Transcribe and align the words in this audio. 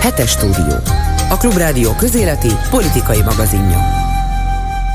Hetes 0.00 0.30
stúdió. 0.30 0.76
A 1.28 1.36
Klubrádió 1.36 1.94
közéleti 1.94 2.48
politikai 2.70 3.22
magazinja. 3.22 3.78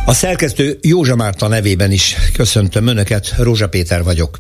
A 0.06 0.14
szerkesztő 0.14 0.78
Józsa 0.82 1.16
Márta 1.16 1.48
nevében 1.48 1.92
is 1.92 2.16
köszöntöm 2.34 2.88
Önöket, 2.88 3.34
Rózsa 3.38 3.70
Péter 3.70 4.04
vagyok. 4.04 4.38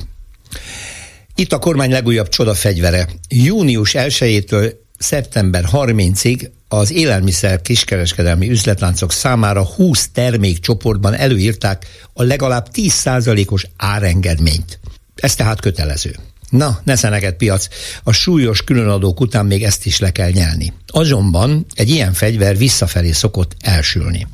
Itt 1.35 1.53
a 1.53 1.59
kormány 1.59 1.91
legújabb 1.91 2.29
csodafegyvere. 2.29 3.07
Június 3.29 3.91
1-től 3.97 4.73
szeptember 4.97 5.65
30-ig 5.71 6.49
az 6.67 6.91
élelmiszer 6.91 7.61
kiskereskedelmi 7.61 8.49
üzletláncok 8.49 9.11
számára 9.11 9.65
20 9.65 10.09
termékcsoportban 10.13 11.13
előírták 11.13 11.85
a 12.13 12.23
legalább 12.23 12.67
10%-os 12.73 13.67
árengedményt. 13.77 14.79
Ez 15.15 15.35
tehát 15.35 15.59
kötelező. 15.59 16.15
Na, 16.49 16.79
ne 16.83 16.95
szeneged 16.95 17.33
piac, 17.33 17.67
a 18.03 18.11
súlyos 18.11 18.63
különadók 18.63 19.19
után 19.19 19.45
még 19.45 19.63
ezt 19.63 19.85
is 19.85 19.99
le 19.99 20.11
kell 20.11 20.29
nyelni. 20.29 20.73
Azonban 20.87 21.65
egy 21.73 21.89
ilyen 21.89 22.13
fegyver 22.13 22.57
visszafelé 22.57 23.11
szokott 23.11 23.55
elsülni. 23.59 24.27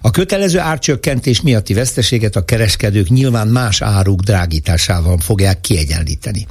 A 0.00 0.10
kötelező 0.10 0.58
árcsökkentés 0.58 1.40
miatti 1.40 1.74
veszteséget 1.74 2.36
a 2.36 2.44
kereskedők 2.44 3.08
nyilván 3.08 3.48
más 3.48 3.82
áruk 3.82 4.20
drágításával 4.20 5.18
fogják 5.18 5.60
kiegyenlíteni. 5.60 6.46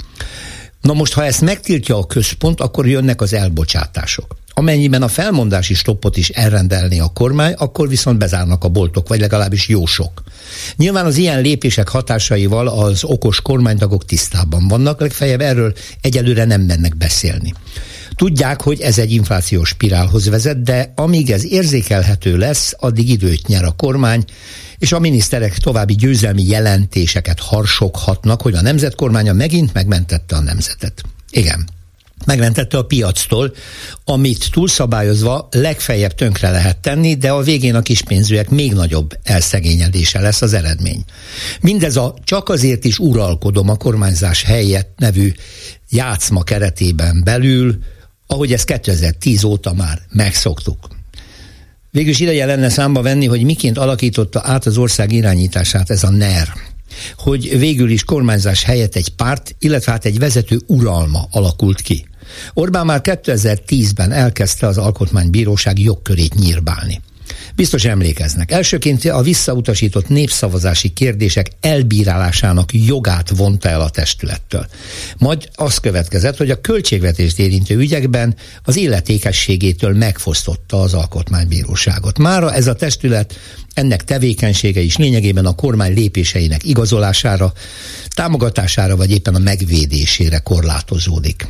Na 0.82 0.94
most, 0.94 1.14
ha 1.14 1.26
ezt 1.26 1.42
megtiltja 1.42 1.98
a 1.98 2.06
központ, 2.06 2.62
akkor 2.62 2.88
jönnek 2.88 3.22
az 3.22 3.34
elbocsátások. 3.34 4.36
Amennyiben 4.60 5.02
a 5.02 5.08
felmondási 5.08 5.74
stoppot 5.74 6.18
is 6.18 6.30
elrendelni 6.30 7.00
a 7.00 7.08
kormány, 7.08 7.54
akkor 7.54 7.88
viszont 7.88 8.18
bezárnak 8.18 8.64
a 8.64 8.68
boltok, 8.68 9.08
vagy 9.08 9.20
legalábbis 9.20 9.68
jó 9.68 9.86
sok. 9.86 10.24
Nyilván 10.76 11.06
az 11.06 11.18
ilyen 11.18 11.42
lépések 11.42 11.88
hatásaival 11.88 12.68
az 12.68 13.04
okos 13.04 13.42
kormánytagok 13.42 14.06
tisztában 14.06 14.68
vannak, 14.68 15.00
legfeljebb 15.00 15.42
erről 15.42 15.74
egyelőre 16.02 16.46
nem 16.46 16.62
mennek 16.62 16.98
beszélni. 16.98 17.54
Tudják, 18.16 18.62
hogy 18.62 18.82
ez 18.82 18.98
egy 18.98 19.12
inflációs 19.12 19.70
spirálhoz 19.70 20.30
vezet, 20.30 20.64
de 20.64 20.94
amíg 20.96 21.32
ez 21.32 21.46
érzékelhető 21.46 22.38
lesz, 22.38 22.74
addig 22.78 23.10
időt 23.10 23.48
nyer 23.48 23.64
a 23.64 23.72
kormány, 23.72 24.24
és 24.78 24.92
a 24.92 25.00
miniszterek 25.00 25.58
további 25.58 25.96
győzelmi 25.96 26.48
jelentéseket 26.48 27.40
harsoghatnak, 27.40 28.42
hogy 28.42 28.54
a 28.54 28.62
nemzetkormánya 28.62 29.34
megint 29.34 29.74
megmentette 29.74 30.36
a 30.36 30.42
nemzetet. 30.42 31.02
Igen 31.32 31.78
megmentette 32.26 32.78
a 32.78 32.84
piactól, 32.86 33.54
amit 34.06 34.52
túlszabályozva 34.52 35.48
legfeljebb 35.52 36.14
tönkre 36.14 36.52
lehet 36.52 36.78
tenni, 36.78 37.16
de 37.16 37.32
a 37.32 37.42
végén 37.42 37.76
a 37.76 37.82
kispénzűek 37.82 38.50
még 38.50 38.74
nagyobb 38.74 39.18
elszegényedése 39.24 40.20
lesz 40.20 40.42
az 40.42 40.54
eredmény. 40.54 41.04
Mindez 41.62 41.96
a 41.96 42.14
csak 42.24 42.50
azért 42.50 42.86
is 42.86 43.00
uralkodom 43.00 43.70
a 43.70 43.76
kormányzás 43.76 44.44
helyett 44.44 44.94
nevű 44.98 45.32
játszma 45.90 46.44
keretében 46.44 47.22
belül, 47.24 47.78
ahogy 48.28 48.54
ezt 48.54 48.66
2010 48.66 49.44
óta 49.44 49.74
már 49.74 50.02
megszoktuk. 50.10 50.88
Végül 51.92 52.12
is 52.12 52.20
ideje 52.20 52.46
lenne 52.46 52.70
számba 52.70 53.02
venni, 53.02 53.26
hogy 53.26 53.44
miként 53.44 53.78
alakította 53.78 54.42
át 54.44 54.66
az 54.66 54.78
ország 54.78 55.12
irányítását 55.12 55.90
ez 55.90 56.04
a 56.04 56.10
NER, 56.10 56.48
hogy 57.18 57.60
végül 57.60 57.90
is 57.90 58.04
kormányzás 58.04 58.64
helyett 58.64 58.96
egy 58.96 59.10
párt, 59.10 59.56
illetve 59.60 59.92
hát 59.92 60.06
egy 60.06 60.20
vezető 60.20 60.62
uralma 60.66 61.28
alakult 61.32 61.82
ki. 61.82 62.08
Orbán 62.54 62.86
már 62.86 63.02
2010-ben 63.04 64.12
elkezdte 64.12 64.68
az 64.68 64.78
alkotmánybíróság 64.78 65.80
jogkörét 65.80 66.34
nyírbálni. 66.34 67.02
Biztos 67.56 67.86
emlékeznek. 67.86 68.52
Elsőként 68.52 69.06
a 69.06 69.22
visszautasított 69.22 70.08
népszavazási 70.08 70.90
kérdések 70.90 71.52
elbírálásának 71.62 72.74
jogát 72.74 73.30
vonta 73.30 73.70
el 73.70 73.82
a 73.82 73.90
testülettől. 73.90 74.68
Majd 75.18 75.50
az 75.56 75.78
következett, 75.78 76.38
hogy 76.38 76.50
a 76.50 76.62
költségvetést 76.62 77.40
érintő 77.40 77.78
ügyekben 77.78 78.36
az 78.64 78.76
illetékességétől 78.76 79.94
megfosztotta 79.94 80.82
az 80.82 80.94
alkotmánybíróságot. 80.94 82.18
Mára 82.18 82.54
ez 82.54 82.68
a 82.68 82.74
testület 82.74 83.40
ennek 83.80 84.04
tevékenysége 84.04 84.82
is 84.82 84.98
lényegében 84.98 85.46
a 85.46 85.56
kormány 85.56 85.94
lépéseinek 85.94 86.64
igazolására, 86.64 87.54
támogatására 88.10 88.96
vagy 88.96 89.12
éppen 89.12 89.36
a 89.36 89.40
megvédésére 89.40 90.38
korlátozódik. 90.38 91.48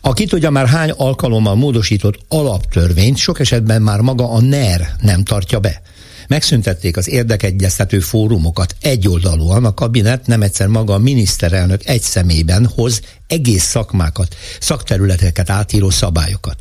Aki 0.00 0.26
tudja 0.26 0.50
már 0.50 0.66
hány 0.66 0.90
alkalommal 0.90 1.54
módosított 1.54 2.18
alaptörvényt, 2.28 3.16
sok 3.16 3.40
esetben 3.40 3.82
már 3.82 4.00
maga 4.00 4.30
a 4.30 4.40
NER 4.40 4.94
nem 5.00 5.24
tartja 5.24 5.60
be. 5.60 5.82
Megszüntették 6.28 6.96
az 6.96 7.08
érdekegyeztető 7.08 8.00
fórumokat 8.00 8.76
egyoldalúan, 8.80 9.64
a 9.64 9.74
kabinet 9.74 10.26
nem 10.26 10.42
egyszer 10.42 10.66
maga 10.66 10.94
a 10.94 10.98
miniszterelnök 10.98 11.86
egy 11.86 12.02
szemében 12.02 12.66
hoz 12.66 13.00
egész 13.26 13.64
szakmákat, 13.64 14.36
szakterületeket 14.60 15.50
átíró 15.50 15.90
szabályokat. 15.90 16.56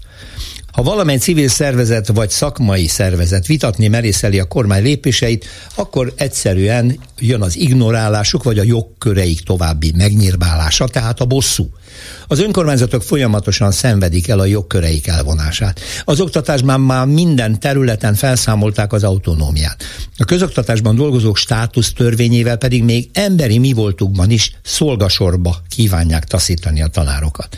Ha 0.73 0.84
valamely 0.84 1.17
civil 1.17 1.47
szervezet 1.47 2.07
vagy 2.07 2.29
szakmai 2.29 2.88
szervezet 2.88 3.45
vitatni 3.45 3.88
merészeli 3.88 4.39
a 4.39 4.45
kormány 4.45 4.84
lépéseit, 4.84 5.45
akkor 5.75 6.13
egyszerűen 6.17 7.00
jön 7.19 7.41
az 7.41 7.57
ignorálásuk 7.57 8.44
vagy 8.44 8.59
a 8.59 8.63
jogköreik 8.63 9.41
további 9.41 9.94
megnyírbálása, 9.97 10.88
tehát 10.88 11.19
a 11.19 11.25
bosszú. 11.25 11.69
Az 12.28 12.39
önkormányzatok 12.39 13.03
folyamatosan 13.03 13.72
szenvedik 13.72 14.28
el 14.28 14.39
a 14.39 14.45
jogköreik 14.45 15.07
elvonását. 15.07 15.79
Az 16.03 16.19
oktatásban 16.19 16.81
már 16.81 17.06
minden 17.06 17.59
területen 17.59 18.13
felszámolták 18.13 18.94
az 18.94 19.03
autonómiát. 19.03 19.83
A 20.17 20.25
közoktatásban 20.25 20.95
dolgozók 20.95 21.38
státusz 21.38 21.94
törvényével 21.94 22.57
pedig 22.57 22.83
még 22.83 23.09
emberi 23.13 23.57
mi 23.57 23.73
voltukban 23.73 24.29
is 24.29 24.51
szolgasorba 24.63 25.62
kívánják 25.69 26.23
taszítani 26.23 26.81
a 26.81 26.88
tanárokat. 26.88 27.57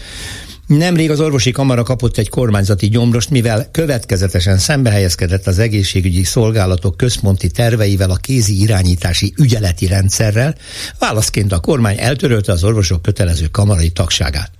Nemrég 0.68 1.12
az 1.12 1.20
orvosi 1.20 1.52
kamara 1.52 1.84
kapott 1.84 2.18
egy 2.18 2.30
kormányzati 2.30 2.90
gyomrost, 2.90 3.30
mivel 3.30 3.68
következetesen 3.72 4.60
helyezkedett 4.86 5.48
az 5.48 5.60
egészségügyi 5.60 6.24
szolgálatok 6.24 6.98
központi 6.98 7.50
terveivel 7.50 8.10
a 8.10 8.16
kézi 8.16 8.62
irányítási 8.62 9.34
ügyeleti 9.38 9.88
rendszerrel, 9.88 10.56
válaszként 11.00 11.52
a 11.52 11.60
kormány 11.60 11.96
eltörölte 12.00 12.52
az 12.52 12.64
orvosok 12.64 13.02
kötelező 13.02 13.48
kamarai 13.48 13.90
tagságát. 13.90 14.52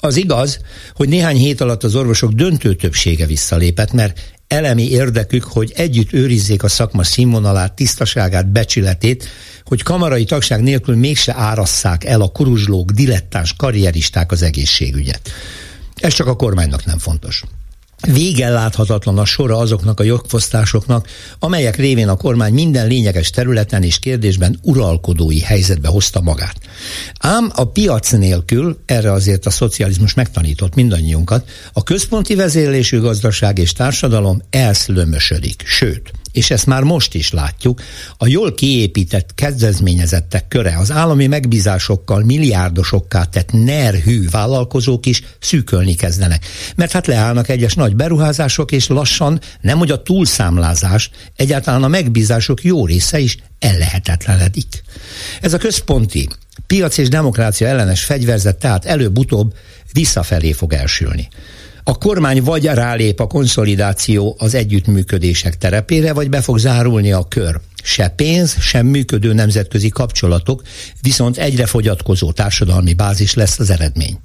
Az 0.00 0.16
igaz, 0.16 0.60
hogy 0.94 1.08
néhány 1.08 1.36
hét 1.36 1.60
alatt 1.60 1.84
az 1.84 1.94
orvosok 1.94 2.32
döntő 2.32 2.74
többsége 2.74 3.26
visszalépett, 3.26 3.92
mert 3.92 4.20
elemi 4.52 4.90
érdekük, 4.90 5.44
hogy 5.44 5.72
együtt 5.76 6.12
őrizzék 6.12 6.62
a 6.62 6.68
szakma 6.68 7.04
színvonalát, 7.04 7.72
tisztaságát, 7.72 8.48
becsületét, 8.48 9.28
hogy 9.64 9.82
kamarai 9.82 10.24
tagság 10.24 10.62
nélkül 10.62 10.96
mégse 10.96 11.34
árasszák 11.34 12.04
el 12.04 12.20
a 12.20 12.28
kuruzslók, 12.28 12.90
dilettáns 12.90 13.54
karrieristák 13.56 14.32
az 14.32 14.42
egészségügyet. 14.42 15.30
Ez 15.96 16.14
csak 16.14 16.26
a 16.26 16.36
kormánynak 16.36 16.84
nem 16.84 16.98
fontos. 16.98 17.42
Végen 18.06 18.52
láthatatlan 18.52 19.18
a 19.18 19.24
sora 19.24 19.58
azoknak 19.58 20.00
a 20.00 20.02
jogfosztásoknak, 20.02 21.08
amelyek 21.38 21.76
révén 21.76 22.08
a 22.08 22.16
kormány 22.16 22.52
minden 22.52 22.86
lényeges 22.86 23.30
területen 23.30 23.82
és 23.82 23.98
kérdésben 23.98 24.58
uralkodói 24.62 25.40
helyzetbe 25.40 25.88
hozta 25.88 26.20
magát. 26.20 26.56
Ám 27.18 27.50
a 27.54 27.64
piac 27.64 28.10
nélkül, 28.10 28.78
erre 28.86 29.12
azért 29.12 29.46
a 29.46 29.50
szocializmus 29.50 30.14
megtanított 30.14 30.74
mindannyiunkat, 30.74 31.48
a 31.72 31.82
központi 31.82 32.34
vezérlésű 32.34 33.00
gazdaság 33.00 33.58
és 33.58 33.72
társadalom 33.72 34.42
elszlömösödik, 34.50 35.62
sőt, 35.66 36.10
és 36.32 36.50
ezt 36.50 36.66
már 36.66 36.82
most 36.82 37.14
is 37.14 37.30
látjuk, 37.30 37.82
a 38.16 38.26
jól 38.26 38.54
kiépített 38.54 39.34
kedvezményezettek 39.34 40.48
köre 40.48 40.76
az 40.78 40.90
állami 40.90 41.26
megbízásokkal 41.26 42.22
milliárdosokká 42.22 43.24
tett 43.24 43.52
nerhű 43.52 44.28
vállalkozók 44.30 45.06
is 45.06 45.22
szűkölni 45.40 45.94
kezdenek. 45.94 46.46
Mert 46.76 46.92
hát 46.92 47.06
leállnak 47.06 47.48
egyes 47.48 47.74
nagy 47.74 47.96
beruházások, 47.96 48.72
és 48.72 48.86
lassan 48.86 49.40
nem 49.60 49.78
hogy 49.78 49.90
a 49.90 50.02
túlszámlázás, 50.02 51.10
egyáltalán 51.36 51.82
a 51.82 51.88
megbízások 51.88 52.64
jó 52.64 52.86
része 52.86 53.18
is 53.18 53.36
ellehetetlenedik. 53.58 54.82
Ez 55.40 55.52
a 55.52 55.58
központi 55.58 56.28
piac 56.66 56.98
és 56.98 57.08
demokrácia 57.08 57.66
ellenes 57.66 58.04
fegyverzet 58.04 58.56
tehát 58.56 58.84
előbb-utóbb 58.84 59.54
visszafelé 59.92 60.52
fog 60.52 60.72
elsülni. 60.72 61.28
A 61.84 61.98
kormány 61.98 62.42
vagy 62.42 62.64
rálép 62.64 63.20
a 63.20 63.26
konszolidáció 63.26 64.36
az 64.38 64.54
együttműködések 64.54 65.58
terepére, 65.58 66.12
vagy 66.12 66.28
be 66.28 66.40
fog 66.40 66.58
zárulni 66.58 67.12
a 67.12 67.24
kör. 67.28 67.60
Se 67.82 68.08
pénz, 68.08 68.56
sem 68.60 68.86
működő 68.86 69.32
nemzetközi 69.32 69.88
kapcsolatok, 69.88 70.62
viszont 71.00 71.36
egyre 71.36 71.66
fogyatkozó 71.66 72.32
társadalmi 72.32 72.94
bázis 72.94 73.34
lesz 73.34 73.58
az 73.58 73.70
eredmény. 73.70 74.18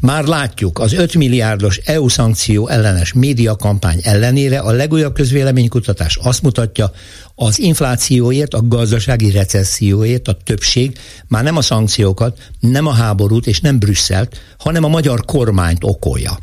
Már 0.00 0.24
látjuk, 0.24 0.78
az 0.78 0.92
5 0.92 1.14
milliárdos 1.14 1.76
EU 1.76 2.08
szankció 2.08 2.68
ellenes 2.68 3.12
médiakampány 3.12 4.00
ellenére 4.02 4.58
a 4.58 4.70
legújabb 4.70 5.14
közvéleménykutatás 5.14 6.16
azt 6.16 6.42
mutatja, 6.42 6.92
az 7.34 7.58
inflációért, 7.58 8.54
a 8.54 8.62
gazdasági 8.62 9.30
recesszióért 9.30 10.28
a 10.28 10.36
többség 10.44 10.98
már 11.28 11.42
nem 11.42 11.56
a 11.56 11.62
szankciókat, 11.62 12.38
nem 12.60 12.86
a 12.86 12.92
háborút 12.92 13.46
és 13.46 13.60
nem 13.60 13.78
Brüsszelt, 13.78 14.40
hanem 14.58 14.84
a 14.84 14.88
magyar 14.88 15.24
kormányt 15.24 15.84
okolja. 15.84 16.38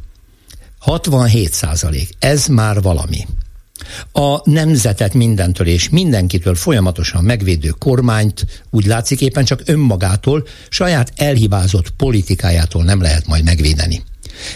67 0.79 1.53
százalék. 1.53 2.09
Ez 2.19 2.47
már 2.47 2.81
valami. 2.81 3.25
A 4.11 4.49
nemzetet 4.49 5.13
mindentől 5.13 5.67
és 5.67 5.89
mindenkitől 5.89 6.55
folyamatosan 6.55 7.23
megvédő 7.23 7.69
kormányt 7.69 8.45
úgy 8.69 8.85
látszik 8.85 9.21
éppen 9.21 9.45
csak 9.45 9.61
önmagától, 9.65 10.47
saját 10.69 11.13
elhibázott 11.15 11.89
politikájától 11.89 12.83
nem 12.83 13.01
lehet 13.01 13.27
majd 13.27 13.43
megvédeni. 13.43 14.03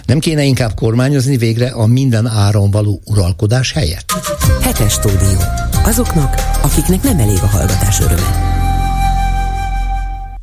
Nem 0.06 0.20
kéne 0.20 0.44
inkább 0.44 0.74
kormányozni 0.74 1.38
végre 1.38 1.70
a 1.70 1.86
minden 1.86 2.28
áron 2.28 2.72
való 2.72 3.02
uralkodás 3.06 3.72
helyett? 3.72 4.12
Hetes 4.62 4.94
stúdió. 4.94 5.40
Azoknak, 5.84 6.36
akiknek 6.62 7.04
nem 7.04 7.20
elég 7.20 7.38
a 7.42 7.48
hallgatás 7.48 8.00
öröme. 8.00 8.51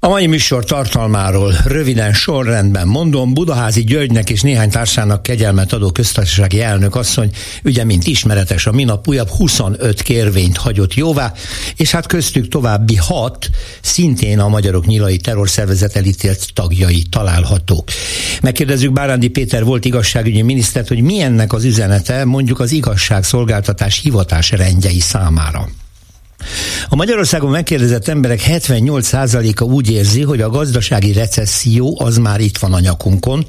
A 0.00 0.08
mai 0.08 0.26
műsor 0.26 0.64
tartalmáról 0.64 1.54
röviden 1.64 2.12
sorrendben 2.12 2.86
mondom, 2.86 3.34
Budaházi 3.34 3.84
Györgynek 3.84 4.30
és 4.30 4.40
néhány 4.40 4.70
társának 4.70 5.22
kegyelmet 5.22 5.72
adó 5.72 5.90
köztársasági 5.90 6.62
elnök 6.62 6.94
asszony, 6.94 7.30
ugye 7.64 7.84
mint 7.84 8.06
ismeretes 8.06 8.66
a 8.66 8.72
minap 8.72 9.08
újabb 9.08 9.28
25 9.28 10.02
kérvényt 10.02 10.56
hagyott 10.56 10.94
jóvá, 10.94 11.32
és 11.76 11.90
hát 11.90 12.06
köztük 12.06 12.48
további 12.48 12.96
hat 12.96 13.48
szintén 13.80 14.38
a 14.38 14.48
magyarok 14.48 14.86
nyilai 14.86 15.16
terrorszervezet 15.16 15.96
elítélt 15.96 16.50
tagjai 16.54 17.02
találhatók. 17.10 17.88
Megkérdezzük 18.42 18.92
Bárándi 18.92 19.28
Péter 19.28 19.64
volt 19.64 19.84
igazságügyi 19.84 20.42
minisztert, 20.42 20.88
hogy 20.88 21.00
milyennek 21.00 21.52
az 21.52 21.64
üzenete 21.64 22.24
mondjuk 22.24 22.60
az 22.60 22.72
igazságszolgáltatás 22.72 24.00
hivatás 24.00 24.50
rendjei 24.50 25.00
számára. 25.00 25.68
A 26.88 26.96
Magyarországon 26.96 27.50
megkérdezett 27.50 28.08
emberek 28.08 28.40
78%-a 28.46 29.62
úgy 29.62 29.90
érzi, 29.90 30.22
hogy 30.22 30.40
a 30.40 30.48
gazdasági 30.48 31.12
recesszió 31.12 32.00
az 32.00 32.16
már 32.16 32.40
itt 32.40 32.58
van 32.58 32.72
a 32.72 32.80
nyakunkon. 32.80 33.46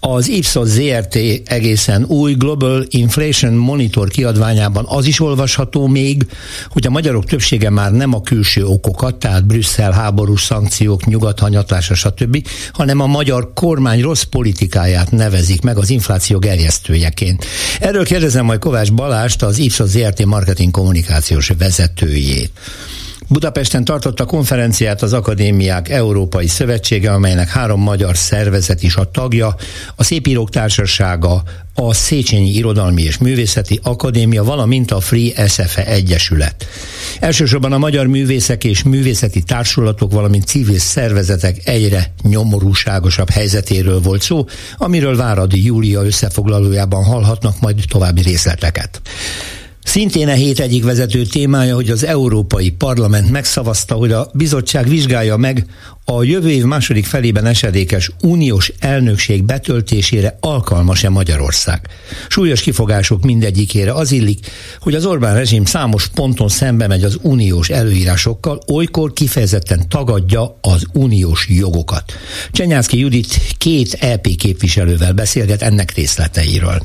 Az 0.00 0.28
Ipsos 0.28 0.68
ZRT 0.68 1.18
egészen 1.44 2.04
új 2.04 2.32
Global 2.32 2.84
Inflation 2.88 3.52
Monitor 3.52 4.08
kiadványában 4.08 4.84
az 4.88 5.06
is 5.06 5.20
olvasható 5.20 5.86
még, 5.86 6.26
hogy 6.68 6.86
a 6.86 6.90
magyarok 6.90 7.24
többsége 7.24 7.70
már 7.70 7.92
nem 7.92 8.14
a 8.14 8.20
külső 8.20 8.64
okokat, 8.64 9.14
tehát 9.14 9.46
Brüsszel 9.46 9.92
háborús 9.92 10.42
szankciók, 10.42 11.06
nyugat 11.06 11.38
hanyatlása, 11.38 11.94
stb., 11.94 12.46
hanem 12.72 13.00
a 13.00 13.06
magyar 13.06 13.52
kormány 13.52 14.00
rossz 14.00 14.22
politikáját 14.22 15.10
nevezik 15.10 15.62
meg 15.62 15.78
az 15.78 15.90
infláció 15.90 16.38
gerjesztőjeként. 16.38 17.44
Erről 17.80 18.04
kérdezem 18.04 18.44
majd 18.44 18.60
Kovács 18.60 18.92
Balást, 18.92 19.42
az 19.42 19.58
Ipsos 19.58 19.88
ZRT 19.88 20.24
marketing 20.24 20.70
kommunikációs 20.70 21.52
vezetőjét 21.58 22.23
jövőjét. 22.24 22.50
Budapesten 23.28 23.84
tartotta 23.84 24.24
konferenciát 24.24 25.02
az 25.02 25.12
Akadémiák 25.12 25.88
Európai 25.88 26.46
Szövetsége, 26.46 27.12
amelynek 27.12 27.48
három 27.48 27.80
magyar 27.80 28.16
szervezet 28.16 28.82
is 28.82 28.96
a 28.96 29.10
tagja, 29.10 29.54
a 29.96 30.04
Szépírók 30.04 30.50
Társasága, 30.50 31.42
a 31.74 31.94
Széchenyi 31.94 32.54
Irodalmi 32.54 33.02
és 33.02 33.18
Művészeti 33.18 33.80
Akadémia, 33.82 34.44
valamint 34.44 34.90
a 34.90 35.00
Free 35.00 35.48
SFE 35.48 35.86
Egyesület. 35.86 36.66
Elsősorban 37.20 37.72
a 37.72 37.78
magyar 37.78 38.06
művészek 38.06 38.64
és 38.64 38.82
művészeti 38.82 39.42
társulatok, 39.42 40.12
valamint 40.12 40.46
civil 40.46 40.78
szervezetek 40.78 41.60
egyre 41.64 42.14
nyomorúságosabb 42.22 43.30
helyzetéről 43.30 44.00
volt 44.00 44.22
szó, 44.22 44.46
amiről 44.76 45.16
Váradi 45.16 45.64
Júlia 45.64 46.04
összefoglalójában 46.04 47.04
hallhatnak 47.04 47.60
majd 47.60 47.84
további 47.88 48.22
részleteket. 48.22 49.00
Szintén 49.84 50.28
a 50.28 50.32
hét 50.32 50.60
egyik 50.60 50.84
vezető 50.84 51.24
témája, 51.24 51.74
hogy 51.74 51.90
az 51.90 52.04
Európai 52.04 52.70
Parlament 52.70 53.30
megszavazta, 53.30 53.94
hogy 53.94 54.12
a 54.12 54.30
bizottság 54.32 54.88
vizsgálja 54.88 55.36
meg 55.36 55.66
a 56.04 56.22
jövő 56.22 56.50
év 56.50 56.64
második 56.64 57.04
felében 57.04 57.46
esedékes 57.46 58.10
uniós 58.22 58.72
elnökség 58.78 59.44
betöltésére 59.44 60.36
alkalmas-e 60.40 61.08
Magyarország. 61.08 61.88
Súlyos 62.28 62.60
kifogások 62.60 63.22
mindegyikére 63.22 63.92
az 63.92 64.12
illik, 64.12 64.46
hogy 64.80 64.94
az 64.94 65.06
Orbán 65.06 65.34
rezsim 65.34 65.64
számos 65.64 66.08
ponton 66.08 66.48
szembe 66.48 66.86
megy 66.86 67.04
az 67.04 67.18
uniós 67.22 67.68
előírásokkal, 67.68 68.60
olykor 68.66 69.12
kifejezetten 69.12 69.88
tagadja 69.88 70.58
az 70.60 70.86
uniós 70.92 71.46
jogokat. 71.48 72.12
Csenyászki 72.52 72.98
Judit 72.98 73.40
két 73.58 73.92
EP 73.92 74.26
képviselővel 74.26 75.12
beszélget 75.12 75.62
ennek 75.62 75.94
részleteiről. 75.94 76.82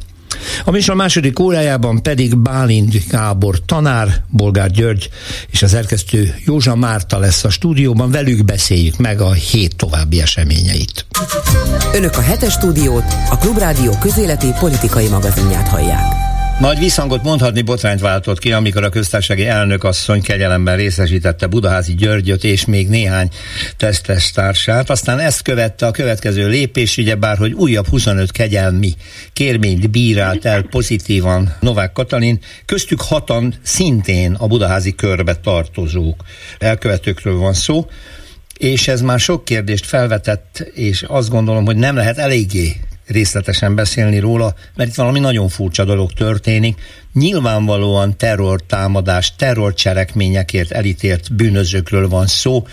A 0.65 0.71
műsor 0.71 0.95
második 0.95 1.39
órájában 1.39 2.01
pedig 2.01 2.37
Bálint 2.37 3.07
Gábor 3.07 3.65
tanár, 3.65 4.23
Bolgár 4.27 4.71
György 4.71 5.09
és 5.51 5.61
az 5.61 5.69
szerkesztő 5.69 6.35
Józsa 6.45 6.75
Márta 6.75 7.17
lesz 7.17 7.43
a 7.43 7.49
stúdióban, 7.49 8.11
velük 8.11 8.45
beszéljük 8.45 8.97
meg 8.97 9.21
a 9.21 9.31
hét 9.31 9.75
további 9.75 10.21
eseményeit. 10.21 11.05
Önök 11.93 12.17
a 12.17 12.21
hetes 12.21 12.53
stúdiót, 12.53 13.15
a 13.29 13.37
Klubrádió 13.37 13.97
közéleti 13.99 14.47
politikai 14.59 15.07
magazinját 15.07 15.67
hallják. 15.67 16.28
Nagy 16.59 16.79
visszhangot 16.79 17.23
mondhatni 17.23 17.61
botrányt 17.61 17.99
váltott 17.99 18.39
ki, 18.39 18.51
amikor 18.51 18.83
a 18.83 18.89
köztársasági 18.89 19.47
elnök 19.47 19.83
asszony 19.83 20.21
kegyelemben 20.21 20.75
részesítette 20.75 21.47
Budaházi 21.47 21.95
Györgyöt 21.95 22.43
és 22.43 22.65
még 22.65 22.89
néhány 22.89 23.29
tesztes 23.77 24.31
társát. 24.31 24.89
Aztán 24.89 25.19
ezt 25.19 25.41
követte 25.41 25.85
a 25.85 25.91
következő 25.91 26.47
lépés, 26.47 26.97
ugye 26.97 27.15
bár, 27.15 27.37
hogy 27.37 27.51
újabb 27.51 27.87
25 27.87 28.31
kegyelmi 28.31 28.93
kérményt 29.33 29.89
bírált 29.89 30.45
el 30.45 30.61
pozitívan 30.61 31.55
Novák 31.59 31.91
Katalin, 31.91 32.39
köztük 32.65 33.01
hatan 33.01 33.53
szintén 33.61 34.33
a 34.33 34.47
Budaházi 34.47 34.95
körbe 34.95 35.35
tartozók. 35.35 36.23
Elkövetőkről 36.57 37.37
van 37.37 37.53
szó 37.53 37.87
és 38.57 38.87
ez 38.87 39.01
már 39.01 39.19
sok 39.19 39.45
kérdést 39.45 39.85
felvetett, 39.85 40.71
és 40.73 41.03
azt 41.07 41.29
gondolom, 41.29 41.65
hogy 41.65 41.75
nem 41.75 41.95
lehet 41.95 42.17
eléggé 42.17 42.75
részletesen 43.09 43.75
beszélni 43.75 44.19
róla, 44.19 44.53
mert 44.75 44.89
itt 44.89 44.95
valami 44.95 45.19
nagyon 45.19 45.49
furcsa 45.49 45.85
dolog 45.85 46.13
történik. 46.13 46.81
Nyilvánvalóan 47.13 48.17
terrortámadás, 48.17 49.35
terrorcselekményekért 49.35 50.71
elítélt 50.71 51.35
bűnözőkről 51.35 52.09
van 52.09 52.27
szó, 52.27 52.65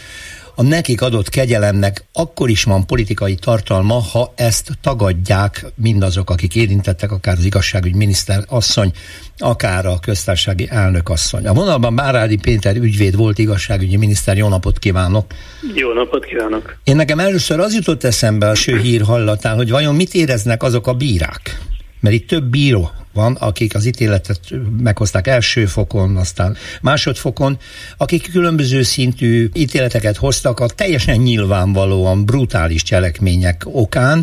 a 0.59 0.63
nekik 0.63 1.03
adott 1.03 1.29
kegyelemnek 1.29 2.05
akkor 2.13 2.51
is 2.51 2.65
van 2.65 2.87
politikai 2.87 3.35
tartalma, 3.35 3.95
ha 3.95 4.33
ezt 4.37 4.79
tagadják 4.81 5.67
mindazok, 5.75 6.31
akik 6.31 6.55
érintettek, 6.55 7.13
akár 7.13 7.37
az 7.39 7.45
igazságügy 7.45 7.95
miniszter 7.95 8.45
asszony, 8.49 8.93
akár 9.39 9.87
a 9.87 9.99
köztársasági 10.01 10.69
elnök 10.71 11.09
asszony. 11.09 11.47
A 11.47 11.53
vonalban 11.53 11.95
Bárádi 11.95 12.37
Péter 12.37 12.77
ügyvéd 12.77 13.17
volt 13.17 13.39
igazságügyi 13.39 13.97
miniszter, 13.97 14.37
jó 14.37 14.49
napot 14.49 14.79
kívánok! 14.79 15.27
Jó 15.75 15.93
napot 15.93 16.25
kívánok! 16.25 16.77
Én 16.85 16.97
nekem 16.97 17.19
először 17.19 17.61
az 17.61 17.75
jutott 17.75 18.05
eszembe 18.05 18.49
a 18.49 18.55
ső 18.55 18.79
hír 18.79 19.03
hallatán, 19.03 19.57
hogy 19.57 19.71
vajon 19.71 19.95
mit 19.95 20.15
éreznek 20.15 20.63
azok 20.63 20.87
a 20.87 20.95
bírák? 20.95 21.61
Mert 22.01 22.15
itt 22.15 22.29
több 22.29 22.45
bíró 22.45 22.91
van, 23.21 23.33
akik 23.49 23.75
az 23.75 23.87
ítéletet 23.87 24.41
meghozták 24.83 25.27
első 25.27 25.65
fokon, 25.65 26.17
aztán 26.17 26.57
másodfokon, 26.83 27.53
akik 27.99 28.33
különböző 28.33 28.83
szintű 28.83 29.47
ítéleteket 29.55 30.17
hoztak 30.17 30.61
a 30.61 30.67
teljesen 30.77 31.19
nyilvánvalóan 31.29 32.19
brutális 32.27 32.83
cselekmények 32.83 33.57
okán, 33.65 34.19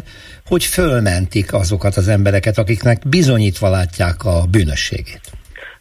hogy 0.46 0.64
fölmentik 0.64 1.54
azokat 1.54 1.96
az 1.96 2.08
embereket, 2.08 2.58
akiknek 2.58 2.98
bizonyítva 3.10 3.70
látják 3.70 4.18
a 4.26 4.38
bűnösségét. 4.52 5.26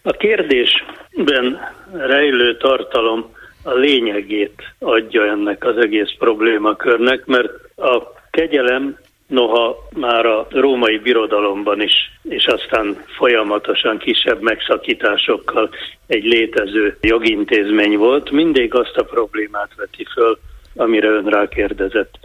A 0.03 0.13
kérdésben 0.25 1.47
rejlő 1.93 2.57
tartalom 2.57 3.21
a 3.63 3.73
lényegét 3.73 4.63
adja 4.79 5.23
ennek 5.27 5.65
az 5.65 5.77
egész 5.77 6.13
problémakörnek, 6.19 7.27
mert 7.27 7.51
a 7.77 8.03
kegyelem 8.31 8.99
noha 9.33 9.89
már 9.95 10.27
a 10.27 10.47
római 10.51 10.99
birodalomban 10.99 11.81
is, 11.81 12.11
és 12.23 12.47
aztán 12.47 13.05
folyamatosan 13.17 13.99
kisebb 13.99 14.41
megszakításokkal 14.41 15.71
egy 16.07 16.25
létező 16.25 16.97
jogintézmény 17.01 17.97
volt, 17.97 18.31
mindig 18.31 18.75
azt 18.75 18.97
a 18.97 19.05
problémát 19.05 19.71
veti 19.77 20.07
föl, 20.13 20.39
amire 20.77 21.09
ön 21.09 21.27
rákérdezett. 21.27 22.19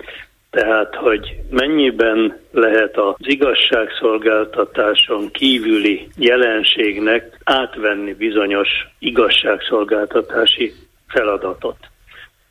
Tehát, 0.50 0.96
hogy 0.96 1.36
mennyiben 1.50 2.40
lehet 2.52 2.98
az 2.98 3.16
igazságszolgáltatáson 3.18 5.32
kívüli 5.32 6.08
jelenségnek 6.18 7.40
átvenni 7.44 8.14
bizonyos 8.14 8.70
igazságszolgáltatási 9.00 10.74
feladatot. 11.08 11.78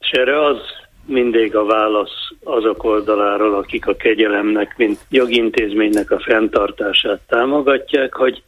És 0.01 0.11
erre 0.11 0.45
az 0.45 0.59
mindig 1.07 1.57
a 1.57 1.65
válasz 1.65 2.31
azok 2.45 2.85
oldaláról, 2.85 3.55
akik 3.55 3.87
a 3.87 3.97
kegyelemnek, 3.97 4.75
mint 4.77 4.99
jogintézménynek 5.11 6.11
a 6.11 6.21
fenntartását 6.21 7.21
támogatják, 7.29 8.15
hogy, 8.15 8.43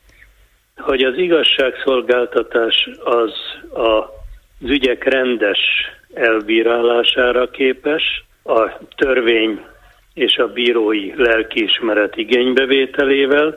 hogy 0.77 1.03
az 1.03 1.17
igazságszolgáltatás 1.17 2.89
az 3.05 3.33
a, 3.73 4.17
az 4.61 4.71
ügyek 4.71 5.05
rendes 5.05 5.59
elbírálására 6.15 7.51
képes, 7.51 8.25
a 8.45 8.71
törvény 8.97 9.61
és 10.15 10.37
a 10.37 10.53
bírói 10.53 11.13
lelkiismeret 11.17 12.17
igénybevételével, 12.17 13.57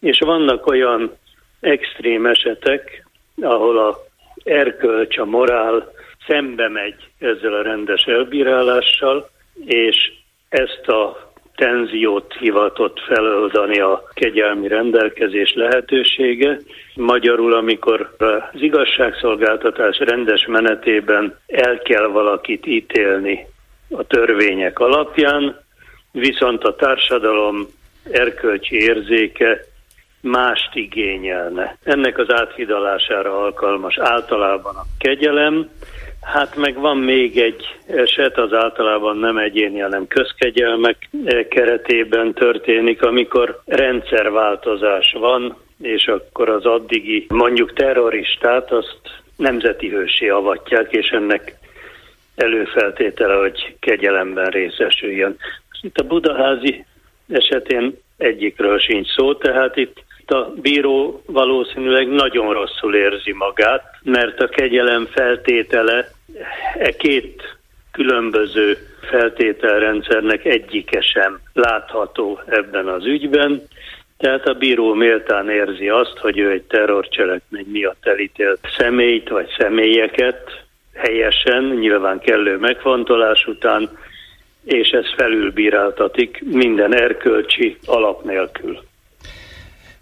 és 0.00 0.18
vannak 0.18 0.66
olyan 0.66 1.12
extrém 1.60 2.26
esetek, 2.26 3.06
ahol 3.40 3.78
a 3.78 4.04
erkölcs, 4.44 5.18
a 5.18 5.24
morál 5.24 5.92
szembe 6.26 6.68
megy 6.68 6.94
ezzel 7.18 7.52
a 7.52 7.62
rendes 7.62 8.02
elbírálással, 8.02 9.30
és 9.64 10.12
ezt 10.48 10.88
a 10.88 11.26
tenziót 11.54 12.36
hivatott 12.38 13.00
feloldani 13.00 13.80
a 13.80 14.08
kegyelmi 14.14 14.68
rendelkezés 14.68 15.54
lehetősége. 15.54 16.58
Magyarul, 16.94 17.54
amikor 17.54 18.14
az 18.18 18.62
igazságszolgáltatás 18.62 19.98
rendes 19.98 20.46
menetében 20.46 21.38
el 21.46 21.78
kell 21.78 22.06
valakit 22.06 22.66
ítélni 22.66 23.46
a 23.90 24.02
törvények 24.02 24.78
alapján, 24.78 25.60
viszont 26.12 26.64
a 26.64 26.74
társadalom 26.74 27.66
erkölcsi 28.10 28.76
érzéke 28.76 29.64
mást 30.20 30.74
igényelne. 30.74 31.76
Ennek 31.82 32.18
az 32.18 32.32
áthidalására 32.32 33.42
alkalmas 33.42 33.98
általában 33.98 34.76
a 34.76 34.84
kegyelem, 34.98 35.70
Hát 36.32 36.56
meg 36.56 36.74
van 36.74 36.96
még 36.96 37.38
egy 37.38 37.76
eset, 37.86 38.38
az 38.38 38.52
általában 38.52 39.16
nem 39.16 39.38
egyéni, 39.38 39.78
hanem 39.78 40.06
közkegyelmek 40.06 41.08
keretében 41.48 42.32
történik, 42.32 43.02
amikor 43.02 43.60
rendszerváltozás 43.64 45.12
van, 45.18 45.56
és 45.82 46.06
akkor 46.06 46.48
az 46.48 46.64
addigi 46.64 47.26
mondjuk 47.28 47.72
terroristát 47.72 48.72
azt 48.72 49.00
nemzeti 49.36 49.88
hősé 49.88 50.28
avatják, 50.28 50.92
és 50.92 51.08
ennek 51.08 51.54
előfeltétele, 52.36 53.34
hogy 53.34 53.76
kegyelemben 53.80 54.50
részesüljön. 54.50 55.36
Itt 55.80 55.98
a 55.98 56.06
budaházi 56.06 56.84
esetén 57.28 57.98
egyikről 58.16 58.78
sincs 58.78 59.14
szó, 59.14 59.34
tehát 59.34 59.76
itt 59.76 60.04
a 60.26 60.52
bíró 60.60 61.22
valószínűleg 61.26 62.08
nagyon 62.08 62.52
rosszul 62.52 62.94
érzi 62.94 63.32
magát, 63.32 63.84
mert 64.02 64.40
a 64.40 64.48
kegyelem 64.48 65.06
feltétele 65.06 66.14
e 66.78 66.90
két 66.90 67.56
különböző 67.92 68.76
feltételrendszernek 69.00 70.44
egyike 70.44 71.00
sem 71.00 71.40
látható 71.52 72.40
ebben 72.46 72.88
az 72.88 73.04
ügyben, 73.04 73.62
tehát 74.18 74.46
a 74.46 74.54
bíró 74.54 74.94
méltán 74.94 75.50
érzi 75.50 75.88
azt, 75.88 76.18
hogy 76.18 76.38
ő 76.38 76.50
egy 76.50 76.62
terrorcselekmény 76.62 77.66
miatt 77.68 78.06
elítélt 78.06 78.58
személyt 78.76 79.28
vagy 79.28 79.48
személyeket 79.58 80.64
helyesen, 80.94 81.64
nyilván 81.64 82.18
kellő 82.18 82.56
megfontolás 82.58 83.46
után, 83.46 83.90
és 84.64 84.88
ez 84.88 85.14
felülbíráltatik 85.16 86.42
minden 86.44 86.94
erkölcsi 86.94 87.76
alap 87.86 88.24
nélkül. 88.24 88.85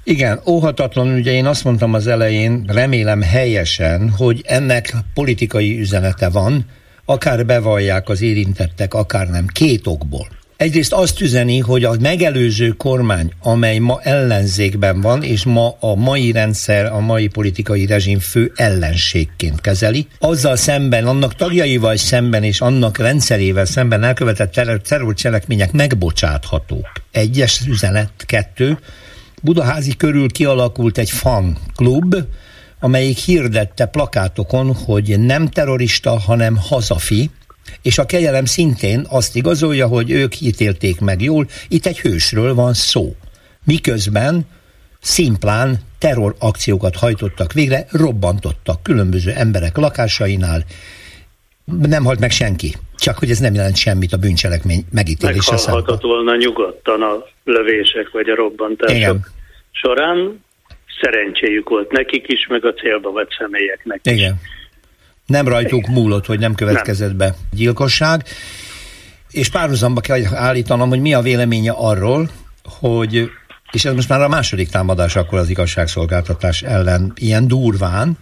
Igen, 0.07 0.41
óhatatlan, 0.47 1.09
ugye 1.15 1.33
én 1.33 1.47
azt 1.47 1.65
mondtam 1.65 1.95
az 1.95 2.07
elején, 2.07 2.65
remélem 2.67 3.23
helyesen, 3.23 4.11
hogy 4.11 4.43
ennek 4.47 4.95
politikai 5.15 5.79
üzenete 5.81 6.29
van, 6.29 6.65
akár 7.05 7.47
bevallják 7.47 8.09
az 8.09 8.23
érintettek, 8.23 8.95
akár 8.95 9.29
nem, 9.29 9.47
két 9.47 9.87
okból. 9.87 10.27
Egyrészt 10.57 10.93
azt 10.93 11.21
üzeni, 11.21 11.59
hogy 11.59 11.85
a 11.85 11.95
megelőző 12.01 12.69
kormány, 12.69 13.33
amely 13.43 13.79
ma 13.79 14.01
ellenzékben 14.03 15.01
van, 15.01 15.23
és 15.23 15.45
ma 15.45 15.77
a 15.81 15.95
mai 15.95 16.33
rendszer, 16.33 16.93
a 16.93 17.01
mai 17.01 17.29
politikai 17.29 17.87
rezsim 17.87 18.19
fő 18.19 18.53
ellenségként 18.55 19.61
kezeli, 19.61 20.07
azzal 20.19 20.57
szemben, 20.57 21.07
annak 21.07 21.35
tagjaival 21.35 21.97
szemben 21.97 22.43
és 22.43 22.61
annak 22.61 22.99
rendszerével 22.99 23.65
szemben 23.65 24.03
elkövetett 24.03 24.83
terrorcselekmények 24.83 25.73
megbocsáthatók. 25.73 26.93
Egyes 27.11 27.61
üzenet, 27.67 28.11
kettő, 28.27 28.79
Budaházi 29.45 29.97
körül 29.97 30.31
kialakult 30.31 30.99
egy 30.99 31.11
fan 31.11 31.59
klub, 31.75 32.17
amelyik 32.81 33.19
hirdette 33.19 33.87
plakátokon, 33.87 34.75
hogy 34.75 35.21
nem 35.21 35.49
terrorista, 35.49 36.19
hanem 36.19 36.57
hazafi, 36.57 37.31
és 37.83 37.99
a 37.99 38.07
kegyelem 38.07 38.45
szintén 38.45 39.07
azt 39.09 39.37
igazolja, 39.37 39.87
hogy 39.87 40.11
ők 40.11 40.41
ítélték 40.41 41.01
meg 41.01 41.23
jól, 41.23 41.49
itt 41.69 41.87
egy 41.87 42.01
hősről 42.01 42.55
van 42.55 42.75
szó. 42.75 43.15
Miközben 43.65 44.47
szimplán 45.01 45.81
terrorakciókat 45.99 46.97
hajtottak 46.97 47.53
végre, 47.53 47.87
robbantottak 47.91 48.83
különböző 48.83 49.31
emberek 49.31 49.77
lakásainál, 49.77 50.65
nem 51.65 52.05
halt 52.05 52.21
meg 52.21 52.31
senki. 52.31 52.75
Csak 52.97 53.19
hogy 53.19 53.31
ez 53.31 53.39
nem 53.39 53.55
jelent 53.55 53.77
semmit 53.77 54.13
a 54.13 54.17
bűncselekmény 54.17 54.85
megítélése 54.93 55.53
Meghalhatott 55.53 56.03
volna 56.03 56.37
nyugodtan 56.37 57.03
a 57.03 57.25
lövések 57.45 58.11
vagy 58.13 58.29
a 58.29 58.35
robbantások 58.35 58.97
Igen. 58.97 59.25
során. 59.71 60.45
Szerencséjük 61.01 61.69
volt 61.69 61.93
nekik 61.93 62.25
is, 62.27 62.47
meg 62.47 62.65
a 62.65 62.73
célba 62.73 63.13
vett 63.13 63.31
személyeknek 63.39 64.01
is. 64.03 64.13
Igen. 64.13 64.41
Nem 65.27 65.49
rajtuk 65.49 65.87
múlott, 65.87 66.27
hogy 66.27 66.39
nem 66.39 66.55
következett 66.55 67.09
nem. 67.09 67.17
be 67.17 67.35
gyilkosság. 67.53 68.23
És 69.31 69.51
párhuzamba 69.51 70.01
kell 70.01 70.21
állítanom, 70.35 70.89
hogy 70.89 71.01
mi 71.01 71.15
a 71.15 71.21
véleménye 71.21 71.73
arról, 71.77 72.29
hogy, 72.81 73.31
és 73.73 73.85
ez 73.85 73.95
most 73.95 74.09
már 74.09 74.21
a 74.21 74.29
második 74.29 74.69
támadás 74.69 75.17
akkor 75.17 75.39
az 75.39 75.51
igazságszolgáltatás 75.51 76.63
ellen 76.63 77.13
ilyen 77.17 77.49
durván, 77.49 78.17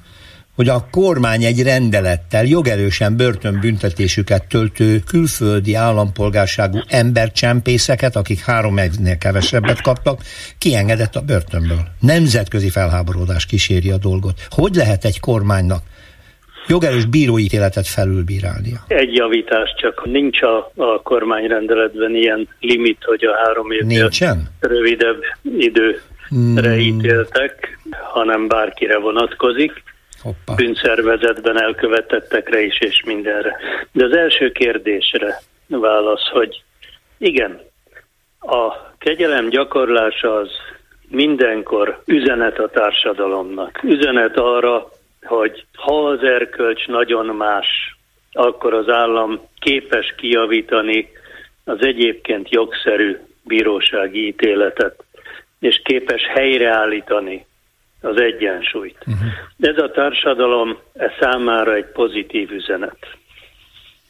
hogy 0.57 0.69
a 0.69 0.87
kormány 0.91 1.45
egy 1.45 1.63
rendelettel 1.63 2.45
jogerősen 2.45 3.17
börtönbüntetésüket 3.17 4.49
töltő 4.49 4.99
külföldi 5.07 5.75
állampolgárságú 5.75 6.79
embercsempészeket, 6.89 8.17
akik 8.17 8.41
három 8.41 8.77
évnél 8.77 9.19
kevesebbet 9.19 9.81
kaptak, 9.83 10.21
kiengedett 10.59 11.15
a 11.15 11.21
börtönből. 11.21 11.83
Nemzetközi 12.01 12.71
felháborodás 12.71 13.47
kíséri 13.47 13.91
a 13.91 13.99
dolgot. 13.99 14.47
Hogy 14.51 14.75
lehet 14.75 15.05
egy 15.05 15.21
kormánynak 15.21 15.83
jogerős 16.69 17.05
bíróítéletet 17.05 17.87
felülbírálnia. 17.87 18.79
Egy 18.87 19.15
javítás 19.15 19.75
csak 19.81 20.07
nincs 20.07 20.43
a, 20.43 20.73
a 20.77 21.03
kormányrendeletben 21.03 22.15
ilyen 22.15 22.49
limit, 22.61 23.05
hogy 23.05 23.25
a 23.25 23.37
három 23.45 23.71
évnél 23.71 24.01
Nincsen? 24.01 24.49
rövidebb 24.61 25.23
időre 25.59 25.99
hmm. 26.29 26.79
ítéltek, 26.79 27.79
hanem 28.13 28.49
bárkire 28.49 28.99
vonatkozik. 28.99 29.83
Hoppa. 30.23 30.55
bűnszervezetben 30.55 31.63
elkövetettekre 31.63 32.61
is, 32.61 32.81
és 32.81 33.03
mindenre. 33.07 33.57
De 33.93 34.05
az 34.05 34.17
első 34.17 34.53
kérdésre 34.53 35.41
válasz, 35.67 36.29
hogy 36.33 36.63
igen, 37.19 37.61
a 38.41 38.93
kegyelem 38.99 39.49
gyakorlása 39.49 40.37
az 40.37 40.51
mindenkor 41.09 42.03
üzenet 42.05 42.59
a 42.59 42.69
társadalomnak. 42.69 43.81
Üzenet 43.83 44.37
arra, 44.37 44.91
hogy 45.23 45.65
ha 45.75 46.07
az 46.07 46.23
erkölcs 46.23 46.87
nagyon 46.87 47.27
más, 47.27 47.97
akkor 48.33 48.75
az 48.75 48.89
állam 48.89 49.41
képes 49.59 50.15
kijavítani 50.17 51.09
az 51.65 51.79
egyébként 51.81 52.51
jogszerű 52.51 53.19
bírósági 53.45 54.27
ítéletet, 54.27 55.05
és 55.61 55.81
képes 55.85 56.23
helyreállítani 56.27 57.47
az 58.03 58.21
egyensúlyt. 58.21 58.99
Uh-huh. 59.07 59.31
Ez 59.61 59.83
a 59.83 59.91
társadalom 59.91 60.79
e 60.95 61.13
számára 61.21 61.75
egy 61.75 61.87
pozitív 61.93 62.51
üzenet. 62.51 63.17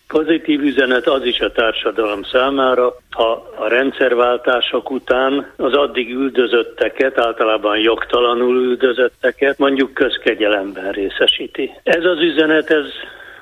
Pozitív 0.08 0.60
üzenet 0.60 1.06
az 1.06 1.24
is 1.24 1.40
a 1.40 1.52
társadalom 1.52 2.22
számára, 2.22 2.94
ha 3.10 3.52
a 3.56 3.68
rendszerváltások 3.68 4.90
után 4.90 5.52
az 5.56 5.72
addig 5.74 6.10
üldözötteket, 6.10 7.18
általában 7.18 7.78
jogtalanul 7.78 8.56
üldözötteket 8.56 9.58
mondjuk 9.58 9.94
közkegyelemben 9.94 10.90
részesíti. 10.90 11.70
Ez 11.82 12.04
az 12.04 12.20
üzenet, 12.20 12.70
ez 12.70 12.84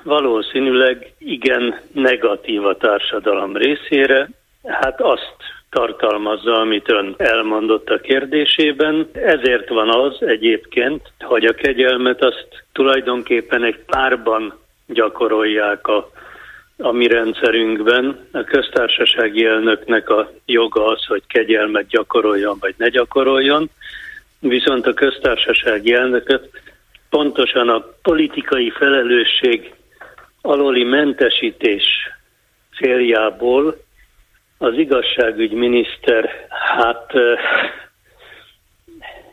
valószínűleg 0.03 1.13
igen 1.17 1.79
negatív 1.93 2.65
a 2.65 2.77
társadalom 2.77 3.57
részére, 3.57 4.29
hát 4.63 5.01
azt 5.01 5.35
tartalmazza, 5.71 6.59
amit 6.59 6.89
ön 6.89 7.13
elmondott 7.17 7.89
a 7.89 7.99
kérdésében. 7.99 9.09
Ezért 9.11 9.69
van 9.69 9.89
az 9.89 10.17
egyébként, 10.19 11.01
hogy 11.19 11.45
a 11.45 11.53
kegyelmet 11.53 12.23
azt 12.23 12.47
tulajdonképpen 12.71 13.63
egy 13.63 13.79
párban 13.85 14.59
gyakorolják 14.87 15.87
a, 15.87 16.11
a 16.77 16.91
mi 16.91 17.07
rendszerünkben. 17.07 18.27
A 18.31 18.43
köztársasági 18.43 19.45
elnöknek 19.45 20.09
a 20.09 20.31
joga 20.45 20.85
az, 20.85 21.05
hogy 21.05 21.23
kegyelmet 21.27 21.87
gyakoroljon 21.87 22.57
vagy 22.59 22.73
ne 22.77 22.89
gyakoroljon, 22.89 23.69
viszont 24.39 24.87
a 24.87 24.93
köztársasági 24.93 25.93
elnököt 25.93 26.49
pontosan 27.09 27.69
a 27.69 27.85
politikai 28.01 28.69
felelősség 28.69 29.73
aloli 30.41 30.83
mentesítés 30.83 31.83
céljából 32.77 33.77
az 34.61 34.77
igazságügyminiszter 34.77 36.47
hát 36.49 37.13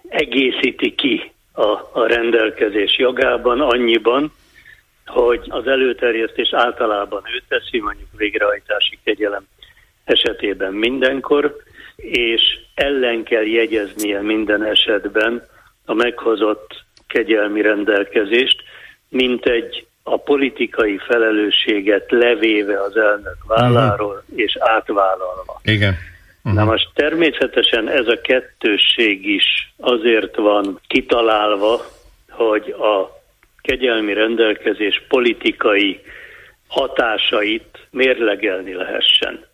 egészíti 0.09 0.95
ki 0.95 1.33
a, 1.53 1.63
a 1.93 2.07
rendelkezés 2.07 2.99
jogában 2.99 3.61
annyiban, 3.61 4.33
hogy 5.07 5.41
az 5.49 5.67
előterjesztés 5.67 6.49
általában 6.53 7.23
ő 7.35 7.43
teszi, 7.49 7.81
mondjuk 7.81 8.09
végrehajtási 8.17 8.99
kegyelem 9.05 9.47
esetében 10.05 10.73
mindenkor, 10.73 11.57
és 11.97 12.43
ellen 12.75 13.23
kell 13.23 13.47
jegyeznie 13.47 14.21
minden 14.21 14.65
esetben 14.65 15.47
a 15.85 15.95
meghozott 15.95 16.85
kegyelmi 17.07 17.61
rendelkezést, 17.61 18.63
mint 19.09 19.47
egy 19.47 19.87
a 20.13 20.17
politikai 20.17 20.99
felelősséget 20.99 22.11
levéve 22.11 22.83
az 22.83 22.97
elnök 22.97 23.37
válláról 23.47 24.23
uh-huh. 24.27 24.39
és 24.41 24.57
átvállalva. 24.61 25.61
Igen. 25.65 25.95
Uh-huh. 26.43 26.53
Na 26.53 26.65
most 26.65 26.89
természetesen 26.95 27.89
ez 27.89 28.07
a 28.07 28.21
kettősség 28.21 29.27
is 29.27 29.73
azért 29.77 30.37
van 30.37 30.81
kitalálva, 30.87 31.81
hogy 32.31 32.71
a 32.71 33.21
kegyelmi 33.63 34.13
rendelkezés 34.13 35.03
politikai 35.09 36.01
hatásait 36.69 37.87
mérlegelni 37.91 38.75
lehessen. 38.75 39.47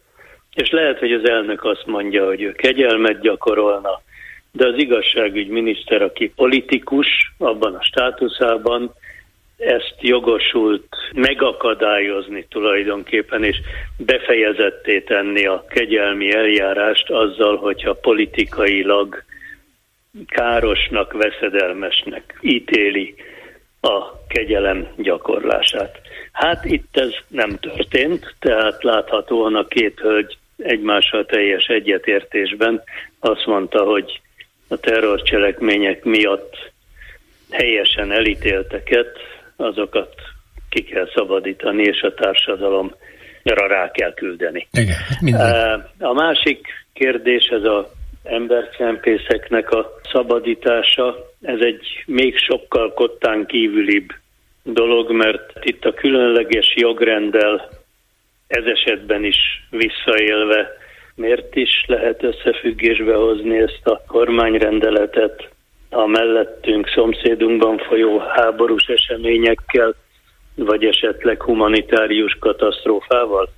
és 0.54 0.70
lehet, 0.70 0.98
hogy 0.98 1.12
az 1.12 1.28
elnök 1.28 1.64
azt 1.64 1.86
mondja, 1.86 2.26
hogy 2.26 2.42
ő 2.42 2.52
kegyelmet 2.52 3.20
gyakorolna, 3.20 4.02
de 4.52 4.66
az 4.66 4.74
igazságügy 4.76 5.48
miniszter, 5.48 6.02
aki 6.02 6.32
politikus 6.36 7.06
abban 7.38 7.74
a 7.74 7.82
státuszában, 7.82 8.94
ezt 9.56 9.94
jogosult 10.00 10.86
megakadályozni 11.14 12.46
tulajdonképpen, 12.48 13.44
és 13.44 13.56
befejezetté 13.96 15.00
tenni 15.00 15.46
a 15.46 15.64
kegyelmi 15.68 16.34
eljárást 16.34 17.10
azzal, 17.10 17.56
hogyha 17.56 17.94
politikailag 17.94 19.22
károsnak, 20.26 21.12
veszedelmesnek 21.12 22.38
ítéli 22.40 23.14
a 23.80 24.26
kegyelem 24.28 24.88
gyakorlását. 24.96 26.00
Hát 26.32 26.64
itt 26.64 26.96
ez 26.96 27.12
nem 27.28 27.58
történt, 27.58 28.34
tehát 28.38 28.82
láthatóan 28.82 29.54
a 29.54 29.66
két 29.66 29.98
hölgy 29.98 30.36
egymással 30.56 31.24
teljes 31.24 31.66
egyetértésben 31.66 32.82
azt 33.20 33.46
mondta, 33.46 33.84
hogy 33.84 34.20
a 34.68 34.76
terrorcselekmények 34.76 36.04
miatt 36.04 36.72
helyesen 37.50 38.12
elítélteket, 38.12 39.18
azokat 39.64 40.14
ki 40.68 40.82
kell 40.82 41.08
szabadítani, 41.14 41.82
és 41.82 42.00
a 42.02 42.14
társadalomra 42.14 42.96
rá 43.42 43.90
kell 43.90 44.14
küldeni. 44.14 44.68
Igen, 44.72 44.96
hát 45.38 45.90
A 45.98 46.12
másik 46.12 46.66
kérdés, 46.92 47.44
ez 47.44 47.62
a 47.62 47.90
embercsempészeknek 48.22 49.70
a 49.70 49.90
szabadítása, 50.12 51.16
ez 51.42 51.60
egy 51.60 52.02
még 52.06 52.38
sokkal 52.38 52.92
kottán 52.92 53.46
kívülibb 53.46 54.08
dolog, 54.62 55.12
mert 55.12 55.52
itt 55.60 55.84
a 55.84 55.94
különleges 55.94 56.74
jogrendel 56.76 57.68
ez 58.46 58.64
esetben 58.64 59.24
is 59.24 59.36
visszaélve 59.70 60.82
miért 61.14 61.56
is 61.56 61.84
lehet 61.86 62.22
összefüggésbe 62.22 63.14
hozni 63.14 63.58
ezt 63.58 63.86
a 63.86 64.02
kormányrendeletet 64.06 65.48
a 65.94 66.06
mellettünk, 66.06 66.88
szomszédunkban 66.88 67.78
folyó 67.78 68.18
háborús 68.18 68.86
eseményekkel, 68.86 69.94
vagy 70.54 70.84
esetleg 70.84 71.42
humanitárius 71.42 72.36
katasztrófával? 72.40 73.48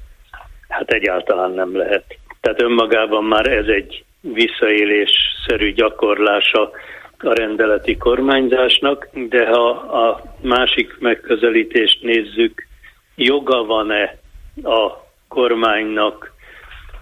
Hát 0.68 0.90
egyáltalán 0.90 1.50
nem 1.50 1.76
lehet. 1.76 2.04
Tehát 2.40 2.62
önmagában 2.62 3.24
már 3.24 3.46
ez 3.46 3.66
egy 3.66 4.04
visszaélésszerű 4.20 5.72
gyakorlása 5.72 6.70
a 7.18 7.34
rendeleti 7.34 7.96
kormányzásnak, 7.96 9.08
de 9.12 9.46
ha 9.46 9.68
a 9.70 10.22
másik 10.40 10.96
megközelítést 10.98 12.02
nézzük, 12.02 12.66
joga 13.14 13.64
van-e 13.64 14.18
a 14.62 14.92
kormánynak 15.28 16.34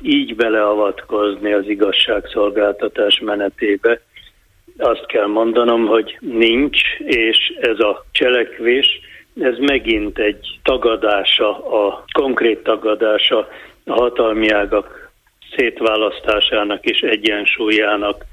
így 0.01 0.37
beleavatkozni 0.37 1.53
az 1.53 1.69
igazságszolgáltatás 1.69 3.21
menetébe, 3.21 4.01
azt 4.79 5.07
kell 5.07 5.27
mondanom, 5.27 5.87
hogy 5.87 6.19
nincs, 6.21 6.79
és 6.99 7.53
ez 7.61 7.79
a 7.79 8.05
cselekvés, 8.13 9.01
ez 9.41 9.59
megint 9.59 10.19
egy 10.19 10.59
tagadása, 10.63 11.59
a 11.85 12.05
konkrét 12.13 12.63
tagadása 12.63 13.49
a 13.85 13.93
hatalmi 13.93 14.51
ágak 14.51 15.11
szétválasztásának 15.57 16.85
és 16.85 17.01
egyensúlyának 17.01 18.25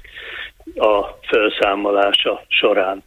a 0.76 1.04
felszámolása 1.22 2.44
során. 2.48 3.02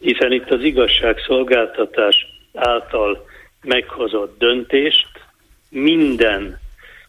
Hiszen 0.00 0.32
itt 0.32 0.50
az 0.50 0.62
igazságszolgáltatás 0.62 2.26
által 2.54 3.24
meghozott 3.62 4.38
döntést 4.38 5.08
minden 5.70 6.58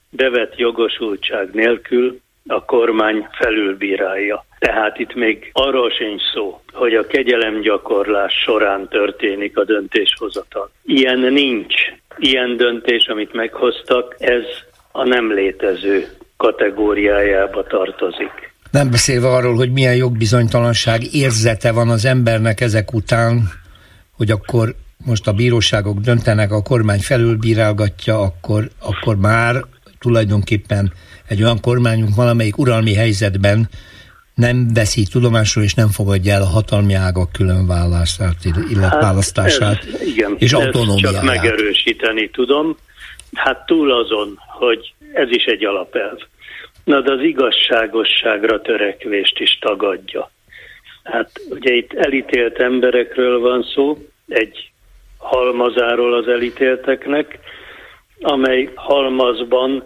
bevet 0.09 0.57
jogosultság 0.57 1.53
nélkül 1.53 2.19
a 2.47 2.65
kormány 2.65 3.27
felülbírálja. 3.31 4.45
Tehát 4.65 4.99
itt 4.99 5.15
még 5.15 5.49
arról 5.53 5.89
sincs 5.89 6.21
szó, 6.33 6.61
hogy 6.73 6.93
a 6.93 7.07
kegyelemgyakorlás 7.07 8.33
során 8.45 8.87
történik 8.87 9.57
a 9.57 9.63
döntéshozatal. 9.63 10.69
Ilyen 10.85 11.19
nincs. 11.19 11.73
Ilyen 12.17 12.57
döntés, 12.57 13.07
amit 13.07 13.33
meghoztak, 13.33 14.15
ez 14.19 14.43
a 14.91 15.03
nem 15.03 15.33
létező 15.33 16.07
kategóriájába 16.37 17.63
tartozik. 17.63 18.53
Nem 18.71 18.91
beszélve 18.91 19.27
arról, 19.27 19.55
hogy 19.55 19.71
milyen 19.71 19.95
jogbizonytalanság 19.95 21.01
érzete 21.13 21.71
van 21.71 21.89
az 21.89 22.05
embernek 22.05 22.61
ezek 22.61 22.93
után, 22.93 23.41
hogy 24.17 24.31
akkor 24.31 24.73
most 25.05 25.27
a 25.27 25.33
bíróságok 25.33 25.97
döntenek, 25.99 26.51
a 26.51 26.61
kormány 26.61 26.99
felülbírálgatja, 26.99 28.19
akkor, 28.19 28.63
akkor 28.81 29.15
már 29.15 29.55
tulajdonképpen 29.99 30.91
egy 31.27 31.43
olyan 31.43 31.59
kormányunk 31.61 32.15
valamelyik 32.15 32.57
uralmi 32.57 32.93
helyzetben 32.93 33.69
nem 34.35 34.67
veszi 34.73 35.03
tudomásról 35.11 35.63
és 35.63 35.73
nem 35.73 35.87
fogadja 35.87 36.33
el 36.33 36.41
a 36.41 36.45
hatalmi 36.45 36.93
ágak 36.93 37.31
különválasztását, 37.31 38.35
illetve 38.45 38.81
hát 38.81 39.01
választását 39.01 39.83
ez, 39.93 40.01
igen, 40.01 40.35
és 40.37 40.53
autonómiáját. 40.53 41.13
Csak 41.13 41.23
megerősíteni 41.23 42.29
tudom. 42.29 42.77
Hát 43.33 43.65
túl 43.65 43.91
azon, 43.91 44.39
hogy 44.47 44.93
ez 45.13 45.29
is 45.29 45.43
egy 45.43 45.65
alapelv. 45.65 46.17
Na, 46.83 47.01
de 47.01 47.11
az 47.11 47.21
igazságosságra 47.21 48.61
törekvést 48.61 49.39
is 49.39 49.57
tagadja. 49.61 50.31
Hát 51.03 51.31
ugye 51.49 51.73
itt 51.73 51.93
elítélt 51.93 52.59
emberekről 52.59 53.39
van 53.39 53.65
szó, 53.73 53.97
egy 54.27 54.71
halmazáról 55.17 56.13
az 56.13 56.27
elítélteknek, 56.27 57.39
amely 58.19 58.71
halmazban 58.75 59.83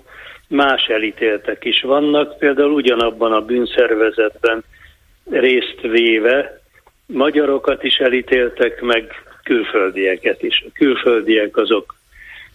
más 0.49 0.85
elítéltek 0.87 1.65
is 1.65 1.81
vannak, 1.81 2.37
például 2.37 2.71
ugyanabban 2.71 3.33
a 3.33 3.41
bűnszervezetben 3.41 4.63
részt 5.29 5.81
véve 5.81 6.61
magyarokat 7.05 7.83
is 7.83 7.95
elítéltek, 7.97 8.81
meg 8.81 9.11
külföldieket 9.43 10.43
is. 10.43 10.63
A 10.67 10.71
külföldiek 10.73 11.57
azok 11.57 11.95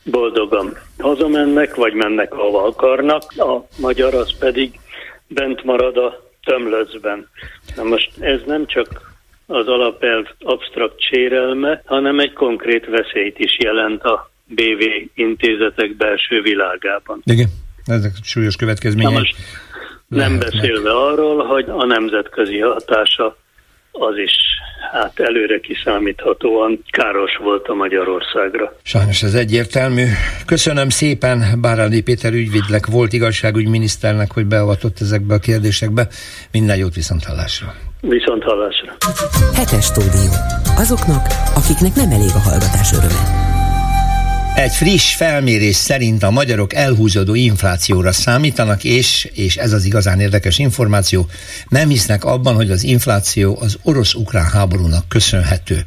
boldogan 0.04 0.76
hazamennek, 0.98 1.74
vagy 1.74 1.92
mennek, 1.92 2.34
ahova 2.34 2.62
akarnak, 2.64 3.22
a 3.36 3.66
magyar 3.80 4.14
az 4.14 4.38
pedig 4.38 4.78
bent 5.26 5.64
marad 5.64 5.96
a 5.96 6.22
tömlöcben. 6.44 7.28
Na 7.76 7.82
most 7.82 8.10
ez 8.20 8.40
nem 8.46 8.66
csak 8.66 9.12
az 9.46 9.68
alapelv 9.68 10.26
absztrakt 10.40 11.00
sérelme, 11.00 11.82
hanem 11.84 12.20
egy 12.20 12.32
konkrét 12.32 12.86
veszélyt 12.86 13.38
is 13.38 13.58
jelent 13.58 14.02
a 14.02 14.30
BV 14.44 14.82
intézetek 15.14 15.96
belső 15.96 16.42
világában. 16.42 17.20
Igen. 17.24 17.48
Ezek 17.86 18.12
súlyos 18.22 18.56
következmények. 18.56 19.12
Na 19.12 19.18
most 19.18 19.36
nem 20.08 20.38
beszélve 20.38 20.90
arról, 20.90 21.46
hogy 21.46 21.64
a 21.68 21.84
nemzetközi 21.84 22.58
hatása 22.58 23.36
az 23.92 24.16
is 24.16 24.32
hát 24.92 25.20
előre 25.20 25.60
kiszámíthatóan 25.60 26.84
káros 26.90 27.36
volt 27.36 27.66
a 27.66 27.74
Magyarországra. 27.74 28.76
Sajnos 28.82 29.22
ez 29.22 29.34
egyértelmű. 29.34 30.04
Köszönöm 30.46 30.88
szépen 30.88 31.60
Bárándi 31.60 32.02
Péter 32.02 32.32
ügyvédlek, 32.32 32.86
volt 32.86 33.12
igazságügyminiszternek, 33.12 34.32
hogy 34.32 34.46
beavatott 34.46 35.00
ezekbe 35.00 35.34
a 35.34 35.38
kérdésekbe. 35.38 36.08
Minden 36.52 36.76
jót 36.76 36.94
viszont 36.94 37.24
hallásra. 37.24 37.74
Viszont 38.00 38.42
hallásra. 38.42 38.92
Hetes 39.54 39.84
stúdió. 39.84 40.30
Azoknak, 40.76 41.26
akiknek 41.54 41.94
nem 41.94 42.10
elég 42.10 42.30
a 42.34 42.40
hallgatás 42.48 42.92
öröme. 42.92 43.53
Egy 44.54 44.72
friss 44.72 45.14
felmérés 45.14 45.76
szerint 45.76 46.22
a 46.22 46.30
magyarok 46.30 46.74
elhúzódó 46.74 47.34
inflációra 47.34 48.12
számítanak, 48.12 48.84
és, 48.84 49.30
és 49.32 49.56
ez 49.56 49.72
az 49.72 49.84
igazán 49.84 50.20
érdekes 50.20 50.58
információ, 50.58 51.26
nem 51.68 51.88
hisznek 51.88 52.24
abban, 52.24 52.54
hogy 52.54 52.70
az 52.70 52.82
infláció 52.84 53.58
az 53.60 53.78
orosz-ukrán 53.82 54.50
háborúnak 54.50 55.08
köszönhető. 55.08 55.84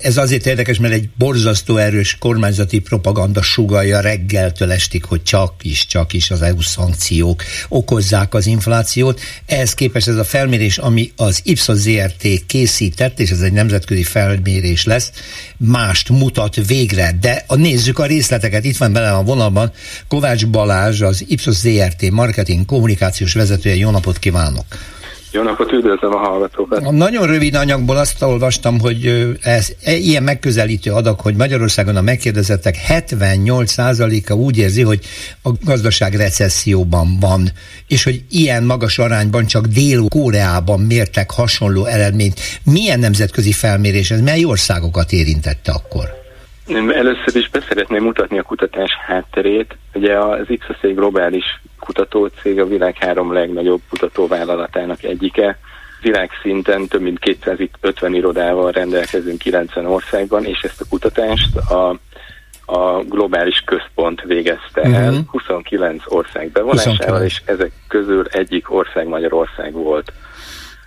Ez 0.00 0.16
azért 0.16 0.46
érdekes, 0.46 0.78
mert 0.78 0.94
egy 0.94 1.08
borzasztó 1.18 1.76
erős 1.76 2.16
kormányzati 2.18 2.78
propaganda 2.78 3.42
sugalja 3.42 4.00
reggeltől 4.00 4.72
estig, 4.72 5.04
hogy 5.04 5.22
csak 5.22 5.54
is, 5.62 5.86
csak 5.86 6.12
is 6.12 6.30
az 6.30 6.42
EU 6.42 6.60
szankciók 6.60 7.42
okozzák 7.68 8.34
az 8.34 8.46
inflációt. 8.46 9.20
Ehhez 9.46 9.74
képest 9.74 10.08
ez 10.08 10.16
a 10.16 10.24
felmérés, 10.24 10.78
ami 10.78 11.12
az 11.16 11.40
Ipsos 11.44 11.76
ZRT 11.76 12.26
készített, 12.46 13.20
és 13.20 13.30
ez 13.30 13.40
egy 13.40 13.52
nemzetközi 13.52 14.02
felmérés 14.02 14.84
lesz, 14.84 15.10
mást 15.56 16.08
mutat 16.08 16.66
végre. 16.66 17.16
De 17.20 17.44
a, 17.46 17.54
nézzük 17.54 17.98
a 17.98 18.06
részleteket, 18.06 18.64
itt 18.64 18.76
van 18.76 18.92
bele 18.92 19.12
a 19.12 19.22
vonalban 19.22 19.72
Kovács 20.08 20.46
Balázs, 20.46 21.00
az 21.00 21.24
Ipsos 21.28 21.54
ZRT 21.54 22.10
marketing 22.10 22.64
kommunikációs 22.64 23.32
vezetője. 23.32 23.76
Jó 23.76 23.90
napot 23.90 24.18
kívánok! 24.18 24.64
Jó 25.32 25.42
napot, 25.42 25.72
üdvözlöm 25.72 26.14
a 26.14 26.18
hallgatókat. 26.18 26.90
Nagyon 26.90 27.26
rövid 27.26 27.54
anyagból 27.54 27.96
azt 27.96 28.22
olvastam, 28.22 28.80
hogy 28.80 29.28
ez 29.42 29.68
e, 29.82 29.94
ilyen 29.94 30.22
megközelítő 30.22 30.92
adag, 30.92 31.20
hogy 31.20 31.34
Magyarországon 31.36 31.96
a 31.96 32.00
megkérdezettek 32.00 32.76
78%-a 32.88 34.32
úgy 34.32 34.58
érzi, 34.58 34.82
hogy 34.82 35.00
a 35.42 35.50
gazdaság 35.64 36.14
recesszióban 36.14 37.18
van, 37.20 37.50
és 37.86 38.04
hogy 38.04 38.22
ilyen 38.30 38.64
magas 38.64 38.98
arányban 38.98 39.46
csak 39.46 39.66
Dél-Koreában 39.66 40.80
mértek 40.80 41.30
hasonló 41.30 41.84
eredményt. 41.84 42.40
Milyen 42.64 42.98
nemzetközi 42.98 43.52
felmérés 43.52 44.10
ez? 44.10 44.20
Mely 44.20 44.44
országokat 44.44 45.12
érintette 45.12 45.72
akkor? 45.72 46.19
Először 46.76 47.36
is 47.36 47.50
beszeretném 47.50 48.02
mutatni 48.02 48.38
a 48.38 48.42
kutatás 48.42 48.90
hátterét. 49.06 49.76
Ugye 49.94 50.18
az 50.18 50.46
XSZ 50.58 50.80
globális 50.80 51.60
kutatócég, 51.78 52.60
a 52.60 52.66
világ 52.66 52.96
három 52.98 53.32
legnagyobb 53.32 53.80
kutatóvállalatának 53.88 55.02
egyike. 55.02 55.58
Világszinten 56.02 56.86
több 56.86 57.00
mint 57.00 57.18
250 57.18 58.14
irodával 58.14 58.70
rendelkezünk 58.70 59.38
90 59.38 59.86
országban, 59.86 60.44
és 60.44 60.60
ezt 60.62 60.80
a 60.80 60.84
kutatást 60.88 61.56
a 61.56 61.98
a 62.72 63.02
globális 63.08 63.62
központ 63.66 64.22
végezte 64.22 64.80
uh-huh. 64.80 64.96
el 64.96 65.24
29 65.26 66.02
ország 66.06 66.50
bevonásával, 66.50 67.22
és 67.22 67.42
ezek 67.44 67.72
közül 67.88 68.26
egyik 68.30 68.72
ország 68.72 69.06
Magyarország 69.06 69.72
volt. 69.72 70.12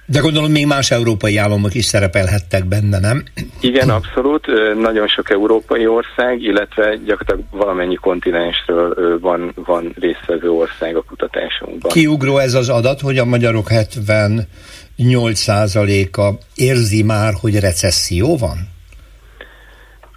De 0.05 0.19
gondolom 0.19 0.51
még 0.51 0.67
más 0.67 0.91
európai 0.91 1.37
államok 1.37 1.73
is 1.73 1.85
szerepelhettek 1.85 2.65
benne, 2.65 2.99
nem? 2.99 3.23
Igen, 3.61 3.89
abszolút. 3.89 4.47
Nagyon 4.81 5.07
sok 5.07 5.29
európai 5.29 5.87
ország, 5.87 6.41
illetve 6.41 6.95
gyakorlatilag 7.05 7.43
valamennyi 7.51 7.95
kontinensről 7.95 9.19
van, 9.19 9.51
van 9.55 9.93
résztvevő 9.99 10.49
ország 10.49 10.95
a 10.95 11.01
kutatásunkban. 11.01 11.91
Kiugró 11.91 12.37
ez 12.37 12.53
az 12.53 12.69
adat, 12.69 12.99
hogy 12.99 13.17
a 13.17 13.25
magyarok 13.25 13.67
78%-a 13.69 16.33
érzi 16.55 17.03
már, 17.03 17.33
hogy 17.41 17.59
recesszió 17.59 18.37
van? 18.37 18.57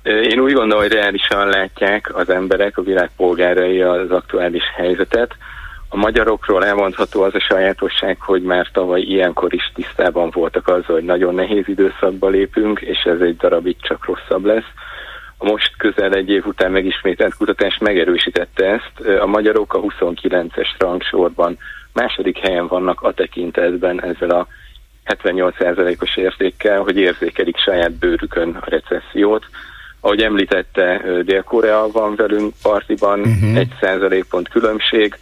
Én 0.03 0.39
úgy 0.39 0.53
gondolom, 0.53 0.83
hogy 0.83 0.93
reálisan 0.93 1.49
látják 1.49 2.17
az 2.17 2.31
emberek, 2.31 2.79
a 2.79 2.83
világ 2.83 3.11
polgárai 3.17 3.81
az 3.81 4.11
aktuális 4.11 4.63
helyzetet. 4.77 5.37
A 5.89 5.97
magyarokról 5.97 6.65
elmondható 6.65 7.23
az 7.23 7.35
a 7.35 7.41
sajátosság, 7.41 8.21
hogy 8.21 8.43
már 8.43 8.71
tavaly 8.73 9.01
ilyenkor 9.01 9.55
is 9.55 9.73
tisztában 9.75 10.31
voltak 10.31 10.69
azzal, 10.69 10.95
hogy 10.95 11.05
nagyon 11.05 11.35
nehéz 11.35 11.69
időszakba 11.69 12.29
lépünk, 12.29 12.81
és 12.81 13.03
ez 13.05 13.21
egy 13.21 13.37
darabig 13.37 13.77
csak 13.81 14.05
rosszabb 14.05 14.45
lesz. 14.45 14.71
A 15.39 15.45
most 15.45 15.77
közel 15.77 16.13
egy 16.13 16.31
év 16.31 16.47
után 16.47 16.71
megismételt 16.71 17.35
kutatás 17.35 17.79
megerősítette 17.79 18.65
ezt. 18.65 19.21
A 19.21 19.27
magyarok 19.27 19.75
a 19.75 19.81
29-es 19.81 20.69
rangsorban 20.79 21.59
második 21.93 22.39
helyen 22.39 22.67
vannak 22.67 23.03
a 23.03 23.13
tekintetben 23.13 24.03
ezzel 24.03 24.31
a 24.31 24.47
78%-os 25.07 26.17
értékkel, 26.17 26.81
hogy 26.81 26.97
érzékelik 26.97 27.57
saját 27.57 27.93
bőrükön 27.93 28.59
a 28.61 28.71
recessziót. 28.71 29.45
Ahogy 30.01 30.23
említette, 30.23 31.03
Dél-Korea 31.23 31.91
van 31.93 32.15
velünk 32.15 32.55
partiban, 32.63 33.21
uh-huh. 33.21 33.57
egy 33.57 33.73
százalékpont 33.81 34.49
különbség, 34.49 35.19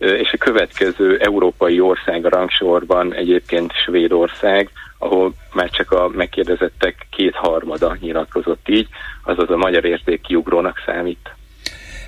és 0.00 0.32
a 0.32 0.36
következő 0.36 1.18
európai 1.18 1.80
ország 1.80 2.24
a 2.24 2.28
rangsorban 2.28 3.14
egyébként 3.14 3.72
Svédország, 3.72 4.70
ahol 4.98 5.32
már 5.52 5.70
csak 5.70 5.90
a 5.92 6.08
megkérdezettek 6.08 7.06
kétharmada 7.10 7.96
nyilatkozott 8.00 8.68
így, 8.68 8.88
azaz 9.24 9.50
a 9.50 9.56
magyar 9.56 9.84
érték 9.84 10.20
kiugrónak 10.20 10.82
számít. 10.86 11.34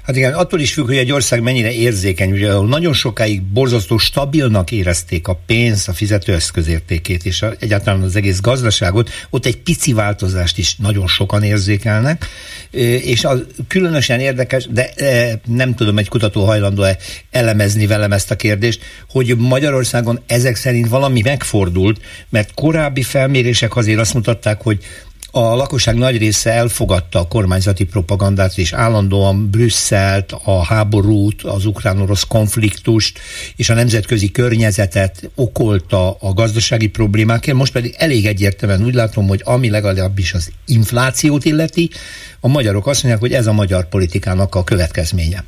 Hát 0.02 0.16
igen, 0.16 0.32
attól 0.32 0.60
is 0.60 0.72
függ, 0.72 0.86
hogy 0.86 0.96
egy 0.96 1.12
ország 1.12 1.42
mennyire 1.42 1.72
érzékeny, 1.72 2.32
ugye 2.32 2.52
ahol 2.52 2.66
nagyon 2.66 2.92
sokáig 2.92 3.42
borzasztó 3.42 3.98
stabilnak 3.98 4.70
érezték 4.70 5.28
a 5.28 5.40
pénz, 5.46 5.88
a 5.88 5.92
fizetőeszközértékét 5.92 7.24
és 7.24 7.42
a, 7.42 7.52
egyáltalán 7.58 8.02
az 8.02 8.16
egész 8.16 8.40
gazdaságot, 8.40 9.10
ott 9.30 9.46
egy 9.46 9.56
pici 9.56 9.92
változást 9.92 10.58
is 10.58 10.76
nagyon 10.76 11.06
sokan 11.06 11.42
érzékelnek, 11.42 12.26
és 13.00 13.24
az 13.24 13.44
különösen 13.68 14.20
érdekes, 14.20 14.66
de 14.70 14.90
nem 15.46 15.74
tudom, 15.74 15.98
egy 15.98 16.08
kutató 16.08 16.44
hajlandó-e 16.44 16.96
elemezni 17.30 17.86
velem 17.86 18.12
ezt 18.12 18.30
a 18.30 18.36
kérdést, 18.36 18.80
hogy 19.08 19.36
Magyarországon 19.36 20.20
ezek 20.26 20.56
szerint 20.56 20.88
valami 20.88 21.20
megfordult, 21.24 22.00
mert 22.28 22.54
korábbi 22.54 23.02
felmérések 23.02 23.76
azért 23.76 24.00
azt 24.00 24.14
mutatták, 24.14 24.60
hogy 24.62 24.78
a 25.34 25.54
lakosság 25.54 25.94
nagy 25.94 26.18
része 26.18 26.50
elfogadta 26.50 27.18
a 27.18 27.28
kormányzati 27.28 27.84
propagandát, 27.84 28.58
és 28.58 28.72
állandóan 28.72 29.50
Brüsszelt, 29.50 30.32
a 30.44 30.64
háborút, 30.64 31.42
az 31.42 31.66
ukrán-orosz 31.66 32.24
konfliktust 32.24 33.18
és 33.56 33.70
a 33.70 33.74
nemzetközi 33.74 34.30
környezetet 34.30 35.30
okolta 35.34 36.10
a 36.10 36.32
gazdasági 36.32 36.88
problémákért. 36.88 37.56
Most 37.56 37.72
pedig 37.72 37.94
elég 37.98 38.26
egyértelműen 38.26 38.84
úgy 38.84 38.94
látom, 38.94 39.28
hogy 39.28 39.40
ami 39.44 39.70
legalábbis 39.70 40.32
az 40.32 40.52
inflációt 40.66 41.44
illeti, 41.44 41.90
a 42.40 42.48
magyarok 42.48 42.86
azt 42.86 43.02
mondják, 43.02 43.22
hogy 43.22 43.32
ez 43.32 43.46
a 43.46 43.52
magyar 43.52 43.88
politikának 43.88 44.54
a 44.54 44.64
következménye. 44.64 45.44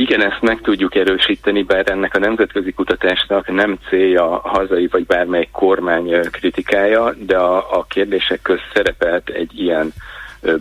Igen, 0.00 0.22
ezt 0.22 0.40
meg 0.40 0.60
tudjuk 0.60 0.94
erősíteni, 0.94 1.62
bár 1.62 1.90
ennek 1.90 2.14
a 2.14 2.18
nemzetközi 2.18 2.72
kutatásnak 2.72 3.52
nem 3.52 3.78
célja 3.88 4.40
a 4.40 4.48
hazai 4.48 4.86
vagy 4.86 5.06
bármely 5.06 5.48
kormány 5.52 6.20
kritikája, 6.30 7.14
de 7.18 7.36
a, 7.36 7.78
a 7.78 7.84
kérdések 7.88 8.42
közt 8.42 8.70
szerepelt 8.74 9.28
egy 9.28 9.60
ilyen 9.60 9.92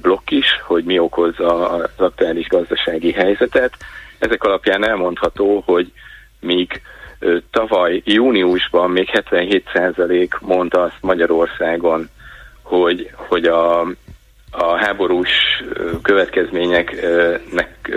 blokk 0.01 0.29
is, 0.31 0.45
hogy 0.63 0.83
mi 0.83 0.99
okozza 0.99 1.69
az 1.69 1.89
aktuális 1.95 2.47
gazdasági 2.47 3.11
helyzetet. 3.11 3.73
Ezek 4.19 4.43
alapján 4.43 4.87
elmondható, 4.87 5.63
hogy 5.65 5.91
míg 6.39 6.81
tavaly 7.51 8.01
júniusban 8.05 8.91
még 8.91 9.09
77% 9.13 10.39
mondta 10.39 10.81
azt 10.81 10.97
Magyarországon, 11.01 12.09
hogy, 12.61 13.09
hogy 13.13 13.45
a, 13.45 13.81
a 14.51 14.77
háborús 14.77 15.63
következményeknek 16.01 17.95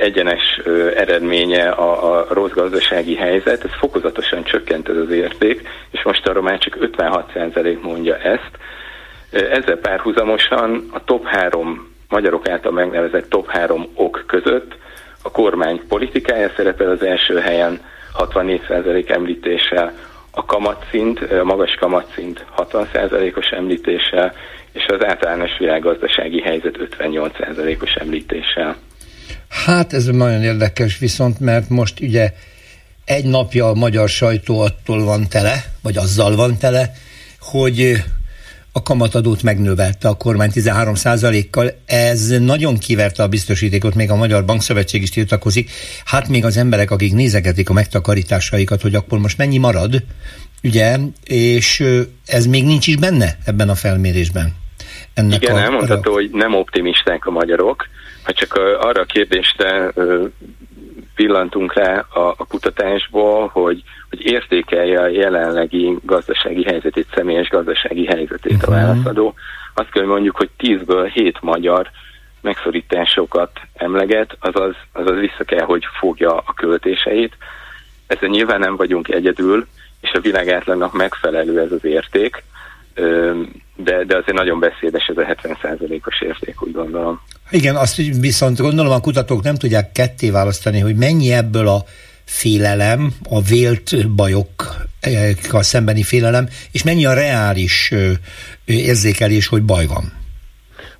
egyenes 0.00 0.60
eredménye 0.96 1.68
a, 1.68 2.18
a 2.18 2.26
rossz 2.30 2.50
gazdasági 2.50 3.16
helyzet, 3.16 3.64
ez 3.64 3.70
fokozatosan 3.78 4.44
csökkent 4.44 4.88
ez 4.88 4.96
az 4.96 5.10
érték, 5.10 5.68
és 5.90 6.02
most 6.02 6.26
arra 6.26 6.42
már 6.42 6.58
csak 6.58 6.76
56% 6.80 7.80
mondja 7.80 8.16
ezt. 8.16 8.50
Ezzel 9.30 9.76
párhuzamosan 9.76 10.88
a 10.92 11.04
top 11.04 11.26
három 11.26 11.88
magyarok 12.08 12.48
által 12.48 12.72
megnevezett 12.72 13.30
top 13.30 13.48
három 13.48 13.86
ok 13.94 14.24
között 14.26 14.74
a 15.22 15.30
kormány 15.30 15.80
politikája 15.88 16.50
szerepel 16.56 16.90
az 16.90 17.02
első 17.02 17.38
helyen 17.38 17.80
64% 18.18 19.10
említéssel, 19.10 19.92
a 20.30 20.44
kamatszint, 20.44 21.20
a 21.20 21.44
magas 21.44 21.74
kamatszint 21.74 22.44
60%-os 22.56 23.46
említéssel, 23.46 24.34
és 24.72 24.86
az 24.86 25.04
általános 25.04 25.58
világgazdasági 25.58 26.40
helyzet 26.40 26.78
58%-os 26.98 27.94
említéssel. 27.94 28.76
Hát 29.48 29.92
ez 29.92 30.04
nagyon 30.04 30.42
érdekes 30.42 30.98
viszont, 30.98 31.40
mert 31.40 31.68
most 31.68 32.00
ugye 32.00 32.32
egy 33.04 33.24
napja 33.24 33.68
a 33.68 33.74
magyar 33.74 34.08
sajtó 34.08 34.60
attól 34.60 35.04
van 35.04 35.28
tele, 35.28 35.64
vagy 35.82 35.96
azzal 35.96 36.36
van 36.36 36.58
tele, 36.58 36.92
hogy 37.40 38.02
a 38.72 38.82
kamatadót 38.82 39.42
megnövelte 39.42 40.08
a 40.08 40.14
kormány 40.14 40.50
13 40.50 40.94
kal 41.50 41.70
Ez 41.86 42.28
nagyon 42.28 42.78
kiverte 42.78 43.22
a 43.22 43.28
biztosítékot, 43.28 43.94
még 43.94 44.10
a 44.10 44.16
Magyar 44.16 44.44
Bankszövetség 44.44 45.02
is 45.02 45.10
tiltakozik. 45.10 45.70
Hát 46.04 46.28
még 46.28 46.44
az 46.44 46.56
emberek, 46.56 46.90
akik 46.90 47.12
nézegetik 47.12 47.70
a 47.70 47.72
megtakarításaikat, 47.72 48.80
hogy 48.80 48.94
akkor 48.94 49.18
most 49.18 49.38
mennyi 49.38 49.58
marad, 49.58 50.02
ugye, 50.62 50.98
és 51.24 51.84
ez 52.26 52.46
még 52.46 52.64
nincs 52.64 52.86
is 52.86 52.96
benne 52.96 53.36
ebben 53.44 53.68
a 53.68 53.74
felmérésben. 53.74 54.54
Ennek 55.14 55.42
Igen, 55.42 55.56
a, 55.56 55.60
elmondható, 55.60 56.12
hogy 56.12 56.30
nem 56.32 56.54
optimisták 56.54 57.26
a 57.26 57.30
magyarok, 57.30 57.88
ha 58.22 58.32
csak 58.32 58.54
arra 58.80 59.00
a 59.00 59.04
kérdésre 59.04 59.92
pillantunk 61.14 61.74
rá 61.74 61.98
a, 61.98 62.34
a 62.36 62.46
kutatásból, 62.46 63.48
hogy, 63.48 63.82
hogy 64.08 64.24
értékelje 64.24 65.00
a 65.00 65.08
jelenlegi 65.08 65.96
gazdasági 66.02 66.64
helyzetét, 66.64 67.06
személyes 67.14 67.48
gazdasági 67.48 68.06
helyzetét 68.06 68.52
uh-huh. 68.52 68.74
a 68.74 68.76
mhm. 68.76 68.86
válaszadó. 68.86 69.34
Azt 69.74 69.90
kell 69.90 70.06
mondjuk, 70.06 70.36
hogy 70.36 70.50
10-ből 70.58 71.10
7 71.12 71.40
magyar 71.40 71.90
megszorításokat 72.40 73.50
emleget, 73.74 74.36
azaz, 74.40 74.74
azaz 74.92 75.18
vissza 75.18 75.44
kell, 75.44 75.64
hogy 75.64 75.84
fogja 75.98 76.36
a 76.36 76.52
költéseit. 76.56 77.36
Ezzel 78.06 78.28
nyilván 78.28 78.58
nem 78.58 78.76
vagyunk 78.76 79.08
egyedül, 79.08 79.66
és 80.00 80.10
a 80.12 80.20
világ 80.20 80.48
átlagnak 80.48 80.92
megfelelő 80.92 81.60
ez 81.60 81.72
az 81.72 81.84
érték, 81.84 82.42
de, 83.76 84.04
de 84.04 84.16
azért 84.16 84.32
nagyon 84.32 84.58
beszédes 84.58 85.06
ez 85.06 85.16
a 85.16 85.22
70%-os 85.22 86.20
érték, 86.20 86.62
úgy 86.62 86.72
gondolom. 86.72 87.20
Igen, 87.50 87.76
azt 87.76 87.96
viszont 88.20 88.60
gondolom 88.60 88.92
a 88.92 89.00
kutatók 89.00 89.42
nem 89.42 89.54
tudják 89.54 89.92
ketté 89.92 90.30
választani, 90.30 90.80
hogy 90.80 90.96
mennyi 90.96 91.32
ebből 91.32 91.68
a 91.68 91.82
félelem, 92.24 93.12
a 93.30 93.40
vélt 93.40 94.08
bajokkal 94.14 95.62
szembeni 95.62 96.02
félelem, 96.02 96.48
és 96.72 96.82
mennyi 96.82 97.06
a 97.06 97.14
reális 97.14 97.94
érzékelés, 98.64 99.46
hogy 99.46 99.62
baj 99.62 99.86
van. 99.86 100.18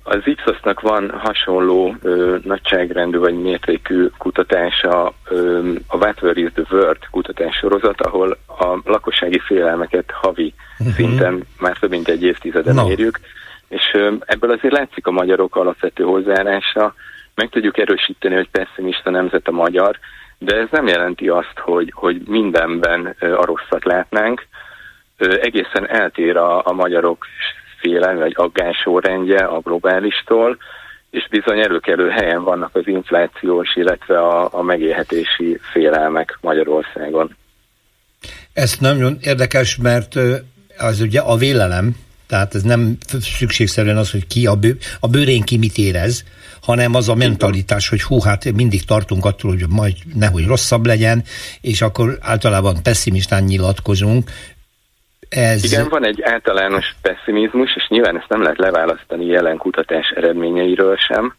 Az 0.03 0.21
Ipsosnak 0.23 0.81
van 0.81 1.09
hasonló 1.09 1.95
ö, 2.01 2.37
nagyságrendű 2.43 3.17
vagy 3.17 3.41
mértékű 3.41 4.07
kutatása, 4.17 5.13
ö, 5.29 5.59
a 5.87 5.97
What 5.97 6.37
is 6.37 6.49
the 6.53 6.63
Word 6.71 6.97
kutatás 7.11 7.55
sorozat, 7.55 8.01
ahol 8.01 8.37
a 8.47 8.79
lakossági 8.83 9.39
félelmeket 9.45 10.11
havi 10.11 10.53
uh-huh. 10.79 10.95
szinten 10.95 11.43
már 11.59 11.77
több 11.79 11.89
mint 11.89 12.07
egy 12.07 12.23
évtizeden 12.23 12.75
no. 12.75 12.89
érjük, 12.89 13.19
és 13.71 13.97
ebből 14.25 14.51
azért 14.51 14.73
látszik 14.73 15.07
a 15.07 15.11
magyarok 15.11 15.55
alapvető 15.55 16.03
hozzáállása, 16.03 16.93
meg 17.35 17.49
tudjuk 17.49 17.77
erősíteni, 17.77 18.35
hogy 18.35 18.49
pessimista 18.49 19.09
nemzet 19.09 19.47
a 19.47 19.51
magyar, 19.51 19.99
de 20.37 20.55
ez 20.55 20.67
nem 20.71 20.87
jelenti 20.87 21.27
azt, 21.27 21.57
hogy, 21.57 21.91
hogy 21.95 22.21
mindenben 22.25 23.15
a 23.19 23.45
rosszat 23.45 23.83
látnánk. 23.83 24.47
Egészen 25.17 25.89
eltér 25.89 26.37
a, 26.37 26.65
a 26.65 26.71
magyarok 26.71 27.25
félelmi 27.79 28.19
vagy 28.19 28.33
aggásórendje 28.35 29.43
a 29.45 29.59
globálistól, 29.59 30.57
és 31.09 31.27
bizony 31.29 31.59
előkelő 31.59 32.09
helyen 32.09 32.43
vannak 32.43 32.75
az 32.75 32.87
inflációs, 32.87 33.75
illetve 33.75 34.19
a, 34.19 34.49
a 34.51 34.61
megélhetési 34.61 35.59
félelmek 35.71 36.37
Magyarországon. 36.41 37.35
Ez 38.53 38.77
nagyon 38.79 39.17
érdekes, 39.21 39.77
mert 39.77 40.15
az 40.77 41.01
ugye 41.01 41.19
a 41.19 41.35
vélelem, 41.35 41.95
tehát 42.31 42.55
ez 42.55 42.63
nem 42.63 42.97
szükségszerűen 43.21 43.97
az, 43.97 44.11
hogy 44.11 44.27
ki 44.27 44.47
a, 44.47 44.55
bő, 44.55 44.77
a 44.99 45.07
bőrén 45.07 45.41
ki 45.41 45.57
mit 45.57 45.77
érez, 45.77 46.23
hanem 46.61 46.95
az 46.95 47.09
a 47.09 47.15
mentalitás, 47.15 47.89
hogy 47.89 48.01
hú, 48.01 48.19
hát 48.19 48.51
mindig 48.51 48.83
tartunk 48.85 49.25
attól, 49.25 49.51
hogy 49.51 49.65
majd 49.69 49.93
nehogy 50.15 50.45
rosszabb 50.45 50.85
legyen, 50.85 51.23
és 51.61 51.81
akkor 51.81 52.17
általában 52.21 52.75
pessimistán 52.83 53.43
nyilatkozunk. 53.43 54.29
Ez... 55.29 55.63
Igen, 55.63 55.89
van 55.89 56.05
egy 56.05 56.21
általános 56.21 56.95
pessimizmus, 57.01 57.75
és 57.75 57.87
nyilván 57.89 58.17
ezt 58.17 58.29
nem 58.29 58.41
lehet 58.41 58.57
leválasztani 58.57 59.25
jelen 59.25 59.57
kutatás 59.57 60.07
eredményeiről 60.15 60.97
sem, 60.97 61.35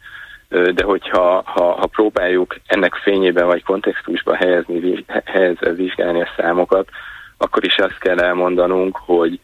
de 0.48 0.84
hogyha 0.84 1.42
ha, 1.44 1.64
ha 1.72 1.86
próbáljuk 1.86 2.56
ennek 2.66 2.94
fényében 2.94 3.46
vagy 3.46 3.62
kontextusba 3.62 4.34
helyezni, 4.34 5.04
helyezve 5.24 5.72
vizsgálni 5.72 6.20
a 6.20 6.32
számokat, 6.36 6.88
akkor 7.36 7.64
is 7.64 7.76
azt 7.76 7.98
kell 7.98 8.18
elmondanunk, 8.18 8.96
hogy, 8.96 9.40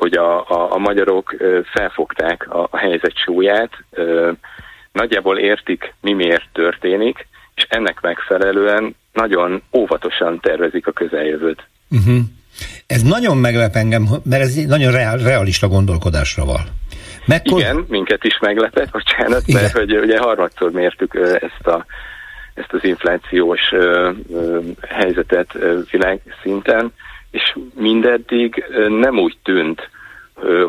hogy 0.00 0.12
a, 0.12 0.48
a, 0.48 0.72
a 0.72 0.78
magyarok 0.78 1.34
felfogták 1.72 2.54
a, 2.54 2.68
a 2.70 2.76
helyzet 2.76 3.16
súlyát, 3.16 3.70
nagyjából 4.92 5.38
értik, 5.38 5.94
mi 6.00 6.12
miért 6.12 6.48
történik, 6.52 7.26
és 7.54 7.66
ennek 7.68 8.00
megfelelően 8.00 8.94
nagyon 9.12 9.62
óvatosan 9.72 10.40
tervezik 10.40 10.86
a 10.86 10.92
közeljövőt. 10.92 11.66
Uh-huh. 11.90 12.18
Ez 12.86 13.02
nagyon 13.02 13.36
meglep 13.36 13.74
engem, 13.74 14.08
mert 14.24 14.42
ez 14.42 14.54
nagyon 14.54 14.92
reál, 14.92 15.16
realista 15.16 15.68
gondolkodásra 15.68 16.44
van. 16.44 16.60
Mekkor... 17.26 17.60
Igen, 17.60 17.84
minket 17.88 18.24
is 18.24 18.38
meglepett, 18.40 18.90
bocsánat, 18.90 19.42
Igen. 19.46 19.62
mert 19.62 19.76
hogy 19.76 19.98
ugye 19.98 20.18
harmadszor 20.18 20.70
mértük 20.70 21.14
ezt 21.40 21.66
a 21.66 21.84
ezt 22.54 22.72
az 22.72 22.84
inflációs 22.84 23.60
ö, 23.72 24.10
ö, 24.32 24.58
helyzetet 24.88 25.54
ö, 25.54 25.78
világszinten, 25.90 26.92
és 27.30 27.56
mindeddig 27.74 28.64
nem 28.88 29.18
úgy 29.18 29.36
tűnt, 29.42 29.90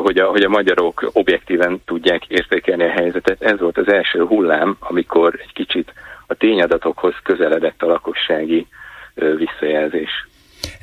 hogy 0.02 0.18
a, 0.18 0.26
hogy 0.26 0.42
a 0.42 0.48
magyarok 0.48 1.10
objektíven 1.12 1.80
tudják 1.84 2.26
értékelni 2.28 2.84
a 2.84 2.90
helyzetet. 2.90 3.42
Ez 3.42 3.58
volt 3.58 3.78
az 3.78 3.88
első 3.88 4.24
hullám, 4.24 4.76
amikor 4.80 5.38
egy 5.42 5.52
kicsit 5.52 5.92
a 6.26 6.34
tényadatokhoz 6.34 7.14
közeledett 7.22 7.82
a 7.82 7.86
lakossági 7.86 8.66
visszajelzés. 9.14 10.10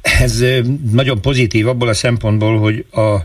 Ez 0.01 0.45
nagyon 0.91 1.21
pozitív 1.21 1.67
abból 1.67 1.87
a 1.87 1.93
szempontból, 1.93 2.57
hogy 2.57 2.85
a 2.91 3.17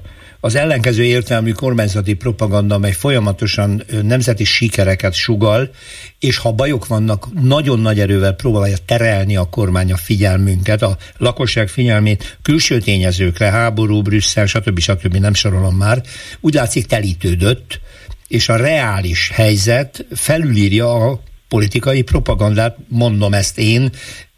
az 0.45 0.55
ellenkező 0.55 1.05
értelmű 1.05 1.53
kormányzati 1.53 2.15
propaganda, 2.15 2.75
amely 2.75 2.93
folyamatosan 2.93 3.83
nemzeti 4.03 4.45
sikereket 4.45 5.15
sugal, 5.15 5.71
és 6.19 6.37
ha 6.37 6.53
bajok 6.53 6.87
vannak, 6.87 7.43
nagyon 7.43 7.81
nagy 7.81 8.01
erővel 8.01 8.33
próbálja 8.33 8.77
terelni 8.87 9.37
a 9.37 9.45
kormány 9.45 9.93
a 9.93 9.97
figyelmünket, 9.97 10.83
a 10.83 10.97
lakosság 11.19 11.69
figyelmét 11.69 12.39
külső 12.43 12.79
tényezőkre, 12.79 13.51
háború, 13.51 14.03
Brüsszel, 14.03 14.47
stb. 14.47 14.79
stb. 14.79 15.17
nem 15.17 15.35
sorolom 15.35 15.77
már, 15.77 16.03
úgy 16.41 16.55
látszik 16.55 16.87
telítődött, 16.87 17.81
és 18.29 18.49
a 18.49 18.57
reális 18.57 19.31
helyzet 19.35 20.07
felülírja 20.15 20.95
a 20.95 21.21
politikai 21.49 22.03
propagandát, 22.03 22.77
mondom 22.89 23.35
ezt 23.35 23.59
én, 23.59 23.91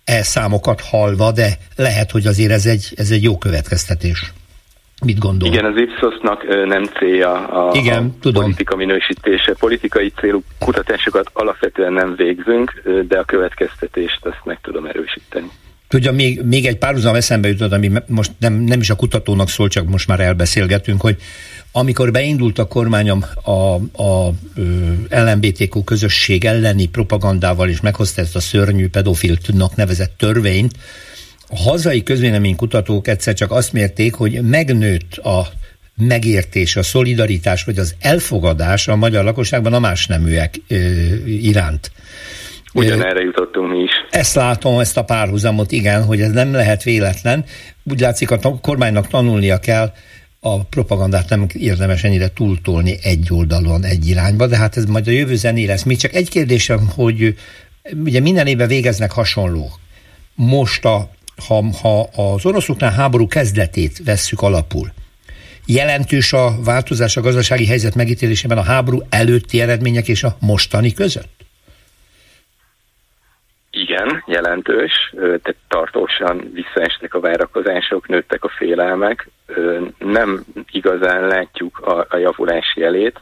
e 0.05 0.23
számokat 0.23 0.81
halva, 0.81 1.33
de 1.33 1.59
lehet, 1.77 2.11
hogy 2.11 2.27
azért 2.27 2.53
ez 2.53 2.67
egy, 2.67 2.93
ez 2.97 3.11
egy 3.11 3.23
jó 3.23 3.39
következtetés. 3.39 4.33
Mit 5.05 5.19
gondol? 5.19 5.49
Igen, 5.49 5.65
az 5.65 5.77
Ipsosnak 5.77 6.67
nem 6.67 6.85
célja 6.85 7.47
a, 7.49 7.77
Igen, 7.77 8.05
a 8.05 8.21
tudom. 8.21 8.43
politika 8.43 8.77
minősítése. 8.77 9.55
Politikai 9.59 10.13
célú 10.21 10.43
kutatásokat 10.59 11.31
alapvetően 11.33 11.93
nem 11.93 12.15
végzünk, 12.17 12.83
de 13.09 13.19
a 13.19 13.25
következtetést 13.25 14.25
azt 14.25 14.41
meg 14.45 14.59
tudom 14.63 14.87
erősíteni. 14.87 15.51
Tudja, 15.89 16.13
még, 16.13 16.43
még 16.45 16.67
egy 16.67 16.79
párhuzam 16.79 17.15
eszembe 17.15 17.49
jutott, 17.49 17.73
ami 17.73 17.91
most 18.07 18.31
nem, 18.39 18.53
nem 18.53 18.81
is 18.81 18.91
a 18.91 18.97
kutatónak 18.97 19.49
szól, 19.49 19.69
csak 19.69 19.89
most 19.89 20.09
már 20.09 20.21
elbeszélgetünk, 20.21 21.01
hogy 21.01 21.17
amikor 21.73 22.11
beindult 22.11 22.59
a 22.59 22.67
kormány 22.67 23.11
a, 23.11 23.75
a, 24.03 24.33
LMBTQ 25.09 25.85
közösség 25.85 26.45
elleni 26.45 26.89
propagandával, 26.89 27.69
és 27.69 27.81
meghozta 27.81 28.21
ezt 28.21 28.37
a 28.37 28.41
szörnyű 28.41 28.89
pedofiltnak 28.89 29.77
nevezett 29.77 30.15
törvényt, 30.19 30.73
a 31.49 31.57
hazai 31.59 32.03
közvéleménykutatók 32.03 33.09
egyszer 33.09 33.35
csak 33.35 33.51
azt 33.51 33.73
mérték, 33.73 34.15
hogy 34.15 34.41
megnőtt 34.43 35.17
a 35.17 35.47
megértés, 35.97 36.77
a 36.77 36.83
szolidaritás 36.83 37.65
vagy 37.65 37.79
az 37.79 37.95
elfogadás 38.01 38.89
a 38.89 38.97
magyar 38.97 39.25
lakosságban 39.25 39.73
a 39.73 39.79
más 39.79 40.07
neműek 40.07 40.61
iránt. 41.27 41.91
Ugyanerre 42.75 43.21
jutottunk 43.21 43.71
mi 43.71 43.79
is. 43.79 43.91
Ezt 44.11 44.35
látom, 44.35 44.79
ezt 44.79 44.97
a 44.97 45.05
párhuzamot, 45.05 45.73
igen, 45.73 46.05
hogy 46.05 46.21
ez 46.21 46.31
nem 46.31 46.53
lehet 46.53 46.83
véletlen. 46.83 47.45
Úgy 47.85 48.01
látszik, 48.01 48.31
a 48.31 48.59
kormánynak 48.61 49.09
tanulnia 49.09 49.59
kell, 49.59 49.93
a 50.41 50.65
propagandát 50.65 51.29
nem 51.29 51.47
érdemes 51.53 52.05
ennyire 52.05 52.29
túltolni 52.29 52.97
egy 53.03 53.27
oldalon, 53.31 53.85
egy 53.85 54.09
irányba, 54.09 54.47
de 54.47 54.57
hát 54.57 54.77
ez 54.77 54.85
majd 54.85 55.09
a 55.09 55.11
jövő 55.11 55.37
zené 55.37 55.65
lesz. 55.65 55.83
Még 55.83 55.97
csak 55.97 56.15
egy 56.15 56.29
kérdésem, 56.29 56.91
hogy 56.95 57.35
ugye 58.05 58.21
minden 58.21 58.47
évben 58.47 58.69
végeznek 58.69 59.13
hasonló. 59.13 59.71
Most 60.35 60.85
a 60.85 61.11
ha, 61.49 61.65
ha 61.83 62.09
az 62.17 62.47
oroszoknál 62.47 62.93
háború 62.93 63.27
kezdetét 63.27 64.05
vesszük 64.05 64.43
alapul, 64.43 64.89
jelentős 65.67 66.33
a 66.33 66.51
változás 66.65 67.17
a 67.17 67.21
gazdasági 67.21 67.67
helyzet 67.67 67.95
megítélésében 67.95 68.59
a 68.59 68.63
háború 68.63 68.99
előtti 69.11 69.61
eredmények 69.61 70.09
és 70.09 70.23
a 70.23 70.37
mostani 70.41 70.93
között? 70.93 71.35
Igen, 73.71 74.23
jelentős, 74.27 74.93
tehát 75.17 75.57
tartósan 75.69 76.51
visszaestek 76.53 77.15
a 77.15 77.21
várakozások, 77.21 78.09
nőttek 78.09 78.45
a 78.45 78.49
félelmek, 78.49 79.29
nem 79.99 80.45
igazán 80.71 81.27
látjuk 81.27 81.79
a, 81.79 82.07
a 82.09 82.17
javulás 82.17 82.73
jelét, 82.77 83.21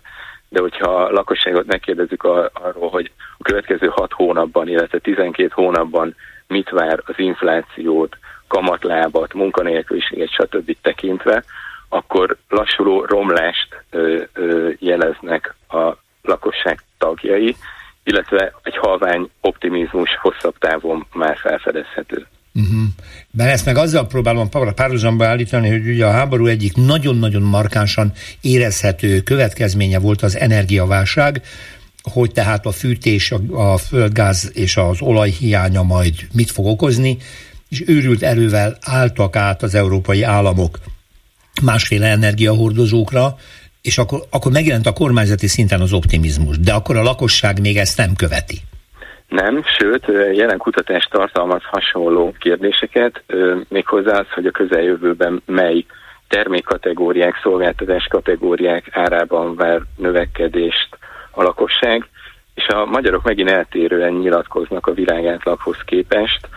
de 0.49 0.61
hogyha 0.61 1.05
a 1.05 1.11
lakosságot 1.11 1.67
megkérdezzük 1.67 2.23
arról, 2.23 2.91
hogy 2.91 3.11
a 3.39 3.43
következő 3.43 3.87
hat 3.87 4.13
hónapban, 4.13 4.69
illetve 4.69 4.99
12 4.99 5.51
hónapban 5.55 6.15
mit 6.57 6.71
vár 6.71 7.03
az 7.05 7.15
inflációt, 7.17 8.17
kamatlábat, 8.49 9.35
munkanélküliséget, 9.35 10.31
stb. 10.31 10.77
tekintve, 10.83 11.45
akkor 11.89 12.37
lassuló 12.49 13.05
romlást 13.05 13.69
ö, 13.91 14.23
ö, 14.33 14.71
jeleznek 14.79 15.55
a 15.69 15.97
lakosság 16.23 16.79
tagjai, 16.99 17.57
illetve 18.05 18.53
egy 18.63 18.77
halvány 18.77 19.31
optimizmus 19.41 20.11
hosszabb 20.23 20.59
távon 20.59 21.07
már 21.13 21.37
felfedezhető. 21.37 22.27
Uh-huh. 22.55 22.85
Mert 23.31 23.51
ezt 23.51 23.67
meg 23.67 23.77
azzal 23.77 24.07
próbálom 24.07 24.49
párhuzamba 24.75 25.27
állítani, 25.27 25.71
hogy 25.71 25.89
ugye 25.89 26.07
a 26.07 26.11
háború 26.11 26.47
egyik 26.47 26.77
nagyon-nagyon 26.77 27.43
markánsan 27.43 28.13
érezhető 28.41 29.21
következménye 29.21 29.99
volt 29.99 30.23
az 30.23 30.37
energiaválság, 30.37 31.43
hogy 32.13 32.33
tehát 32.33 32.67
a 32.67 32.71
fűtés, 32.71 33.33
a, 33.33 33.73
a 33.73 33.77
földgáz 33.77 34.51
és 34.55 34.77
az 34.77 35.01
olaj 35.01 35.29
hiánya 35.29 35.83
majd 35.83 36.15
mit 36.35 36.51
fog 36.51 36.67
okozni, 36.67 37.17
és 37.69 37.83
őrült 37.87 38.23
erővel 38.23 38.77
álltak 38.81 39.37
át 39.37 39.63
az 39.63 39.75
európai 39.75 40.23
államok 40.23 40.79
másféle 41.65 42.07
energiahordozókra, 42.07 43.35
és 43.83 43.99
akkor, 43.99 44.21
akkor 44.31 44.53
megjelent 44.53 44.87
a 44.87 44.93
kormányzati 44.93 45.47
szinten 45.47 45.81
az 45.81 45.93
optimizmus, 45.93 46.59
de 46.59 46.73
akkor 46.73 46.97
a 46.97 47.03
lakosság 47.03 47.61
még 47.61 47.77
ezt 47.77 47.99
nem 47.99 48.15
követi. 48.17 48.59
Nem, 49.29 49.63
sőt, 49.79 50.07
jelen 50.35 50.59
kutatás 50.59 51.05
tartalmaz 51.05 51.63
hasonló 51.63 52.35
kérdéseket, 52.39 53.23
méghozzá 53.69 54.19
az, 54.19 54.27
hogy 54.35 54.47
a 54.47 54.51
közeljövőben 54.51 55.43
mely 55.47 55.85
termékkategóriák, 56.29 57.41
szolgáltatás 57.43 58.07
kategóriák 58.11 58.89
árában 58.91 59.57
vár 59.57 59.81
növekedést 59.97 60.89
a 61.35 61.43
lakosság, 61.43 62.09
és 62.55 62.67
a 62.67 62.85
magyarok 62.85 63.23
megint 63.23 63.51
eltérően 63.51 64.13
nyilatkoznak 64.13 64.87
a 64.87 64.93
világátlaghoz 64.93 65.79
képest. 65.85 66.49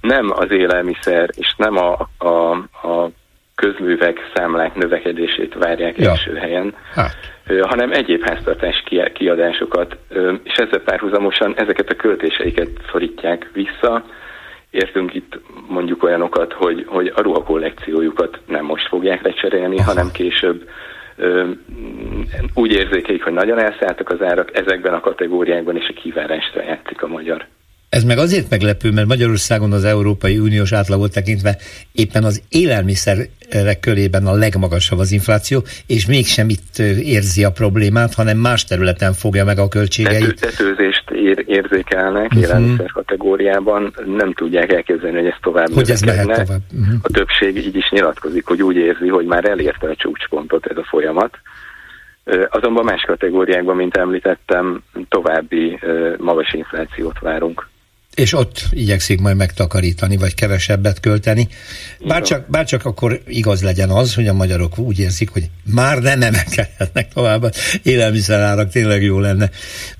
Nem 0.00 0.30
az 0.30 0.50
élelmiszer 0.50 1.30
és 1.36 1.54
nem 1.56 1.76
a, 1.76 2.08
a, 2.18 2.50
a 2.88 3.10
közművek 3.54 4.30
számlák 4.34 4.74
növekedését 4.74 5.54
várják 5.54 5.98
ja. 5.98 6.10
első 6.10 6.34
helyen, 6.34 6.74
hát. 6.94 7.16
hanem 7.60 7.92
egyéb 7.92 8.22
háztartás 8.28 8.84
kiadásokat, 9.14 9.96
és 10.42 10.54
ezzel 10.54 10.80
párhuzamosan 10.80 11.54
ezeket 11.56 11.90
a 11.90 11.94
költéseiket 11.94 12.68
szorítják 12.90 13.50
vissza. 13.52 14.04
Értünk 14.70 15.14
itt 15.14 15.40
mondjuk 15.68 16.02
olyanokat, 16.02 16.52
hogy, 16.52 16.84
hogy 16.86 17.12
a 17.14 17.20
ruhakollekciójukat 17.20 18.40
nem 18.46 18.64
most 18.64 18.88
fogják 18.88 19.22
lecserélni, 19.22 19.76
Aha. 19.76 19.88
hanem 19.88 20.10
később 20.12 20.68
úgy 22.54 22.72
érzékelik, 22.72 23.22
hogy 23.22 23.32
nagyon 23.32 23.58
elszálltak 23.58 24.10
az 24.10 24.22
árak, 24.22 24.58
ezekben 24.58 24.94
a 24.94 25.00
kategóriákban 25.00 25.76
is 25.76 25.88
a 25.88 26.00
kivárásra 26.00 26.62
játszik 26.62 27.02
a 27.02 27.06
magyar. 27.06 27.46
Ez 27.98 28.04
meg 28.04 28.18
azért 28.18 28.50
meglepő, 28.50 28.90
mert 28.90 29.06
Magyarországon 29.06 29.72
az 29.72 29.84
Európai 29.84 30.38
Uniós 30.38 30.72
átlagot 30.72 31.12
tekintve 31.12 31.56
éppen 31.92 32.24
az 32.24 32.42
élelmiszerek 32.48 33.80
körében 33.80 34.26
a 34.26 34.34
legmagasabb 34.34 34.98
az 34.98 35.12
infláció, 35.12 35.62
és 35.86 36.06
mégsem 36.06 36.48
itt 36.48 36.78
érzi 37.02 37.44
a 37.44 37.50
problémát, 37.50 38.14
hanem 38.14 38.38
más 38.38 38.64
területen 38.64 39.12
fogja 39.12 39.44
meg 39.44 39.58
a 39.58 39.68
költségeit. 39.68 40.40
Tetőzést 40.40 41.10
ér, 41.10 41.44
érzékelnek 41.46 42.24
uh-huh. 42.24 42.42
élelmiszer 42.42 42.90
kategóriában, 42.92 43.94
nem 44.16 44.32
tudják 44.32 44.72
elképzelni, 44.72 45.16
hogy 45.16 45.26
ez 45.26 45.38
tovább 45.42 45.68
Hogy 45.74 45.90
ez 45.90 46.00
mehet 46.00 46.26
tovább. 46.26 46.62
Uh-huh. 46.72 46.94
A 47.02 47.08
többség 47.12 47.56
így 47.56 47.76
is 47.76 47.90
nyilatkozik, 47.90 48.46
hogy 48.46 48.62
úgy 48.62 48.76
érzi, 48.76 49.08
hogy 49.08 49.26
már 49.26 49.44
elérte 49.44 49.88
a 49.88 49.96
csúcspontot 49.96 50.66
ez 50.66 50.76
a 50.76 50.84
folyamat. 50.88 51.38
Azonban 52.48 52.84
más 52.84 53.02
kategóriákban, 53.06 53.76
mint 53.76 53.96
említettem, 53.96 54.82
további 55.08 55.78
magas 56.18 56.52
inflációt 56.52 57.18
várunk 57.20 57.70
és 58.14 58.34
ott 58.34 58.66
igyekszik 58.70 59.20
majd 59.20 59.36
megtakarítani, 59.36 60.16
vagy 60.16 60.34
kevesebbet 60.34 61.00
költeni. 61.00 61.48
Bárcsak, 62.06 62.50
bárcsak 62.50 62.84
akkor 62.84 63.20
igaz 63.26 63.62
legyen 63.62 63.90
az, 63.90 64.14
hogy 64.14 64.28
a 64.28 64.32
magyarok 64.32 64.78
úgy 64.78 64.98
érzik, 64.98 65.30
hogy 65.30 65.50
már 65.64 65.98
nem 65.98 66.22
emelkedhetnek 66.22 67.12
tovább, 67.12 67.54
élelmiszerárak 67.82 68.70
tényleg 68.70 69.02
jó 69.02 69.18
lenne. 69.18 69.50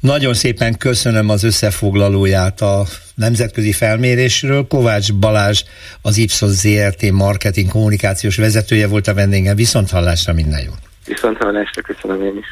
Nagyon 0.01 0.35
szépen 0.35 0.77
köszönöm 0.77 1.29
az 1.29 1.43
összefoglalóját 1.43 2.61
a 2.61 2.87
nemzetközi 3.15 3.73
felmérésről. 3.73 4.67
Kovács 4.67 5.13
Balázs, 5.13 5.63
az 6.03 6.17
Ipsos 6.17 6.51
ZRT 6.51 7.11
marketing 7.11 7.71
kommunikációs 7.71 8.37
vezetője 8.37 8.87
volt 8.87 9.07
a 9.07 9.15
vendégem. 9.15 9.57
Viszont 9.57 9.91
hallásra 9.91 10.33
minden 10.33 10.61
jó. 10.61 10.73
Viszont 11.07 11.37
hallásra 11.37 11.83
köszönöm 11.83 12.23
én 12.23 12.39
is. 12.39 12.47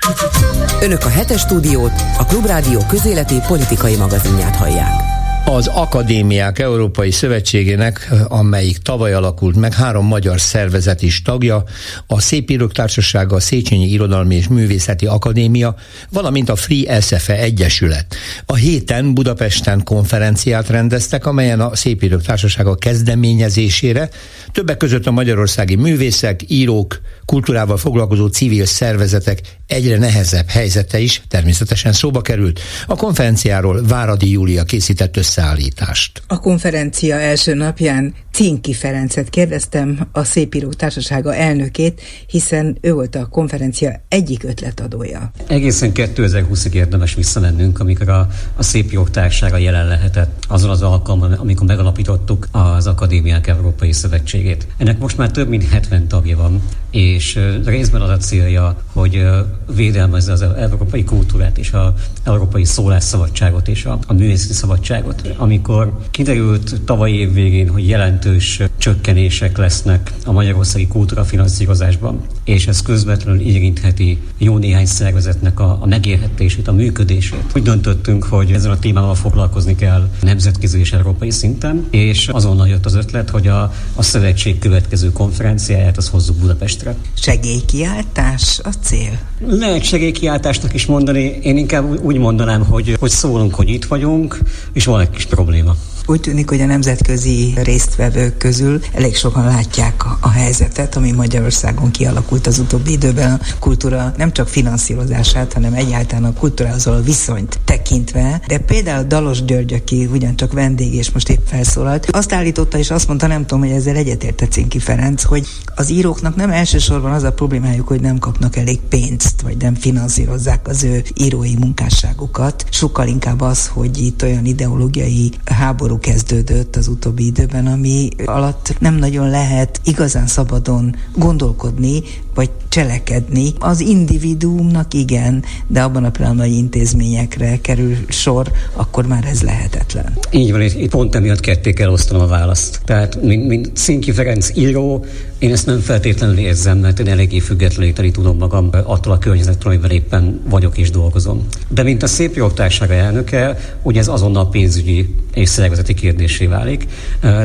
Önök 0.83 1.05
a 1.05 1.09
hetes 1.09 1.41
stúdiót, 1.41 1.93
a 2.19 2.25
Klubrádió 2.25 2.81
közéleti 2.89 3.35
politikai 3.49 3.97
magazinját 3.97 4.57
hallják. 4.57 5.10
Az 5.55 5.67
Akadémiák 5.67 6.59
Európai 6.59 7.11
Szövetségének, 7.11 8.11
amelyik 8.29 8.79
tavaly 8.79 9.13
alakult 9.13 9.57
meg, 9.57 9.75
három 9.75 10.07
magyar 10.07 10.41
szervezet 10.41 11.03
is 11.03 11.23
tagja, 11.23 11.65
a 12.07 12.21
Szépírők 12.21 12.73
Társasága, 12.73 13.37
a 13.37 13.41
Széchenyi 13.41 13.87
Irodalmi 13.87 14.35
és 14.35 14.49
Művészeti 14.49 15.07
Akadémia, 15.07 15.75
valamint 16.11 16.49
a 16.49 16.57
Free 16.57 17.01
SFE 17.01 17.39
Egyesület. 17.39 18.15
A 18.47 18.55
héten 18.55 19.15
Budapesten 19.15 19.85
konferenciát 19.85 20.69
rendeztek, 20.69 21.27
amelyen 21.27 21.61
a 21.61 21.77
Szépírők 21.77 22.23
Társasága 22.23 22.75
kezdeményezésére 22.75 24.09
többek 24.53 24.77
között 24.77 25.07
a 25.07 25.11
magyarországi 25.11 25.75
művészek, 25.75 26.41
írók, 26.47 27.01
kultúrával 27.31 27.77
foglalkozó 27.77 28.27
civil 28.27 28.67
szervezetek 28.67 29.41
egyre 29.67 29.99
nehezebb 29.99 30.49
helyzete 30.49 30.99
is 30.99 31.23
természetesen 31.29 31.93
szóba 31.93 32.21
került. 32.21 32.61
A 32.87 32.97
konferenciáról 32.97 33.83
Váradi 33.83 34.31
Júlia 34.31 34.65
készített 34.65 35.17
összeállítást. 35.17 36.23
A 36.27 36.41
konferencia 36.41 37.17
első 37.17 37.55
napján 37.55 38.15
Cinki 38.33 38.73
Ferencet 38.73 39.29
kérdeztem, 39.29 40.09
a 40.13 40.25
Szépírók 40.25 40.77
Társasága 40.77 41.35
elnökét, 41.35 42.01
hiszen 42.27 42.79
ő 42.81 42.93
volt 42.93 43.15
a 43.15 43.27
konferencia 43.27 44.01
egyik 44.09 44.43
ötletadója. 44.43 45.31
Egészen 45.47 45.91
2020-ig 45.95 46.73
érdemes 46.73 47.15
visszamennünk, 47.15 47.81
amikor 47.81 48.09
a, 48.09 48.29
a 48.57 48.63
Szépírók 48.63 49.11
Társasága 49.11 49.57
jelen 49.57 49.87
lehetett 49.87 50.45
azon 50.49 50.71
az 50.71 50.83
alkalommal, 50.83 51.33
amikor 51.33 51.67
megalapítottuk 51.67 52.49
az 52.51 52.87
Akadémiák 52.87 53.47
Európai 53.47 53.93
Szövetségét. 53.93 54.67
Ennek 54.77 54.99
most 54.99 55.17
már 55.17 55.31
több 55.31 55.49
mint 55.49 55.69
70 55.69 56.09
tagja 56.09 56.37
van, 56.37 56.63
és 56.91 57.20
részben 57.65 58.01
az 58.01 58.09
a 58.09 58.17
célja, 58.17 58.77
hogy 58.93 59.27
védelmezze 59.75 60.33
az 60.33 60.43
európai 60.43 61.05
kultúrát 61.05 61.59
és 61.59 61.73
az 61.73 61.93
európai 62.25 62.65
szólásszabadságot 62.65 63.69
és 63.69 63.85
a, 63.85 63.99
a 64.07 64.13
művészeti 64.13 64.53
szabadságot. 64.53 65.35
Amikor 65.37 65.99
kiderült 66.11 66.81
tavaly 66.85 67.11
év 67.11 67.33
végén, 67.33 67.69
hogy 67.69 67.89
jelentős 67.89 68.61
csökkenések 68.79 69.57
lesznek 69.57 70.13
a 70.25 70.33
magyarországi 70.33 70.87
kultúra 70.87 71.25
finanszírozásban, 71.25 72.21
és 72.45 72.67
ez 72.67 72.83
közvetlenül 72.83 73.41
érintheti 73.41 74.19
jó 74.39 74.59
néhány 74.59 74.87
szervezetnek 74.87 75.61
a, 75.61 75.79
a 75.81 75.87
megélhetését, 75.87 76.69
a 76.69 76.73
működését. 76.73 77.45
Úgy 77.55 77.63
döntöttünk, 77.63 78.25
hogy 78.25 78.53
ezzel 78.53 78.71
a 78.71 78.79
témával 78.79 79.15
foglalkozni 79.15 79.75
kell 79.75 80.09
nemzetközi 80.21 80.79
és 80.79 80.93
európai 80.93 81.31
szinten, 81.31 81.87
és 81.91 82.29
azonnal 82.29 82.69
jött 82.69 82.87
az 82.87 82.95
ötlet, 82.95 83.31
hogy 83.31 83.47
a, 83.47 83.73
a 83.95 84.03
szövetség 84.03 84.59
következő 84.59 85.13
konferenciáját 85.13 85.97
az 85.97 86.09
hozzuk 86.09 86.37
Budapestre. 86.37 86.95
Segélykiáltás 87.15 88.61
a 88.63 88.69
cél? 88.83 89.19
Lehet 89.47 89.85
segélykiáltásnak 89.85 90.75
is 90.75 90.87
mondani, 90.87 91.39
én 91.43 91.57
inkább 91.57 92.05
úgy 92.05 92.17
mondanám, 92.17 92.65
hogy, 92.65 92.97
hogy 93.01 93.11
szólunk, 93.11 93.55
hogy 93.55 93.69
itt 93.69 93.85
vagyunk, 93.85 94.39
és 94.73 94.85
van 94.85 95.01
egy 95.01 95.11
kis 95.11 95.27
probléma. 95.27 95.75
Úgy 96.11 96.21
tűnik, 96.21 96.49
hogy 96.49 96.61
a 96.61 96.67
nemzetközi 96.67 97.55
résztvevők 97.63 98.37
közül 98.37 98.81
elég 98.93 99.17
sokan 99.17 99.45
látják 99.45 100.05
a 100.21 100.29
helyzetet, 100.29 100.97
ami 100.97 101.11
Magyarországon 101.11 101.91
kialakult 101.91 102.47
az 102.47 102.59
utóbbi 102.59 102.93
időben 102.93 103.33
a 103.33 103.41
kultúra 103.59 104.13
nem 104.17 104.33
csak 104.33 104.49
finanszírozását, 104.49 105.53
hanem 105.53 105.75
egyáltalán 105.75 106.25
a 106.25 106.33
kultúrához 106.33 106.87
a 106.87 107.01
viszonyt 107.01 107.61
tekintve. 107.65 108.41
De 108.47 108.59
például 108.59 109.05
Dalos 109.05 109.45
György, 109.45 109.73
aki 109.73 110.09
ugyancsak 110.13 110.53
vendég 110.53 110.95
és 110.95 111.11
most 111.11 111.29
épp 111.29 111.47
felszólalt, 111.47 112.07
azt 112.11 112.33
állította 112.33 112.79
és 112.79 112.91
azt 112.91 113.09
mondta, 113.09 113.27
nem 113.27 113.47
tudom, 113.47 113.65
hogy 113.65 113.77
ezzel 113.77 113.97
egyetérte 113.97 114.47
Cinki 114.47 114.79
Ferenc, 114.79 115.23
hogy 115.23 115.47
az 115.75 115.91
íróknak 115.91 116.37
nem 116.37 116.51
elsősorban 116.51 117.13
az 117.13 117.23
a 117.23 117.33
problémájuk, 117.33 117.89
hogy 117.89 118.01
nem 118.01 118.19
kapnak 118.19 118.57
elég 118.57 118.81
pénzt, 118.81 119.41
vagy 119.41 119.57
nem 119.57 119.75
finanszírozzák 119.75 120.69
az 120.69 120.83
ő 120.83 121.03
írói 121.15 121.55
munkásságukat. 121.59 122.65
Sokkal 122.71 123.07
inkább 123.07 123.41
az, 123.41 123.67
hogy 123.67 123.99
itt 123.99 124.23
olyan 124.23 124.45
ideológiai 124.45 125.33
háború 125.45 125.99
kezdődött 126.01 126.77
az 126.77 126.89
utóbbi 126.89 127.27
időben, 127.27 127.67
ami 127.67 128.09
alatt 128.25 128.77
nem 128.79 128.95
nagyon 128.95 129.31
lehet 129.31 129.81
igazán 129.85 130.27
szabadon 130.27 130.97
gondolkodni, 131.17 132.03
vagy 132.35 132.51
cselekedni. 132.69 133.53
Az 133.59 133.81
individuumnak 133.81 134.95
igen, 134.95 135.45
de 135.67 135.83
abban 135.83 136.05
a 136.05 136.11
pillanatban, 136.11 136.47
hogy 136.47 136.57
intézményekre 136.57 137.59
kerül 137.61 137.97
sor, 138.09 138.53
akkor 138.73 139.07
már 139.07 139.25
ez 139.25 139.43
lehetetlen. 139.43 140.19
Így 140.31 140.51
van, 140.51 140.61
itt 140.61 140.91
pont 140.91 141.15
emiatt 141.15 141.41
ketté 141.41 141.73
kell 141.73 141.89
osztanom 141.89 142.23
a 142.23 142.27
választ. 142.27 142.81
Tehát, 142.85 143.23
mint, 143.23 143.47
mint 143.47 143.71
Szinki 143.77 144.13
Ferenc 144.13 144.57
író, 144.57 145.05
én 145.41 145.53
ezt 145.53 145.67
nem 145.67 145.81
feltétlenül 145.81 146.39
érzem, 146.39 146.79
mert 146.79 146.99
én 146.99 147.09
eléggé 147.09 147.39
függetleníteni 147.39 148.11
tudom 148.11 148.37
magam 148.37 148.69
attól 148.85 149.13
a 149.13 149.19
környezettől, 149.19 149.73
amiben 149.73 149.91
éppen 149.91 150.41
vagyok 150.49 150.79
és 150.79 150.91
dolgozom. 150.91 151.47
De 151.69 151.83
mint 151.83 152.03
a 152.03 152.07
szép 152.07 152.37
jogtársága 152.37 152.95
elnöke, 152.95 153.59
ugye 153.83 154.01
ez 154.01 154.09
azonnal 154.09 154.49
pénzügyi 154.49 155.15
és 155.35 155.49
szervezeti 155.49 155.95
kérdésé 155.95 156.47
válik. 156.47 156.87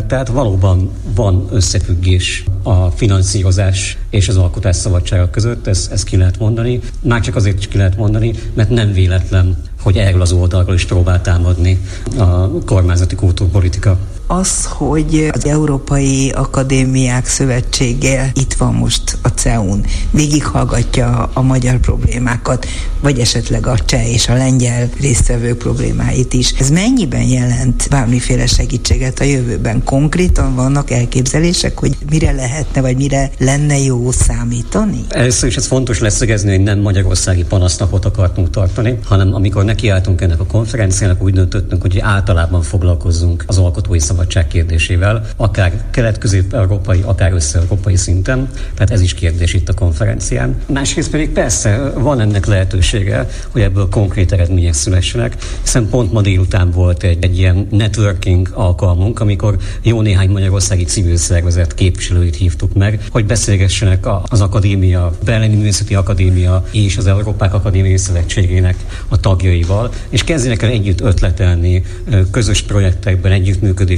Tehát 0.08 0.28
valóban 0.28 0.92
van 1.16 1.48
összefüggés 1.52 2.44
a 2.64 2.90
finanszírozás 2.90 3.98
és 4.10 4.28
az 4.28 4.38
alkotás 4.38 4.76
szabadsága 4.76 5.30
között, 5.30 5.68
ezt, 5.68 5.92
ezt 5.92 6.04
ki 6.04 6.18
lehet 6.18 6.40
mondani. 6.40 6.80
Már 7.02 7.22
csak 7.22 7.36
azért 7.36 7.58
is 7.58 7.68
ki 7.68 7.78
lehet 7.78 7.98
mondani, 7.98 8.34
mert 8.54 8.70
nem 8.70 8.94
véletlen, 8.94 9.58
hogy 9.82 9.98
erről 9.98 10.22
az 10.22 10.32
oldalról 10.32 10.76
is 10.76 10.86
próbál 10.86 11.22
támadni 11.22 11.80
a 12.18 12.50
kormányzati 12.50 13.16
kultúrpolitika 13.16 13.98
az, 14.28 14.66
hogy 14.66 15.30
az 15.32 15.46
Európai 15.46 16.30
Akadémiák 16.30 17.26
Szövetsége 17.26 18.32
itt 18.34 18.54
van 18.54 18.74
most 18.74 19.18
a 19.22 19.28
CEUN, 19.28 19.86
végighallgatja 20.12 21.30
a 21.34 21.42
magyar 21.42 21.78
problémákat, 21.80 22.66
vagy 23.02 23.20
esetleg 23.20 23.68
a 23.68 23.80
cseh 23.80 24.14
és 24.14 24.28
a 24.28 24.34
lengyel 24.34 24.90
résztvevő 25.00 25.56
problémáit 25.58 26.34
is. 26.34 26.52
Ez 26.60 26.70
mennyiben 26.70 27.24
jelent 27.24 27.88
bármiféle 27.90 28.46
segítséget 28.46 29.20
a 29.20 29.24
jövőben? 29.24 29.84
Konkrétan 29.84 30.56
vannak 30.56 30.92
elképzelések, 30.92 31.80
hogy 31.80 31.98
mire 32.10 32.32
lehetne, 32.32 32.82
vagy 32.82 32.96
mire 32.98 33.32
lenne 33.40 33.78
jó 33.78 34.12
számítani? 34.12 35.06
Először 35.10 35.50
is 35.50 35.56
ez 35.56 35.66
fontos 35.66 36.00
leszögezni, 36.00 36.50
hogy 36.50 36.64
nem 36.64 36.80
magyarországi 36.80 37.44
panasznapot 37.44 38.06
akartunk 38.06 38.50
tartani, 38.50 39.00
hanem 39.04 39.34
amikor 39.34 39.64
nekiálltunk 39.64 40.22
ennek 40.22 40.40
a 40.40 40.46
konferenciának, 40.46 41.24
úgy 41.24 41.34
döntöttünk, 41.34 41.82
hogy 41.82 42.00
általában 42.00 42.62
foglalkozzunk 42.62 43.44
az 43.48 43.58
alkotói 43.58 44.00
szabadság 44.16 44.48
kérdésével, 44.48 45.26
akár 45.36 45.74
kelet-közép-európai, 45.92 47.02
akár 47.02 47.34
össze-európai 47.34 47.96
szinten. 47.96 48.50
Tehát 48.74 48.92
ez 48.92 49.02
is 49.02 49.14
kérdés 49.14 49.54
itt 49.54 49.70
a 49.70 49.74
konferencián. 49.74 50.56
Másrészt 50.68 51.12
pedig 51.12 51.30
persze 51.30 51.92
van 51.96 52.20
ennek 52.20 52.46
lehetősége, 52.46 53.28
hogy 53.50 53.62
ebből 53.62 53.90
konkrét 53.90 54.32
eredmények 54.32 54.74
szülessenek, 54.74 55.36
hiszen 55.62 55.90
pont 55.90 56.12
ma 56.12 56.22
délután 56.22 56.72
volt 56.72 57.04
egy, 57.04 57.24
egy 57.24 57.38
ilyen 57.38 57.68
networking 57.72 58.50
alkalmunk, 58.54 59.20
amikor 59.20 59.58
jó 59.82 60.02
néhány 60.02 60.30
magyarországi 60.30 60.84
civil 60.84 61.18
szervezet 61.18 61.74
képviselőit 61.74 62.36
hívtuk 62.36 62.74
meg, 62.74 63.00
hogy 63.12 63.26
beszélgessenek 63.26 64.06
az 64.24 64.42
akadémia, 64.42 65.12
Berlini 65.24 65.56
Művészeti 65.56 65.96
Akadémia 65.96 66.66
és 66.72 66.98
az 66.98 67.08
Európák 67.08 67.54
Akadémiai 67.54 67.98
Szövetségének 67.98 68.76
a 69.08 69.20
tagjaival, 69.20 69.92
és 70.10 70.24
kezdjenek 70.24 70.62
el 70.62 70.70
együtt 70.70 71.02
ötletelni 71.02 71.84
közös 72.32 72.62
projektekben, 72.62 73.32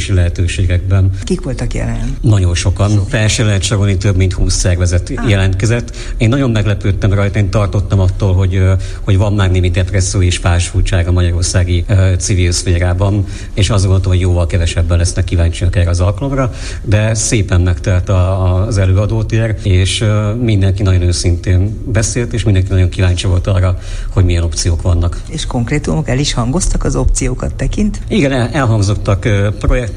együttműködési 0.08 0.14
lehetőségekben. 0.14 1.10
Kik 1.24 1.42
voltak 1.42 1.74
jelen? 1.74 2.18
Nagyon 2.22 2.56
sokan. 2.56 3.06
Fel 3.08 3.28
se 3.28 3.44
lehet 3.44 3.62
sorolni 3.62 3.98
több 3.98 4.16
mint 4.16 4.34
20 4.34 4.54
szervezet 4.54 5.12
ah. 5.16 5.30
jelentkezett. 5.30 5.96
Én 6.18 6.30
nagyon 6.30 6.52
meglepődtem 6.52 7.14
rajta, 7.14 7.40
én 7.40 7.50
tartottam 7.50 8.00
attól, 8.00 8.34
hogy, 8.34 8.64
hogy 9.02 9.18
van 9.18 9.34
már 9.34 9.52
némi 9.52 9.70
depresszió 9.70 10.22
és 10.22 10.38
fásfultság 10.38 11.08
a 11.08 11.12
magyarországi 11.12 11.86
civil 12.18 12.52
szférában, 12.52 13.26
és 13.54 13.70
azt 13.70 13.84
gondoltam, 13.84 14.12
hogy 14.12 14.22
jóval 14.22 14.48
kevesebben 14.48 14.98
lesznek 14.98 15.24
kíváncsiak 15.24 15.76
erre 15.76 15.90
az 15.90 16.00
alkalomra, 16.00 16.52
de 16.84 17.14
szépen 17.14 17.62
megtelt 17.62 18.10
az 18.10 18.78
előadótér, 18.78 19.56
és 19.64 20.06
mindenki 20.42 20.84
nagyon 20.84 21.02
őszintén 21.02 21.84
beszélt, 21.86 22.34
és 22.34 22.44
mindenki 22.44 22.70
nagyon 22.70 22.90
kíváncsi 22.90 23.28
volt 23.28 23.48
arra, 23.48 23.78
hogy 24.10 24.26
milyen 24.26 24.44
opciók 24.44 24.82
vannak. 24.82 25.22
És 25.30 25.46
konkrétumok 25.46 26.10
el 26.10 26.20
is 26.20 26.34
hangoztak 26.34 26.84
az 26.84 26.96
opciókat 26.96 27.54
tekint? 27.56 28.00
Igen, 28.08 28.32
elhangzottak 28.32 29.26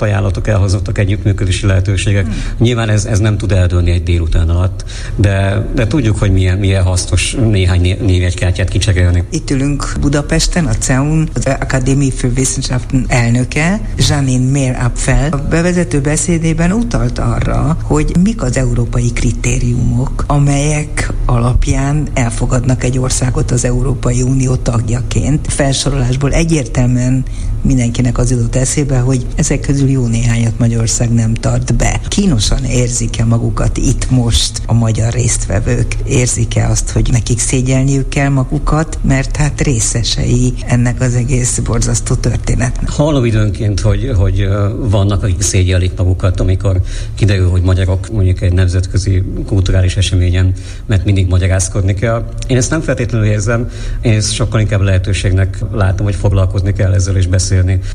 projektajánlatok, 0.01 0.48
elhangzottak 0.48 0.98
együttműködési 0.98 1.66
lehetőségek. 1.66 2.24
Hmm. 2.24 2.34
Nyilván 2.59 2.88
ez, 2.88 3.05
ez 3.05 3.18
nem 3.18 3.38
tud 3.38 3.53
eldőlni 3.53 3.90
egy 3.90 4.03
délután 4.03 4.48
alatt, 4.48 4.84
de, 5.16 5.66
de 5.74 5.86
tudjuk, 5.86 6.18
hogy 6.18 6.32
milyen, 6.32 6.59
milyen 6.59 6.82
hasznos 6.82 7.36
néhány 7.51 7.96
névjegykártyát 8.01 8.68
kicserélni. 8.68 9.24
Itt 9.30 9.51
ülünk 9.51 9.92
Budapesten, 10.01 10.66
a 10.66 10.74
CEUN, 10.74 11.28
az 11.34 11.46
Akadémie 11.61 12.11
für 12.11 12.30
Wissenschaften 12.36 13.05
elnöke, 13.09 13.80
Janine 14.09 14.51
Meerapfel. 14.51 15.28
A 15.30 15.36
bevezető 15.36 16.01
beszédében 16.01 16.72
utalt 16.72 17.18
arra, 17.18 17.76
hogy 17.82 18.16
mik 18.22 18.42
az 18.42 18.57
európai 18.57 19.12
kritériumok, 19.12 20.24
amelyek 20.26 21.12
alapján 21.26 22.09
elfogadnak 22.14 22.84
egy 22.84 22.98
országot 22.98 23.51
az 23.51 23.64
Európai 23.64 24.22
Unió 24.22 24.55
tagjaként. 24.55 25.53
Felsorolásból 25.53 26.32
egyértelműen 26.32 27.24
mindenkinek 27.62 28.18
az 28.18 28.30
jutott 28.30 28.56
eszébe, 28.56 28.98
hogy 28.98 29.26
ezek 29.34 29.61
közül 29.61 29.88
jó 29.88 30.06
néhányat 30.06 30.58
Magyarország 30.58 31.12
nem 31.12 31.34
tart 31.34 31.74
be. 31.74 32.00
Kínosan 32.08 32.64
érzik-e 32.64 33.24
magukat 33.24 33.76
itt 33.76 34.11
most 34.11 34.62
a 34.66 34.72
magyar 34.72 35.12
résztvevők? 35.12 35.96
Érzik-e 36.04 36.68
azt, 36.68 36.90
hogy 36.90 37.08
nekik 37.12 37.38
szégyelniük 37.38 38.08
kell 38.08 38.28
magukat, 38.28 38.98
mert 39.02 39.36
hát 39.36 39.61
részesei 39.61 40.52
ennek 40.66 41.00
az 41.00 41.14
egész 41.14 41.58
borzasztó 41.58 42.14
történetnek? 42.14 42.90
Hallom 42.90 43.24
időnként, 43.24 43.80
hogy, 43.80 44.12
hogy 44.16 44.48
vannak, 44.90 45.22
akik 45.22 45.40
szégyelik 45.40 45.92
magukat, 45.96 46.40
amikor 46.40 46.80
kiderül, 47.14 47.48
hogy 47.48 47.62
magyarok 47.62 48.11
mondjuk 48.12 48.40
egy 48.40 48.52
nemzetközi 48.52 49.22
kulturális 49.46 49.96
eseményen, 49.96 50.52
mert 50.86 51.04
mindig 51.04 51.28
magyarázkodni 51.28 51.94
kell. 51.94 52.24
Én 52.46 52.56
ezt 52.56 52.70
nem 52.70 52.80
feltétlenül 52.80 53.26
érzem, 53.26 53.68
én 54.00 54.12
ezt 54.12 54.32
sokkal 54.32 54.61
inkább 54.61 54.80
lehetőségnek 54.80 55.58
látom, 55.72 56.06
hogy 56.06 56.14
foglalkozni 56.14 56.72
kell 56.72 56.92
ezzel 56.92 57.16
és 57.16 57.26
beszélni 57.26 57.48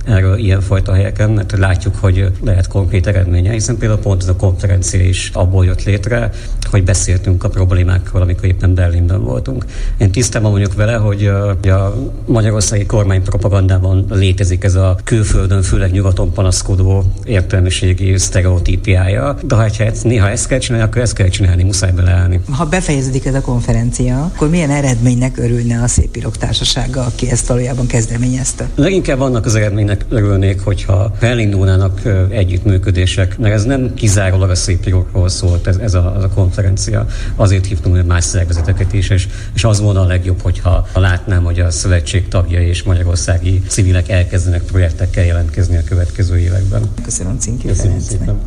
erről 0.06 0.38
ilyenfajta 0.38 0.94
helyeken, 0.94 1.30
mert 1.30 1.58
látjuk, 1.58 1.96
hogy 1.96 2.32
lehet 2.44 2.68
konkrét 2.68 3.08
eredménye, 3.08 3.52
hiszen 3.52 3.78
például 3.78 4.00
pont 4.00 4.22
ez 4.22 4.28
a 4.28 4.36
konferencia 4.36 5.04
is 5.04 5.30
abból 5.34 5.66
jött 5.66 5.84
létre, 5.84 6.30
hogy 6.70 6.84
beszéltünk 6.84 7.44
a 7.44 7.50
problémákról, 7.50 8.22
amikor 8.22 8.46
éppen 8.46 8.74
Berlinben 8.76 9.24
voltunk. 9.24 9.66
Én 9.98 10.12
tisztában 10.12 10.52
vagyok 10.52 10.74
vele, 10.74 10.94
hogy 10.94 11.26
a 11.26 11.96
magyarországi 12.26 12.86
kormány 12.86 13.24
propagandában 13.24 14.06
létezik 14.10 14.64
ez 14.64 14.76
a 14.76 14.98
külföldön, 15.04 15.62
főleg 15.62 15.92
nyugaton 15.92 16.34
panaszkodó 16.34 17.04
értelmiségi 17.26 18.18
sztereotípiája, 18.18 19.38
de 19.44 19.56
ha 19.56 19.66
ezt, 19.78 20.04
néha 20.04 20.30
ezt 20.30 20.48
kell 20.48 20.60
csinálni, 20.60 20.86
akkor 20.86 21.02
ezt 21.02 21.14
kell 21.14 21.28
csinálni, 21.28 21.64
muszáj 21.64 21.92
beleállni. 21.92 22.40
Ha 22.52 22.66
befejeződik 22.66 23.26
ez 23.26 23.34
a 23.34 23.42
konferencia, 23.42 24.24
akkor 24.24 24.50
milyen 24.50 24.70
eredménynek 24.70 25.38
örülne 25.38 25.82
a 25.84 25.88
Szépírok 25.88 26.38
Társasága, 26.38 27.02
aki 27.02 27.30
ezt 27.30 27.48
valójában 27.48 27.88
kezdeményezte? 27.88 28.70
Leginkább 28.76 29.20
vannak 29.46 29.54
az 29.54 29.56
eredménynek 29.56 30.06
örülnék, 30.10 30.60
hogyha 30.60 31.12
elindulnának 31.20 32.02
együttműködések, 32.30 33.38
mert 33.38 33.54
ez 33.54 33.64
nem 33.64 33.94
kizárólag 33.94 34.50
a 34.50 34.56
Szépírokról 34.56 35.30
szólt 35.30 35.68
ez, 35.68 35.78
ez, 35.78 35.94
a, 35.94 36.14
ez 36.18 36.24
a 36.24 36.30
konferencia. 36.30 37.06
Azért 37.36 37.66
hívtunk 37.66 38.06
más 38.06 38.24
szervezeteket 38.24 38.94
is, 38.94 39.10
és, 39.10 39.28
és 39.56 39.64
az 39.64 39.80
volna 39.80 40.02
a 40.02 40.06
legjobb, 40.06 40.42
hogyha 40.42 40.88
ha 40.94 41.00
látnám, 41.00 41.44
hogy 41.44 41.60
a 41.60 41.72
szövetség 41.72 42.28
tagjai 42.28 42.68
és 42.68 42.84
magyarországi 42.84 43.62
civilek 43.68 44.10
elkezdenek 44.10 44.62
projektekkel 44.62 45.26
jelentkezni 45.26 45.78
a 45.78 45.84
következő 45.84 46.38
években. 46.38 46.82
Köszönöm, 47.04 47.38
Cinki 47.40 47.70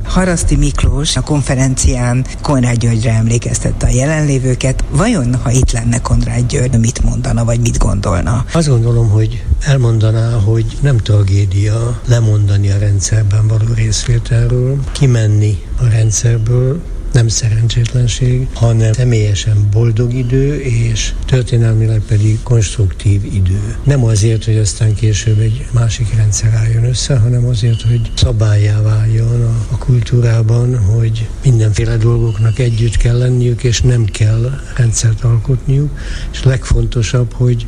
Haraszti 0.02 0.56
Miklós 0.56 1.16
a 1.16 1.20
konferencián 1.20 2.24
Konrád 2.42 2.76
Györgyre 2.76 3.12
emlékeztette 3.12 3.86
a 3.86 3.90
jelenlévőket. 3.90 4.84
Vajon, 4.90 5.34
ha 5.34 5.50
itt 5.50 5.72
lenne 5.72 6.00
Konrád 6.00 6.46
György, 6.46 6.78
mit 6.78 7.02
mondana, 7.02 7.44
vagy 7.44 7.60
mit 7.60 7.78
gondolna? 7.78 8.44
Azt 8.52 8.68
gondolom, 8.68 9.08
hogy 9.08 9.44
elmondaná, 9.66 10.30
hogy 10.30 10.76
nem 10.88 10.96
tragédia 10.96 12.00
lemondani 12.06 12.70
a 12.70 12.78
rendszerben 12.78 13.46
való 13.46 13.72
részvételről, 13.74 14.78
kimenni 14.92 15.58
a 15.80 15.88
rendszerből, 15.88 16.80
nem 17.12 17.28
szerencsétlenség, 17.28 18.46
hanem 18.52 18.92
személyesen 18.92 19.68
boldog 19.72 20.14
idő, 20.14 20.60
és 20.60 21.14
történelmileg 21.26 22.00
pedig 22.08 22.42
konstruktív 22.42 23.24
idő. 23.24 23.76
Nem 23.82 24.04
azért, 24.04 24.44
hogy 24.44 24.56
aztán 24.56 24.94
később 24.94 25.38
egy 25.38 25.66
másik 25.70 26.14
rendszer 26.14 26.54
álljon 26.54 26.84
össze, 26.84 27.16
hanem 27.16 27.46
azért, 27.46 27.82
hogy 27.82 28.10
szabályá 28.14 28.80
váljon 28.80 29.42
a, 29.42 29.74
a 29.74 29.78
kultúrában, 29.78 30.78
hogy 30.78 31.28
mindenféle 31.44 31.96
dolgoknak 31.96 32.58
együtt 32.58 32.96
kell 32.96 33.18
lenniük, 33.18 33.62
és 33.62 33.80
nem 33.80 34.04
kell 34.04 34.60
rendszert 34.76 35.24
alkotniuk, 35.24 35.98
és 36.32 36.44
legfontosabb, 36.44 37.32
hogy 37.32 37.66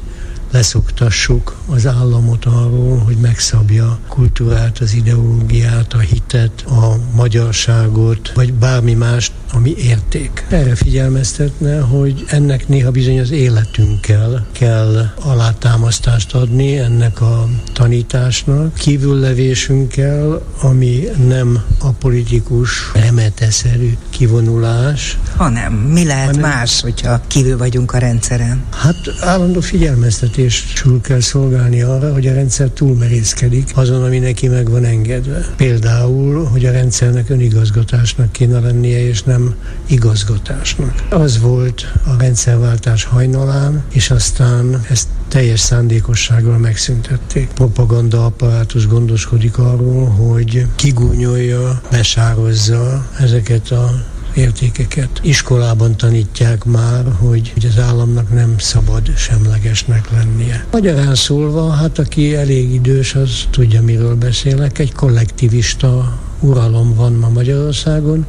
leszoktassuk 0.50 1.56
az 1.66 1.86
államot 1.86 2.44
arról, 2.44 2.98
hogy 2.98 3.16
megszabja 3.16 3.86
a 3.86 3.98
kultúrát, 4.08 4.78
az 4.78 4.94
ideológiát, 4.94 5.92
a 5.92 5.98
hitet, 5.98 6.64
a 6.66 6.96
magyarságot, 7.14 8.32
vagy 8.34 8.52
bármi 8.52 8.94
más, 8.94 9.32
ami 9.52 9.74
érték. 9.76 10.46
Erre 10.48 10.74
figyelmeztetne, 10.74 11.80
hogy 11.80 12.24
ennek 12.26 12.68
néha 12.68 12.90
bizony 12.90 13.20
az 13.20 13.30
életünkkel 13.30 14.46
kell 14.52 15.10
alátámasztást 15.22 16.34
adni 16.34 16.78
ennek 16.78 17.20
a 17.20 17.48
tanításnak, 17.72 18.74
kívüllevésünkkel, 18.74 20.42
ami 20.62 21.04
nem 21.28 21.62
a 21.78 21.90
politikus 21.90 22.90
remeteszerű 22.94 23.96
kivonulás. 24.10 25.18
Hanem 25.36 25.72
mi 25.72 26.04
lehet 26.04 26.26
hanem, 26.26 26.40
más, 26.40 26.80
hogyha 26.80 27.20
kívül 27.26 27.58
vagyunk 27.58 27.92
a 27.92 27.98
rendszeren? 27.98 28.64
Hát 28.70 28.96
állandó 29.20 29.60
figyelmeztetés 29.60 30.38
vezetésül 30.40 31.00
kell 31.00 31.20
szolgálni 31.20 31.82
arra, 31.82 32.12
hogy 32.12 32.26
a 32.26 32.32
rendszer 32.32 32.68
túlmerészkedik 32.68 33.70
azon, 33.74 34.04
ami 34.04 34.18
neki 34.18 34.48
meg 34.48 34.70
van 34.70 34.84
engedve. 34.84 35.46
Például, 35.56 36.44
hogy 36.44 36.64
a 36.64 36.72
rendszernek 36.72 37.30
önigazgatásnak 37.30 38.32
kéne 38.32 38.60
lennie, 38.60 39.06
és 39.08 39.22
nem 39.22 39.39
igazgatásnak. 39.86 40.94
Az 41.10 41.40
volt 41.40 41.92
a 42.06 42.16
rendszerváltás 42.18 43.04
hajnalán, 43.04 43.82
és 43.92 44.10
aztán 44.10 44.84
ezt 44.88 45.08
teljes 45.28 45.60
szándékossággal 45.60 46.58
megszüntették. 46.58 47.48
Propaganda 47.54 48.24
apparátus 48.24 48.86
gondoskodik 48.86 49.58
arról, 49.58 50.08
hogy 50.08 50.66
kigúnyolja, 50.74 51.80
besározza 51.90 53.06
ezeket 53.18 53.70
a 53.70 54.04
értékeket. 54.34 55.20
Iskolában 55.22 55.96
tanítják 55.96 56.64
már, 56.64 57.04
hogy, 57.18 57.50
hogy 57.52 57.64
az 57.64 57.78
államnak 57.78 58.32
nem 58.34 58.54
szabad 58.58 59.16
semlegesnek 59.16 60.10
lennie. 60.10 60.66
Magyarán 60.72 61.14
szólva, 61.14 61.70
hát 61.70 61.98
aki 61.98 62.36
elég 62.36 62.74
idős, 62.74 63.14
az 63.14 63.30
tudja, 63.50 63.82
miről 63.82 64.14
beszélek. 64.14 64.78
Egy 64.78 64.92
kollektivista 64.92 66.18
uralom 66.40 66.94
van 66.94 67.12
ma 67.12 67.28
Magyarországon, 67.28 68.26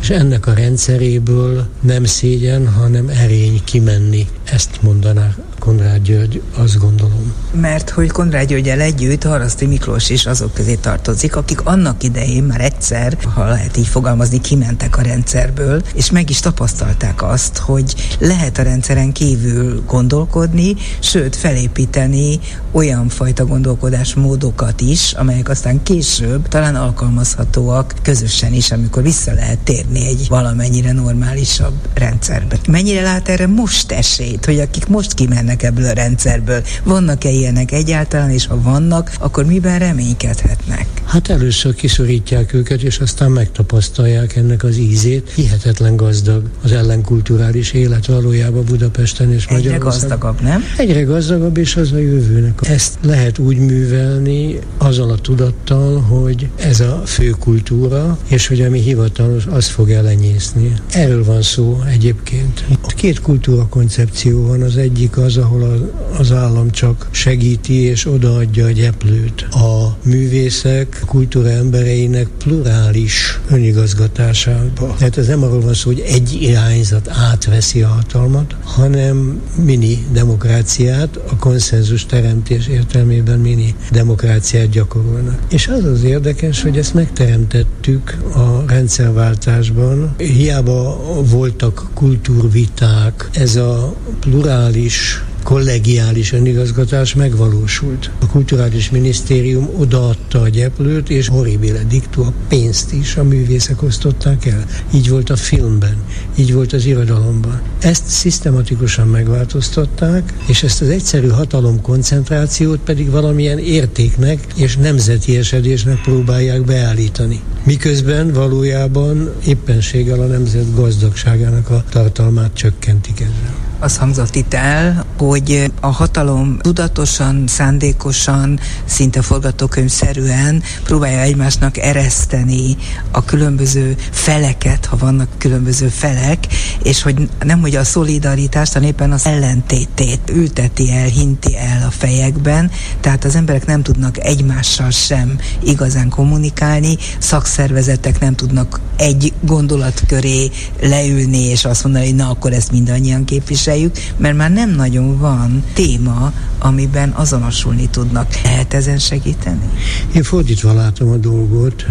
és 0.00 0.10
ennek 0.10 0.46
a 0.46 0.52
rendszeréből 0.52 1.66
nem 1.80 2.04
szégyen, 2.04 2.68
hanem 2.68 3.08
erény 3.08 3.60
kimenni. 3.64 4.26
Ezt 4.44 4.82
mondaná 4.82 5.34
Konrád 5.60 6.02
György, 6.02 6.42
azt 6.56 6.78
gondolom. 6.78 7.32
Mert 7.52 7.90
hogy 7.90 8.10
Konrád 8.10 8.46
Györgyel 8.46 8.80
együtt 8.80 9.22
Haraszti 9.22 9.66
Miklós 9.66 10.10
is 10.10 10.26
azok 10.26 10.54
közé 10.54 10.74
tartozik, 10.74 11.36
akik 11.36 11.60
annak 11.60 12.02
idején 12.02 12.42
már 12.42 12.60
egyszer, 12.60 13.16
ha 13.34 13.48
lehet 13.48 13.76
így 13.76 13.86
fogalmazni, 13.86 14.40
kimentek 14.40 14.96
a 14.96 15.02
rendszerből, 15.02 15.82
és 15.94 16.10
meg 16.10 16.30
is 16.30 16.40
tapasztalták 16.40 17.22
azt, 17.22 17.58
hogy 17.58 17.94
lehet 18.18 18.58
a 18.58 18.62
rendszeren 18.62 19.12
kívül 19.12 19.82
gondolkodni, 19.86 20.74
sőt 21.00 21.36
felépíteni 21.36 22.38
olyan 22.72 23.08
fajta 23.08 23.46
gondolkodásmódokat 23.46 24.80
is, 24.80 25.12
amelyek 25.12 25.48
aztán 25.48 25.82
később 25.82 26.48
talán 26.48 26.74
alkalmazhatóak 26.74 27.94
közösen 28.02 28.52
is, 28.52 28.70
amikor 28.70 29.02
vissza 29.02 29.32
lehet 29.32 29.58
térni 29.58 30.06
egy 30.06 30.26
valamennyire 30.28 30.92
normálisabb 30.92 31.74
rendszerbe. 31.94 32.58
Mennyire 32.68 33.02
lát 33.02 33.28
erre 33.28 33.46
most 33.46 33.92
esélyt 33.92 34.44
hogy 34.44 34.58
akik 34.60 34.86
most 34.86 35.14
kimennek 35.14 35.49
ebből 35.58 35.84
a 35.84 35.92
rendszerből, 35.92 36.62
vannak-e 36.84 37.30
ilyenek 37.30 37.72
egyáltalán, 37.72 38.30
és 38.30 38.46
ha 38.46 38.62
vannak, 38.62 39.12
akkor 39.20 39.44
miben 39.44 39.78
reménykedhetnek? 39.78 40.86
Hát 41.04 41.28
először 41.28 41.74
kiszorítják 41.74 42.52
őket, 42.52 42.82
és 42.82 42.98
aztán 42.98 43.30
megtapasztalják 43.30 44.36
ennek 44.36 44.64
az 44.64 44.76
ízét. 44.76 45.30
Hihetetlen 45.34 45.96
gazdag 45.96 46.42
az 46.62 46.72
ellenkulturális 46.72 47.72
élet 47.72 48.06
valójában 48.06 48.64
Budapesten 48.64 49.32
és 49.32 49.48
Magyarországon. 49.48 49.74
Egyre 49.74 49.84
gazdagabb, 49.84 50.40
nem? 50.40 50.62
Egyre 50.76 51.02
gazdagabb, 51.02 51.56
és 51.56 51.76
az 51.76 51.92
a 51.92 51.98
jövőnek. 51.98 52.58
Ezt 52.62 52.98
lehet 53.02 53.38
úgy 53.38 53.58
művelni 53.58 54.58
azzal 54.78 55.10
a 55.10 55.18
tudattal, 55.18 56.00
hogy 56.00 56.48
ez 56.56 56.80
a 56.80 57.02
fő 57.06 57.30
kultúra, 57.30 58.18
és 58.28 58.46
hogy 58.46 58.60
ami 58.60 58.80
hivatalos, 58.80 59.46
az 59.46 59.66
fog 59.66 59.90
elenyészni. 59.90 60.72
Erről 60.92 61.24
van 61.24 61.42
szó 61.42 61.82
egyébként. 61.88 62.64
Két 62.94 63.20
kultúra 63.20 63.66
koncepció 63.66 64.46
van. 64.46 64.62
Az 64.62 64.76
egyik 64.76 65.16
az, 65.16 65.36
ahol 65.40 65.90
az 66.18 66.32
állam 66.32 66.70
csak 66.70 67.08
segíti 67.10 67.74
és 67.74 68.06
odaadja 68.06 68.66
a 68.66 68.70
gyeplőt. 68.70 69.42
A 69.50 69.96
művészek, 70.04 71.02
kultúra 71.06 71.48
embereinek 71.48 72.26
plurális 72.38 73.40
önigazgatásába. 73.48 74.94
Tehát 74.98 75.16
ez 75.16 75.26
nem 75.26 75.42
arról 75.42 75.60
van 75.60 75.74
szó, 75.74 75.90
hogy 75.90 76.04
egy 76.06 76.38
irányzat 76.40 77.08
átveszi 77.08 77.82
a 77.82 77.88
hatalmat, 77.88 78.56
hanem 78.64 79.40
mini 79.64 80.06
demokráciát, 80.12 81.16
a 81.30 81.36
konszenzus 81.36 82.06
teremtés 82.06 82.68
értelmében 82.68 83.38
mini 83.38 83.74
demokráciát 83.90 84.68
gyakorolnak. 84.68 85.38
És 85.50 85.68
az 85.68 85.84
az 85.84 86.02
érdekes, 86.02 86.62
hogy 86.62 86.78
ezt 86.78 86.94
megteremtettük 86.94 88.16
a 88.34 88.64
rendszerváltásban. 88.66 90.14
Hiába 90.18 91.00
voltak 91.22 91.90
kultúrviták, 91.94 93.28
ez 93.32 93.56
a 93.56 93.94
plurális 94.20 95.24
kollegiális 95.42 96.32
önigazgatás 96.32 97.14
megvalósult. 97.14 98.10
A 98.20 98.26
kulturális 98.26 98.90
minisztérium 98.90 99.68
odaadta 99.78 100.40
a 100.40 100.48
gyeplőt, 100.48 101.10
és 101.10 101.28
horribile 101.28 101.82
diktu 101.82 102.22
a 102.22 102.32
pénzt 102.48 102.92
is 102.92 103.16
a 103.16 103.24
művészek 103.24 103.82
osztották 103.82 104.46
el. 104.46 104.64
Így 104.94 105.10
volt 105.10 105.30
a 105.30 105.36
filmben, 105.36 105.96
így 106.34 106.54
volt 106.54 106.72
az 106.72 106.84
irodalomban. 106.84 107.60
Ezt 107.78 108.06
szisztematikusan 108.06 109.08
megváltoztatták, 109.08 110.34
és 110.46 110.62
ezt 110.62 110.80
az 110.80 110.88
egyszerű 110.88 111.28
hatalom 111.28 111.80
koncentrációt 111.80 112.78
pedig 112.78 113.10
valamilyen 113.10 113.58
értéknek 113.58 114.46
és 114.54 114.76
nemzeti 114.76 115.36
esedésnek 115.36 116.00
próbálják 116.00 116.64
beállítani. 116.64 117.40
Miközben 117.64 118.32
valójában 118.32 119.32
éppenséggel 119.46 120.20
a 120.20 120.26
nemzet 120.26 120.74
gazdagságának 120.74 121.70
a 121.70 121.84
tartalmát 121.90 122.54
csökkentik 122.54 123.20
ezzel 123.20 123.69
az 123.80 123.96
hangzott 123.96 124.34
itt 124.34 124.54
el, 124.54 125.04
hogy 125.18 125.72
a 125.80 125.86
hatalom 125.86 126.58
tudatosan, 126.58 127.44
szándékosan, 127.46 128.60
szinte 128.84 129.22
forgatókönyvszerűen 129.22 130.62
próbálja 130.84 131.20
egymásnak 131.20 131.76
ereszteni 131.78 132.76
a 133.10 133.24
különböző 133.24 133.96
feleket, 134.10 134.86
ha 134.86 134.96
vannak 134.96 135.28
különböző 135.38 135.88
felek, 135.88 136.46
és 136.82 137.02
hogy 137.02 137.28
nem 137.44 137.60
hogy 137.60 137.76
a 137.76 137.84
szolidaritást, 137.84 138.72
hanem 138.72 138.88
éppen 138.88 139.12
az 139.12 139.26
ellentétét 139.26 140.30
ülteti 140.32 140.92
el, 140.92 141.06
hinti 141.06 141.56
el 141.56 141.86
a 141.86 141.90
fejekben, 141.90 142.70
tehát 143.00 143.24
az 143.24 143.34
emberek 143.34 143.66
nem 143.66 143.82
tudnak 143.82 144.24
egymással 144.24 144.90
sem 144.90 145.38
igazán 145.64 146.08
kommunikálni, 146.08 146.96
szakszervezetek 147.18 148.20
nem 148.20 148.34
tudnak 148.34 148.80
egy 148.96 149.32
gondolat 149.40 150.02
köré 150.06 150.50
leülni, 150.80 151.44
és 151.44 151.64
azt 151.64 151.82
mondani, 151.82 152.04
hogy 152.06 152.14
na 152.14 152.28
akkor 152.28 152.52
ezt 152.52 152.72
mindannyian 152.72 153.24
képvisel 153.24 153.69
képviseljük, 153.70 154.16
mert 154.16 154.36
már 154.36 154.50
nem 154.50 154.70
nagyon 154.70 155.18
van 155.18 155.64
téma, 155.74 156.32
amiben 156.58 157.10
azonosulni 157.10 157.88
tudnak. 157.88 158.26
Lehet 158.42 158.74
ezen 158.74 158.98
segíteni? 158.98 159.70
Én 160.14 160.22
fordítva 160.22 160.72
látom 160.72 161.08
a 161.08 161.16
dolgot. 161.16 161.86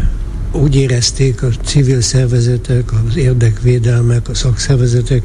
Úgy 0.51 0.75
érezték 0.75 1.43
a 1.43 1.47
civil 1.63 2.01
szervezetek, 2.01 2.91
az 3.07 3.15
érdekvédelmek, 3.15 4.29
a 4.29 4.33
szakszervezetek, 4.33 5.23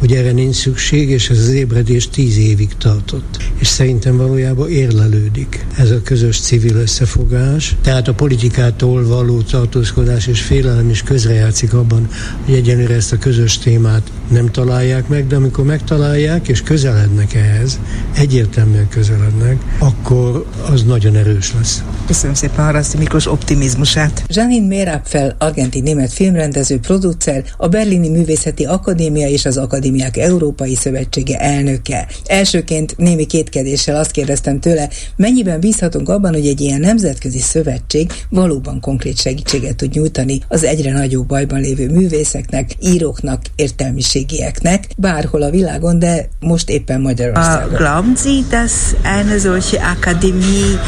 hogy 0.00 0.12
erre 0.12 0.32
nincs 0.32 0.54
szükség, 0.54 1.08
és 1.10 1.30
ez 1.30 1.38
az 1.38 1.48
ébredés 1.48 2.08
tíz 2.08 2.38
évig 2.38 2.76
tartott. 2.78 3.36
És 3.58 3.66
szerintem 3.66 4.16
valójában 4.16 4.70
érlelődik 4.70 5.66
ez 5.78 5.90
a 5.90 6.02
közös 6.02 6.40
civil 6.40 6.76
összefogás. 6.76 7.76
Tehát 7.82 8.08
a 8.08 8.14
politikától 8.14 9.06
való 9.06 9.40
tartózkodás 9.40 10.26
és 10.26 10.40
félelem 10.40 10.90
is 10.90 11.02
közrejátszik 11.02 11.74
abban, 11.74 12.08
hogy 12.44 12.54
egyenlőre 12.54 12.94
ezt 12.94 13.12
a 13.12 13.18
közös 13.18 13.58
témát 13.58 14.10
nem 14.30 14.50
találják 14.50 15.08
meg, 15.08 15.26
de 15.26 15.36
amikor 15.36 15.64
megtalálják 15.64 16.48
és 16.48 16.62
közelednek 16.62 17.34
ehhez, 17.34 17.80
egyértelműen 18.16 18.88
közelednek, 18.88 19.62
akkor 19.78 20.46
az 20.70 20.82
nagyon 20.82 21.16
erős 21.16 21.52
lesz. 21.54 21.82
Köszönöm 22.06 22.34
szépen 22.34 22.64
Haraszti 22.64 22.96
Miklós 22.96 23.26
optimizmusát. 23.26 24.24
Janine 24.28 24.66
Mérapfel, 24.66 25.36
argentin-német 25.38 26.12
filmrendező, 26.12 26.78
producer, 26.78 27.44
a 27.56 27.68
Berlini 27.68 28.08
Művészeti 28.08 28.64
Akadémia 28.64 29.28
és 29.28 29.44
az 29.44 29.56
Akadémia 29.56 29.88
Akadémiák 29.90 30.16
Európai 30.16 30.74
Szövetsége 30.74 31.38
elnöke. 31.38 32.06
Elsőként 32.26 32.96
némi 32.96 33.26
kétkedéssel 33.26 33.96
azt 33.96 34.10
kérdeztem 34.10 34.60
tőle, 34.60 34.88
mennyiben 35.16 35.60
bízhatunk 35.60 36.08
abban, 36.08 36.32
hogy 36.32 36.46
egy 36.46 36.60
ilyen 36.60 36.80
nemzetközi 36.80 37.38
szövetség 37.38 38.12
valóban 38.28 38.80
konkrét 38.80 39.18
segítséget 39.18 39.76
tud 39.76 39.94
nyújtani 39.94 40.40
az 40.48 40.64
egyre 40.64 40.92
nagyobb 40.92 41.26
bajban 41.26 41.60
lévő 41.60 41.90
művészeknek, 41.90 42.70
íróknak, 42.80 43.42
értelmiségieknek, 43.56 44.86
bárhol 44.96 45.42
a 45.42 45.50
világon, 45.50 45.98
de 45.98 46.28
most 46.40 46.70
éppen 46.70 47.00
Magyarországon. 47.00 47.72
Uh, 47.72 47.78
glauben 47.78 48.16
Sie, 48.16 48.42
dass 48.50 48.72
eine 49.02 49.38
solche 49.38 49.80
Akademie 49.82 50.80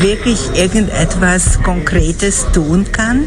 wirklich 0.00 0.40
irgendetwas 0.54 1.42
Konkretes 1.62 2.34
tun 2.52 2.86
kann? 2.90 3.26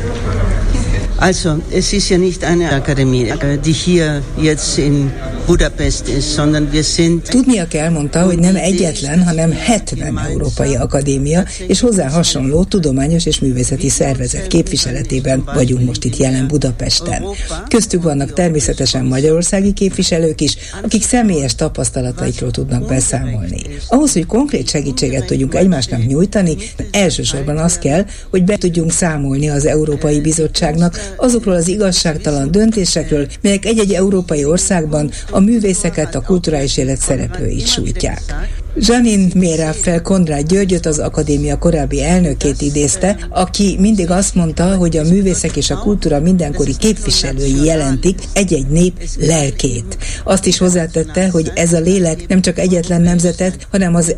Also, 1.20 1.60
es 1.70 1.92
ist 1.92 2.08
ja 2.08 2.18
nicht 2.18 2.46
eine 2.46 2.72
Akademie, 2.72 3.34
die 3.66 3.74
hier 3.74 4.22
jetzt 4.38 4.80
in 4.80 5.12
Budapest 5.50 6.08
ist, 6.08 6.34
sondern 6.34 6.68
wir 6.72 6.84
sind... 6.84 7.22
Tudnia 7.24 7.68
kell, 7.68 7.90
mondta, 7.90 8.24
hogy 8.24 8.40
nem 8.40 8.56
egyetlen, 8.56 9.24
hanem 9.24 9.52
70 9.52 10.18
európai 10.18 10.76
akadémia 10.76 11.44
és 11.68 11.80
hozzá 11.80 12.10
hasonló 12.10 12.64
tudományos 12.64 13.26
és 13.26 13.40
művészeti 13.40 13.90
szervezet 13.90 14.48
képviseletében 14.48 15.44
vagyunk 15.54 15.86
most 15.86 16.04
itt 16.04 16.18
jelen 16.18 16.48
Budapesten. 16.48 17.24
Köztük 17.68 18.04
vannak 18.04 18.34
természetesen 18.34 19.06
magyarországi 19.06 19.74
képviselők 19.74 20.42
is, 20.42 20.58
akik 20.84 21.04
személyes 21.04 21.56
tapasztalataikról 21.56 22.52
tudnak 22.52 22.88
beszámolni. 22.88 23.62
Ahhoz, 23.88 24.14
hogy 24.14 24.26
konkrét 24.26 24.70
segítséget 24.70 25.26
tudjunk 25.26 25.56
egymásnak 25.56 26.08
nyújtani, 26.08 26.56
elsősorban 26.92 27.58
az 27.58 27.78
kell, 27.78 28.06
hogy 28.30 28.44
be 28.44 28.58
tudjunk 28.58 28.92
számolni 28.92 29.50
az 29.50 29.66
Európai 29.66 30.22
Bizottságnak 30.22 31.14
azokról 31.18 31.56
az 31.56 31.68
igazságtalan 31.68 32.52
döntésekről, 32.52 33.28
melyek 33.42 33.66
egy-egy 33.66 33.94
európai 33.94 34.46
országban 34.46 35.12
a 35.32 35.39
a 35.40 35.42
művészeket, 35.42 36.16
a 36.16 36.22
kulturális 36.22 36.78
élet 36.78 36.98
szereplőit 36.98 37.68
sújtják. 37.68 38.22
Zsanin 38.80 39.32
fel 39.82 40.02
Konrád 40.02 40.48
Györgyöt, 40.48 40.86
az 40.86 41.00
akadémia 41.00 41.58
korábbi 41.58 42.04
elnökét 42.04 42.62
idézte, 42.62 43.28
aki 43.30 43.78
mindig 43.80 44.10
azt 44.12 44.36
mondta, 44.36 44.76
hogy 44.76 44.98
a 44.98 45.04
művészek 45.04 45.56
és 45.58 45.70
a 45.70 45.78
kultúra 45.78 46.20
mindenkori 46.20 46.76
képviselői 46.78 47.64
jelentik 47.64 48.20
egy-egy 48.34 48.68
nép 48.68 48.94
lelkét. 49.20 49.98
Azt 50.24 50.46
is 50.46 50.58
hozzátette, 50.58 51.30
hogy 51.30 51.52
ez 51.56 51.74
a 51.74 51.80
lélek 51.80 52.28
nem 52.28 52.42
csak 52.42 52.60
egyetlen 52.60 53.02
nemzetet, 53.02 53.68
hanem 53.72 53.96
az 53.96 54.16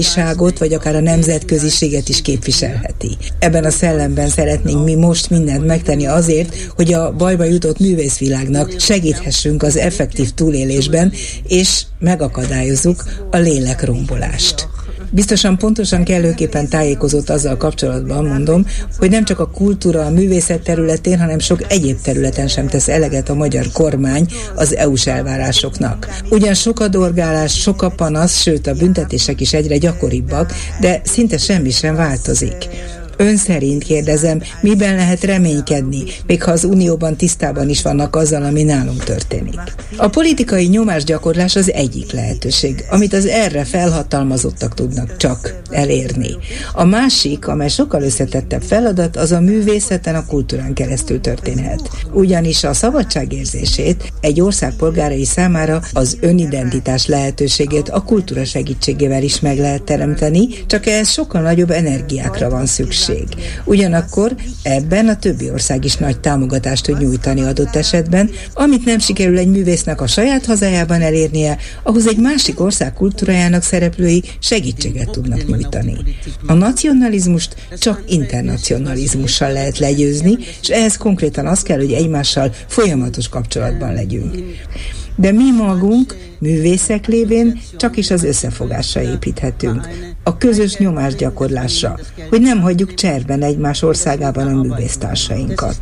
ságot, 0.00 0.58
vagy 0.58 0.72
akár 0.72 0.94
a 0.94 1.00
nemzetköziséget 1.00 2.08
is 2.08 2.22
képviselheti. 2.22 3.16
Ebben 3.38 3.64
a 3.64 3.70
szellemben 3.70 4.28
szeretnénk 4.28 4.84
mi 4.84 4.94
most 4.94 5.30
mindent 5.30 5.66
megtenni 5.66 6.06
azért, 6.06 6.54
hogy 6.76 6.92
a 6.92 7.12
bajba 7.12 7.44
jutott 7.44 7.78
művészvilágnak 7.78 8.74
segíthessünk 8.78 9.62
az 9.62 9.76
effektív 9.76 10.30
túlélésben, 10.30 11.12
és 11.46 11.82
megakadályozzuk 11.98 13.04
a 13.30 13.36
lélek 13.36 13.84
rombolást. 13.84 14.68
Biztosan 15.10 15.58
pontosan 15.58 16.04
kellőképpen 16.04 16.68
tájékozott 16.68 17.30
azzal 17.30 17.56
kapcsolatban, 17.56 18.24
mondom, 18.24 18.66
hogy 18.98 19.10
nem 19.10 19.24
csak 19.24 19.40
a 19.40 19.50
kultúra, 19.50 20.04
a 20.04 20.10
művészet 20.10 20.62
területén, 20.62 21.18
hanem 21.18 21.38
sok 21.38 21.72
egyéb 21.72 22.00
területen 22.00 22.48
sem 22.48 22.66
tesz 22.66 22.88
eleget 22.88 23.28
a 23.28 23.34
magyar 23.34 23.66
kormány 23.72 24.26
az 24.54 24.76
EU-s 24.76 25.06
elvárásoknak. 25.06 26.08
Ugyan 26.30 26.54
sok 26.54 26.80
a 26.80 26.88
dorgálás, 26.88 27.60
sok 27.60 27.82
a 27.82 27.90
panasz, 27.90 28.40
sőt 28.40 28.66
a 28.66 28.74
büntetések 28.74 29.40
is 29.40 29.52
egyre 29.52 29.76
gyakoribbak, 29.76 30.52
de 30.80 31.00
szinte 31.04 31.38
semmi 31.38 31.70
sem 31.70 31.94
változik. 31.94 32.68
Ön 33.16 33.36
szerint 33.36 33.84
kérdezem, 33.84 34.42
miben 34.60 34.94
lehet 34.94 35.24
reménykedni, 35.24 36.02
még 36.26 36.42
ha 36.42 36.50
az 36.50 36.64
Unióban 36.64 37.16
tisztában 37.16 37.68
is 37.68 37.82
vannak 37.82 38.16
azzal, 38.16 38.42
ami 38.42 38.62
nálunk 38.62 39.04
történik. 39.04 39.60
A 39.96 40.08
politikai 40.08 40.66
nyomásgyakorlás 40.66 41.56
az 41.56 41.72
egyik 41.72 42.12
lehetőség, 42.12 42.84
amit 42.90 43.12
az 43.12 43.26
erre 43.26 43.64
felhatalmazottak 43.64 44.74
tudnak 44.74 45.16
csak 45.16 45.54
elérni. 45.70 46.36
A 46.72 46.84
másik, 46.84 47.46
amely 47.46 47.68
sokkal 47.68 48.02
összetettebb 48.02 48.62
feladat, 48.62 49.16
az 49.16 49.32
a 49.32 49.40
művészeten, 49.40 50.14
a 50.14 50.26
kultúrán 50.26 50.74
keresztül 50.74 51.20
történhet. 51.20 51.90
Ugyanis 52.12 52.64
a 52.64 52.72
szabadságérzését 52.72 54.12
egy 54.20 54.40
ország 54.40 54.72
polgárai 54.76 55.24
számára 55.24 55.80
az 55.92 56.16
önidentitás 56.20 57.06
lehetőségét 57.06 57.88
a 57.88 58.02
kultúra 58.02 58.44
segítségével 58.44 59.22
is 59.22 59.40
meg 59.40 59.58
lehet 59.58 59.82
teremteni, 59.82 60.48
csak 60.66 60.86
ehhez 60.86 61.08
sokkal 61.08 61.42
nagyobb 61.42 61.70
energiákra 61.70 62.50
van 62.50 62.66
szükség. 62.66 63.05
Ugyanakkor 63.64 64.34
ebben 64.62 65.08
a 65.08 65.16
többi 65.16 65.50
ország 65.50 65.84
is 65.84 65.96
nagy 65.96 66.20
támogatást 66.20 66.84
tud 66.84 66.98
nyújtani 66.98 67.42
adott 67.42 67.76
esetben, 67.76 68.30
amit 68.54 68.84
nem 68.84 68.98
sikerül 68.98 69.38
egy 69.38 69.50
művésznek 69.50 70.00
a 70.00 70.06
saját 70.06 70.44
hazájában 70.44 71.02
elérnie, 71.02 71.58
ahhoz 71.82 72.06
egy 72.06 72.18
másik 72.18 72.60
ország 72.60 72.92
kultúrájának 72.92 73.62
szereplői 73.62 74.22
segítséget 74.38 75.10
tudnak 75.10 75.46
nyújtani. 75.46 75.96
A 76.46 76.52
nacionalizmust 76.52 77.54
csak 77.78 78.02
internacionalizmussal 78.06 79.52
lehet 79.52 79.78
legyőzni, 79.78 80.36
és 80.62 80.68
ehhez 80.68 80.96
konkrétan 80.96 81.46
az 81.46 81.62
kell, 81.62 81.78
hogy 81.78 81.92
egymással 81.92 82.54
folyamatos 82.66 83.28
kapcsolatban 83.28 83.94
legyünk. 83.94 84.34
De 85.16 85.32
mi 85.32 85.50
magunk, 85.50 86.16
művészek 86.46 87.06
lévén 87.06 87.60
csak 87.76 87.96
is 87.96 88.10
az 88.10 88.24
összefogásra 88.24 89.02
építhetünk, 89.02 89.88
a 90.22 90.36
közös 90.36 90.76
nyomásgyakorlásra, 90.76 91.98
hogy 92.28 92.40
nem 92.40 92.60
hagyjuk 92.60 92.94
cserben 92.94 93.42
egymás 93.42 93.82
országában 93.82 94.46
a 94.46 94.62
művésztársainkat. 94.62 95.78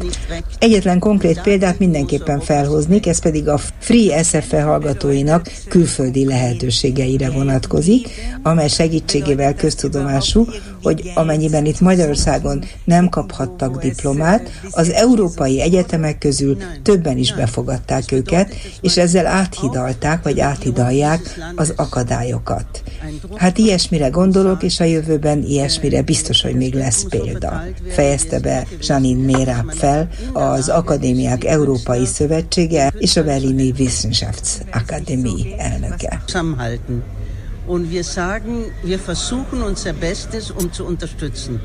Egyetlen 0.59 0.99
konkrét 0.99 1.41
példát 1.41 1.79
mindenképpen 1.79 2.41
felhoznik, 2.41 3.07
ez 3.07 3.21
pedig 3.21 3.49
a 3.49 3.61
Free 3.79 4.23
SFE 4.23 4.63
hallgatóinak 4.63 5.53
külföldi 5.69 6.27
lehetőségeire 6.27 7.31
vonatkozik, 7.31 8.09
amely 8.43 8.69
segítségével 8.69 9.55
köztudomású, 9.55 10.47
hogy 10.83 11.11
amennyiben 11.15 11.65
itt 11.65 11.81
Magyarországon 11.81 12.65
nem 12.85 13.09
kaphattak 13.09 13.83
diplomát, 13.83 14.51
az 14.71 14.91
európai 14.91 15.61
egyetemek 15.61 16.19
közül 16.19 16.57
többen 16.83 17.19
is 17.19 17.35
befogadták 17.35 18.13
őket, 18.13 18.55
és 18.81 18.97
ezzel 18.97 19.27
áthidalták, 19.27 20.23
vagy 20.23 20.41
áthidalják 20.55 21.39
az 21.55 21.73
akadályokat. 21.77 22.83
Hát 23.35 23.59
ilyesmire 23.59 24.09
gondolok, 24.09 24.63
és 24.63 24.81
a 24.81 24.85
jövőben 24.85 25.43
ilyesmire 25.43 26.03
biztos, 26.03 26.43
hogy 26.43 26.55
még 26.55 26.75
lesz 26.75 27.05
példa. 27.09 27.63
Fejezte 27.89 28.41
be 28.41 28.67
Janine 28.81 29.25
Méráp 29.25 29.73
fel, 29.73 30.09
az 30.33 30.69
Akadémiák 30.69 31.45
Európai 31.45 32.07
Szövetsége 32.07 32.93
és 32.99 33.17
a 33.17 33.25
Berlini 33.25 33.73
Wissenschaftsakademie 33.79 35.57
elnöke. 35.59 36.23
Und 37.67 37.91
wir 37.91 38.03
sagen, 38.03 38.65
wir 38.83 38.99
versuchen 38.99 39.63
unser 39.63 39.95
Bestes, 39.95 40.51
um 40.51 40.73
zu 40.73 40.85
unterstützen. 40.85 41.61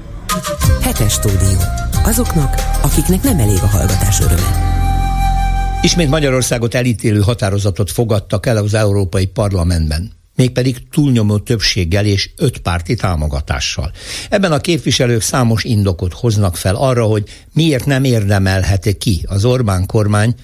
Hetes 0.82 1.14
stúdió. 1.14 1.58
Azoknak, 2.04 2.56
akiknek 2.82 3.24
nem 3.24 3.40
elég 3.40 3.60
a 3.62 3.68
hallgatás 3.68 4.20
öröme. 4.20 4.79
Ismét 5.82 6.10
Magyarországot 6.10 6.74
elítélő 6.74 7.20
határozatot 7.20 7.92
fogadtak 7.92 8.46
el 8.46 8.58
az 8.58 8.74
Európai 8.74 9.26
Parlamentben 9.26 10.12
mégpedig 10.36 10.90
túlnyomó 10.90 11.38
többséggel 11.38 12.06
és 12.06 12.30
öt 12.36 12.58
párti 12.58 12.96
támogatással. 12.96 13.92
Ebben 14.30 14.52
a 14.52 14.60
képviselők 14.60 15.22
számos 15.22 15.64
indokot 15.64 16.14
hoznak 16.14 16.58
fel 16.58 16.76
arra, 16.76 17.04
hogy 17.06 17.24
miért 17.54 17.86
nem 17.86 18.04
érdemelheti 18.04 18.98
ki 18.98 19.26
az 19.28 19.46
Orbán 19.46 19.86
kormány 19.86 20.36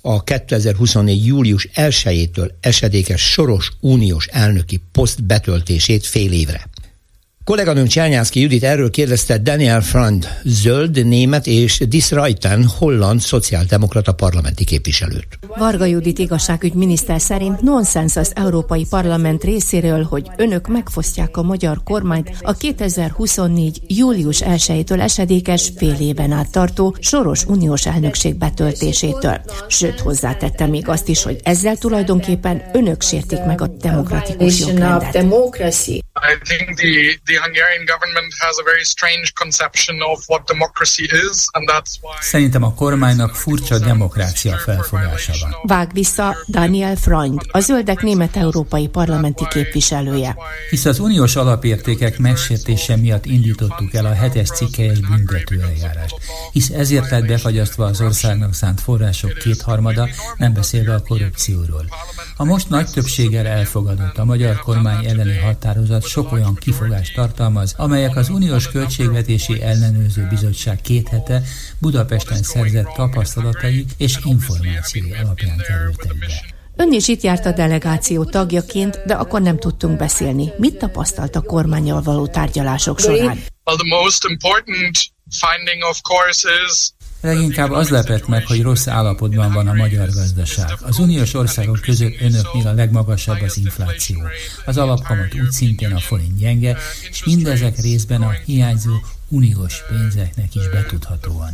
a 0.00 0.24
2024. 0.24 1.26
július 1.26 1.68
1-től 1.74 2.50
esedékes 2.60 3.30
soros 3.30 3.72
uniós 3.80 4.26
elnöki 4.26 4.82
poszt 4.92 5.24
betöltését 5.24 6.06
fél 6.06 6.32
évre. 6.32 6.70
Kolléganőm 7.44 7.86
Csernyánszki 7.86 8.40
Judit 8.40 8.64
erről 8.64 8.90
kérdezte 8.90 9.38
Daniel 9.38 9.80
Frand, 9.80 10.28
zöld, 10.44 11.06
német 11.06 11.46
és 11.46 11.78
Dis 11.88 12.10
Reiten, 12.10 12.64
holland 12.78 13.20
szociáldemokrata 13.20 14.12
parlamenti 14.12 14.64
képviselőt. 14.64 15.38
Varga 15.58 15.84
Judit 15.84 16.18
igazságügy 16.18 16.74
miniszter 16.74 17.20
szerint 17.20 17.60
nonsens 17.60 18.16
az 18.16 18.32
Európai 18.34 18.86
Parlament 18.90 19.44
részéről, 19.44 20.02
hogy 20.02 20.30
önök 20.36 20.68
megfosztják 20.68 21.36
a 21.36 21.42
magyar 21.42 21.82
kormányt 21.84 22.36
a 22.40 22.52
2024. 22.52 23.80
július 23.86 24.42
1-től 24.44 25.00
esedékes 25.00 25.72
fél 25.76 25.96
éven 26.00 26.32
át 26.32 26.50
tartó 26.50 26.96
soros 27.00 27.44
uniós 27.44 27.86
elnökség 27.86 28.34
betöltésétől. 28.34 29.40
Sőt, 29.68 30.00
hozzátette 30.00 30.66
még 30.66 30.88
azt 30.88 31.08
is, 31.08 31.22
hogy 31.22 31.40
ezzel 31.42 31.76
tulajdonképpen 31.76 32.62
önök 32.72 33.02
sértik 33.02 33.44
meg 33.44 33.60
a 33.60 33.66
demokratikus 33.66 34.60
jogrendet. 34.60 35.26
I 36.30 36.34
think 36.48 36.76
the, 36.78 36.94
the 37.24 37.36
Hungarian 37.44 37.84
government 37.92 38.30
has 38.38 38.54
a 38.62 38.64
very 38.70 38.84
strange 38.84 39.32
conception 39.42 39.96
of 40.12 40.18
what 40.26 40.46
democracy 40.46 41.04
is, 41.04 41.36
and 41.54 41.68
that's 41.68 41.92
why... 42.00 42.16
Szerintem 42.20 42.62
a 42.62 42.74
kormánynak 42.74 43.34
furcsa 43.34 43.78
demokrácia 43.78 44.56
felfogása 44.56 45.32
van. 45.40 45.54
Vág 45.62 45.92
vissza 45.92 46.36
Daniel 46.46 46.96
Freund, 46.96 47.40
a 47.50 47.60
zöldek 47.60 48.00
német-európai 48.02 48.88
parlamenti 48.88 49.46
képviselője. 49.48 50.36
Hisz 50.70 50.84
az 50.84 50.98
uniós 50.98 51.36
alapértékek 51.36 52.18
megsértése 52.18 52.96
miatt 52.96 53.26
indítottuk 53.26 53.94
el 53.94 54.06
a 54.06 54.14
hetes 54.14 54.48
cikkelyes 54.48 55.00
büntetőeljárást. 55.00 56.14
Hisz 56.52 56.68
ezért 56.70 57.10
lett 57.10 57.26
befagyasztva 57.26 57.84
az 57.84 58.00
országnak 58.00 58.54
szánt 58.54 58.80
források 58.80 59.38
kétharmada, 59.38 60.08
nem 60.36 60.52
beszélve 60.52 60.94
a 60.94 61.02
korrupcióról. 61.02 61.84
A 62.36 62.44
most 62.44 62.68
nagy 62.68 62.90
többséggel 62.90 63.46
elfogadott 63.46 64.18
a 64.18 64.24
magyar 64.24 64.56
kormány 64.56 65.06
elleni 65.06 65.38
határozat 65.38 66.10
sok 66.12 66.32
olyan 66.32 66.54
kifogást 66.54 67.14
tartalmaz, 67.14 67.74
amelyek 67.76 68.16
az 68.16 68.28
Uniós 68.28 68.68
Költségvetési 68.68 69.62
Ellenőrző 69.62 70.26
Bizottság 70.30 70.80
két 70.80 71.08
hete 71.08 71.42
Budapesten 71.78 72.42
szerzett 72.42 72.88
tapasztalatai 72.94 73.86
és 73.96 74.18
információi 74.24 75.12
alapján 75.12 75.56
kerültek 75.56 76.18
be. 76.18 76.26
Ön 76.76 76.92
is 76.92 77.08
itt 77.08 77.20
járt 77.20 77.46
a 77.46 77.52
delegáció 77.52 78.24
tagjaként, 78.24 79.02
de 79.06 79.14
akkor 79.14 79.42
nem 79.42 79.58
tudtunk 79.58 79.96
beszélni. 79.96 80.52
Mit 80.56 80.76
tapasztalt 80.76 81.36
a 81.36 81.40
kormányjal 81.40 82.02
való 82.02 82.26
tárgyalások 82.26 83.00
során? 83.00 83.44
Well, 83.64 83.76
the 83.76 83.96
most 84.02 84.24
important 84.28 84.98
finding 85.30 85.82
of 85.90 86.00
course 86.00 86.48
is 86.66 86.90
Leginkább 87.22 87.70
az 87.70 87.88
lepett 87.88 88.28
meg, 88.28 88.46
hogy 88.46 88.62
rossz 88.62 88.86
állapotban 88.86 89.52
van 89.52 89.68
a 89.68 89.72
magyar 89.72 90.08
gazdaság. 90.08 90.78
Az 90.82 90.98
uniós 90.98 91.34
országok 91.34 91.80
között 91.80 92.20
önöknél 92.20 92.66
a 92.66 92.72
legmagasabb 92.72 93.40
az 93.40 93.56
infláció. 93.56 94.22
Az 94.64 94.78
alapkamat 94.78 95.34
úgy 95.34 95.50
szintén 95.50 95.92
a 95.92 95.98
forint 95.98 96.38
gyenge, 96.38 96.76
és 97.10 97.24
mindezek 97.24 97.78
részben 97.80 98.22
a 98.22 98.30
hiányzó 98.30 98.92
uniós 99.32 99.82
pénzeknek 99.88 100.54
is 100.54 100.68
betudhatóan. 100.68 101.50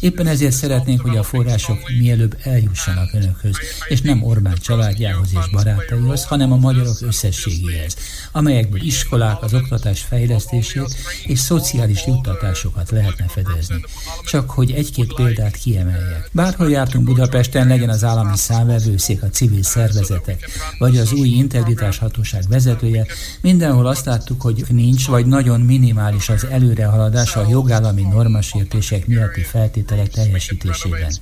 Éppen 0.00 0.26
ezért 0.26 0.52
szeretnénk, 0.52 1.00
hogy 1.00 1.16
a 1.16 1.22
források 1.22 1.78
mielőbb 1.98 2.36
eljussanak 2.42 3.14
önökhöz, 3.14 3.56
és 3.88 4.00
nem 4.00 4.22
Orbán 4.22 4.56
családjához 4.60 5.28
és 5.32 5.50
barátaihoz, 5.50 6.24
hanem 6.24 6.52
a 6.52 6.56
magyarok 6.56 6.96
összességéhez, 7.00 7.96
amelyekből 8.32 8.82
iskolák, 8.82 9.42
az 9.42 9.54
oktatás 9.54 10.00
fejlesztését 10.00 10.96
és 11.24 11.38
szociális 11.38 12.06
juttatásokat 12.06 12.90
lehetne 12.90 13.26
fedezni. 13.28 13.84
Csak 14.24 14.50
hogy 14.50 14.70
egy-két 14.70 15.14
példát 15.14 15.56
kiemeljek. 15.56 16.30
Bárhol 16.32 16.70
jártunk 16.70 17.04
Budapesten, 17.04 17.66
legyen 17.66 17.88
az 17.88 18.04
állami 18.04 18.36
számvevőszék, 18.36 19.22
a 19.22 19.28
civil 19.28 19.62
szervezetek, 19.62 20.50
vagy 20.78 20.98
az 20.98 21.12
új 21.12 21.28
integritás 21.28 21.98
hatóság 21.98 22.42
vezetője, 22.48 23.06
mindenhol 23.40 23.86
azt 23.86 24.04
láttuk, 24.04 24.40
hogy 24.42 24.64
nincs, 24.68 25.06
vagy 25.06 25.26
nagyon 25.26 25.60
minimális 25.60 26.28
az 26.28 26.46
előrehaladás 26.50 27.17
a 27.26 27.46
jogállami 27.48 28.02
normasértések 28.02 29.06
miatti 29.06 29.42
feltételek 29.42 30.08
teljesítésében. 30.08 31.12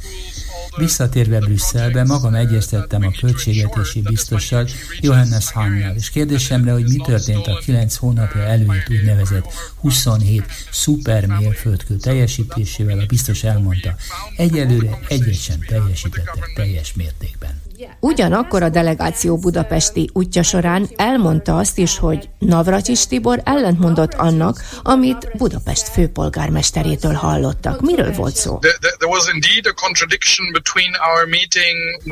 Visszatérve 0.76 1.38
Brüsszelbe, 1.38 2.04
magam 2.04 2.34
egyeztettem 2.34 3.02
a 3.02 3.10
költségvetési 3.20 4.02
biztossal, 4.02 4.68
Johannes 5.00 5.50
Hannal, 5.50 5.94
és 5.96 6.10
kérdésemre, 6.10 6.72
hogy 6.72 6.88
mi 6.88 6.96
történt 6.96 7.46
a 7.46 7.58
9 7.64 7.96
hónapja 7.96 8.42
előtt 8.42 8.88
úgynevezett 8.90 9.52
27 9.80 10.44
szuper 10.70 11.26
mérföldkő 11.26 11.96
teljesítésével, 11.96 12.98
a 12.98 13.06
biztos 13.06 13.44
elmondta, 13.44 13.94
egyelőre 14.36 14.98
egyet 15.08 15.40
sem 15.40 15.60
teljesítettek 15.60 16.52
teljes 16.54 16.94
mértékben. 16.94 17.65
Ugyanakkor 18.00 18.62
a 18.62 18.68
delegáció 18.68 19.38
budapesti 19.38 20.10
útja 20.12 20.42
során 20.42 20.88
elmondta 20.96 21.56
azt 21.56 21.78
is, 21.78 21.98
hogy 21.98 22.28
Navracsis 22.38 23.06
Tibor 23.06 23.40
ellentmondott 23.44 24.14
annak, 24.14 24.62
amit 24.82 25.30
Budapest 25.36 25.88
főpolgármesterétől 25.88 27.12
hallottak. 27.12 27.80
Miről 27.80 28.12
volt 28.12 28.36
szó? 28.36 28.58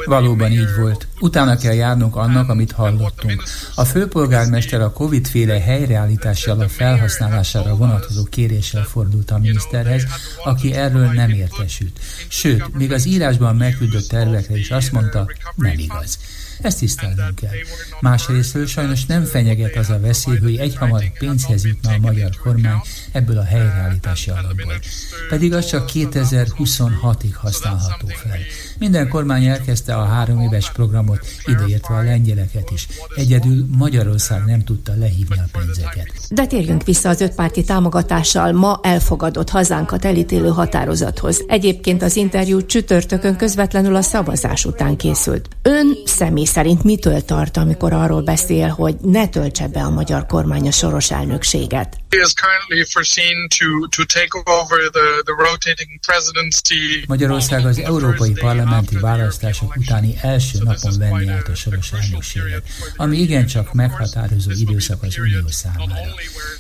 Valóban 0.05 0.53
így 0.53 0.75
volt. 0.79 1.07
Utána 1.21 1.57
kell 1.57 1.75
járnunk 1.75 2.17
annak, 2.17 2.49
amit 2.49 2.73
hallottunk. 2.73 3.43
A 3.75 3.85
főpolgármester 3.85 4.81
a 4.81 4.93
Covid-féle 4.93 5.61
helyreállítási 5.61 6.51
alap 6.51 6.69
felhasználására 6.69 7.77
vonatkozó 7.77 8.25
kéréssel 8.25 8.85
fordult 8.85 9.31
a 9.31 9.39
miniszterhez, 9.39 10.07
aki 10.45 10.73
erről 10.73 11.07
nem 11.07 11.31
értesült. 11.31 12.01
Sőt, 12.29 12.75
még 12.75 12.93
az 12.93 13.07
írásban 13.07 13.57
megküldött 13.57 14.09
tervekre 14.09 14.57
is 14.57 14.71
azt 14.71 14.93
mondta, 14.93 15.27
nem 15.55 15.79
igaz. 15.79 16.19
Ezt 16.61 16.79
tisztelnünk 16.79 17.35
kell. 17.35 17.51
Másrésztről 18.01 18.67
sajnos 18.67 19.07
nem 19.07 19.25
fenyeget 19.25 19.77
az 19.77 19.91
a 19.91 20.01
veszély, 20.01 20.37
hogy 20.37 20.57
egyhamar 20.57 21.03
pénzhez 21.19 21.65
jutna 21.65 21.91
a 21.91 21.99
magyar 22.01 22.31
kormány 22.43 22.81
ebből 23.13 23.39
a 23.39 23.45
helyreállítási 23.45 24.31
alapból. 24.31 24.75
Pedig 25.29 25.53
az 25.53 25.67
csak 25.67 25.91
2026-ig 25.95 27.33
használható 27.35 28.07
fel. 28.07 28.39
Minden 28.79 29.09
kormány 29.09 29.45
elkezdte 29.45 29.95
a 29.95 30.05
három 30.05 30.41
éves 30.41 30.71
programot, 30.71 31.27
ideértve 31.47 31.95
a 31.95 32.03
lengyeleket 32.03 32.71
is. 32.71 32.87
Egyedül 33.17 33.67
Magyarország 33.69 34.45
nem 34.45 34.65
tudta 34.65 34.93
lehívni 34.99 35.39
a 35.39 35.59
pénzeket. 35.59 36.13
De 36.31 36.47
térjünk 36.47 36.85
vissza 36.85 37.09
az 37.09 37.21
ötpárti 37.21 37.65
támogatással 37.65 38.53
ma 38.53 38.81
elfogadott 38.83 39.51
hazánkat 39.51 40.05
elítélő 40.05 40.49
határozathoz. 40.49 41.45
Egyébként 41.47 42.03
az 42.03 42.17
interjú 42.17 42.67
csütörtökön 42.67 43.37
közvetlenül 43.37 43.97
a 43.97 44.03
szavazás 44.03 44.65
után 44.65 44.97
készült. 44.97 45.49
Ön 45.63 45.97
személy 46.05 46.44
szerint 46.45 46.83
mitől 46.83 47.25
tart, 47.25 47.57
amikor 47.57 47.93
arról 47.93 48.23
beszél, 48.23 48.69
hogy 48.69 48.97
ne 49.03 49.29
töltse 49.29 49.69
be 49.69 49.81
a 49.81 49.91
magyar 49.91 50.27
kormány 50.27 50.67
a 50.69 50.71
soros 50.71 51.11
elnökséget? 51.11 51.97
Magyarország 57.07 57.67
az 57.67 57.79
európai 57.79 58.33
parlamenti 58.33 58.97
választások 58.97 59.77
utáni 59.77 60.15
első 60.21 60.59
napon 60.63 60.99
venni 60.99 61.29
át 61.29 61.49
a 61.49 61.55
soros 61.55 61.93
elnökséget, 61.93 62.63
ami 62.97 63.17
igencsak 63.17 63.73
meghatározó 63.73 64.51
időszak 64.51 65.03
az 65.03 65.19
unió 65.19 65.49
számára. 65.49 66.15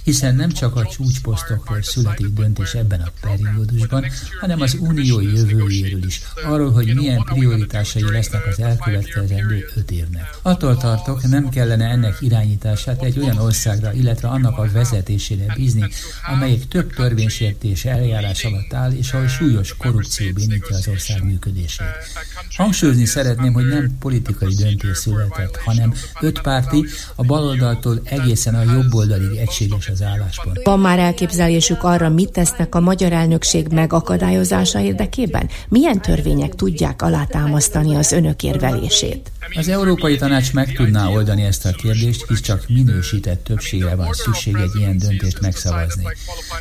Hiszen 0.04 0.34
nem 0.34 0.50
csak 0.50 0.76
a 0.76 0.86
csúcsposztokról 0.86 1.82
születik 1.82 2.26
döntés 2.26 2.72
ebben 2.72 3.00
a 3.00 3.12
periódusban, 3.20 4.06
hanem 4.40 4.60
az 4.60 4.76
unió 4.80 5.20
jövőjéről 5.20 6.04
is, 6.04 6.20
arról, 6.44 6.72
hogy 6.72 6.94
milyen 6.94 7.22
prioritásai 7.24 8.10
lesznek 8.10 8.46
az 8.46 8.60
elkövetkezendő 8.60 9.68
öt 9.76 9.90
évnek. 9.90 10.38
Attól 10.42 10.76
tartok, 10.76 11.28
nem 11.28 11.48
kellene 11.48 11.84
ennek 11.84 12.16
irányítását 12.20 13.02
egy 13.02 13.18
olyan 13.18 13.38
országra, 13.38 13.92
illetve 13.92 14.28
annak 14.28 14.58
a 14.58 14.68
vezetésére 14.72 15.52
bízni, 15.54 15.84
amelyik 16.32 16.68
több 16.68 16.94
törvénysértés 16.94 17.84
eljárás 17.84 18.44
alatt 18.44 18.72
áll, 18.72 18.92
és 18.92 19.12
ahol 19.12 19.28
súlyos 19.28 19.76
korrupció 19.76 20.32
bénítja 20.32 20.76
az 20.76 20.88
ország 20.88 21.24
működését. 21.24 21.86
Hangsúlyozni 22.56 23.04
szeretném, 23.04 23.52
hogy 23.52 23.66
nem 23.66 23.96
politikai 23.98 24.54
döntés 24.54 24.96
született, 24.96 25.56
hanem 25.56 25.94
ötpárti, 26.20 26.84
a 27.14 27.24
baloldaltól 27.24 28.00
egészen 28.04 28.54
a 28.54 28.72
jobb 28.72 28.94
oldalig 28.94 29.36
egységes 29.36 29.88
az 29.88 30.02
álláspont. 30.02 30.60
Van 30.64 30.80
már 30.80 30.98
elképzelésük 30.98 31.82
arra, 31.82 32.08
mit 32.08 32.32
tesznek 32.32 32.74
a 32.74 32.80
magyar 32.80 33.12
elnökség 33.12 33.66
megakadályozása 33.68 34.80
érdekében? 34.80 35.48
Milyen 35.68 36.00
törvények 36.00 36.54
tudják 36.54 37.02
alátámasztani 37.02 37.96
az 37.96 38.12
önök 38.12 38.42
érvelését? 38.42 39.30
Az 39.64 39.70
Európai 39.70 40.16
Tanács 40.16 40.52
meg 40.52 40.72
tudná 40.72 41.08
oldani 41.08 41.42
ezt 41.42 41.64
a 41.64 41.70
kérdést, 41.70 42.24
hisz 42.28 42.40
csak 42.40 42.64
minősített 42.68 43.44
többségre 43.44 43.94
van 43.94 44.12
szükség 44.12 44.56
egy 44.56 44.74
ilyen 44.74 44.98
döntést 44.98 45.40
megszavazni. 45.40 46.04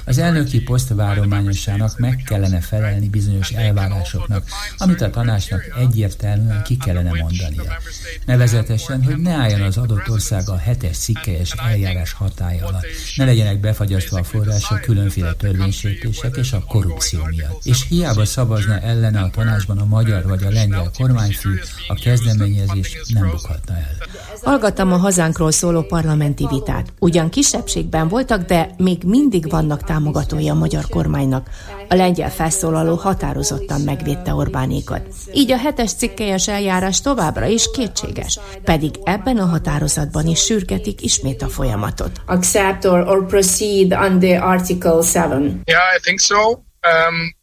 Az 0.05 0.17
elnöki 0.17 0.61
poszt 0.61 0.93
várományosának 0.93 1.97
meg 1.97 2.21
kellene 2.25 2.61
felelni 2.61 3.09
bizonyos 3.09 3.49
elvárásoknak, 3.49 4.45
amit 4.77 5.01
a 5.01 5.09
tanácsnak 5.09 5.61
egyértelműen 5.79 6.63
ki 6.63 6.77
kellene 6.77 7.09
mondania. 7.09 7.77
Nevezetesen, 8.25 9.03
hogy 9.03 9.17
ne 9.17 9.31
álljon 9.31 9.61
az 9.61 9.77
adott 9.77 10.09
ország 10.09 10.49
a 10.49 10.57
hetes 10.57 10.97
cikkelyes 10.97 11.51
eljárás 11.51 12.11
hatája 12.11 12.65
alatt, 12.65 12.85
ne 13.15 13.25
legyenek 13.25 13.59
befagyasztva 13.59 14.19
a 14.19 14.23
források 14.23 14.81
különféle 14.81 15.33
törvénysértések 15.33 16.35
és 16.35 16.53
a 16.53 16.63
korrupció 16.67 17.23
miatt. 17.29 17.65
És 17.65 17.85
hiába 17.87 18.25
szavazna 18.25 18.79
ellene 18.79 19.19
a 19.19 19.29
tanácsban 19.29 19.77
a 19.77 19.85
magyar 19.85 20.23
vagy 20.23 20.43
a 20.43 20.49
lengyel 20.49 20.91
kormányfő, 20.97 21.61
a 21.87 21.93
kezdeményezés 21.93 22.92
nem 23.13 23.29
bukhatna 23.29 23.73
el. 23.73 23.95
Hallgattam 24.41 24.91
a 24.91 24.97
hazánkról 24.97 25.51
szóló 25.51 25.81
parlamenti 25.81 26.47
vitát. 26.49 26.93
Ugyan 26.99 27.29
kisebbségben 27.29 28.07
voltak, 28.07 28.41
de 28.41 28.69
még 28.77 29.03
mindig 29.03 29.49
vannak 29.49 29.83
támogatói 29.83 30.49
a 30.49 30.53
magyar 30.53 30.85
kormánynak. 30.89 31.49
A 31.89 31.95
lengyel 31.95 32.31
felszólaló 32.31 32.95
határozottan 32.95 33.81
megvédte 33.81 34.33
Orbánékat. 34.33 35.01
Így 35.33 35.51
a 35.51 35.57
hetes 35.57 35.93
cikkelyes 35.93 36.47
eljárás 36.47 37.01
továbbra 37.01 37.45
is 37.45 37.71
kétséges, 37.71 38.39
pedig 38.63 38.99
ebben 39.03 39.37
a 39.37 39.45
határozatban 39.45 40.27
is 40.27 40.39
sürgetik 40.39 41.01
ismét 41.01 41.41
a 41.41 41.47
folyamatot. 41.47 42.21
Accept 42.25 42.85
or, 42.85 43.07
or 43.07 43.25
proceed 43.25 43.91
under 43.91 44.41
Article 44.41 45.01
7. 45.01 45.13
Yeah, 45.13 45.95
I 45.95 45.99
think 46.01 46.19
so. 46.19 46.63
Um, 46.83 47.35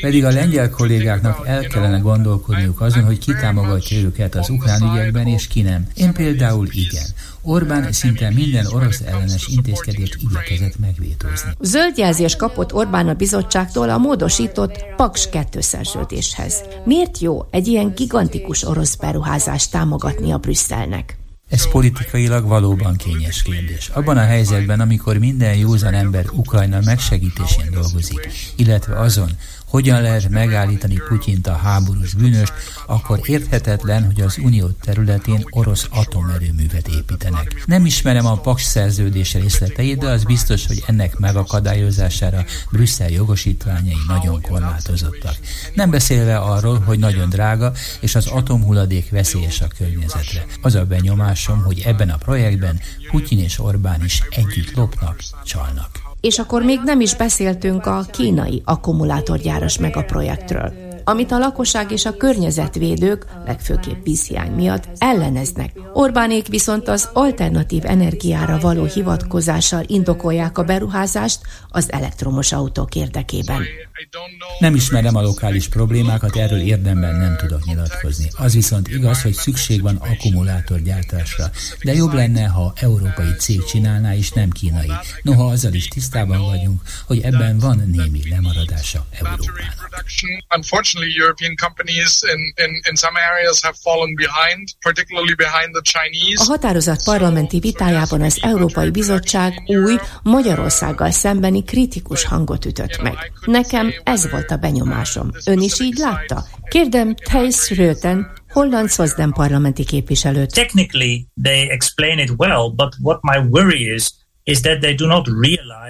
Pedig 0.00 0.24
a 0.24 0.30
lengyel 0.30 0.70
kollégáknak 0.70 1.46
el 1.46 1.66
kellene 1.66 1.98
gondolkodniuk 1.98 2.80
azon, 2.80 3.04
hogy 3.04 3.18
ki 3.18 3.32
támogatja 3.32 3.98
őket 3.98 4.34
az 4.34 4.48
ukrán 4.48 4.82
ügyekben, 4.82 5.26
és 5.26 5.48
ki 5.48 5.62
nem. 5.62 5.86
Én 5.94 6.12
például 6.12 6.68
igen. 6.70 7.06
Orbán 7.42 7.92
szinte 7.92 8.30
minden 8.30 8.66
orosz 8.66 9.00
ellenes 9.00 9.46
intézkedést 9.46 10.16
igyekezett 10.20 10.78
megvétózni. 10.78 11.50
Zöld 11.60 11.98
jelzés 11.98 12.36
kapott 12.36 12.72
Orbán 12.72 13.08
a 13.08 13.14
bizottságtól 13.14 13.90
a 13.90 13.98
módosított 13.98 14.84
Paks 14.96 15.28
2 15.28 15.60
szerződéshez. 15.60 16.62
Miért 16.84 17.18
jó 17.18 17.46
egy 17.50 17.66
ilyen 17.66 17.92
gigantikus 17.94 18.64
orosz 18.64 18.94
beruházást 18.94 19.70
támogatni 19.70 20.32
a 20.32 20.38
Brüsszelnek? 20.38 21.16
Ez 21.48 21.70
politikailag 21.70 22.46
valóban 22.46 22.96
kényes 22.96 23.42
kérdés. 23.42 23.88
Abban 23.88 24.16
a 24.16 24.24
helyzetben, 24.24 24.80
amikor 24.80 25.18
minden 25.18 25.56
józan 25.56 25.94
ember 25.94 26.24
Ukrajna 26.30 26.80
megsegítésén 26.84 27.70
dolgozik, 27.70 28.28
illetve 28.56 28.98
azon, 29.00 29.30
hogyan 29.68 30.02
lehet 30.02 30.28
megállítani 30.28 31.00
Putyint 31.08 31.46
a 31.46 31.56
háborús 31.56 32.14
bűnöst, 32.14 32.52
akkor 32.86 33.20
érthetetlen, 33.24 34.04
hogy 34.04 34.20
az 34.20 34.38
unió 34.38 34.68
területén 34.68 35.44
orosz 35.50 35.88
atomerőművet 35.90 36.88
építenek. 36.88 37.64
Nem 37.66 37.86
ismerem 37.86 38.26
a 38.26 38.40
Paks 38.40 38.62
szerződés 38.62 39.34
részleteit, 39.34 39.98
de 39.98 40.08
az 40.08 40.24
biztos, 40.24 40.66
hogy 40.66 40.84
ennek 40.86 41.18
megakadályozására 41.18 42.44
Brüsszel 42.70 43.10
jogosítványai 43.10 43.96
nagyon 44.08 44.40
korlátozottak. 44.40 45.36
Nem 45.74 45.90
beszélve 45.90 46.36
arról, 46.36 46.78
hogy 46.78 46.98
nagyon 46.98 47.28
drága, 47.28 47.72
és 48.00 48.14
az 48.14 48.26
atomhulladék 48.26 49.10
veszélyes 49.10 49.60
a 49.60 49.66
környezetre. 49.78 50.44
Az 50.62 50.74
a 50.74 50.84
benyomásom, 50.84 51.62
hogy 51.62 51.82
ebben 51.86 52.10
a 52.10 52.16
projektben 52.16 52.80
Putyin 53.10 53.38
és 53.38 53.58
Orbán 53.58 54.04
is 54.04 54.22
együtt 54.30 54.74
lopnak, 54.74 55.20
csalnak. 55.44 56.05
És 56.26 56.38
akkor 56.38 56.62
még 56.62 56.80
nem 56.84 57.00
is 57.00 57.16
beszéltünk 57.16 57.86
a 57.86 58.06
kínai 58.10 58.62
akkumulátorgyáros 58.64 59.78
megaprojektről, 59.78 60.72
amit 61.04 61.32
a 61.32 61.38
lakosság 61.38 61.92
és 61.92 62.04
a 62.06 62.16
környezetvédők, 62.16 63.26
legfőképp 63.44 64.04
vízhiány 64.04 64.50
miatt 64.50 64.88
elleneznek. 64.98 65.72
Orbánék 65.92 66.48
viszont 66.48 66.88
az 66.88 67.08
alternatív 67.12 67.82
energiára 67.84 68.58
való 68.58 68.84
hivatkozással 68.84 69.82
indokolják 69.86 70.58
a 70.58 70.64
beruházást 70.64 71.40
az 71.68 71.92
elektromos 71.92 72.52
autók 72.52 72.94
érdekében. 72.94 73.62
Nem 74.58 74.74
ismerem 74.74 75.16
a 75.16 75.22
lokális 75.22 75.68
problémákat, 75.68 76.36
erről 76.36 76.60
érdemben 76.60 77.14
nem 77.14 77.36
tudok 77.36 77.64
nyilatkozni. 77.64 78.30
Az 78.34 78.54
viszont 78.54 78.88
igaz, 78.88 79.22
hogy 79.22 79.32
szükség 79.32 79.82
van 79.82 79.96
akkumulátorgyártásra, 79.96 81.50
de 81.82 81.92
jobb 81.92 82.12
lenne, 82.12 82.46
ha 82.46 82.72
európai 82.76 83.34
cég 83.38 83.64
csinálná, 83.64 84.14
és 84.14 84.30
nem 84.30 84.50
kínai. 84.50 84.90
Noha 85.22 85.44
azzal 85.44 85.72
is 85.72 85.88
tisztában 85.88 86.40
vagyunk, 86.40 86.80
hogy 87.06 87.20
ebben 87.20 87.58
van 87.58 87.82
némi 87.92 88.28
lemaradása 88.30 89.06
Európának. 89.10 89.94
A 96.34 96.44
határozat 96.44 97.04
parlamenti 97.04 97.58
vitájában 97.58 98.22
az 98.22 98.38
Európai 98.42 98.90
Bizottság 98.90 99.62
új 99.66 99.96
Magyarországgal 100.22 101.10
szembeni 101.10 101.64
kritikus 101.64 102.24
hangot 102.24 102.64
ütött 102.64 103.02
meg. 103.02 103.32
Nekem 103.44 103.85
Nekem 103.86 104.02
ez 104.04 104.30
volt 104.30 104.50
a 104.50 104.56
benyomásom. 104.56 105.30
Ön 105.46 105.60
is 105.60 105.80
így 105.80 105.96
látta? 105.96 106.44
Kérdem 106.68 107.14
Thijs 107.14 107.70
Röten, 107.70 108.26
holland 108.48 108.88
Szozden 108.88 109.32
parlamenti 109.32 109.84
képviselőt. 109.84 110.52
Technically 110.52 111.26
they 111.42 111.68
explain 111.68 112.18
it 112.18 112.30
well, 112.36 112.70
but 112.70 112.94
what 113.02 113.18
my 113.22 113.38
worry 113.50 113.94
is 113.94 114.10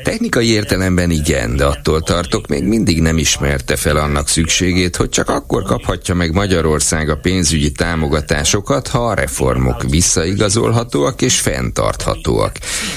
Technikai 0.03 0.51
értelemben 0.51 1.11
igen, 1.11 1.57
de 1.57 1.65
attól 1.65 2.03
tartok, 2.03 2.47
még 2.47 2.65
mindig 2.65 3.01
nem 3.01 3.19
ismerte 3.19 3.77
fel 3.77 3.97
annak 3.97 4.29
szükségét, 4.29 4.97
hogy 4.97 5.09
csak 5.09 5.29
akkor 5.29 5.63
kaphatja 5.63 6.15
meg 6.15 6.33
Magyarország 6.33 7.09
a 7.09 7.17
pénzügyi 7.17 7.73
támogatásokat, 7.73 8.89
ha 8.89 8.99
a 8.99 9.15
reformok 9.15 9.83
visszaigazolhatóak 9.83 11.23
és 11.23 11.41
fenntarthatóak. 11.41 12.57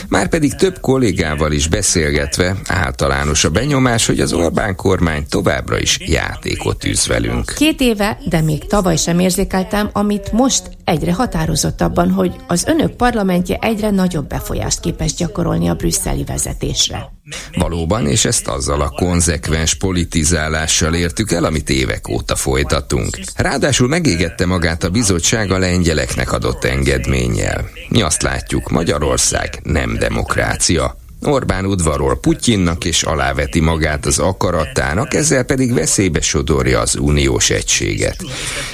Márpedig 0.10 0.56
több 0.56 0.80
kollégával 0.80 1.52
is 1.52 1.68
beszélgetve 1.68 2.56
általános 2.68 3.44
a 3.44 3.50
benyomás, 3.50 4.06
hogy 4.06 4.20
az 4.20 4.34
Orbán 4.34 4.76
kormány 4.76 5.26
továbbra 5.30 5.80
is 5.80 6.00
játékot 6.00 6.86
űz 6.86 7.08
velünk. 7.08 7.54
Két 7.58 7.82
éve, 7.82 8.18
de 8.30 8.42
még 8.42 8.68
tavaly 8.68 8.98
sem 8.98 9.20
érzékeltem, 9.20 9.90
amit 9.94 10.32
most 10.32 10.64
egyre 10.84 11.14
határozottabban, 11.14 12.12
hogy 12.12 12.36
az 12.48 12.66
önök 12.68 12.92
parlamentje 12.92 13.58
egyre 13.62 13.90
nagyobb 13.90 14.28
befolyást 14.28 14.80
képes 14.80 15.14
gyakorolni 15.14 15.48
a 15.50 15.74
brüsszeli 15.74 16.24
vezetésre. 16.24 17.12
Valóban, 17.58 18.08
és 18.08 18.26
ezt 18.26 18.48
azzal 18.48 18.82
a 18.82 18.90
konzekvens 18.90 19.74
politizálással 19.74 20.94
értük 20.94 21.32
el, 21.32 21.44
amit 21.44 21.70
évek 21.70 22.08
óta 22.08 22.36
folytatunk. 22.36 23.20
Ráadásul 23.36 23.88
megégette 23.88 24.46
magát 24.46 24.84
a 24.84 24.90
bizottság 24.90 25.52
a 25.52 25.58
lengyeleknek 25.58 26.32
adott 26.32 26.64
engedménnyel. 26.64 27.70
Mi 27.90 28.02
azt 28.02 28.22
látjuk, 28.22 28.70
Magyarország 28.70 29.60
nem 29.64 29.98
demokrácia. 29.98 30.98
Orbán 31.22 31.66
udvarol 31.66 32.20
Putyinnak 32.20 32.86
és 32.86 33.04
aláveti 33.04 33.60
magát 33.60 34.06
az 34.06 34.20
akaratának, 34.20 35.14
ezzel 35.14 35.44
pedig 35.44 35.74
veszélybe 35.74 36.22
sodorja 36.22 36.80
az 36.80 36.96
uniós 36.96 37.50
egységet. 37.50 38.24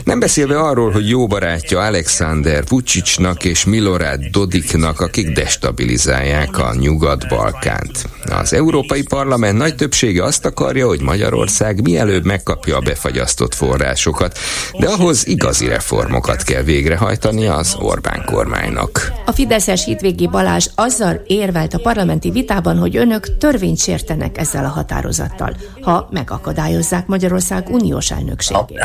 Nem 0.04 0.20
beszélve 0.20 0.60
arról, 0.60 0.92
hogy 0.92 1.10
jó 1.10 1.28
barátja 1.28 1.80
Alexander 1.80 2.64
Vucicnak 2.68 3.44
és 3.44 3.66
Milorad 3.66 4.20
Dodiknak, 4.32 5.00
akik 5.00 5.30
destabilizálják 5.30 6.58
a 6.58 6.76
Nyugat-Balkánt. 6.80 8.10
Az 8.26 8.54
Európai 8.54 9.04
Parlament 9.04 9.58
nagy 9.58 9.76
többsége 9.76 10.24
azt 10.24 10.46
akarja, 10.46 10.88
hogy 10.88 11.02
Magyarország 11.02 11.82
mielőbb 11.82 12.26
megkapja 12.26 12.76
a 12.78 12.82
befagyasztott 12.82 13.54
forrásokat, 13.56 14.38
de 14.80 14.88
ahhoz 14.88 15.28
igazi 15.28 15.68
reformokat 15.68 16.44
kell 16.44 16.64
végrehajtani 16.64 17.48
az 17.48 17.76
Orbán 17.80 18.24
kormánynak. 18.26 19.12
A 19.26 19.32
Fideszes 19.32 19.84
hitvégi 19.86 20.28
Balázs 20.28 20.68
azzal 20.76 21.24
érvelt 21.28 21.74
a 21.74 21.80
parlamenti 21.80 22.32
vitában, 22.36 22.78
hogy 22.78 22.98
önök 22.98 23.38
törvényt 23.38 23.80
sértenek 23.80 24.38
ezzel 24.38 24.66
a 24.66 24.68
határozattal, 24.68 25.56
ha 25.82 26.08
megakadályozzák 26.12 27.08
Magyarország 27.08 27.70
uniós 27.70 28.12
elnökségét. 28.12 28.80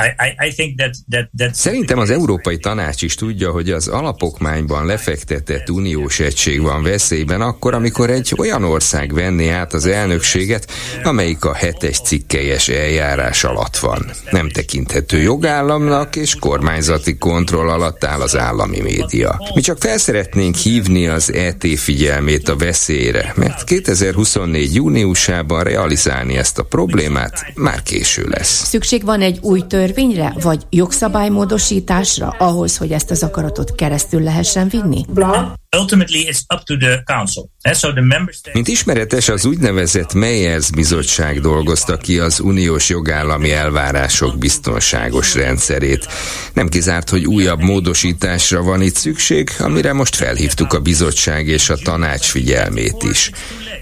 Szerintem 1.52 1.98
az 1.98 2.10
Európai 2.10 2.58
Tanács 2.58 3.02
is 3.02 3.14
tudja, 3.14 3.50
hogy 3.50 3.70
az 3.70 3.88
alapokmányban 3.88 4.86
lefektetett 4.86 5.70
uniós 5.70 6.20
egység 6.20 6.60
van 6.62 6.82
veszélyben 6.82 7.40
akkor, 7.40 7.74
amikor 7.74 8.10
egy 8.10 8.34
olyan 8.38 8.64
ország 8.64 9.14
venné 9.14 9.48
át 9.48 9.72
az 9.72 9.86
elnökséget, 9.86 10.70
amelyik 11.04 11.44
a 11.44 11.54
hetes 11.54 12.00
cikkelyes 12.00 12.68
eljárás 12.68 13.44
alatt 13.44 13.76
van. 13.76 14.10
Nem 14.30 14.48
tekinthető 14.48 15.20
jogállamnak 15.20 16.16
és 16.16 16.34
kormányzati 16.34 17.16
kontroll 17.18 17.68
alatt 17.68 18.04
áll 18.04 18.20
az 18.20 18.36
állami 18.36 18.80
média. 18.80 19.40
Mi 19.54 19.60
csak 19.60 19.78
felszeretnénk 19.78 20.54
hívni 20.54 21.06
az 21.06 21.32
ET 21.32 21.66
figyelmét 21.76 22.48
a 22.48 22.56
veszélyre, 22.56 23.32
mert 23.40 23.64
2024. 23.64 24.74
júniusában 24.74 25.64
realizálni 25.64 26.36
ezt 26.36 26.58
a 26.58 26.62
problémát 26.62 27.52
már 27.54 27.82
késő 27.82 28.26
lesz. 28.28 28.64
Szükség 28.66 29.04
van 29.04 29.20
egy 29.20 29.38
új 29.40 29.60
törvényre, 29.66 30.34
vagy 30.40 30.66
jogszabálymódosításra 30.70 32.28
ahhoz, 32.38 32.76
hogy 32.76 32.92
ezt 32.92 33.10
az 33.10 33.22
akaratot 33.22 33.74
keresztül 33.74 34.22
lehessen 34.22 34.68
vinni? 34.68 35.04
Mint 38.52 38.68
ismeretes, 38.68 39.28
az 39.28 39.44
úgynevezett 39.44 40.14
Meyers 40.14 40.70
bizottság 40.70 41.40
dolgozta 41.40 41.96
ki 41.96 42.18
az 42.18 42.40
uniós 42.40 42.88
jogállami 42.88 43.52
elvárások 43.52 44.38
biztonságos 44.38 45.34
rendszerét. 45.34 46.06
Nem 46.52 46.68
kizárt, 46.68 47.10
hogy 47.10 47.26
újabb 47.26 47.60
módosításra 47.60 48.62
van 48.62 48.82
itt 48.82 48.94
szükség, 48.94 49.50
amire 49.58 49.92
most 49.92 50.16
felhívtuk 50.16 50.72
a 50.72 50.80
bizottság 50.80 51.46
és 51.46 51.70
a 51.70 51.76
tanács 51.76 52.26
figyelmét 52.26 53.02
is. 53.02 53.29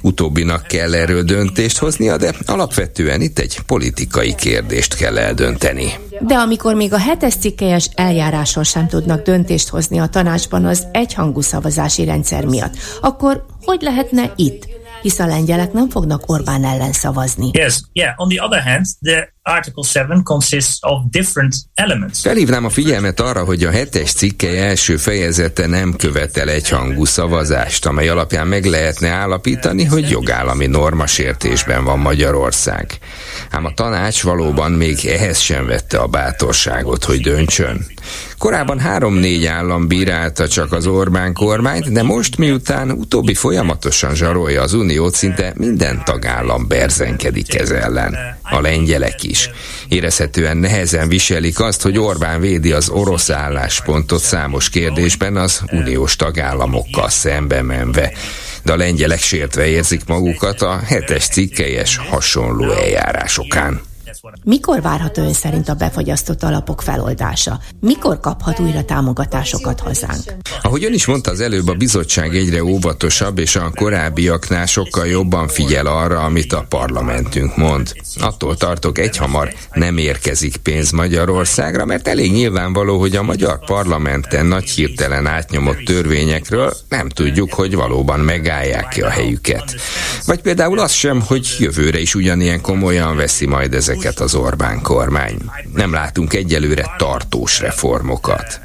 Utóbbinak 0.02 0.66
kell 0.66 0.94
erről 0.94 1.22
döntést 1.22 1.78
hoznia, 1.78 2.16
de 2.16 2.34
alapvetően 2.46 3.20
itt 3.20 3.38
egy 3.38 3.60
politikai 3.66 4.34
kérdést 4.34 4.96
kell 4.96 5.18
eldönteni. 5.18 5.92
De 6.20 6.34
amikor 6.34 6.74
még 6.74 6.92
a 6.92 6.98
hetes 6.98 7.34
cikkelyes 7.34 7.90
eljáráson 7.94 8.64
sem 8.64 8.88
tudnak 8.88 9.22
döntést 9.22 9.68
hozni 9.68 9.98
a 9.98 10.06
tanácsban 10.06 10.64
az 10.64 10.86
egyhangú 10.92 11.40
szavazási 11.40 12.04
rendszer 12.04 12.44
miatt, 12.44 12.76
akkor 13.00 13.44
hogy 13.64 13.80
lehetne 13.82 14.32
itt? 14.36 14.68
Hisz 15.02 15.18
a 15.18 15.26
lengyelek 15.26 15.72
nem 15.72 15.90
fognak 15.90 16.30
Orbán 16.30 16.64
ellen 16.64 16.92
szavazni. 16.92 17.50
Yes, 17.52 17.80
yeah. 17.92 18.12
On 18.16 18.28
the 18.28 18.44
other 18.44 18.62
hand, 18.62 18.86
the 19.00 19.32
Article 19.48 19.82
7 20.06 20.22
consists 20.22 20.78
of 20.80 21.00
different 21.10 21.54
elements. 21.74 22.20
Felhívnám 22.20 22.64
a 22.64 22.70
figyelmet 22.70 23.20
arra, 23.20 23.44
hogy 23.44 23.64
a 23.64 23.70
hetes 23.70 24.12
cikke 24.12 24.48
első 24.48 24.96
fejezete 24.96 25.66
nem 25.66 25.96
követel 25.96 26.48
egyhangú 26.48 27.04
szavazást, 27.04 27.86
amely 27.86 28.08
alapján 28.08 28.46
meg 28.46 28.64
lehetne 28.64 29.08
állapítani, 29.08 29.84
hogy 29.84 30.10
jogállami 30.10 30.66
normasértésben 30.66 31.84
van 31.84 31.98
Magyarország. 31.98 32.98
Ám 33.50 33.64
a 33.64 33.74
tanács 33.74 34.22
valóban 34.22 34.72
még 34.72 35.06
ehhez 35.06 35.38
sem 35.38 35.66
vette 35.66 35.98
a 35.98 36.06
bátorságot, 36.06 37.04
hogy 37.04 37.20
döntsön. 37.20 37.86
Korábban 38.38 38.78
három-négy 38.78 39.46
állam 39.46 39.86
bírálta 39.86 40.48
csak 40.48 40.72
az 40.72 40.86
Orbán 40.86 41.32
kormányt, 41.32 41.92
de 41.92 42.02
most 42.02 42.36
miután 42.36 42.90
utóbbi 42.90 43.34
folyamatosan 43.34 44.14
zsarolja 44.14 44.62
az 44.62 44.72
uniót, 44.72 45.14
szinte 45.14 45.52
minden 45.56 46.02
tagállam 46.04 46.66
berzenkedik 46.66 47.54
ez 47.54 47.70
ellen. 47.70 48.16
A 48.42 48.60
lengyelek 48.60 49.22
is. 49.22 49.37
Érezhetően 49.88 50.56
nehezen 50.56 51.08
viselik 51.08 51.60
azt, 51.60 51.82
hogy 51.82 51.98
Orbán 51.98 52.40
védi 52.40 52.72
az 52.72 52.88
orosz 52.88 53.30
álláspontot 53.30 54.20
számos 54.20 54.70
kérdésben 54.70 55.36
az 55.36 55.62
uniós 55.70 56.16
tagállamokkal 56.16 57.08
szembe 57.08 57.62
menve 57.62 58.12
de 58.68 58.72
a 58.72 58.76
lengyelek 58.76 59.20
sértve 59.20 59.66
érzik 59.66 60.04
magukat 60.04 60.62
a 60.62 60.80
hetes 60.86 61.26
cikkelyes 61.26 61.96
hasonló 61.96 62.70
eljárásokán. 62.70 63.87
Mikor 64.44 64.82
várható 64.82 65.22
ön 65.22 65.32
szerint 65.32 65.68
a 65.68 65.74
befagyasztott 65.74 66.42
alapok 66.42 66.82
feloldása? 66.82 67.60
Mikor 67.80 68.20
kaphat 68.20 68.58
újra 68.58 68.84
támogatásokat 68.84 69.80
hazánk? 69.80 70.22
Ahogy 70.62 70.84
ön 70.84 70.92
is 70.92 71.06
mondta 71.06 71.30
az 71.30 71.40
előbb, 71.40 71.68
a 71.68 71.74
bizottság 71.74 72.36
egyre 72.36 72.64
óvatosabb, 72.64 73.38
és 73.38 73.56
a 73.56 73.70
korábbiaknál 73.74 74.66
sokkal 74.66 75.06
jobban 75.06 75.48
figyel 75.48 75.86
arra, 75.86 76.20
amit 76.20 76.52
a 76.52 76.66
parlamentünk 76.68 77.56
mond. 77.56 77.92
Attól 78.20 78.56
tartok, 78.56 78.98
egyhamar 78.98 79.52
nem 79.72 79.96
érkezik 79.96 80.56
pénz 80.56 80.90
Magyarországra, 80.90 81.84
mert 81.84 82.08
elég 82.08 82.32
nyilvánvaló, 82.32 82.98
hogy 82.98 83.16
a 83.16 83.22
magyar 83.22 83.58
parlamenten 83.64 84.46
nagy 84.46 84.70
hirtelen 84.70 85.26
átnyomott 85.26 85.84
törvényekről 85.84 86.72
nem 86.88 87.08
tudjuk, 87.08 87.52
hogy 87.52 87.74
valóban 87.74 88.20
megállják 88.20 88.88
ki 88.88 89.00
a 89.00 89.08
helyüket. 89.08 89.74
Vagy 90.26 90.40
például 90.40 90.78
az 90.78 90.92
sem, 90.92 91.20
hogy 91.20 91.56
jövőre 91.58 92.00
is 92.00 92.14
ugyanilyen 92.14 92.60
komolyan 92.60 93.16
veszi 93.16 93.46
majd 93.46 93.74
ezeket 93.98 94.20
az 94.20 94.34
Orbán 94.34 94.82
kormány. 94.82 95.38
Nem 95.74 95.92
látunk 95.92 96.34
egyelőre 96.34 96.94
tartós 96.98 97.60
reformokat. 97.60 98.60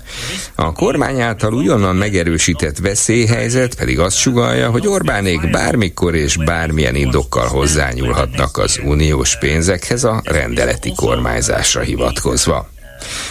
A 0.56 0.72
kormány 0.72 1.22
által 1.22 1.54
ugyannan 1.54 1.96
megerősített 1.96 2.78
veszélyhelyzet 2.78 3.76
pedig 3.76 4.00
azt 4.00 4.18
sugalja, 4.18 4.70
hogy 4.70 4.88
Orbánék 4.88 5.50
bármikor 5.52 6.16
és 6.16 6.38
bármilyen 6.38 6.96
indokkal 6.96 7.48
hozzányúlhatnak 7.48 8.58
az 8.58 8.80
uniós 8.86 9.38
pénzekhez 9.38 10.04
a 10.04 10.22
rendeleti 10.24 10.94
kormányzásra 10.96 11.82
hivatkozva. 11.82 12.73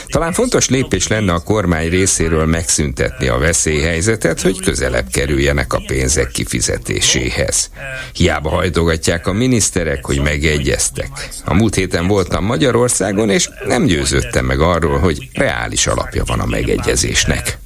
Talán 0.06 0.32
fontos 0.32 0.68
lépés 0.68 1.06
lenne 1.06 1.32
a 1.32 1.38
kormány 1.38 1.88
részéről 1.88 2.46
megszüntetni 2.46 3.28
a 3.28 3.38
veszélyhelyzetet, 3.38 4.40
hogy 4.40 4.60
közelebb 4.60 5.06
kerüljenek 5.10 5.72
a 5.72 5.82
pénzek 5.86 6.30
kifizetéséhez. 6.30 7.70
Hiába 8.12 8.50
hajtogatják 8.50 9.26
a 9.26 9.32
miniszterek, 9.32 10.04
hogy 10.04 10.20
megegyeztek. 10.20 11.10
A 11.44 11.54
múlt 11.54 11.74
héten 11.74 12.06
voltam 12.06 12.44
Magyarországon, 12.44 13.30
és 13.30 13.48
nem 13.66 13.84
győződtem 13.84 14.44
meg 14.44 14.60
arról, 14.60 14.98
hogy 14.98 15.28
reális 15.32 15.86
alapja 15.86 16.24
van 16.26 16.40
a 16.40 16.46
megegyezésnek. 16.46 17.58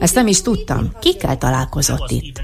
Ezt 0.00 0.14
nem 0.14 0.26
is 0.26 0.42
tudtam. 0.42 0.92
Kikkel 1.00 1.38
találkozott 1.38 2.10
itt? 2.10 2.42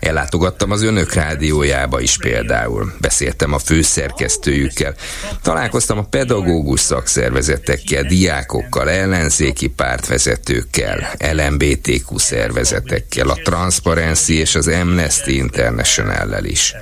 Ellátogattam 0.00 0.70
az 0.70 0.82
önök 0.82 1.12
rádiójába 1.12 2.00
is 2.00 2.16
például. 2.18 2.92
Beszéltem 3.00 3.52
a 3.52 3.58
főszerkesztőjükkel. 3.58 4.94
Találkoztam 5.42 5.98
a 5.98 6.06
pedagógus 6.10 6.80
szakszervezetekkel, 6.80 8.02
diákokkal, 8.02 8.90
ellenzéki 8.90 9.68
pártvezetőkkel, 9.68 11.14
LMBTQ 11.32 12.18
szervezetekkel, 12.18 13.28
a 13.28 13.38
Transparency 13.44 14.38
és 14.38 14.54
az 14.54 14.68
Amnesty 14.68 15.28
International-lel 15.28 16.44
is. 16.44 16.74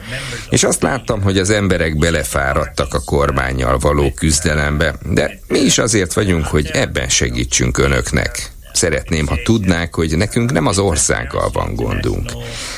És 0.50 0.64
azt 0.64 0.82
láttam, 0.82 1.22
hogy 1.22 1.38
az 1.38 1.50
emberek 1.50 1.98
belefáradtak 1.98 2.94
a 2.94 3.04
kormányjal 3.04 3.78
való 3.78 4.12
küzdelembe, 4.12 4.94
de 5.10 5.38
mi 5.48 5.58
is 5.58 5.78
azért 5.78 6.12
vagyunk, 6.12 6.46
hogy 6.46 6.70
ebben 6.72 7.08
segítsünk 7.08 7.78
önöknek. 7.78 8.53
Szeretném, 8.74 9.26
ha 9.26 9.36
tudnák, 9.44 9.94
hogy 9.94 10.16
nekünk 10.16 10.52
nem 10.52 10.66
az 10.66 10.78
országgal 10.78 11.50
van 11.52 11.74
gondunk. 11.74 12.32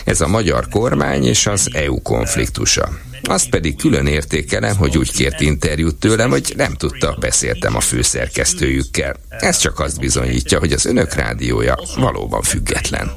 Ez 0.05 0.21
a 0.21 0.29
magyar 0.29 0.69
kormány 0.69 1.25
és 1.25 1.47
az 1.47 1.69
EU 1.73 2.03
konfliktusa. 2.03 2.89
Azt 3.23 3.49
pedig 3.49 3.77
külön 3.77 4.07
értékelem, 4.07 4.77
hogy 4.77 4.99
úgy 4.99 5.13
kért 5.13 5.41
interjút 5.41 5.95
tőlem, 5.95 6.31
hogy 6.31 6.53
nem 6.57 6.75
tudta, 6.75 7.17
beszéltem 7.21 7.77
a 7.77 7.81
főszerkesztőjükkel. 7.81 9.17
Ez 9.29 9.59
csak 9.59 9.81
azt 9.81 10.01
bizonyítja, 10.01 10.59
hogy 10.59 10.73
az 10.73 10.87
önök 10.87 11.15
rádiója 11.15 11.79
valóban 11.97 12.43
független. 12.43 13.11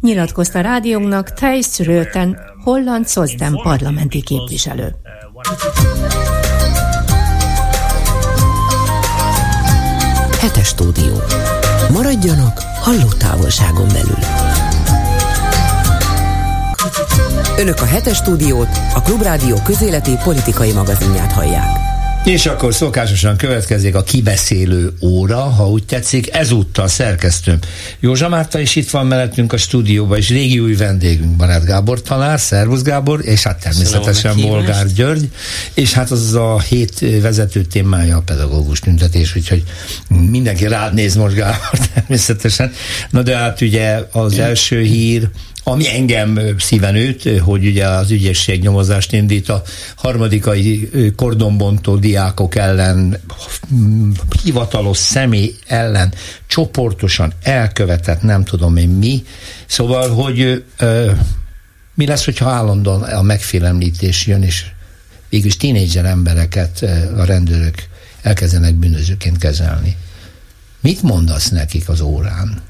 Nyilatkozta 0.00 0.60
rádiónknak 0.60 1.32
Thijs 1.32 1.78
Röten, 1.78 2.38
holland 2.64 3.08
Szozden 3.08 3.60
parlamenti 3.62 4.22
képviselő. 4.22 4.94
Hetes 10.40 10.66
stúdió. 10.66 11.22
Maradjanak 11.92 12.62
hallótávolságon 12.80 13.88
belül. 13.88 14.18
Önök 17.58 17.80
a 17.80 17.84
hetes 17.84 18.16
stúdiót, 18.16 18.68
a 18.94 19.02
Klubrádió 19.02 19.56
közéleti 19.64 20.16
politikai 20.24 20.72
magazinját 20.72 21.32
hallják. 21.32 21.87
És 22.28 22.46
akkor 22.46 22.74
szokásosan 22.74 23.36
következik 23.36 23.94
a 23.94 24.02
kibeszélő 24.02 24.92
óra, 25.00 25.40
ha 25.40 25.68
úgy 25.68 25.84
tetszik, 25.84 26.34
ezúttal 26.34 26.88
szerkesztőm. 26.88 27.58
Józsa 28.00 28.28
Márta 28.28 28.58
is 28.58 28.76
itt 28.76 28.90
van 28.90 29.06
mellettünk 29.06 29.52
a 29.52 29.56
stúdióban, 29.56 30.18
és 30.18 30.28
régi 30.28 30.58
új 30.58 30.74
vendégünk 30.74 31.36
Barát 31.36 31.64
Gábor 31.64 32.02
tanár, 32.02 32.40
Szervusz 32.40 32.82
Gábor, 32.82 33.20
és 33.24 33.42
hát 33.42 33.60
természetesen 33.60 34.40
Bolgár 34.40 34.86
György, 34.86 35.30
és 35.74 35.92
hát 35.92 36.10
az 36.10 36.34
a 36.34 36.60
hét 36.60 37.20
vezető 37.22 37.62
témája 37.62 38.16
a 38.16 38.22
pedagógus 38.22 38.80
tüntetés, 38.80 39.36
úgyhogy 39.36 39.62
mindenki 40.08 40.66
rád 40.66 40.94
néz 40.94 41.14
most 41.14 41.34
Gábor 41.34 41.78
természetesen. 41.94 42.72
Na 43.10 43.22
de 43.22 43.36
hát 43.36 43.60
ugye 43.60 44.00
az 44.12 44.38
első 44.38 44.80
hír, 44.80 45.28
ami 45.68 45.88
engem 45.88 46.40
szíven 46.58 46.94
üt, 46.94 47.40
hogy 47.40 47.66
ugye 47.66 47.86
az 47.86 48.10
ügyesség 48.10 48.60
nyomozást 48.60 49.12
indít 49.12 49.48
a 49.48 49.62
harmadikai 49.96 50.90
kordonbontó 51.16 51.96
diákok 51.96 52.54
ellen, 52.54 53.20
hivatalos 54.42 54.96
személy 54.96 55.54
ellen 55.66 56.14
csoportosan 56.46 57.32
elkövetett 57.42 58.22
nem 58.22 58.44
tudom 58.44 58.76
én 58.76 58.88
mi. 58.88 59.24
Szóval, 59.66 60.10
hogy 60.10 60.64
ö, 60.78 61.10
mi 61.94 62.06
lesz, 62.06 62.24
hogyha 62.24 62.50
állandóan 62.50 63.02
a 63.02 63.22
megfélemlítés 63.22 64.26
jön, 64.26 64.42
és 64.42 64.64
végülis 65.28 65.56
tínédzser 65.56 66.04
embereket 66.04 66.82
a 67.16 67.24
rendőrök 67.24 67.74
elkezdenek 68.22 68.74
bűnözőként 68.74 69.38
kezelni. 69.38 69.96
Mit 70.80 71.02
mondasz 71.02 71.48
nekik 71.48 71.88
az 71.88 72.00
órán? 72.00 72.62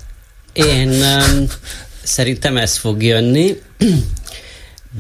Én 0.53 0.89
um, 1.03 1.47
Szerintem 2.09 2.57
ez 2.57 2.77
fog 2.77 3.03
jönni, 3.03 3.61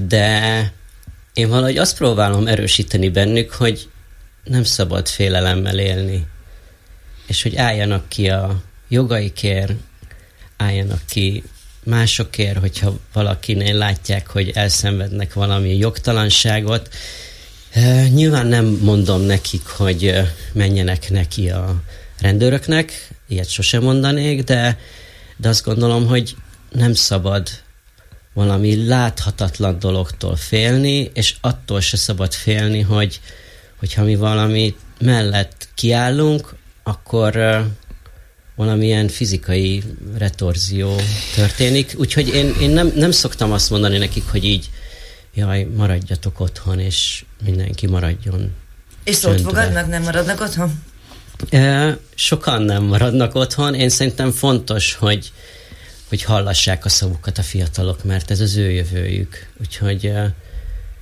de 0.08 0.72
én 1.32 1.48
valahogy 1.48 1.78
azt 1.78 1.96
próbálom 1.96 2.46
erősíteni 2.46 3.08
bennük, 3.08 3.52
hogy 3.52 3.88
nem 4.44 4.64
szabad 4.64 5.08
félelemmel 5.08 5.78
élni, 5.78 6.26
és 7.26 7.42
hogy 7.42 7.56
álljanak 7.56 8.08
ki 8.08 8.28
a 8.28 8.62
jogaikért, 8.88 9.72
álljanak 10.56 11.00
ki 11.08 11.42
másokért, 11.84 12.58
hogyha 12.58 12.98
valakinél 13.12 13.74
látják, 13.74 14.28
hogy 14.28 14.50
elszenvednek 14.54 15.32
valami 15.32 15.76
jogtalanságot. 15.76 16.88
Nyilván 18.12 18.46
nem 18.46 18.64
mondom 18.64 19.20
nekik, 19.20 19.66
hogy 19.66 20.14
menjenek 20.52 21.10
neki 21.10 21.50
a 21.50 21.82
rendőröknek, 22.20 23.08
ilyet 23.28 23.48
sosem 23.48 23.82
mondanék, 23.82 24.44
de, 24.44 24.78
de 25.36 25.48
azt 25.48 25.64
gondolom, 25.64 26.06
hogy 26.06 26.36
nem 26.70 26.92
szabad 26.92 27.48
valami 28.32 28.86
láthatatlan 28.86 29.78
dologtól 29.78 30.36
félni, 30.36 31.10
és 31.14 31.34
attól 31.40 31.80
se 31.80 31.96
szabad 31.96 32.32
félni, 32.32 32.80
hogy 32.80 33.20
hogyha 33.78 34.04
mi 34.04 34.16
valami 34.16 34.76
mellett 35.00 35.68
kiállunk, 35.74 36.54
akkor 36.82 37.36
uh, 37.36 37.64
valamilyen 38.56 39.08
fizikai 39.08 39.82
retorzió 40.16 40.94
történik. 41.34 41.94
Úgyhogy 41.96 42.28
én, 42.28 42.54
én 42.60 42.70
nem, 42.70 42.92
nem 42.94 43.10
szoktam 43.10 43.52
azt 43.52 43.70
mondani 43.70 43.98
nekik, 43.98 44.24
hogy 44.30 44.44
így 44.44 44.70
jaj, 45.34 45.64
maradjatok 45.76 46.40
otthon, 46.40 46.80
és 46.80 47.24
mindenki 47.44 47.86
maradjon. 47.86 48.54
És 49.04 49.14
szót 49.14 49.40
fogadnak, 49.40 49.88
nem 49.88 50.02
maradnak 50.02 50.40
otthon? 50.40 50.82
Sokan 52.14 52.62
nem 52.62 52.82
maradnak 52.82 53.34
otthon. 53.34 53.74
Én 53.74 53.88
szerintem 53.88 54.30
fontos, 54.30 54.94
hogy, 54.94 55.32
hogy 56.08 56.22
hallassák 56.22 56.84
a 56.84 56.88
szavukat 56.88 57.38
a 57.38 57.42
fiatalok, 57.42 58.04
mert 58.04 58.30
ez 58.30 58.40
az 58.40 58.56
ő 58.56 58.70
jövőjük. 58.70 59.46
Úgyhogy 59.60 60.12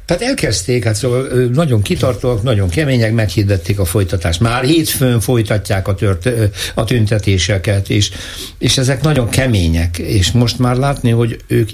tehát 0.06 0.22
elkezdték, 0.22 0.84
hát 0.84 0.94
szóval 0.94 1.26
nagyon 1.52 1.82
kitartóak, 1.82 2.42
nagyon 2.42 2.68
kemények, 2.68 3.12
meghirdették 3.12 3.78
a 3.78 3.84
folytatást. 3.84 4.40
Már 4.40 4.64
hétfőn 4.64 5.20
folytatják 5.20 5.88
a, 5.88 5.94
tört, 5.94 6.28
a 6.74 6.84
tüntetéseket, 6.84 7.90
és, 7.90 8.10
és 8.58 8.78
ezek 8.78 9.02
nagyon 9.02 9.28
kemények, 9.28 9.98
és 9.98 10.32
most 10.32 10.58
már 10.58 10.76
látni, 10.76 11.10
hogy 11.10 11.36
ők 11.46 11.70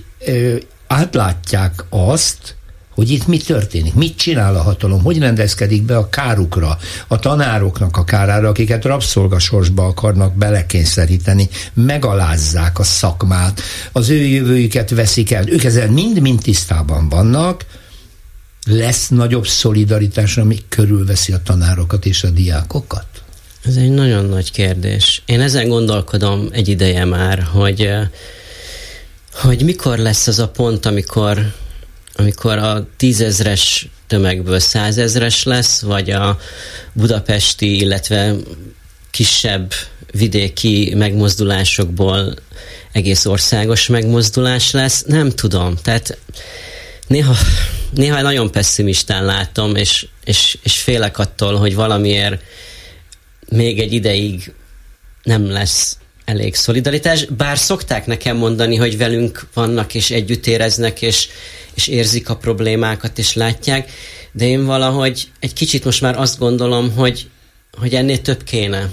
átlátják 0.86 1.84
azt, 1.88 2.54
hogy 3.02 3.10
itt 3.10 3.26
mi 3.26 3.36
történik, 3.36 3.94
mit 3.94 4.16
csinál 4.16 4.54
a 4.54 4.62
hatalom, 4.62 5.02
hogy 5.02 5.18
rendezkedik 5.18 5.82
be 5.82 5.96
a 5.96 6.08
kárukra, 6.08 6.78
a 7.08 7.18
tanároknak 7.18 7.96
a 7.96 8.04
kárára, 8.04 8.48
akiket 8.48 8.84
rabszolgasorsba 8.84 9.86
akarnak 9.86 10.34
belekényszeríteni, 10.34 11.48
megalázzák 11.74 12.78
a 12.78 12.82
szakmát, 12.82 13.60
az 13.92 14.08
ő 14.08 14.16
jövőjüket 14.16 14.90
veszik 14.90 15.30
el. 15.30 15.48
Ők 15.48 15.64
ezzel 15.64 15.90
mind-mind 15.90 16.40
tisztában 16.40 17.08
vannak, 17.08 17.64
lesz 18.66 19.08
nagyobb 19.08 19.46
szolidaritás, 19.46 20.36
ami 20.36 20.58
körülveszi 20.68 21.32
a 21.32 21.42
tanárokat 21.44 22.06
és 22.06 22.22
a 22.22 22.30
diákokat? 22.30 23.06
Ez 23.64 23.76
egy 23.76 23.90
nagyon 23.90 24.24
nagy 24.24 24.50
kérdés. 24.50 25.22
Én 25.26 25.40
ezen 25.40 25.68
gondolkodom 25.68 26.48
egy 26.52 26.68
ideje 26.68 27.04
már, 27.04 27.42
hogy, 27.42 27.90
hogy 29.32 29.64
mikor 29.64 29.98
lesz 29.98 30.26
az 30.26 30.38
a 30.38 30.48
pont, 30.48 30.86
amikor 30.86 31.52
amikor 32.14 32.58
a 32.58 32.86
tízezres 32.96 33.88
tömegből 34.06 34.58
százezres 34.58 35.42
lesz, 35.42 35.80
vagy 35.80 36.10
a 36.10 36.38
budapesti, 36.92 37.76
illetve 37.76 38.34
kisebb 39.10 39.72
vidéki 40.12 40.94
megmozdulásokból 40.96 42.34
egész 42.92 43.24
országos 43.24 43.86
megmozdulás 43.86 44.70
lesz, 44.70 45.04
nem 45.06 45.30
tudom. 45.30 45.74
Tehát 45.82 46.18
néha, 47.06 47.34
néha 47.90 48.22
nagyon 48.22 48.50
pessimistán 48.50 49.24
látom, 49.24 49.76
és, 49.76 50.06
és, 50.24 50.58
és 50.62 50.80
félek 50.80 51.18
attól, 51.18 51.56
hogy 51.56 51.74
valamiért 51.74 52.42
még 53.48 53.80
egy 53.80 53.92
ideig 53.92 54.52
nem 55.22 55.50
lesz 55.50 55.96
elég 56.24 56.54
szolidaritás, 56.54 57.24
bár 57.24 57.58
szokták 57.58 58.06
nekem 58.06 58.36
mondani, 58.36 58.76
hogy 58.76 58.96
velünk 58.96 59.46
vannak, 59.54 59.94
és 59.94 60.10
együtt 60.10 60.46
éreznek, 60.46 61.02
és, 61.02 61.28
és 61.74 61.86
érzik 61.86 62.28
a 62.28 62.36
problémákat, 62.36 63.18
és 63.18 63.34
látják, 63.34 63.90
de 64.32 64.44
én 64.44 64.64
valahogy 64.64 65.30
egy 65.38 65.52
kicsit 65.52 65.84
most 65.84 66.00
már 66.00 66.18
azt 66.18 66.38
gondolom, 66.38 66.92
hogy, 66.92 67.30
hogy 67.78 67.94
ennél 67.94 68.20
több 68.20 68.44
kéne. 68.44 68.90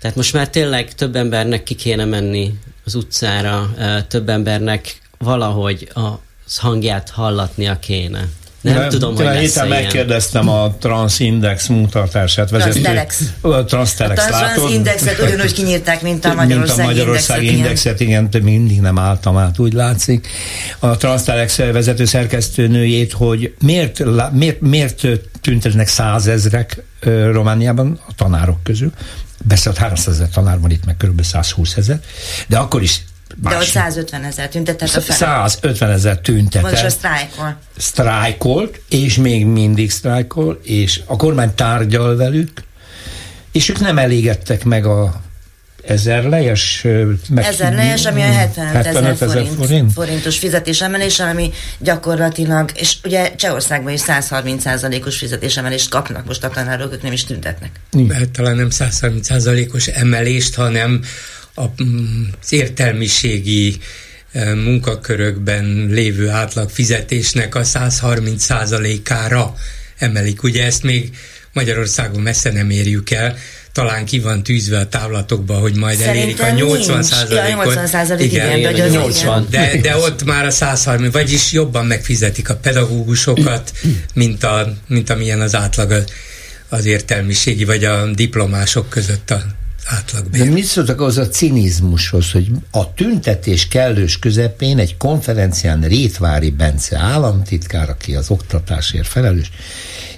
Tehát 0.00 0.16
most 0.16 0.32
már 0.32 0.50
tényleg 0.50 0.94
több 0.94 1.16
embernek 1.16 1.62
ki 1.62 1.74
kéne 1.74 2.04
menni 2.04 2.54
az 2.84 2.94
utcára, 2.94 3.74
több 4.08 4.28
embernek 4.28 5.00
valahogy 5.18 5.88
a 5.94 6.08
hangját 6.56 7.10
hallatnia 7.10 7.78
kéne. 7.78 8.28
Nem 8.72 8.78
De, 8.78 8.88
tudom, 8.88 9.14
hogy 9.14 9.24
lesz 9.24 9.40
héten 9.40 9.68
megkérdeztem 9.68 10.48
a 10.48 10.74
Transindex 10.78 11.66
munkatársát 11.66 12.50
vezető. 12.50 12.70
Transtelex. 12.70 13.22
A 13.40 13.64
Transtelex 13.64 14.26
a 14.26 14.52
Transindexet 14.54 15.22
ugyanúgy 15.22 15.52
kinyírták, 15.58 16.02
mint 16.02 16.24
a 16.24 16.34
Magyarország, 16.34 16.76
mint 16.76 16.88
a 16.88 16.92
Magyarország 16.92 17.42
indexet, 17.42 18.00
igen. 18.00 18.28
igen, 18.28 18.42
mindig 18.42 18.80
nem 18.80 18.98
álltam 18.98 19.36
át, 19.36 19.58
úgy 19.58 19.72
látszik. 19.72 20.28
A 20.78 20.96
Transtelex 20.96 21.56
vezető 21.56 22.04
szerkesztőnőjét, 22.04 23.12
hogy 23.12 23.54
miért, 23.60 24.02
miért, 24.32 24.60
miért 24.60 25.06
tüntetnek 25.40 25.88
százezrek 25.88 26.82
Romániában 27.32 28.00
a 28.08 28.14
tanárok 28.16 28.62
közül. 28.62 28.92
Beszélt 29.44 29.76
300 29.76 30.14
ezer 30.14 30.28
tanár 30.28 30.60
van 30.60 30.70
itt, 30.70 30.84
meg 30.84 30.96
kb. 30.96 31.22
120 31.22 31.76
ezer, 31.76 32.00
de 32.46 32.56
akkor 32.56 32.82
is 32.82 33.00
Más. 33.42 33.52
De 33.52 33.58
ott 33.58 33.66
150 33.66 34.24
ezer 34.24 34.48
tüntetett 34.48 34.94
a 34.94 35.00
fel. 35.00 35.16
150 35.16 35.90
ezer 35.90 36.18
tüntetett. 36.18 36.70
Most 36.70 36.84
a 36.84 36.90
sztrájkol. 36.90 37.56
Sztrájkolt, 37.76 38.80
és 38.88 39.16
még 39.16 39.46
mindig 39.46 39.90
sztrájkol, 39.90 40.60
és 40.62 41.00
a 41.06 41.16
kormány 41.16 41.54
tárgyal 41.54 42.16
velük, 42.16 42.62
és 43.52 43.68
ők 43.68 43.80
nem 43.80 43.98
elégedtek 43.98 44.64
meg 44.64 44.86
a 44.86 45.24
ezer 45.86 46.24
lejes 46.24 46.82
meg... 47.28 47.44
Ezer 47.44 47.74
lejes, 47.74 48.04
ami 48.04 48.20
a 48.20 48.32
75 48.32 48.86
ezer 48.86 49.16
forint, 49.16 49.54
forint, 49.54 49.92
forintos 49.92 50.38
fizetésemelés, 50.38 51.20
ami 51.20 51.50
gyakorlatilag, 51.78 52.70
és 52.74 52.96
ugye 53.04 53.34
Csehországban 53.34 53.92
is 53.92 54.00
130%-os 54.06 55.16
fizetésemelést 55.16 55.90
kapnak, 55.90 56.26
most 56.26 56.44
a 56.44 56.48
tanárok, 56.48 56.92
ők 56.92 57.02
nem 57.02 57.12
is 57.12 57.24
tüntetnek. 57.24 57.70
Mert 57.90 58.30
talán 58.30 58.56
nem 58.56 58.68
130%-os 58.70 59.86
emelést, 59.86 60.54
hanem 60.54 61.00
az 61.56 62.52
értelmiségi 62.52 63.78
munkakörökben 64.54 65.86
lévő 65.90 66.28
átlag 66.28 66.70
fizetésnek 66.70 67.54
a 67.54 67.62
130%-ára 67.62 69.54
emelik. 69.98 70.42
Ugye 70.42 70.64
ezt 70.64 70.82
még 70.82 71.10
Magyarországon 71.52 72.20
messze 72.20 72.52
nem 72.52 72.70
érjük 72.70 73.10
el, 73.10 73.36
talán 73.72 74.04
ki 74.04 74.18
van 74.18 74.42
tűzve 74.42 74.78
a 74.78 74.88
távlatokba, 74.88 75.54
hogy 75.54 75.76
majd 75.76 75.98
Szerintem 75.98 76.44
elérik 76.46 76.62
a 76.62 76.66
80 76.66 77.02
százalékot. 77.02 77.48
Ja, 77.48 77.64
80 77.64 77.86
százalék, 77.86 78.32
igen, 78.32 78.58
igen, 78.58 78.74
igen, 78.74 78.88
80. 78.88 79.46
De, 79.50 79.78
de 79.82 79.96
ott 79.96 80.24
már 80.24 80.46
a 80.46 80.50
130, 80.50 81.12
vagyis 81.12 81.52
jobban 81.52 81.86
megfizetik 81.86 82.48
a 82.48 82.56
pedagógusokat, 82.56 83.72
mint, 84.14 84.44
a, 84.44 84.74
mint 84.88 85.10
amilyen 85.10 85.40
az 85.40 85.54
átlag 85.54 86.04
az 86.68 86.84
értelmiségi, 86.84 87.64
vagy 87.64 87.84
a 87.84 88.06
diplomások 88.06 88.88
között 88.88 89.30
a 89.30 89.42
átlagbér. 89.86 90.44
De 90.44 90.50
mit 90.50 90.64
szóltak 90.64 91.00
az 91.00 91.18
a 91.18 91.28
cinizmushoz, 91.28 92.30
hogy 92.30 92.50
a 92.70 92.94
tüntetés 92.94 93.68
kellős 93.68 94.18
közepén 94.18 94.78
egy 94.78 94.96
konferencián 94.96 95.80
Rétvári 95.80 96.50
Bence 96.50 96.98
államtitkár, 96.98 97.90
aki 97.90 98.14
az 98.14 98.30
oktatásért 98.30 99.06
felelős, 99.06 99.50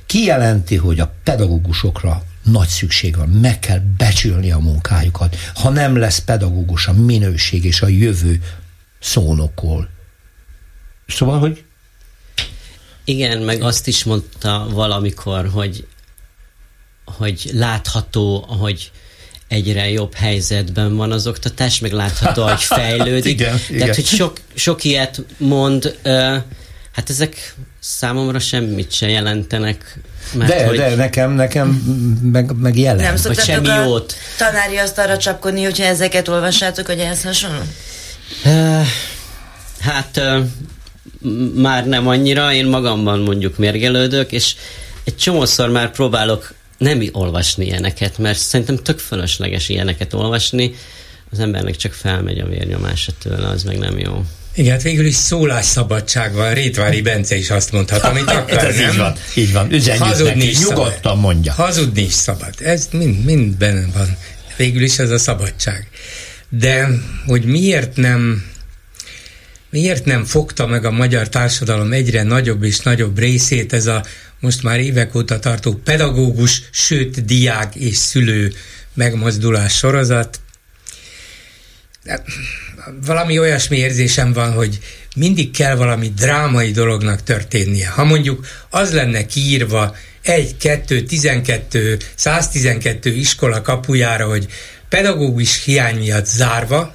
kijelenti, 0.06 0.76
hogy 0.76 1.00
a 1.00 1.14
pedagógusokra 1.24 2.22
nagy 2.42 2.68
szükség 2.68 3.16
van, 3.16 3.28
meg 3.28 3.58
kell 3.58 3.80
becsülni 3.96 4.50
a 4.50 4.58
munkájukat. 4.58 5.36
Ha 5.54 5.70
nem 5.70 5.96
lesz 5.96 6.18
pedagógus, 6.18 6.86
a 6.86 6.92
minőség 6.92 7.64
és 7.64 7.82
a 7.82 7.88
jövő 7.88 8.42
szónokol. 9.00 9.88
Szóval, 11.06 11.38
hogy 11.38 11.64
igen, 13.04 13.42
meg 13.42 13.62
azt 13.62 13.86
is 13.86 14.04
mondta 14.04 14.68
valamikor, 14.70 15.48
hogy 15.48 15.86
hogy 17.04 17.50
látható, 17.52 18.40
hogy 18.40 18.90
egyre 19.48 19.90
jobb 19.90 20.14
helyzetben 20.14 20.96
van 20.96 21.12
az 21.12 21.26
oktatás, 21.26 21.78
meg 21.78 21.92
látható, 21.92 22.42
hogy 22.42 22.62
fejlődik. 22.80 23.32
igen, 23.32 23.48
Tehát, 23.48 23.70
igen. 23.70 23.94
hogy 23.94 24.04
sok, 24.04 24.40
sok 24.54 24.84
ilyet 24.84 25.24
mond, 25.36 25.96
uh, 26.04 26.36
hát 26.92 27.10
ezek 27.10 27.54
számomra 27.80 28.38
semmit 28.38 28.92
se 28.92 29.08
jelentenek. 29.08 29.98
Mert 30.32 30.50
de, 30.50 30.66
hogy... 30.66 30.76
de 30.76 30.94
nekem, 30.94 31.32
nekem 31.32 31.68
meg, 32.22 32.52
meg 32.56 32.78
jelen. 32.78 33.02
Nem 33.02 33.16
hogy 33.22 33.38
semmi 33.38 33.68
a 33.68 33.84
jót. 33.84 34.14
tanári 34.38 34.76
azt 34.76 34.98
arra 34.98 35.16
csapkodni, 35.16 35.62
hogyha 35.62 35.84
ezeket 35.84 36.28
olvassátok, 36.28 36.86
hogy 36.86 36.98
ez 36.98 37.22
hasonló? 37.22 37.62
Uh, 38.44 38.86
hát 39.80 40.16
uh, 40.16 40.44
már 41.54 41.86
nem 41.86 42.08
annyira, 42.08 42.52
én 42.52 42.66
magamban 42.66 43.18
mondjuk 43.18 43.58
mérgelődök, 43.58 44.32
és 44.32 44.54
egy 45.04 45.16
csomószor 45.16 45.70
már 45.70 45.90
próbálok 45.90 46.54
nem 46.78 47.02
olvasni 47.12 47.64
ilyeneket, 47.64 48.18
mert 48.18 48.38
szerintem 48.38 48.76
tök 48.76 48.98
fölösleges 48.98 49.68
ilyeneket 49.68 50.14
olvasni, 50.14 50.74
az 51.30 51.38
embernek 51.38 51.76
csak 51.76 51.92
felmegy 51.92 52.38
a 52.38 52.46
vérnyomása 52.46 53.12
tőle, 53.22 53.48
az 53.48 53.62
meg 53.62 53.78
nem 53.78 53.98
jó. 53.98 54.24
Igen, 54.54 54.72
hát 54.72 54.82
végül 54.82 55.06
is 55.06 55.14
szólásszabadság 55.14 56.32
van. 56.32 56.54
Rétvári 56.54 57.00
Bence 57.00 57.36
is 57.36 57.50
azt 57.50 57.72
mondhat, 57.72 58.02
amit 58.02 58.30
akar, 58.36 58.64
Ez 58.64 58.76
nem? 58.76 58.90
Így 58.90 58.96
van, 58.96 59.14
így 59.34 59.52
van. 59.52 59.72
Üzenjük 59.72 60.04
Hazudni 60.04 60.44
neki, 60.44 60.56
nyugodtan 60.58 60.92
szabad. 61.02 61.20
mondja. 61.20 61.52
Hazudni 61.52 62.02
is 62.02 62.12
szabad. 62.12 62.54
Ez 62.58 62.88
mind, 62.92 63.24
mind 63.24 63.56
benne 63.56 63.86
van. 63.94 64.16
Végül 64.56 64.82
is 64.82 64.98
ez 64.98 65.10
a 65.10 65.18
szabadság. 65.18 65.88
De 66.48 66.88
hogy 67.26 67.44
miért 67.44 67.96
nem 67.96 68.44
miért 69.70 70.04
nem 70.04 70.24
fogta 70.24 70.66
meg 70.66 70.84
a 70.84 70.90
magyar 70.90 71.28
társadalom 71.28 71.92
egyre 71.92 72.22
nagyobb 72.22 72.62
és 72.62 72.80
nagyobb 72.80 73.18
részét 73.18 73.72
ez 73.72 73.86
a 73.86 74.04
most 74.40 74.62
már 74.62 74.80
évek 74.80 75.14
óta 75.14 75.38
tartó 75.38 75.74
pedagógus, 75.74 76.62
sőt 76.70 77.24
diák 77.24 77.74
és 77.74 77.96
szülő 77.96 78.52
megmozdulás 78.94 79.76
sorozat. 79.76 80.40
De 82.04 82.22
valami 83.06 83.38
olyasmi 83.38 83.76
érzésem 83.76 84.32
van, 84.32 84.52
hogy 84.52 84.78
mindig 85.16 85.50
kell 85.50 85.74
valami 85.74 86.12
drámai 86.16 86.70
dolognak 86.70 87.22
történnie. 87.22 87.88
Ha 87.88 88.04
mondjuk 88.04 88.46
az 88.70 88.92
lenne 88.92 89.26
kiírva 89.26 89.96
egy, 90.22 90.56
kettő, 90.56 91.02
tizenkettő, 91.02 91.98
112 92.14 93.14
iskola 93.14 93.62
kapujára, 93.62 94.26
hogy 94.26 94.46
pedagógus 94.88 95.64
hiány 95.64 95.98
miatt 95.98 96.26
zárva, 96.26 96.94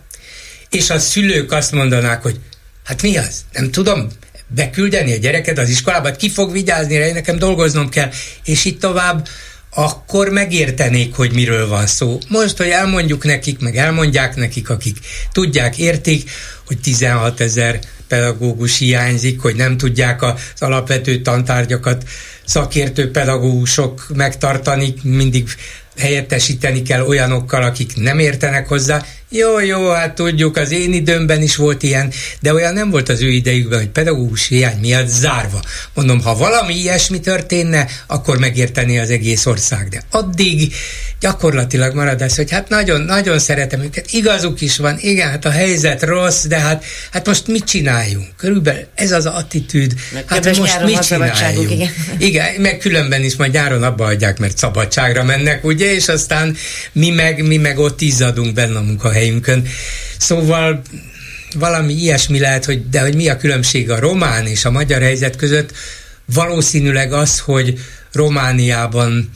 és 0.69 0.89
a 0.89 0.99
szülők 0.99 1.51
azt 1.51 1.71
mondanák, 1.71 2.21
hogy 2.21 2.39
hát 2.83 3.01
mi 3.01 3.17
az? 3.17 3.45
Nem 3.51 3.71
tudom, 3.71 4.09
beküldeni 4.55 5.13
a 5.13 5.17
gyereket 5.17 5.57
az 5.57 5.69
iskolába, 5.69 6.07
hát 6.07 6.15
ki 6.15 6.29
fog 6.29 6.51
vigyázni 6.51 6.97
rá, 6.97 7.11
nekem 7.11 7.37
dolgoznom 7.37 7.89
kell, 7.89 8.09
és 8.43 8.65
itt 8.65 8.79
tovább, 8.79 9.27
akkor 9.75 10.29
megértenék, 10.29 11.15
hogy 11.15 11.33
miről 11.33 11.67
van 11.67 11.87
szó. 11.87 12.17
Most, 12.27 12.57
hogy 12.57 12.67
elmondjuk 12.67 13.23
nekik, 13.23 13.59
meg 13.59 13.77
elmondják 13.77 14.35
nekik, 14.35 14.69
akik 14.69 14.97
tudják, 15.31 15.77
értik, 15.77 16.31
hogy 16.65 16.79
16 16.79 17.39
ezer 17.39 17.79
pedagógus 18.07 18.77
hiányzik, 18.77 19.41
hogy 19.41 19.55
nem 19.55 19.77
tudják 19.77 20.21
az 20.21 20.33
alapvető 20.59 21.21
tantárgyakat 21.21 22.03
szakértő 22.45 23.11
pedagógusok 23.11 24.05
megtartani, 24.15 24.93
mindig 25.03 25.49
helyettesíteni 25.97 26.81
kell 26.81 27.01
olyanokkal, 27.01 27.63
akik 27.63 27.95
nem 27.95 28.19
értenek 28.19 28.67
hozzá, 28.67 29.05
jó, 29.35 29.59
jó, 29.59 29.89
hát 29.89 30.15
tudjuk, 30.15 30.57
az 30.57 30.71
én 30.71 30.93
időmben 30.93 31.41
is 31.41 31.55
volt 31.55 31.83
ilyen, 31.83 32.11
de 32.39 32.53
olyan 32.53 32.73
nem 32.73 32.89
volt 32.89 33.09
az 33.09 33.21
ő 33.21 33.29
idejükben, 33.29 33.79
hogy 33.79 33.89
pedagógus 33.89 34.47
hiány 34.47 34.77
miatt 34.79 35.07
zárva. 35.07 35.61
Mondom, 35.93 36.21
ha 36.21 36.35
valami 36.35 36.73
ilyesmi 36.73 37.19
történne, 37.19 37.87
akkor 38.07 38.37
megérteni 38.39 38.99
az 38.99 39.09
egész 39.09 39.45
ország. 39.45 39.87
De 39.87 40.01
addig 40.11 40.73
gyakorlatilag 41.19 41.95
marad 41.95 42.21
ez, 42.21 42.35
hogy 42.35 42.51
hát 42.51 42.69
nagyon, 42.69 43.01
nagyon 43.01 43.39
szeretem 43.39 43.81
őket. 43.81 44.11
Igazuk 44.11 44.61
is 44.61 44.77
van, 44.77 44.97
igen, 44.99 45.29
hát 45.29 45.45
a 45.45 45.51
helyzet 45.51 46.03
rossz, 46.03 46.45
de 46.45 46.59
hát, 46.59 46.85
hát 47.11 47.27
most 47.27 47.47
mit 47.47 47.63
csináljunk? 47.63 48.27
Körülbelül 48.37 48.85
ez 48.95 49.11
az 49.11 49.25
attitűd. 49.25 49.93
Meg 50.13 50.23
hát 50.27 50.57
most 50.57 50.83
mit 50.83 50.99
csináljunk? 50.99 51.71
Igen. 51.71 51.89
igen, 52.17 52.61
meg 52.61 52.77
különben 52.77 53.23
is 53.23 53.35
majd 53.35 53.51
nyáron 53.53 53.83
abba 53.83 54.05
adják, 54.05 54.39
mert 54.39 54.57
szabadságra 54.57 55.23
mennek, 55.23 55.63
ugye, 55.63 55.93
és 55.93 56.07
aztán 56.07 56.55
mi 56.91 57.09
meg, 57.09 57.47
mi 57.47 57.57
meg 57.57 57.79
ott 57.79 58.01
izzadunk 58.01 58.53
benne 58.53 58.77
a 58.77 58.81
munkahelyen 58.81 59.22
helyünkön. 59.23 59.67
Szóval 60.17 60.81
valami 61.55 61.93
ilyesmi 61.93 62.39
lehet, 62.39 62.65
hogy, 62.65 62.89
de 62.89 63.01
hogy 63.01 63.15
mi 63.15 63.29
a 63.29 63.37
különbség 63.37 63.89
a 63.89 63.99
román 63.99 64.47
és 64.47 64.65
a 64.65 64.71
magyar 64.71 65.01
helyzet 65.01 65.35
között, 65.35 65.71
valószínűleg 66.25 67.13
az, 67.13 67.39
hogy 67.39 67.79
Romániában 68.11 69.29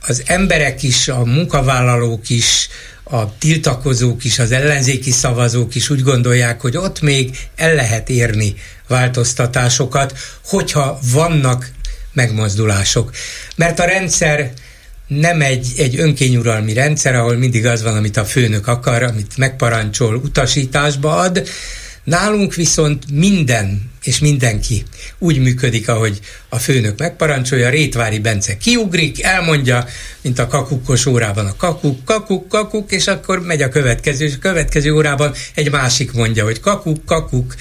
az 0.00 0.22
emberek 0.26 0.82
is, 0.82 1.08
a 1.08 1.24
munkavállalók 1.24 2.28
is, 2.28 2.68
a 3.04 3.38
tiltakozók 3.38 4.24
is, 4.24 4.38
az 4.38 4.52
ellenzéki 4.52 5.10
szavazók 5.10 5.74
is 5.74 5.90
úgy 5.90 6.02
gondolják, 6.02 6.60
hogy 6.60 6.76
ott 6.76 7.00
még 7.00 7.38
el 7.56 7.74
lehet 7.74 8.08
érni 8.08 8.54
változtatásokat, 8.88 10.18
hogyha 10.44 10.98
vannak 11.12 11.70
megmozdulások. 12.12 13.10
Mert 13.56 13.78
a 13.80 13.84
rendszer 13.84 14.52
nem 15.06 15.40
egy, 15.40 15.72
egy 15.76 15.98
önkényuralmi 15.98 16.72
rendszer, 16.72 17.14
ahol 17.14 17.36
mindig 17.36 17.66
az 17.66 17.82
van, 17.82 17.96
amit 17.96 18.16
a 18.16 18.24
főnök 18.24 18.66
akar, 18.66 19.02
amit 19.02 19.36
megparancsol, 19.36 20.14
utasításba 20.14 21.16
ad. 21.16 21.48
Nálunk 22.04 22.54
viszont 22.54 23.04
minden 23.10 23.92
és 24.04 24.18
mindenki 24.18 24.84
úgy 25.18 25.38
működik, 25.38 25.88
ahogy 25.88 26.20
a 26.48 26.58
főnök 26.58 26.98
megparancsolja, 26.98 27.68
Rétvári 27.68 28.18
Bence 28.18 28.56
kiugrik, 28.56 29.22
elmondja, 29.22 29.86
mint 30.20 30.38
a 30.38 30.46
kakukkos 30.46 31.06
órában 31.06 31.46
a 31.46 31.56
kakuk, 31.56 32.04
kakuk, 32.04 32.48
kakuk, 32.48 32.92
és 32.92 33.06
akkor 33.06 33.40
megy 33.40 33.62
a 33.62 33.68
következő, 33.68 34.24
és 34.24 34.34
a 34.34 34.38
következő 34.38 34.92
órában 34.92 35.34
egy 35.54 35.70
másik 35.70 36.12
mondja, 36.12 36.44
hogy 36.44 36.60
kakuk, 36.60 37.04
kakuk. 37.04 37.54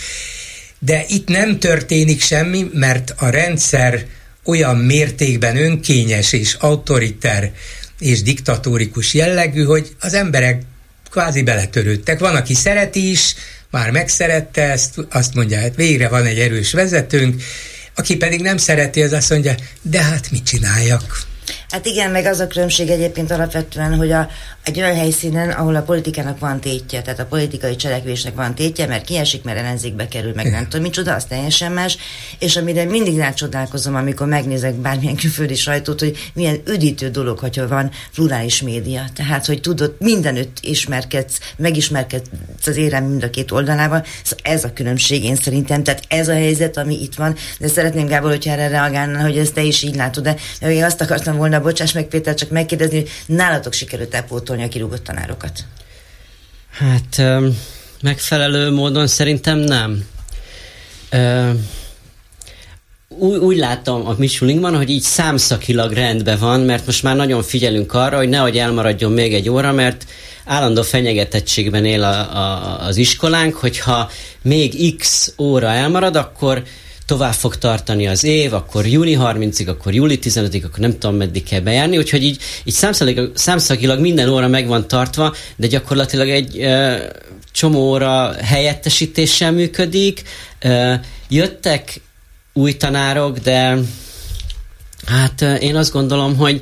De 0.80 1.06
itt 1.08 1.28
nem 1.28 1.60
történik 1.60 2.22
semmi, 2.22 2.70
mert 2.74 3.14
a 3.18 3.30
rendszer 3.30 4.06
olyan 4.46 4.78
mértékben 4.78 5.58
önkényes 5.58 6.34
és 6.34 6.54
autoriter 6.54 7.52
és 8.00 8.22
diktatórikus 8.22 9.14
jellegű, 9.14 9.64
hogy 9.64 9.96
az 10.00 10.14
emberek 10.14 10.62
kvázi 11.12 11.44
beletörődtek. 11.44 12.20
Van, 12.20 12.36
aki 12.36 12.54
szereti 12.54 13.10
is, 13.10 13.36
már 13.70 13.92
megszerette 13.92 14.62
ezt, 14.62 14.96
azt 15.10 15.34
mondja, 15.34 15.60
hát 15.60 15.76
végre 15.76 16.08
van 16.08 16.26
egy 16.26 16.40
erős 16.40 16.72
vezetőnk, 16.72 17.42
aki 17.96 18.18
pedig 18.18 18.42
nem 18.42 18.58
szereti, 18.58 19.02
az 19.02 19.12
azt 19.12 19.30
mondja, 19.30 19.56
de 19.82 20.02
hát 20.02 20.32
mit 20.32 20.44
csináljak? 20.44 21.32
Hát 21.74 21.86
igen, 21.86 22.12
meg 22.12 22.26
az 22.26 22.40
a 22.40 22.48
különbség 22.48 22.90
egyébként 22.90 23.32
alapvetően, 23.32 23.96
hogy 23.96 24.12
a, 24.12 24.30
egy 24.64 24.82
olyan 24.82 24.96
helyszínen, 24.96 25.50
ahol 25.50 25.76
a 25.76 25.82
politikának 25.82 26.40
van 26.40 26.60
tétje, 26.60 27.02
tehát 27.02 27.20
a 27.20 27.26
politikai 27.26 27.76
cselekvésnek 27.76 28.36
van 28.36 28.56
tétje, 28.56 28.88
mert 28.88 29.06
kiesik, 29.06 29.44
mert 29.44 29.58
ellenzékbe 29.58 30.08
kerül, 30.08 30.32
meg 30.36 30.52
nem 30.52 30.64
tudom 30.64 30.82
micsoda, 30.82 31.14
az 31.14 31.26
teljesen 31.26 31.72
más, 31.72 31.98
és 32.40 32.56
amire 32.56 32.86
mindig 32.86 33.18
rácsodálkozom, 33.18 33.96
amikor 33.96 34.28
megnézek 34.28 34.74
bármilyen 34.74 35.16
külföldi 35.16 35.56
sajtót, 35.56 36.00
hogy 36.00 36.18
milyen 36.34 36.62
üdítő 36.68 37.10
dolog, 37.10 37.40
hogyha 37.40 37.68
van 37.68 37.92
plurális 38.14 38.62
média. 38.62 39.04
Tehát, 39.16 39.46
hogy 39.46 39.62
tudod, 39.62 39.96
mindenütt 40.00 40.58
ismerkedsz, 40.62 41.38
megismerkedsz 41.58 42.28
az 42.66 42.78
érem 42.78 43.04
mind 43.04 43.24
a 43.24 43.30
két 43.30 43.52
oldalával. 43.52 44.06
Szóval 44.24 44.54
ez 44.54 44.64
a 44.64 44.74
különbség 44.74 45.24
én 45.24 45.36
szerintem, 45.36 45.84
tehát 45.84 46.04
ez 46.08 46.28
a 46.28 46.34
helyzet, 46.34 46.78
ami 46.78 47.02
itt 47.02 47.16
van. 47.16 47.36
De 47.60 47.68
szeretném, 47.68 48.08
Gábor, 48.08 48.30
hogyha 48.30 48.52
erre 48.52 48.68
reagálna, 48.68 49.22
hogy 49.22 49.38
ezt 49.38 49.54
te 49.54 49.62
is 49.62 49.82
így 49.82 49.96
látod, 49.96 50.24
de 50.24 50.36
én 50.72 50.84
azt 50.84 51.02
akartam 51.02 51.38
volna, 51.38 51.62
bocsáss 51.64 51.92
meg 51.92 52.08
Péter, 52.08 52.36
csak 52.36 52.50
megkérdezni, 52.50 53.00
hogy 53.00 53.10
nálatok 53.26 53.74
sikerült 53.74 54.14
elpótolni 54.14 54.64
a 54.64 54.68
kirúgott 54.68 55.04
tanárokat? 55.04 55.60
Hát 56.72 57.22
megfelelő 58.02 58.72
módon 58.72 59.08
szerintem 59.08 59.58
nem. 59.58 60.06
Úgy, 63.08 63.38
úgy 63.38 63.58
láttam 63.58 64.08
a 64.08 64.16
Michelingban, 64.18 64.76
hogy 64.76 64.90
így 64.90 65.02
számszakilag 65.02 65.92
rendben 65.92 66.40
van, 66.40 66.60
mert 66.60 66.86
most 66.86 67.04
már 67.04 67.16
nagyon 67.16 67.44
figyelünk 67.44 67.94
arra, 67.94 68.18
hogy 68.18 68.30
nehogy 68.30 68.58
elmaradjon 68.58 69.12
még 69.12 69.34
egy 69.34 69.50
óra, 69.50 69.72
mert 69.72 70.06
állandó 70.46 70.82
fenyegetettségben 70.82 71.86
él 71.86 72.04
a, 72.04 72.38
a, 72.38 72.80
az 72.86 72.98
iskolánk, 72.98 73.56
hogyha 73.56 74.10
még 74.42 74.96
x 74.98 75.34
óra 75.38 75.68
elmarad, 75.68 76.16
akkor 76.16 76.64
tovább 77.06 77.34
fog 77.34 77.56
tartani 77.58 78.08
az 78.08 78.24
év, 78.24 78.54
akkor 78.54 78.88
júni 78.88 79.18
30-ig, 79.20 79.68
akkor 79.68 79.94
júli 79.94 80.20
15-ig, 80.22 80.64
akkor 80.66 80.80
nem 80.80 80.92
tudom 80.92 81.16
meddig 81.16 81.44
kell 81.44 81.60
bejárni, 81.60 81.98
úgyhogy 81.98 82.24
így, 82.24 82.42
így 82.64 82.74
számszakilag, 82.74 83.32
számszakilag 83.36 84.00
minden 84.00 84.30
óra 84.30 84.48
meg 84.48 84.68
van 84.68 84.88
tartva, 84.88 85.36
de 85.56 85.68
gyakorlatilag 85.68 86.30
egy 86.30 86.60
ö, 86.60 86.96
csomó 87.52 87.80
óra 87.80 88.34
helyettesítéssel 88.44 89.52
működik. 89.52 90.24
Ö, 90.60 90.94
jöttek 91.30 92.02
új 92.54 92.78
tanárok, 92.78 93.38
de 93.38 93.78
hát 95.06 95.42
ö, 95.42 95.54
én 95.54 95.76
azt 95.76 95.92
gondolom, 95.92 96.36
hogy 96.38 96.62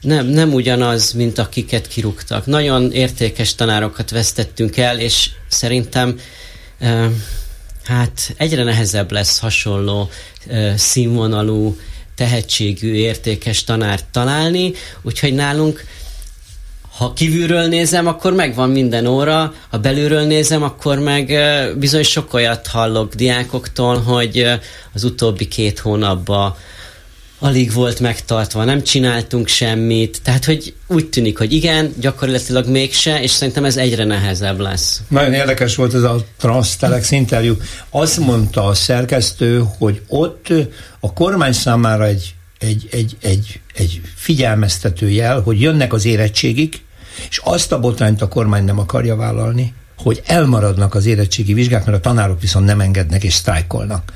nem, 0.00 0.26
nem 0.26 0.54
ugyanaz, 0.54 1.12
mint 1.12 1.38
akiket 1.38 1.88
kirúgtak. 1.88 2.46
Nagyon 2.46 2.92
értékes 2.92 3.54
tanárokat 3.54 4.10
vesztettünk 4.10 4.76
el, 4.76 4.98
és 4.98 5.30
szerintem 5.48 6.18
uh, 6.80 7.10
hát 7.86 8.34
egyre 8.36 8.62
nehezebb 8.62 9.12
lesz 9.12 9.38
hasonló 9.38 10.08
színvonalú, 10.76 11.76
tehetségű, 12.14 12.94
értékes 12.94 13.64
tanárt 13.64 14.04
találni, 14.04 14.72
úgyhogy 15.02 15.34
nálunk 15.34 15.84
ha 16.96 17.12
kívülről 17.12 17.66
nézem, 17.66 18.06
akkor 18.06 18.32
megvan 18.32 18.70
minden 18.70 19.06
óra, 19.06 19.54
ha 19.70 19.78
belülről 19.78 20.22
nézem, 20.22 20.62
akkor 20.62 20.98
meg 20.98 21.32
bizony 21.78 22.02
sok 22.02 22.34
olyat 22.34 22.66
hallok 22.66 23.14
diákoktól, 23.14 24.00
hogy 24.00 24.46
az 24.92 25.04
utóbbi 25.04 25.48
két 25.48 25.78
hónapban 25.78 26.56
alig 27.38 27.72
volt 27.72 28.00
megtartva, 28.00 28.64
nem 28.64 28.82
csináltunk 28.82 29.48
semmit, 29.48 30.20
tehát 30.22 30.44
hogy 30.44 30.74
úgy 30.86 31.08
tűnik, 31.08 31.38
hogy 31.38 31.52
igen, 31.52 31.94
gyakorlatilag 32.00 32.68
mégse, 32.68 33.22
és 33.22 33.30
szerintem 33.30 33.64
ez 33.64 33.76
egyre 33.76 34.04
nehezebb 34.04 34.58
lesz. 34.58 35.00
Nagyon 35.08 35.32
érdekes 35.32 35.74
volt 35.74 35.94
ez 35.94 36.02
a 36.02 36.24
Transtelex 36.38 37.10
interjú. 37.10 37.56
Azt 37.90 38.18
mondta 38.18 38.64
a 38.64 38.74
szerkesztő, 38.74 39.64
hogy 39.78 40.02
ott 40.08 40.52
a 41.00 41.12
kormány 41.12 41.52
számára 41.52 42.06
egy, 42.06 42.34
egy, 42.58 42.88
egy, 42.90 43.16
egy, 43.22 43.60
egy 43.74 44.00
figyelmeztető 44.14 45.10
jel, 45.10 45.40
hogy 45.40 45.60
jönnek 45.60 45.92
az 45.92 46.04
érettségik, 46.04 46.84
és 47.30 47.40
azt 47.44 47.72
a 47.72 47.80
botrányt 47.80 48.22
a 48.22 48.28
kormány 48.28 48.64
nem 48.64 48.78
akarja 48.78 49.16
vállalni, 49.16 49.74
hogy 49.98 50.22
elmaradnak 50.26 50.94
az 50.94 51.06
érettségi 51.06 51.52
vizsgák, 51.52 51.84
mert 51.84 51.98
a 51.98 52.00
tanárok 52.00 52.40
viszont 52.40 52.66
nem 52.66 52.80
engednek 52.80 53.24
és 53.24 53.34
sztrájkolnak. 53.34 54.12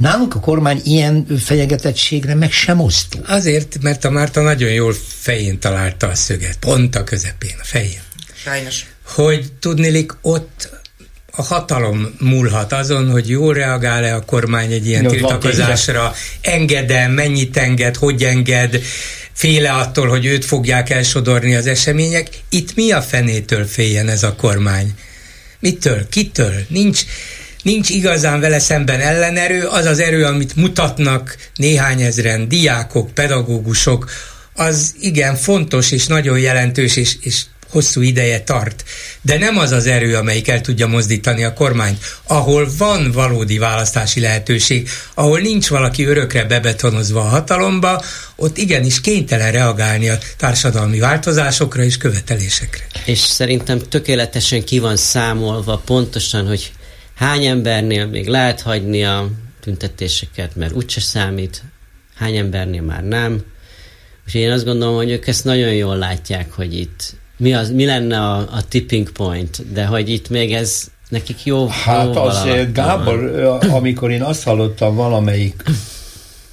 Nálunk 0.00 0.34
a 0.34 0.40
kormány 0.40 0.80
ilyen 0.84 1.26
fenyegetettségre 1.44 2.34
meg 2.34 2.52
sem 2.52 2.80
osztó. 2.80 3.18
Azért, 3.26 3.78
mert 3.82 4.04
a 4.04 4.10
Márta 4.10 4.40
nagyon 4.40 4.70
jól 4.70 4.94
fején 5.18 5.58
találta 5.58 6.06
a 6.06 6.14
szöget, 6.14 6.56
pont 6.58 6.96
a 6.96 7.04
közepén, 7.04 7.54
a 7.60 7.64
fején. 7.64 8.00
Sajnos. 8.34 8.86
Hogy 9.02 9.52
tudnilik 9.60 10.12
ott 10.20 10.76
a 11.30 11.42
hatalom 11.42 12.14
múlhat 12.18 12.72
azon, 12.72 13.10
hogy 13.10 13.28
jól 13.28 13.54
reagál-e 13.54 14.14
a 14.14 14.24
kormány 14.24 14.72
egy 14.72 14.86
ilyen 14.86 15.02
Jó, 15.02 15.10
tiltakozásra, 15.10 16.14
enged-e, 16.40 17.08
mennyit 17.08 17.56
enged, 17.56 17.96
hogy 17.96 18.22
enged, 18.22 18.80
féle 19.32 19.72
attól, 19.72 20.08
hogy 20.08 20.26
őt 20.26 20.44
fogják 20.44 20.90
elsodorni 20.90 21.54
az 21.54 21.66
események. 21.66 22.28
Itt 22.48 22.74
mi 22.74 22.92
a 22.92 23.02
fenétől 23.02 23.64
féljen 23.64 24.08
ez 24.08 24.22
a 24.22 24.34
kormány? 24.34 24.94
Mitől? 25.60 26.08
Kitől? 26.08 26.54
Nincs, 26.68 27.04
nincs 27.62 27.88
igazán 27.88 28.40
vele 28.40 28.58
szemben 28.58 29.00
ellenerő, 29.00 29.66
az 29.66 29.86
az 29.86 29.98
erő, 29.98 30.24
amit 30.24 30.56
mutatnak 30.56 31.36
néhány 31.54 32.02
ezren 32.02 32.48
diákok, 32.48 33.14
pedagógusok, 33.14 34.10
az 34.54 34.94
igen 35.00 35.34
fontos 35.34 35.90
és 35.90 36.06
nagyon 36.06 36.38
jelentős 36.38 36.96
és, 36.96 37.16
és 37.20 37.42
hosszú 37.70 38.00
ideje 38.00 38.40
tart. 38.40 38.84
De 39.22 39.38
nem 39.38 39.58
az 39.58 39.70
az 39.70 39.86
erő, 39.86 40.16
amelyik 40.16 40.48
el 40.48 40.60
tudja 40.60 40.86
mozdítani 40.86 41.44
a 41.44 41.52
kormányt. 41.52 41.98
Ahol 42.26 42.68
van 42.78 43.10
valódi 43.12 43.58
választási 43.58 44.20
lehetőség, 44.20 44.88
ahol 45.14 45.38
nincs 45.38 45.68
valaki 45.68 46.04
örökre 46.04 46.44
bebetonozva 46.44 47.20
a 47.20 47.28
hatalomba, 47.28 48.02
ott 48.36 48.58
igenis 48.58 49.00
kénytelen 49.00 49.52
reagálni 49.52 50.08
a 50.08 50.18
társadalmi 50.36 50.98
változásokra 50.98 51.82
és 51.82 51.96
követelésekre. 51.96 52.84
És 53.04 53.18
szerintem 53.18 53.78
tökéletesen 53.78 54.64
ki 54.64 54.78
van 54.78 54.96
számolva 54.96 55.82
pontosan, 55.84 56.46
hogy 56.46 56.72
hány 57.18 57.44
embernél 57.44 58.06
még 58.06 58.28
lehet 58.28 58.60
hagyni 58.60 59.04
a 59.04 59.28
tüntetéseket, 59.60 60.56
mert 60.56 60.72
úgyse 60.72 61.00
számít, 61.00 61.62
hány 62.14 62.36
embernél 62.36 62.82
már 62.82 63.04
nem. 63.04 63.42
És 64.26 64.34
én 64.34 64.50
azt 64.50 64.64
gondolom, 64.64 64.94
hogy 64.94 65.10
ők 65.10 65.26
ezt 65.26 65.44
nagyon 65.44 65.74
jól 65.74 65.96
látják, 65.96 66.52
hogy 66.52 66.74
itt 66.74 67.14
mi, 67.36 67.54
az, 67.54 67.70
mi 67.70 67.84
lenne 67.84 68.20
a, 68.20 68.36
a 68.36 68.68
tipping 68.68 69.10
point, 69.10 69.72
de 69.72 69.84
hogy 69.84 70.08
itt 70.08 70.28
még 70.28 70.52
ez 70.52 70.86
nekik 71.08 71.44
jó 71.44 71.66
Hát 71.66 72.14
jó 72.14 72.22
az 72.22 72.48
Gábor, 72.72 73.48
amikor 73.70 74.10
én 74.10 74.22
azt 74.22 74.42
hallottam 74.42 74.94
valamelyik 74.94 75.62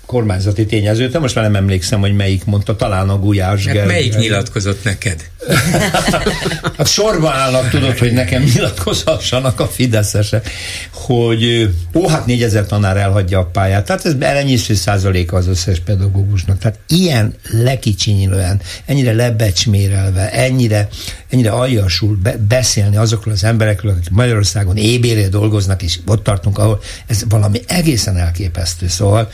kormányzati 0.06 0.66
tényezőt, 0.66 1.20
most 1.20 1.36
már 1.36 1.44
nem 1.44 1.56
emlékszem, 1.56 2.00
hogy 2.00 2.16
melyik 2.16 2.46
mondta, 2.46 2.76
talán 2.76 3.10
a 3.10 3.20
Gulyás 3.20 3.66
hát 3.66 3.86
melyik 3.86 4.18
nyilatkozott 4.18 4.84
neked? 4.84 5.30
hát 6.78 6.88
sorba 6.88 7.32
állnak, 7.32 7.70
tudod, 7.70 7.98
hogy 7.98 8.12
nekem 8.14 8.44
nyilatkozhassanak 8.44 9.60
a 9.60 9.68
fideszesek, 9.68 10.50
hogy 10.92 11.70
ó, 11.94 12.08
hát 12.08 12.26
négyezer 12.26 12.66
tanár 12.66 12.98
elhagyja 12.98 13.40
a 13.40 13.46
pályát. 13.46 13.86
Tehát 13.86 14.06
ez 14.06 14.16
elenyésző 14.20 14.74
százaléka 14.74 15.38
az 15.38 15.48
összes 15.48 15.80
pedagógusnak. 15.80 16.58
Tehát 16.60 16.80
ilyen 16.88 17.34
lekicsinyilően, 17.52 18.62
ennyire 18.86 19.14
lebecsmérelve, 19.14 20.32
ennyire, 20.32 20.88
ennyire 21.30 21.50
aljasul 21.50 22.18
be, 22.24 22.38
beszélni 22.48 22.98
azokról 22.98 23.34
az 23.34 23.44
emberekről, 23.44 23.92
akik 23.92 24.10
Magyarországon 24.10 24.78
ébéré 24.78 25.28
dolgoznak, 25.28 25.82
és 25.82 26.00
ott 26.06 26.24
tartunk, 26.24 26.58
ahol 26.58 26.82
ez 27.08 27.24
valami 27.30 27.62
egészen 27.68 28.18
elképesztő. 28.18 28.88
Szóval 28.88 29.30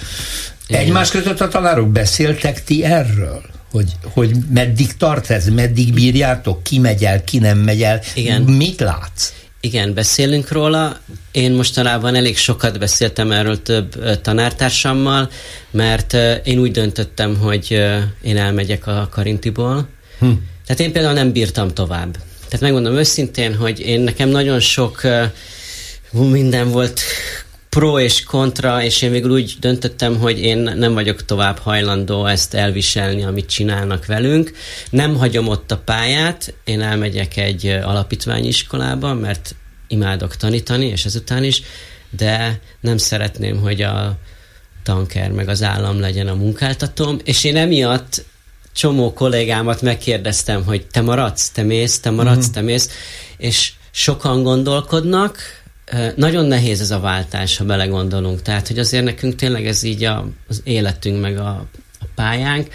Egymás 0.71 1.09
között 1.09 1.41
a 1.41 1.47
tanárok 1.47 1.89
beszéltek 1.89 2.63
ti 2.63 2.83
erről? 2.83 3.41
Hogy, 3.71 3.91
hogy 4.03 4.31
meddig 4.53 4.97
tart 4.97 5.29
ez, 5.29 5.47
meddig 5.47 5.93
bírjátok, 5.93 6.63
ki 6.63 6.79
megy 6.79 7.03
el, 7.03 7.23
ki 7.23 7.39
nem 7.39 7.57
megy 7.57 7.83
el, 7.83 8.01
Igen. 8.15 8.41
mit 8.41 8.79
látsz? 8.79 9.33
Igen, 9.59 9.93
beszélünk 9.93 10.51
róla. 10.51 10.97
Én 11.31 11.51
mostanában 11.51 12.15
elég 12.15 12.37
sokat 12.37 12.79
beszéltem 12.79 13.31
erről 13.31 13.61
több 13.61 14.21
tanártársammal, 14.21 15.29
mert 15.71 16.13
én 16.43 16.59
úgy 16.59 16.71
döntöttem, 16.71 17.37
hogy 17.37 17.71
én 18.21 18.37
elmegyek 18.37 18.87
a 18.87 19.07
Karintiból. 19.11 19.87
Hm. 20.19 20.31
Tehát 20.65 20.81
én 20.81 20.91
például 20.91 21.13
nem 21.13 21.31
bírtam 21.31 21.73
tovább. 21.73 22.17
Tehát 22.45 22.61
megmondom 22.61 22.93
őszintén, 22.95 23.55
hogy 23.55 23.79
én 23.79 24.01
nekem 24.01 24.29
nagyon 24.29 24.59
sok 24.59 25.01
minden 26.11 26.71
volt 26.71 27.01
pro 27.75 27.99
és 27.99 28.23
kontra, 28.23 28.83
és 28.83 29.01
én 29.01 29.11
végül 29.11 29.31
úgy 29.31 29.55
döntöttem, 29.59 30.17
hogy 30.17 30.39
én 30.39 30.57
nem 30.57 30.93
vagyok 30.93 31.25
tovább 31.25 31.57
hajlandó 31.57 32.25
ezt 32.25 32.53
elviselni, 32.53 33.23
amit 33.23 33.49
csinálnak 33.49 34.05
velünk. 34.05 34.51
Nem 34.89 35.15
hagyom 35.15 35.47
ott 35.47 35.71
a 35.71 35.77
pályát, 35.77 36.53
én 36.63 36.81
elmegyek 36.81 37.37
egy 37.37 37.67
alapítványiskolába, 37.67 39.13
mert 39.13 39.55
imádok 39.87 40.35
tanítani, 40.35 40.85
és 40.85 41.05
ezután 41.05 41.43
is, 41.43 41.61
de 42.09 42.59
nem 42.79 42.97
szeretném, 42.97 43.59
hogy 43.59 43.81
a 43.81 44.17
tanker 44.83 45.31
meg 45.31 45.49
az 45.49 45.63
állam 45.63 45.99
legyen 45.99 46.27
a 46.27 46.35
munkáltatóm, 46.35 47.19
és 47.23 47.43
én 47.43 47.55
emiatt 47.55 48.25
csomó 48.73 49.13
kollégámat 49.13 49.81
megkérdeztem, 49.81 50.63
hogy 50.65 50.85
te 50.87 51.01
maradsz, 51.01 51.49
te 51.49 51.63
mész, 51.63 51.99
te 51.99 52.09
maradsz, 52.09 52.43
mm-hmm. 52.43 52.51
te 52.51 52.61
mész, 52.61 52.89
és 53.37 53.71
sokan 53.91 54.43
gondolkodnak, 54.43 55.60
nagyon 56.15 56.45
nehéz 56.45 56.81
ez 56.81 56.91
a 56.91 56.99
váltás, 56.99 57.57
ha 57.57 57.63
belegondolunk. 57.63 58.41
Tehát, 58.41 58.67
hogy 58.67 58.79
azért 58.79 59.03
nekünk 59.03 59.35
tényleg 59.35 59.67
ez 59.67 59.83
így 59.83 60.03
a, 60.03 60.27
az 60.47 60.61
életünk, 60.63 61.21
meg 61.21 61.37
a, 61.37 61.67
a 61.99 62.05
pályánk. 62.15 62.67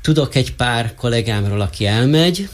tudok 0.00 0.34
egy 0.34 0.54
pár 0.54 0.94
kollégámról, 0.94 1.60
aki 1.60 1.86
elmegy. 1.86 2.48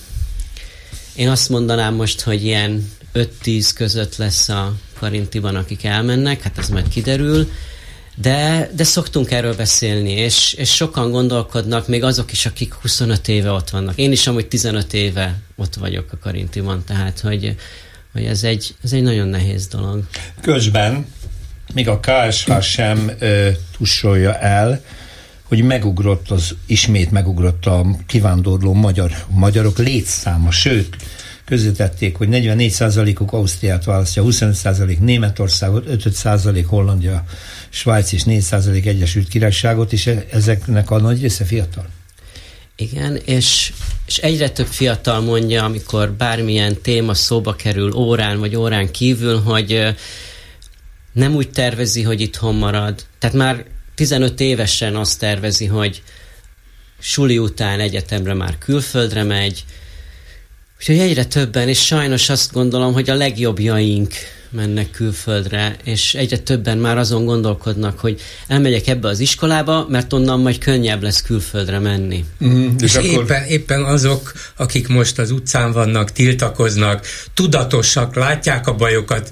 Én 1.14 1.28
azt 1.28 1.48
mondanám 1.48 1.94
most, 1.94 2.20
hogy 2.20 2.44
ilyen 2.44 2.93
5-10 3.14 3.70
között 3.74 4.16
lesz 4.16 4.48
a 4.48 4.74
Karintiban, 4.98 5.55
akik 5.55 5.85
elmennek, 5.85 6.43
hát 6.43 6.59
ez 6.59 6.68
majd 6.68 6.89
kiderül. 6.89 7.51
De, 8.14 8.70
de 8.76 8.85
szoktunk 8.85 9.30
erről 9.30 9.56
beszélni, 9.56 10.10
és, 10.12 10.52
és 10.52 10.74
sokan 10.74 11.10
gondolkodnak, 11.10 11.89
még 11.89 12.05
azok 12.05 12.32
is, 12.32 12.47
akik 12.47 12.74
25 12.74 13.28
éve 13.28 13.51
ott 13.51 13.70
vannak. 13.70 13.97
Én 13.97 14.12
is 14.12 14.26
amúgy 14.26 14.47
15 14.47 14.94
éve 14.94 15.35
ott 15.56 15.74
vagyok 15.74 16.12
a 16.12 16.18
Karintiban, 16.18 16.85
tehát 16.86 17.20
hogy, 17.20 17.56
hogy 18.12 18.24
ez, 18.24 18.44
egy, 18.44 18.74
ez 18.82 18.93
egy 18.93 19.02
nagyon 19.02 19.28
nehéz 19.28 19.66
dolog. 19.66 20.06
Közben 20.40 21.06
még 21.74 21.89
a 21.89 22.01
KSH 22.01 22.60
sem 22.60 23.10
ö, 23.18 23.51
tussolja 23.76 24.39
el, 24.39 24.82
hogy 25.43 25.62
megugrott 25.62 26.30
az, 26.30 26.55
ismét 26.66 27.10
megugrott 27.10 27.66
a 27.66 27.86
kivándorló 28.06 28.72
magyar, 28.72 29.12
magyarok 29.28 29.78
létszáma, 29.78 30.51
sőt, 30.51 30.97
közvetették, 31.44 32.16
hogy 32.16 32.28
44%-uk 32.30 33.32
Ausztriát 33.32 33.85
választja, 33.85 34.22
25% 34.26 34.98
Németországot, 34.98 35.85
5% 35.89 36.64
Hollandia, 36.66 37.24
Svájc 37.68 38.12
és 38.12 38.22
4% 38.26 38.86
Egyesült 38.86 39.28
Királyságot, 39.28 39.93
és 39.93 40.06
e- 40.06 40.26
ezeknek 40.30 40.90
a 40.90 40.98
nagy 40.98 41.20
része 41.20 41.44
fiatal. 41.44 41.86
Igen, 42.76 43.16
és, 43.24 43.72
és 44.09 44.18
egyre 44.18 44.51
több 44.51 44.66
fiatal 44.66 45.20
mondja, 45.20 45.64
amikor 45.64 46.12
bármilyen 46.12 46.80
téma 46.80 47.14
szóba 47.14 47.55
kerül 47.55 47.93
órán 47.93 48.39
vagy 48.39 48.56
órán 48.56 48.90
kívül, 48.90 49.40
hogy 49.40 49.94
nem 51.12 51.35
úgy 51.35 51.51
tervezi, 51.51 52.02
hogy 52.02 52.20
itthon 52.20 52.55
marad. 52.55 53.05
Tehát 53.18 53.36
már 53.36 53.64
15 53.94 54.40
évesen 54.40 54.97
azt 54.97 55.18
tervezi, 55.18 55.66
hogy 55.66 56.02
suli 56.98 57.39
után 57.39 57.80
egyetemre 57.80 58.35
már 58.35 58.59
külföldre 58.59 59.22
megy, 59.22 59.64
úgyhogy 60.78 60.98
egyre 60.98 61.24
többen, 61.24 61.68
és 61.68 61.86
sajnos 61.86 62.28
azt 62.28 62.52
gondolom, 62.52 62.93
hogy 62.93 63.10
a 63.10 63.14
legjobbjaink 63.14 64.14
mennek 64.51 64.91
külföldre, 64.91 65.77
és 65.85 66.15
egyre 66.15 66.39
többen 66.39 66.79
már 66.79 66.99
azon 66.99 67.25
gondolkodnak, 67.25 67.99
hogy 67.99 68.20
elmegyek 68.47 68.87
ebbe 68.87 69.09
az 69.09 69.20
iskolába, 69.20 69.87
mert 69.89 70.12
onnan 70.12 70.41
majd 70.41 70.59
könnyebb 70.59 71.03
lesz 71.03 71.23
külföldre 71.23 71.79
menni. 71.79 72.25
Mm, 72.45 72.69
és, 72.77 72.83
és 72.83 72.95
akkor... 72.95 73.23
éppen, 73.23 73.45
éppen 73.45 73.85
azok, 73.85 74.33
akik 74.57 74.89
most 74.89 75.19
az 75.19 75.31
utcán 75.31 75.73
vannak, 75.73 76.12
tiltakoznak, 76.12 77.07
tudatosak, 77.35 78.15
látják 78.15 78.66
a 78.66 78.75
bajokat, 78.75 79.31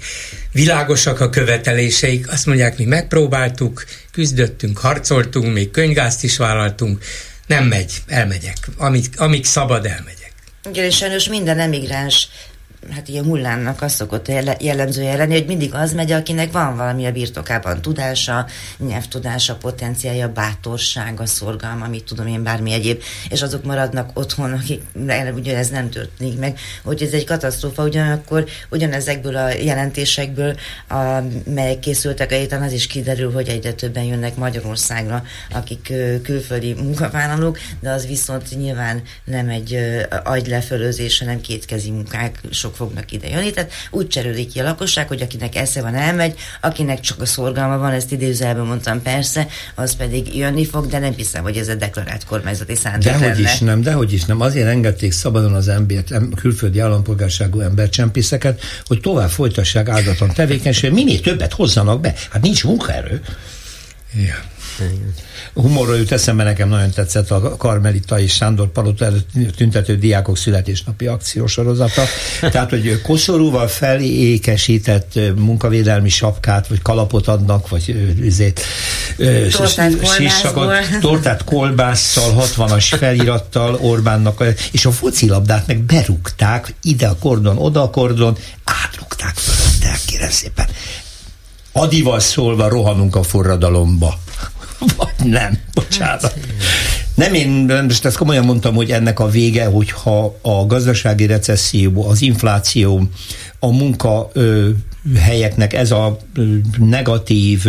világosak 0.51 1.19
a 1.19 1.29
követeléseik, 1.29 2.31
azt 2.31 2.45
mondják, 2.45 2.77
mi 2.77 2.85
megpróbáltuk, 2.85 3.85
küzdöttünk, 4.11 4.77
harcoltunk, 4.77 5.53
még 5.53 5.71
könyvgázt 5.71 6.23
is 6.23 6.37
vállaltunk, 6.37 7.03
nem 7.47 7.65
megy, 7.65 7.91
elmegyek. 8.07 8.57
Amíg, 8.77 9.05
amíg 9.15 9.45
szabad, 9.45 9.85
elmegyek. 9.85 10.27
Igen, 10.69 10.85
és 10.85 10.95
sajnos 10.95 11.27
minden 11.27 11.59
emigráns 11.59 12.29
hát 12.89 13.07
ilyen 13.07 13.23
hullámnak 13.23 13.81
az 13.81 13.93
szokott 13.93 14.27
jellemzője 14.59 15.15
lenni, 15.15 15.33
hogy 15.33 15.45
mindig 15.45 15.73
az 15.73 15.93
megy, 15.93 16.11
akinek 16.11 16.51
van 16.51 16.75
valami 16.75 17.05
a 17.05 17.11
birtokában 17.11 17.81
tudása, 17.81 18.45
nyelvtudása, 18.77 19.55
potenciálja, 19.55 20.31
bátorsága, 20.31 21.25
szorgalma, 21.25 21.87
mit 21.87 22.03
tudom 22.03 22.27
én, 22.27 22.43
bármi 22.43 22.71
egyéb, 22.71 23.01
és 23.29 23.41
azok 23.41 23.63
maradnak 23.63 24.09
otthon, 24.13 24.51
akik 24.51 24.81
ugye 25.35 25.57
ez 25.57 25.69
nem 25.69 25.89
történik 25.89 26.39
meg, 26.39 26.59
hogy 26.83 27.01
ez 27.01 27.11
egy 27.11 27.25
katasztrófa, 27.25 27.83
ugyanakkor 27.83 28.45
ugyanezekből 28.69 29.35
a 29.35 29.49
jelentésekből, 29.49 30.55
a, 30.89 30.95
melyek 31.45 31.79
készültek 31.79 32.31
a 32.31 32.35
héten, 32.35 32.61
az 32.61 32.71
is 32.71 32.87
kiderül, 32.87 33.31
hogy 33.31 33.47
egyre 33.47 33.73
többen 33.73 34.03
jönnek 34.03 34.35
Magyarországra, 34.35 35.23
akik 35.51 35.93
külföldi 36.23 36.73
munkavállalók, 36.73 37.59
de 37.79 37.89
az 37.89 38.07
viszont 38.07 38.57
nyilván 38.57 39.01
nem 39.25 39.49
egy 39.49 39.79
agylefölözés, 40.23 41.19
hanem 41.19 41.41
kétkezi 41.41 41.91
munkák, 41.91 42.39
sok 42.51 42.76
fognak 42.77 43.11
ide 43.11 43.29
jönni, 43.29 43.51
tehát 43.51 43.71
úgy 43.91 44.07
cserődik 44.07 44.51
ki 44.51 44.59
a 44.59 44.63
lakosság, 44.63 45.07
hogy 45.07 45.21
akinek 45.21 45.55
esze 45.55 45.81
van, 45.81 45.95
elmegy, 45.95 46.39
akinek 46.61 46.99
csak 46.99 47.21
a 47.21 47.25
szorgalma 47.25 47.77
van, 47.77 47.91
ezt 47.91 48.11
idézelben 48.11 48.65
mondtam 48.65 49.01
persze, 49.01 49.47
az 49.75 49.95
pedig 49.95 50.35
jönni 50.37 50.65
fog, 50.65 50.87
de 50.87 50.99
nem 50.99 51.13
hiszem, 51.15 51.43
hogy 51.43 51.57
ez 51.57 51.67
a 51.67 51.75
deklarált 51.75 52.25
kormányzati 52.25 52.75
szándék 52.75 53.11
Dehogy 53.11 53.21
lenne. 53.21 53.39
is 53.39 53.59
nem, 53.59 53.81
dehogy 53.81 54.13
is 54.13 54.25
nem. 54.25 54.41
Azért 54.41 54.67
engedték 54.67 55.11
szabadon 55.11 55.53
az 55.53 55.67
embert, 55.67 56.13
külföldi 56.35 56.79
állampolgárságú 56.79 57.59
embercsempészeket, 57.59 58.61
hogy 58.85 58.99
tovább 58.99 59.29
folytassák 59.29 59.89
áldatlan 59.89 60.33
tevékenységet, 60.33 60.95
minél 60.95 61.21
többet 61.21 61.53
hozzanak 61.53 62.01
be. 62.01 62.13
Hát 62.29 62.41
nincs 62.41 62.63
munkaerő. 62.63 63.21
Ja. 64.25 64.35
Humorra 65.53 65.95
jut 65.95 66.11
eszembe, 66.11 66.43
nekem 66.43 66.69
nagyon 66.69 66.89
tetszett 66.89 67.31
a 67.31 67.57
Karmelita 67.57 68.19
és 68.19 68.33
Sándor 68.33 68.67
Palota 68.67 69.05
előtt 69.05 69.29
tüntető 69.55 69.97
diákok 69.97 70.37
születésnapi 70.37 71.07
akciósorozata. 71.07 72.03
Tehát, 72.39 72.69
hogy 72.69 73.01
koszorúval 73.01 73.67
felékesített 73.67 75.19
munkavédelmi 75.35 76.09
sapkát, 76.09 76.67
vagy 76.67 76.81
kalapot 76.81 77.27
adnak, 77.27 77.69
vagy 77.69 78.13
üzét, 78.19 78.61
tortát, 79.51 79.91
tortát 80.99 81.43
kolbásszal, 81.43 82.45
60-as 82.55 82.95
felirattal 82.97 83.75
Orbánnak, 83.75 84.43
és 84.71 84.85
a 84.85 84.91
focilabdát 84.91 85.67
meg 85.67 85.79
berúgták, 85.79 86.73
ide 86.81 87.07
a 87.07 87.15
kordon, 87.15 87.57
oda 87.57 87.81
a 87.81 87.89
kordon, 87.89 88.37
átrúgták 88.63 89.35
fölötte, 89.35 89.99
kérem 90.05 90.29
szépen. 90.29 90.65
Adival 91.77 92.19
szólva 92.19 92.67
rohanunk 92.67 93.15
a 93.15 93.23
forradalomba. 93.23 94.19
Vagy 94.97 95.29
nem, 95.29 95.59
bocsánat. 95.73 96.33
Nem 97.15 97.33
én, 97.33 97.49
most 97.87 98.05
ezt 98.05 98.17
komolyan 98.17 98.45
mondtam, 98.45 98.75
hogy 98.75 98.91
ennek 98.91 99.19
a 99.19 99.29
vége, 99.29 99.65
hogyha 99.65 100.37
a 100.41 100.65
gazdasági 100.65 101.25
recesszió, 101.25 102.07
az 102.09 102.21
infláció, 102.21 103.09
a 103.59 103.67
munka 103.67 104.29
ö, 104.33 104.69
helyeknek 105.19 105.73
ez 105.73 105.91
a 105.91 106.17
negatív 106.77 107.65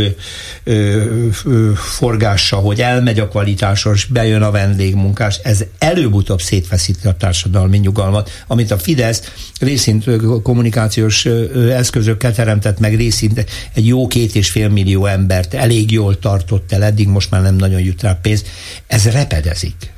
ö, 0.65 1.27
ö, 1.45 1.73
forgása, 1.75 2.57
hogy 2.57 2.81
elmegy 2.81 3.19
a 3.19 3.29
kvalitásos, 3.29 4.05
bejön 4.05 4.43
a 4.43 4.51
vendégmunkás, 4.51 5.41
ez 5.43 5.65
előbb-utóbb 5.79 6.41
szétveszíti 6.41 7.07
a 7.07 7.17
társadalmi 7.17 7.79
nyugalmat, 7.79 8.31
amit 8.47 8.71
a 8.71 8.79
Fidesz 8.79 9.33
részint 9.61 10.05
kommunikációs 10.43 11.27
eszközökkel 11.71 12.33
teremtett 12.33 12.79
meg, 12.79 12.97
részint 12.97 13.47
egy 13.75 13.87
jó 13.87 14.07
két 14.07 14.35
és 14.35 14.51
fél 14.51 14.69
millió 14.69 15.07
embert 15.07 15.55
elég 15.55 15.91
jól 15.91 16.19
tartott 16.19 16.73
el, 16.73 16.85
eddig 16.85 17.09
most 17.09 17.31
már 17.31 17.43
nem 17.43 17.57
nagyon 17.57 17.81
jut 17.81 18.03
rá 18.03 18.19
pénz, 18.23 18.45
ez 18.87 19.11
repedezik. 19.11 19.97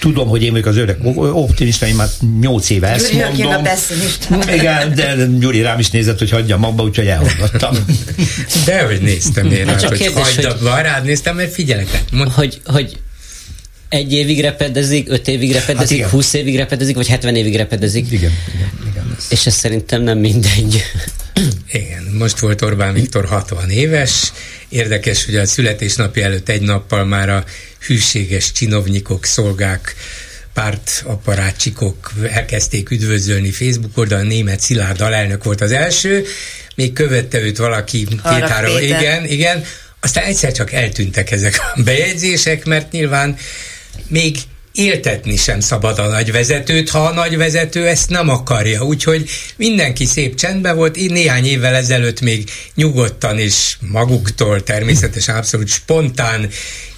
Tudom, 0.00 0.28
hogy 0.28 0.42
én 0.42 0.50
vagyok 0.50 0.66
az 0.66 0.76
öreg 0.76 0.96
optimista, 1.16 1.86
én 1.86 1.94
már 1.94 2.08
nyolc 2.40 2.70
éve 2.70 2.88
ezt 2.88 3.10
Gyuri, 3.12 3.42
mondom. 3.42 3.64
A 4.30 4.52
Igen, 4.52 4.94
de 4.94 5.26
Gyuri 5.38 5.60
rám 5.60 5.78
is 5.78 5.90
nézett, 5.90 6.18
hogy 6.18 6.30
hagyjam 6.30 6.60
magba, 6.60 6.82
úgyhogy 6.82 7.06
elhallgattam. 7.06 7.76
De 8.64 8.82
hogy 8.82 9.00
néztem 9.00 9.52
én 9.52 9.66
hát 9.66 9.82
hogy 9.82 9.98
kérdés, 9.98 10.22
hagyd 10.22 10.34
hogy... 10.34 10.44
abba, 10.44 10.80
rád 10.80 11.04
néztem, 11.04 11.36
mert 11.36 11.52
figyelek. 11.52 12.02
Mond... 12.12 12.30
Hogy, 12.30 12.60
hogy 12.64 12.98
egy 13.88 14.12
évig 14.12 14.40
repedezik, 14.40 15.10
öt 15.10 15.28
évig 15.28 15.52
repedezik, 15.52 16.02
hát 16.02 16.10
húsz 16.10 16.32
évig 16.32 16.56
repedezik, 16.56 16.96
vagy 16.96 17.08
hetven 17.08 17.36
évig 17.36 17.56
repedezik. 17.56 18.10
Igen, 18.10 18.32
igen, 18.54 18.70
igen. 18.90 19.16
És 19.28 19.46
ez 19.46 19.54
szerintem 19.54 20.02
nem 20.02 20.18
mindegy. 20.18 20.84
Igen, 21.72 22.02
most 22.18 22.38
volt 22.38 22.62
Orbán 22.62 22.94
Viktor 22.94 23.24
60 23.24 23.70
éves, 23.70 24.32
Érdekes, 24.70 25.24
hogy 25.24 25.36
a 25.36 25.46
születésnapja 25.46 26.24
előtt 26.24 26.48
egy 26.48 26.60
nappal 26.60 27.04
már 27.04 27.28
a 27.28 27.44
hűséges 27.86 28.52
csinovnyikok, 28.52 29.24
szolgák, 29.24 29.94
pártapparácsikok 30.52 32.12
elkezdték 32.32 32.90
üdvözölni 32.90 33.50
Facebook 33.50 33.96
oldalon, 33.98 34.26
német 34.26 34.60
Szilárd 34.60 35.00
alelnök 35.00 35.44
volt 35.44 35.60
az 35.60 35.72
első, 35.72 36.24
még 36.74 36.92
követte 36.92 37.40
őt 37.40 37.56
valaki 37.56 38.04
két-három, 38.06 38.78
igen, 38.78 39.24
igen, 39.24 39.64
aztán 40.00 40.24
egyszer 40.24 40.52
csak 40.52 40.72
eltűntek 40.72 41.30
ezek 41.30 41.58
a 41.74 41.82
bejegyzések, 41.82 42.64
mert 42.64 42.92
nyilván 42.92 43.36
még 44.08 44.36
éltetni 44.72 45.36
sem 45.36 45.60
szabad 45.60 45.98
a 45.98 46.06
nagyvezetőt, 46.06 46.90
ha 46.90 47.04
a 47.04 47.12
nagyvezető 47.12 47.86
ezt 47.86 48.10
nem 48.10 48.28
akarja. 48.28 48.84
Úgyhogy 48.84 49.30
mindenki 49.56 50.04
szép 50.04 50.34
csendben 50.34 50.76
volt. 50.76 50.96
Én 50.96 51.12
néhány 51.12 51.46
évvel 51.46 51.74
ezelőtt 51.74 52.20
még 52.20 52.50
nyugodtan 52.74 53.38
és 53.38 53.76
maguktól 53.80 54.62
természetesen 54.62 55.36
abszolút 55.36 55.68
spontán 55.68 56.48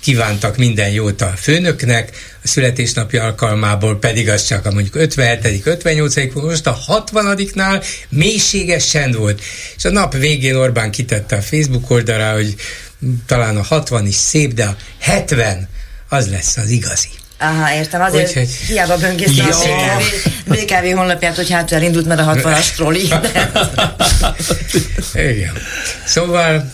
kívántak 0.00 0.56
minden 0.56 0.90
jót 0.90 1.20
a 1.20 1.32
főnöknek, 1.36 2.10
a 2.44 2.48
születésnapi 2.48 3.16
alkalmából 3.16 3.98
pedig 3.98 4.28
az 4.28 4.46
csak 4.46 4.66
a 4.66 4.72
mondjuk 4.72 4.94
57 4.94 5.66
58 5.66 6.34
most 6.34 6.66
a 6.66 6.78
60-nál 6.88 7.84
mélységes 8.08 8.88
csend 8.88 9.16
volt. 9.16 9.42
És 9.76 9.84
a 9.84 9.90
nap 9.90 10.16
végén 10.16 10.54
Orbán 10.54 10.90
kitette 10.90 11.36
a 11.36 11.42
Facebook 11.42 11.90
oldalra, 11.90 12.32
hogy 12.32 12.54
talán 13.26 13.56
a 13.56 13.62
60 13.62 14.06
is 14.06 14.14
szép, 14.14 14.54
de 14.54 14.64
a 14.64 14.76
70 14.98 15.68
az 16.08 16.30
lesz 16.30 16.56
az 16.56 16.68
igazi. 16.68 17.08
Aha, 17.42 17.74
értem. 17.74 18.00
Azért 18.00 18.28
Úgyhogy... 18.28 18.48
hiába 18.48 18.96
böngésztem 18.96 19.46
a 19.46 19.50
BKV, 19.50 20.52
BKV 20.52 20.96
honlapját, 20.96 21.36
hogy 21.36 21.50
hát 21.50 21.72
elindult 21.72 22.06
mert 22.06 22.20
a 22.20 22.34
60-as 22.34 22.74
troli. 22.74 23.08
Igen. 25.14 25.52
Szóval 26.04 26.70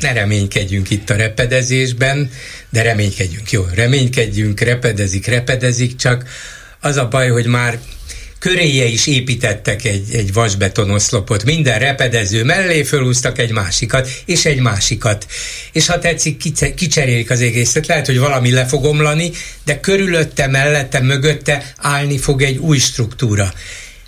ne 0.00 0.12
reménykedjünk 0.12 0.90
itt 0.90 1.10
a 1.10 1.16
repedezésben, 1.16 2.30
de 2.70 2.82
reménykedjünk, 2.82 3.50
jó, 3.50 3.64
reménykedjünk, 3.74 4.60
repedezik, 4.60 5.26
repedezik, 5.26 5.96
csak 5.96 6.24
az 6.80 6.96
a 6.96 7.08
baj, 7.08 7.28
hogy 7.28 7.46
már 7.46 7.78
köréje 8.40 8.84
is 8.84 9.06
építettek 9.06 9.84
egy, 9.84 10.14
egy 10.14 10.32
vasbetonoszlopot, 10.32 11.44
minden 11.44 11.78
repedező 11.78 12.44
mellé 12.44 12.82
fölhúztak 12.82 13.38
egy 13.38 13.52
másikat, 13.52 14.10
és 14.24 14.44
egy 14.44 14.60
másikat. 14.60 15.26
És 15.72 15.86
ha 15.86 15.98
tetszik, 15.98 16.36
kicserélik 16.74 17.30
az 17.30 17.40
egészet. 17.40 17.86
Lehet, 17.86 18.06
hogy 18.06 18.18
valami 18.18 18.50
le 18.50 18.66
fog 18.66 18.84
omlani, 18.84 19.30
de 19.64 19.80
körülötte, 19.80 20.46
mellette, 20.46 21.00
mögötte 21.00 21.72
állni 21.76 22.18
fog 22.18 22.42
egy 22.42 22.56
új 22.56 22.78
struktúra. 22.78 23.52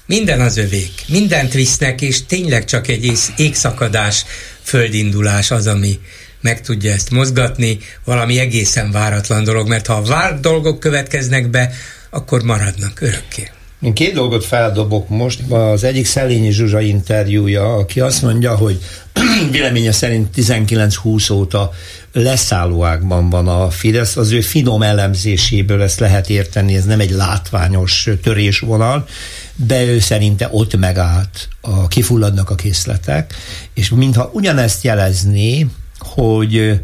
Minden 0.06 0.40
az 0.40 0.56
övék, 0.56 0.92
mindent 1.06 1.52
visznek, 1.52 2.00
és 2.00 2.26
tényleg 2.26 2.64
csak 2.64 2.88
egy 2.88 3.12
égszakadás, 3.36 4.24
földindulás 4.62 5.50
az, 5.50 5.66
ami 5.66 5.98
meg 6.40 6.60
tudja 6.60 6.92
ezt 6.92 7.10
mozgatni, 7.10 7.78
valami 8.04 8.38
egészen 8.38 8.90
váratlan 8.90 9.44
dolog, 9.44 9.68
mert 9.68 9.86
ha 9.86 9.94
a 9.94 10.02
várt 10.02 10.40
dolgok 10.40 10.80
következnek 10.80 11.48
be, 11.48 11.74
akkor 12.10 12.42
maradnak 12.42 13.00
örökké. 13.00 13.50
Én 13.82 13.94
két 13.94 14.14
dolgot 14.14 14.44
feldobok 14.44 15.09
most. 15.09 15.50
Az 15.50 15.84
egyik 15.84 16.06
Szelényi 16.06 16.50
Zsuzsa 16.50 16.80
interjúja, 16.80 17.74
aki 17.74 18.00
azt 18.00 18.22
mondja, 18.22 18.56
hogy 18.56 18.78
véleménye 19.50 19.92
szerint 19.92 20.28
19-20 20.36 21.32
óta 21.32 21.70
leszállóákban 22.12 23.30
van 23.30 23.48
a 23.48 23.70
Fidesz, 23.70 24.16
az 24.16 24.30
ő 24.30 24.40
finom 24.40 24.82
elemzéséből 24.82 25.82
ezt 25.82 26.00
lehet 26.00 26.30
érteni, 26.30 26.74
ez 26.74 26.84
nem 26.84 27.00
egy 27.00 27.10
látványos 27.10 28.09
törésvonal, 28.22 29.06
de 29.56 29.84
ő 29.84 29.98
szerinte 29.98 30.48
ott 30.50 30.76
megállt, 30.76 31.48
a, 31.60 31.88
kifulladnak 31.88 32.50
a 32.50 32.54
készletek, 32.54 33.34
és 33.74 33.90
mintha 33.90 34.30
ugyanezt 34.32 34.84
jelezné, 34.84 35.66
hogy 35.98 36.80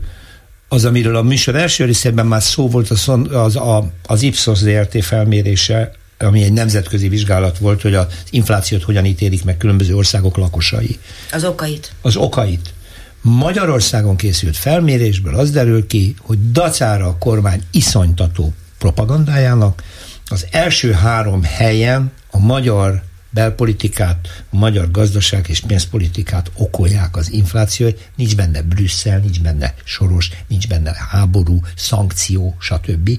az, 0.68 0.84
amiről 0.84 1.16
a 1.16 1.22
műsor 1.22 1.56
első 1.56 1.84
részében 1.84 2.26
már 2.26 2.42
szó 2.42 2.68
volt, 2.68 2.90
az, 2.90 3.08
az, 3.30 3.56
a, 3.56 3.90
az 4.06 4.22
Ipsos 4.22 4.58
ZRT. 4.58 5.04
felmérése, 5.04 5.92
ami 6.18 6.42
egy 6.42 6.52
nemzetközi 6.52 7.08
vizsgálat 7.08 7.58
volt, 7.58 7.82
hogy 7.82 7.94
az 7.94 8.06
inflációt 8.30 8.82
hogyan 8.82 9.04
ítélik 9.04 9.44
meg 9.44 9.56
különböző 9.56 9.94
országok 9.94 10.36
lakosai. 10.36 10.98
Az 11.32 11.44
okait. 11.44 11.92
Az 12.02 12.16
okait. 12.16 12.72
Magyarországon 13.20 14.16
készült 14.16 14.56
felmérésből 14.56 15.34
az 15.34 15.50
derül 15.50 15.86
ki, 15.86 16.14
hogy 16.20 16.52
dacára 16.52 17.06
a 17.06 17.18
kormány 17.18 17.62
iszonytató 17.70 18.52
propagandájának 18.78 19.82
az 20.26 20.46
első 20.50 20.92
három 20.92 21.42
helyen 21.42 22.12
a 22.30 22.38
magyar 22.38 23.02
belpolitikát, 23.30 24.44
a 24.50 24.56
magyar 24.56 24.90
gazdaság 24.90 25.46
és 25.48 25.60
pénzpolitikát 25.60 26.50
okolják 26.54 27.16
az 27.16 27.32
inflációt, 27.32 28.08
nincs 28.16 28.36
benne 28.36 28.62
Brüsszel, 28.62 29.18
nincs 29.18 29.40
benne 29.40 29.74
Soros, 29.84 30.30
nincs 30.46 30.68
benne 30.68 30.92
háború, 31.10 31.60
szankció, 31.76 32.56
stb 32.60 33.10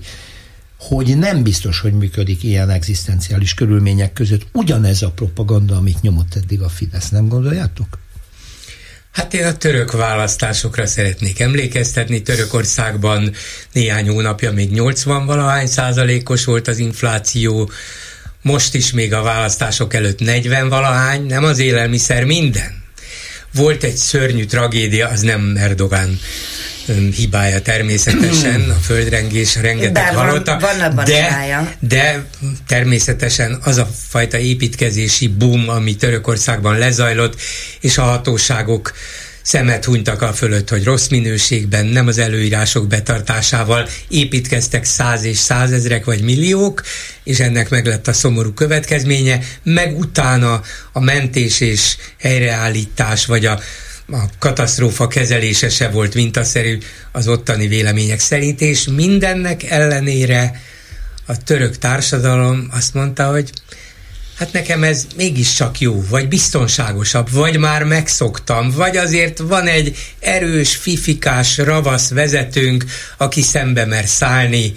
hogy 0.80 1.18
nem 1.18 1.44
biztos, 1.44 1.80
hogy 1.80 1.94
működik 1.94 2.44
ilyen 2.44 2.70
egzisztenciális 2.70 3.54
körülmények 3.54 4.14
között 4.14 4.48
ugyanez 4.54 5.02
a 5.02 5.12
propaganda, 5.12 5.76
amit 5.76 6.02
nyomott 6.02 6.36
eddig 6.36 6.62
a 6.62 6.70
Fidesz, 6.70 7.10
nem 7.10 7.28
gondoljátok? 7.28 8.00
Hát 9.12 9.34
én 9.34 9.46
a 9.46 9.58
török 9.58 9.92
választásokra 9.92 10.86
szeretnék 10.86 11.40
emlékeztetni. 11.40 12.22
Törökországban 12.22 13.32
néhány 13.72 14.10
hónapja 14.10 14.52
még 14.52 14.72
80 14.72 15.26
valahány 15.26 15.68
százalékos 15.68 16.46
volt 16.46 16.68
az 16.68 16.78
infláció, 16.78 17.72
most 18.42 18.74
is 18.74 18.92
még 18.92 19.14
a 19.14 19.22
választások 19.22 19.94
előtt 19.94 20.20
40 20.20 20.70
valahány, 20.70 21.26
nem 21.26 21.44
az 21.44 21.60
élelmiszer, 21.60 22.26
minden. 22.26 22.84
Volt 23.54 23.84
egy 23.84 23.96
szörnyű 23.96 24.46
tragédia, 24.46 25.08
az 25.08 25.22
nem 25.22 25.56
Erdogan 25.58 26.20
hibája 27.16 27.62
természetesen, 27.62 28.70
a 28.70 28.74
földrengés 28.74 29.56
rengeteg 29.56 30.16
halota, 30.16 30.58
van, 30.60 30.96
van 30.96 31.06
de, 31.06 31.78
de 31.80 32.26
természetesen 32.68 33.60
az 33.64 33.78
a 33.78 33.90
fajta 34.08 34.38
építkezési 34.38 35.28
boom, 35.28 35.70
ami 35.70 35.96
Törökországban 35.96 36.78
lezajlott, 36.78 37.42
és 37.80 37.98
a 37.98 38.02
hatóságok 38.02 38.94
szemet 39.42 39.86
hunytak 39.86 40.22
a 40.22 40.34
fölött, 40.34 40.70
hogy 40.70 40.84
rossz 40.84 41.08
minőségben, 41.08 41.86
nem 41.86 42.08
az 42.08 42.18
előírások 42.18 42.88
betartásával 42.88 43.88
építkeztek 44.08 44.84
száz 44.86 45.24
és 45.24 45.38
százezrek 45.38 46.06
vagy 46.06 46.22
milliók, 46.22 46.84
és 47.24 47.40
ennek 47.40 47.70
meg 47.70 47.86
lett 47.86 48.08
a 48.08 48.14
szomorú 48.14 48.54
következménye, 48.54 49.40
meg 49.64 49.98
utána 49.98 50.62
a 50.92 51.00
mentés 51.00 51.60
és 51.60 51.96
helyreállítás, 52.18 53.26
vagy 53.26 53.46
a 53.46 53.60
a 54.12 54.30
katasztrófa 54.40 55.08
kezelése 55.08 55.70
se 55.70 55.90
volt 55.90 56.14
mintaszerű 56.14 56.78
az 57.12 57.28
ottani 57.28 57.68
vélemények 57.68 58.20
szerint, 58.20 58.62
és 58.62 58.88
mindennek 58.96 59.64
ellenére 59.64 60.62
a 61.26 61.44
török 61.44 61.78
társadalom 61.78 62.68
azt 62.72 62.94
mondta, 62.94 63.32
hogy 63.32 63.52
hát 64.40 64.52
nekem 64.52 64.84
ez 64.84 65.08
mégiscsak 65.16 65.80
jó, 65.80 66.04
vagy 66.10 66.28
biztonságosabb, 66.28 67.32
vagy 67.32 67.58
már 67.58 67.84
megszoktam, 67.84 68.72
vagy 68.72 68.98
azért 68.98 69.38
van 69.38 69.68
egy 69.68 69.98
erős, 70.20 70.76
fifikás, 70.76 71.58
ravasz 71.58 72.10
vezetőnk, 72.10 72.86
aki 73.18 73.42
szembe 73.42 73.86
mer 73.86 74.06
szállni, 74.06 74.74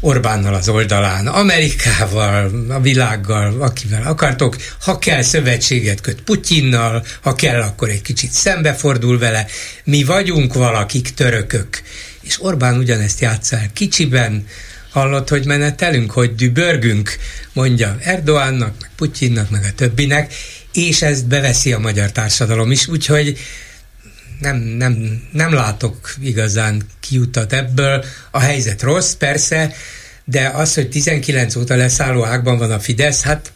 Orbánnal 0.00 0.54
az 0.54 0.68
oldalán, 0.68 1.26
Amerikával, 1.26 2.66
a 2.68 2.80
világgal, 2.80 3.62
akivel 3.62 4.02
akartok, 4.02 4.56
ha 4.80 4.98
kell 4.98 5.22
szövetséget 5.22 6.00
köt 6.00 6.22
Putyinnal, 6.22 7.04
ha 7.20 7.34
kell, 7.34 7.60
akkor 7.60 7.88
egy 7.88 8.02
kicsit 8.02 8.30
szembefordul 8.30 9.18
vele, 9.18 9.46
mi 9.84 10.04
vagyunk 10.04 10.54
valakik 10.54 11.14
törökök. 11.14 11.82
És 12.20 12.42
Orbán 12.42 12.78
ugyanezt 12.78 13.20
játsza 13.20 13.56
el 13.56 13.70
kicsiben, 13.72 14.46
hallott, 15.00 15.28
hogy 15.28 15.46
menetelünk, 15.46 16.10
hogy 16.10 16.34
dübörgünk, 16.34 17.16
mondja 17.52 17.96
Erdoánnak, 18.00 18.74
meg 18.80 18.90
Putyinnak, 18.96 19.50
meg 19.50 19.64
a 19.64 19.74
többinek, 19.74 20.34
és 20.72 21.02
ezt 21.02 21.26
beveszi 21.26 21.72
a 21.72 21.78
magyar 21.78 22.12
társadalom 22.12 22.70
is, 22.70 22.88
úgyhogy 22.88 23.38
nem, 24.40 24.56
nem, 24.56 25.22
nem 25.32 25.52
látok 25.52 26.14
igazán 26.20 26.82
kiutat 27.00 27.52
ebből. 27.52 28.04
A 28.30 28.38
helyzet 28.38 28.82
rossz, 28.82 29.12
persze, 29.12 29.74
de 30.24 30.48
az, 30.48 30.74
hogy 30.74 30.88
19 30.88 31.56
óta 31.56 31.74
leszálló 31.74 32.24
ágban 32.24 32.58
van 32.58 32.70
a 32.70 32.80
Fidesz, 32.80 33.22
hát 33.22 33.52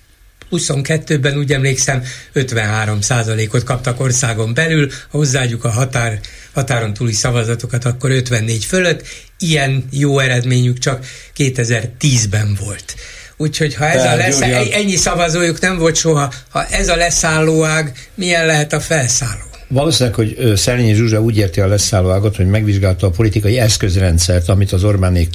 22-ben 0.51 1.36
úgy 1.39 1.52
emlékszem 1.52 2.02
53 2.32 3.01
százalékot 3.01 3.64
kaptak 3.64 4.01
országon 4.01 4.55
belül, 4.55 4.90
ha 5.10 5.18
hozzáadjuk 5.18 5.64
a 5.64 5.70
határ, 5.70 6.20
határon 6.52 6.94
túli 6.94 7.12
szavazatokat, 7.12 7.85
akkor 7.85 8.10
54 8.10 8.64
fölött. 8.64 9.06
Ilyen 9.39 9.85
jó 9.90 10.18
eredményük 10.18 10.78
csak 10.78 11.06
2010-ben 11.36 12.59
volt. 12.60 12.94
Úgyhogy 13.36 13.74
ha 13.74 13.89
ez 13.89 14.05
a 14.05 14.16
lesz, 14.16 14.40
ennyi 14.72 14.97
szavazójuk 14.97 15.60
nem 15.60 15.78
volt 15.78 15.97
soha, 15.97 16.32
ha 16.48 16.66
ez 16.66 16.89
a 16.89 16.97
leszállóág, 16.97 18.09
milyen 18.14 18.47
lehet 18.47 18.72
a 18.72 18.81
felszálló? 18.81 19.49
Valószínűleg, 19.72 20.14
hogy 20.14 20.52
Szerényi 20.56 20.94
Zsuzsa 20.94 21.20
úgy 21.20 21.36
érti 21.36 21.60
a 21.60 21.66
leszállóágot, 21.66 22.36
hogy 22.36 22.47
megvizsgálta 22.47 23.06
a 23.06 23.10
politikai 23.10 23.59
eszközrendszert, 23.59 24.48
amit 24.48 24.72
az 24.72 24.84
Orbánék 24.84 25.28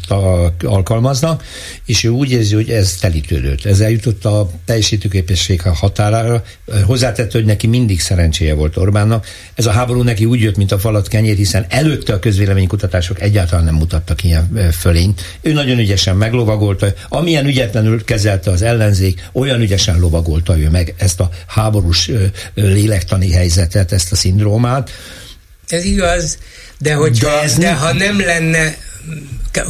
alkalmaznak, 0.64 1.44
és 1.86 2.03
ő 2.03 2.10
úgy 2.10 2.32
érzi, 2.32 2.56
hogy 2.56 2.70
ez 2.70 2.95
telítődött. 2.95 3.66
Ez 3.66 3.80
eljutott 3.80 4.26
a 4.26 4.49
teljesítőképesség 4.66 5.62
határára. 5.62 6.44
Hozzátette, 6.86 7.38
hogy 7.38 7.45
neki 7.45 7.68
mindig 7.68 7.99
szerencséje 7.99 8.53
volt 8.53 8.78
Orbánnak. 8.78 9.26
Ez 9.53 9.66
a 9.66 9.72
háború 9.72 10.02
neki 10.02 10.26
úgy 10.26 10.41
jött, 10.41 10.57
mint 10.57 10.72
a 10.72 10.80
falat 10.80 11.07
kenyér, 11.07 11.36
hiszen 11.36 11.66
előtte 11.70 12.14
a 12.14 12.20
közvéleménykutatások 12.20 13.22
egyáltalán 13.22 13.66
nem 13.66 13.76
mutattak 13.76 14.24
ilyen 14.24 14.72
fölényt. 14.80 15.22
Ő 15.41 15.53
nagyon 15.53 15.80
ügyesen 15.80 16.16
meglovagolta, 16.16 16.94
amilyen 17.10 17.45
ügyetlenül 17.45 18.03
kezelte 18.03 18.52
az 18.52 18.62
ellenzék, 18.62 19.30
olyan 19.34 19.62
ügyesen 19.62 19.99
lovagolta 19.99 20.60
ő 20.60 20.70
meg 20.70 20.94
ezt 20.98 21.20
a 21.20 21.30
háborús 21.48 22.12
lélektani 22.53 23.32
helyzetet, 23.32 23.91
ezt 23.91 24.12
a 24.12 24.16
szindrómát. 24.26 24.91
Ez 25.68 25.84
igaz, 25.84 26.38
de, 26.77 26.93
hogyha, 26.93 27.30
de, 27.30 27.41
ez 27.41 27.57
de 27.57 27.73
ha 27.73 27.93
nem 27.93 28.19
lenne 28.19 28.77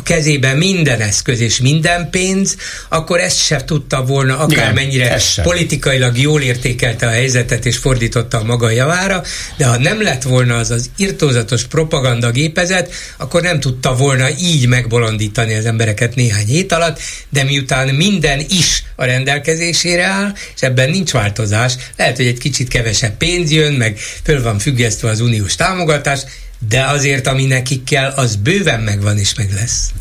kezében 0.03 0.57
minden 0.57 1.01
eszköz 1.01 1.39
és 1.39 1.59
minden 1.59 2.09
pénz, 2.09 2.55
akkor 2.89 3.19
ezt 3.19 3.37
se 3.37 3.63
tudta 3.63 4.05
volna, 4.05 4.37
akármennyire 4.37 5.21
politikailag 5.43 6.17
jól 6.17 6.41
értékelte 6.41 7.07
a 7.07 7.09
helyzetet 7.09 7.65
és 7.65 7.77
fordította 7.77 8.37
a 8.37 8.43
maga 8.43 8.69
javára, 8.69 9.23
de 9.57 9.65
ha 9.65 9.77
nem 9.77 10.01
lett 10.01 10.23
volna 10.23 10.57
az 10.57 10.71
az 10.71 10.89
irtózatos 10.97 11.63
propaganda 11.63 12.31
gépezet, 12.31 12.93
akkor 13.17 13.41
nem 13.41 13.59
tudta 13.59 13.95
volna 13.95 14.29
így 14.29 14.67
megbolondítani 14.67 15.55
az 15.55 15.65
embereket 15.65 16.15
néhány 16.15 16.45
hét 16.45 16.71
alatt, 16.71 16.99
de 17.29 17.43
miután 17.43 17.95
minden 17.95 18.39
is 18.49 18.83
a 18.95 19.05
rendelkezésére 19.05 20.03
áll, 20.03 20.33
és 20.55 20.61
ebben 20.61 20.89
nincs 20.89 21.11
változás, 21.11 21.73
lehet, 21.97 22.15
hogy 22.15 22.27
egy 22.27 22.37
kicsit 22.37 22.67
kevesebb 22.67 23.17
pénz 23.17 23.51
jön, 23.51 23.73
meg 23.73 23.97
föl 24.23 24.41
van 24.41 24.59
függesztve 24.59 25.09
az 25.09 25.19
uniós 25.19 25.55
támogatás, 25.55 26.21
de 26.67 26.85
azért, 26.85 27.27
ami 27.27 27.45
nekik 27.45 27.83
kell, 27.83 28.09
az 28.09 28.35
bőven 28.35 28.79
megvan 28.79 29.17
és 29.17 29.35
meg 29.35 29.51
lesz. 29.53 29.93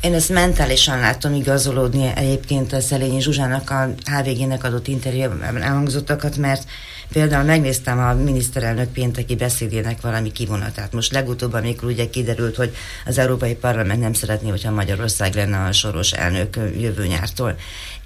Én 0.00 0.14
ezt 0.14 0.28
mentálisan 0.28 0.98
látom 0.98 1.34
igazolódni 1.34 2.12
egyébként 2.14 2.72
a 2.72 2.80
Szelényi 2.80 3.20
Zsuzsának 3.20 3.70
a 3.70 3.94
HVG-nek 4.04 4.64
adott 4.64 4.86
interjúban 4.86 5.62
elhangzottakat, 5.62 6.36
mert 6.36 6.66
Például 7.12 7.44
megnéztem 7.44 7.98
a 7.98 8.12
miniszterelnök 8.14 8.92
pénteki 8.92 9.36
beszédének 9.36 10.00
valami 10.00 10.32
kivonatát. 10.32 10.92
Most 10.92 11.12
legutóbb, 11.12 11.52
amikor 11.52 11.88
ugye 11.88 12.10
kiderült, 12.10 12.56
hogy 12.56 12.74
az 13.06 13.18
Európai 13.18 13.54
Parlament 13.54 14.00
nem 14.00 14.12
szeretné, 14.12 14.48
hogyha 14.48 14.70
Magyarország 14.70 15.34
lenne 15.34 15.58
a 15.58 15.72
soros 15.72 16.12
elnök 16.12 16.56
jövő 16.80 17.06
nyártól. 17.06 17.56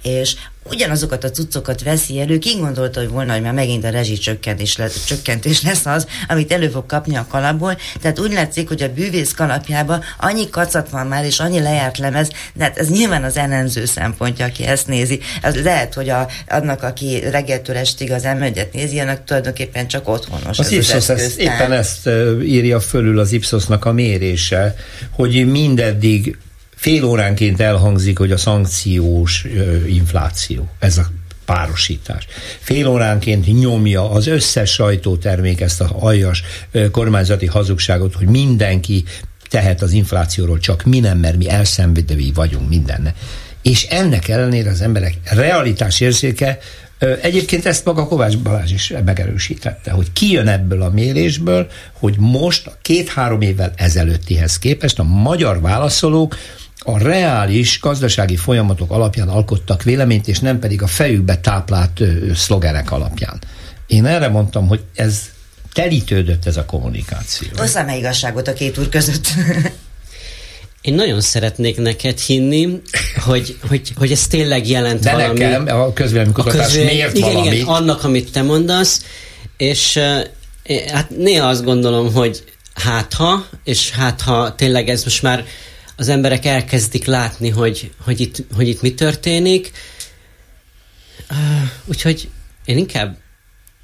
És 0.01 0.35
ugyanazokat 0.69 1.23
a 1.23 1.29
cuccokat 1.29 1.83
veszi 1.83 2.19
elő, 2.19 2.37
ki 2.37 2.57
gondolta, 2.59 2.99
hogy 2.99 3.09
volna, 3.09 3.33
hogy 3.33 3.41
már 3.41 3.53
megint 3.53 3.83
a 3.83 3.89
rezsicsökkentés 3.89 4.77
lesz, 4.77 5.05
csökkentés 5.05 5.63
lesz 5.63 5.85
az, 5.85 6.07
amit 6.27 6.51
elő 6.51 6.69
fog 6.69 6.85
kapni 6.85 7.15
a 7.15 7.25
kalapból. 7.29 7.77
Tehát 8.01 8.19
úgy 8.19 8.33
látszik, 8.33 8.67
hogy 8.67 8.83
a 8.83 8.93
bűvész 8.93 9.33
kalapjába 9.33 10.03
annyi 10.19 10.49
kacat 10.49 10.89
van 10.89 11.07
már, 11.07 11.25
és 11.25 11.39
annyi 11.39 11.59
lejárt 11.59 11.97
lemez, 11.97 12.29
de 12.53 12.63
hát 12.63 12.77
ez 12.77 12.89
nyilván 12.89 13.23
az 13.23 13.37
ellenző 13.37 13.85
szempontja, 13.85 14.45
aki 14.45 14.63
ezt 14.65 14.87
nézi. 14.87 15.19
Az 15.41 15.63
lehet, 15.63 15.93
hogy 15.93 16.09
a, 16.09 16.27
annak, 16.47 16.83
aki 16.83 17.19
reggeltől 17.29 17.77
estig 17.77 18.11
az 18.11 18.23
m 18.23 18.43
nézi, 18.71 18.99
annak 18.99 19.23
tulajdonképpen 19.23 19.87
csak 19.87 20.07
otthonos. 20.07 20.59
Az, 20.59 20.71
Ipsos 20.71 20.93
az 20.93 21.09
ezt, 21.09 21.39
éppen 21.39 21.71
ezt 21.71 22.09
írja 22.43 22.79
fölül 22.79 23.19
az 23.19 23.31
Ipsosnak 23.31 23.85
a 23.85 23.91
mérése, 23.91 24.75
hogy 25.11 25.51
mindeddig 25.51 26.37
fél 26.77 27.03
óránként 27.03 27.59
elhangzik, 27.59 28.17
hogy 28.17 28.31
a 28.31 28.37
szankciós 28.37 29.45
infláció, 29.87 30.69
ez 30.79 30.97
a 30.97 31.11
párosítás. 31.45 32.27
Fél 32.59 32.87
óránként 32.87 33.59
nyomja 33.59 34.11
az 34.11 34.27
összes 34.27 34.71
sajtótermék 34.71 35.61
ezt 35.61 35.81
a 35.81 35.95
aljas 35.99 36.43
kormányzati 36.91 37.45
hazugságot, 37.45 38.13
hogy 38.13 38.27
mindenki 38.27 39.03
tehet 39.49 39.81
az 39.81 39.91
inflációról, 39.91 40.59
csak 40.59 40.83
mi 40.83 40.99
nem, 40.99 41.17
mert 41.17 41.37
mi 41.37 41.49
elszenvedői 41.49 42.31
vagyunk 42.31 42.69
mindenne. 42.69 43.15
És 43.61 43.83
ennek 43.83 44.27
ellenére 44.27 44.69
az 44.69 44.81
emberek 44.81 45.13
realitás 45.23 45.99
érzéke 45.99 46.59
Egyébként 47.21 47.65
ezt 47.65 47.85
maga 47.85 48.07
Kovács 48.07 48.37
Balázs 48.37 48.71
is 48.71 48.93
megerősítette, 49.05 49.91
hogy 49.91 50.11
kijön 50.13 50.47
ebből 50.47 50.81
a 50.81 50.89
mérésből, 50.89 51.67
hogy 51.91 52.15
most 52.17 52.67
a 52.67 52.77
két-három 52.81 53.41
évvel 53.41 53.73
ezelőttihez 53.75 54.59
képest 54.59 54.99
a 54.99 55.03
magyar 55.03 55.61
válaszolók 55.61 56.35
a 56.79 56.97
reális 56.97 57.79
gazdasági 57.79 58.35
folyamatok 58.35 58.91
alapján 58.91 59.27
alkottak 59.27 59.83
véleményt, 59.83 60.27
és 60.27 60.39
nem 60.39 60.59
pedig 60.59 60.81
a 60.81 60.87
fejükbe 60.87 61.37
táplált 61.37 62.01
szlogenek 62.35 62.91
alapján. 62.91 63.39
Én 63.87 64.05
erre 64.05 64.27
mondtam, 64.27 64.67
hogy 64.67 64.83
ez 64.95 65.21
telítődött 65.73 66.45
ez 66.45 66.57
a 66.57 66.65
kommunikáció. 66.65 67.47
Hozzám 67.55 67.89
igazságot 67.89 68.47
a 68.47 68.53
két 68.53 68.77
úr 68.77 68.89
között. 68.89 69.27
Én 70.81 70.93
nagyon 70.93 71.21
szeretnék 71.21 71.77
neked 71.77 72.19
hinni, 72.19 72.81
hogy, 73.15 73.57
hogy, 73.67 73.91
hogy 73.95 74.11
ez 74.11 74.27
tényleg 74.27 74.67
jelent 74.67 74.99
De 74.99 75.11
valami. 75.11 75.39
nekem 75.39 75.79
a 75.79 75.93
közvéleménykutatás 75.93 76.65
közvél... 76.65 76.85
miért 76.85 77.15
igen, 77.17 77.33
valami? 77.33 77.55
Igen, 77.55 77.67
annak, 77.67 78.03
amit 78.03 78.31
te 78.31 78.41
mondasz, 78.41 79.05
és 79.57 79.95
uh, 79.95 80.83
hát 80.91 81.09
néha 81.17 81.47
azt 81.47 81.63
gondolom, 81.63 82.13
hogy 82.13 82.43
hát 82.73 83.13
ha, 83.13 83.45
és 83.63 83.91
hát 83.91 84.21
ha 84.21 84.55
tényleg 84.55 84.89
ez 84.89 85.03
most 85.03 85.21
már 85.21 85.45
az 85.97 86.09
emberek 86.09 86.45
elkezdik 86.45 87.05
látni, 87.05 87.49
hogy, 87.49 87.91
hogy, 88.03 88.19
itt, 88.19 88.35
hogy 88.55 88.67
itt 88.67 88.81
mi 88.81 88.93
történik. 88.93 89.71
Úgyhogy 91.85 92.29
én 92.65 92.77
inkább 92.77 93.17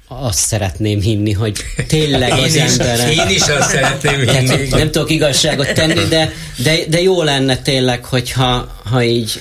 azt 0.08 0.38
szeretném 0.38 1.00
hinni, 1.00 1.32
hogy 1.32 1.56
tényleg 1.86 2.32
az 2.42 2.56
ember. 2.56 3.10
Én 3.10 3.28
is 3.28 3.42
azt 3.42 3.70
szeretném 3.70 4.14
hinni. 4.14 4.24
Tehát, 4.24 4.70
nem 4.70 4.90
tudok 4.90 5.10
igazságot 5.10 5.72
tenni, 5.72 6.04
de, 6.08 6.32
de, 6.56 6.76
de 6.88 7.00
jó 7.00 7.22
lenne 7.22 7.56
tényleg, 7.56 8.04
hogyha 8.04 8.80
ha 8.84 9.02
így 9.02 9.40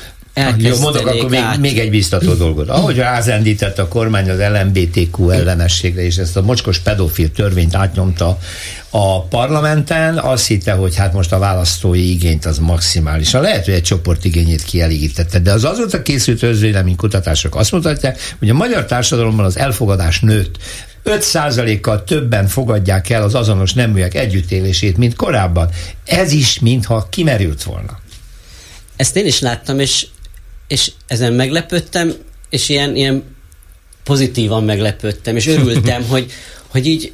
jó, 0.58 0.78
mondok 0.80 1.08
akkor 1.08 1.30
még, 1.30 1.44
még 1.60 1.80
egy 1.80 1.90
biztató 1.90 2.34
dolgot. 2.34 2.70
Ahogy 2.70 2.96
rázendített 2.96 3.80
a 3.80 3.88
kormány 3.88 4.30
az 4.30 4.38
LMBTQ 4.40 5.30
ellenességre, 5.30 6.02
és 6.02 6.18
ezt 6.18 6.38
a 6.38 6.42
mocskos 6.42 6.80
pedofil 6.80 7.32
törvényt 7.32 7.76
átnyomta 7.76 8.38
a 8.90 9.24
parlamenten, 9.24 10.18
azt 10.18 10.48
hitte, 10.48 10.72
hogy 10.72 10.96
hát 10.96 11.14
most 11.14 11.32
a 11.32 11.40
választói 11.40 12.12
igényt 12.12 12.46
az 12.46 12.58
maximális. 12.58 13.34
A 13.34 13.42
Lehet, 13.42 13.66
hogy 13.66 13.74
egy 13.74 13.84
csoport 13.84 14.26
igényét 14.26 14.64
kielégítette, 14.64 15.40
de 15.40 15.52
az 15.52 15.64
azóta 15.64 16.02
készült 16.02 16.46
kutatások 16.96 17.56
azt 17.56 17.72
mutatják, 17.72 18.36
hogy 18.40 18.50
a 18.50 18.54
magyar 18.54 18.86
társadalomban 18.86 19.46
az 19.46 19.58
elfogadás 19.58 20.20
nőtt. 20.20 20.58
5%-kal 21.06 22.04
többen 22.04 22.48
fogadják 22.48 23.10
el 23.10 23.24
az 23.24 23.36
azonos 23.36 23.74
neműek 23.74 24.14
együttélését, 24.14 24.98
mint 24.98 25.16
korábban. 25.16 25.70
Ez 26.06 26.32
is, 26.32 26.60
mintha 26.60 27.08
kimerült 27.10 27.64
volna. 27.64 28.00
Ezt 28.96 29.16
én 29.16 29.26
is 29.26 29.40
láttam, 29.40 29.80
és 29.80 30.08
és 30.74 30.92
ezen 31.08 31.34
meglepődtem, 31.34 32.14
és 32.50 32.70
ilyen, 32.70 32.96
ilyen 32.96 33.24
pozitívan 34.04 34.64
meglepődtem, 34.64 35.36
és 35.36 35.48
örültem, 35.48 36.04
hogy, 36.14 36.32
hogy 36.68 36.88
így, 36.88 37.14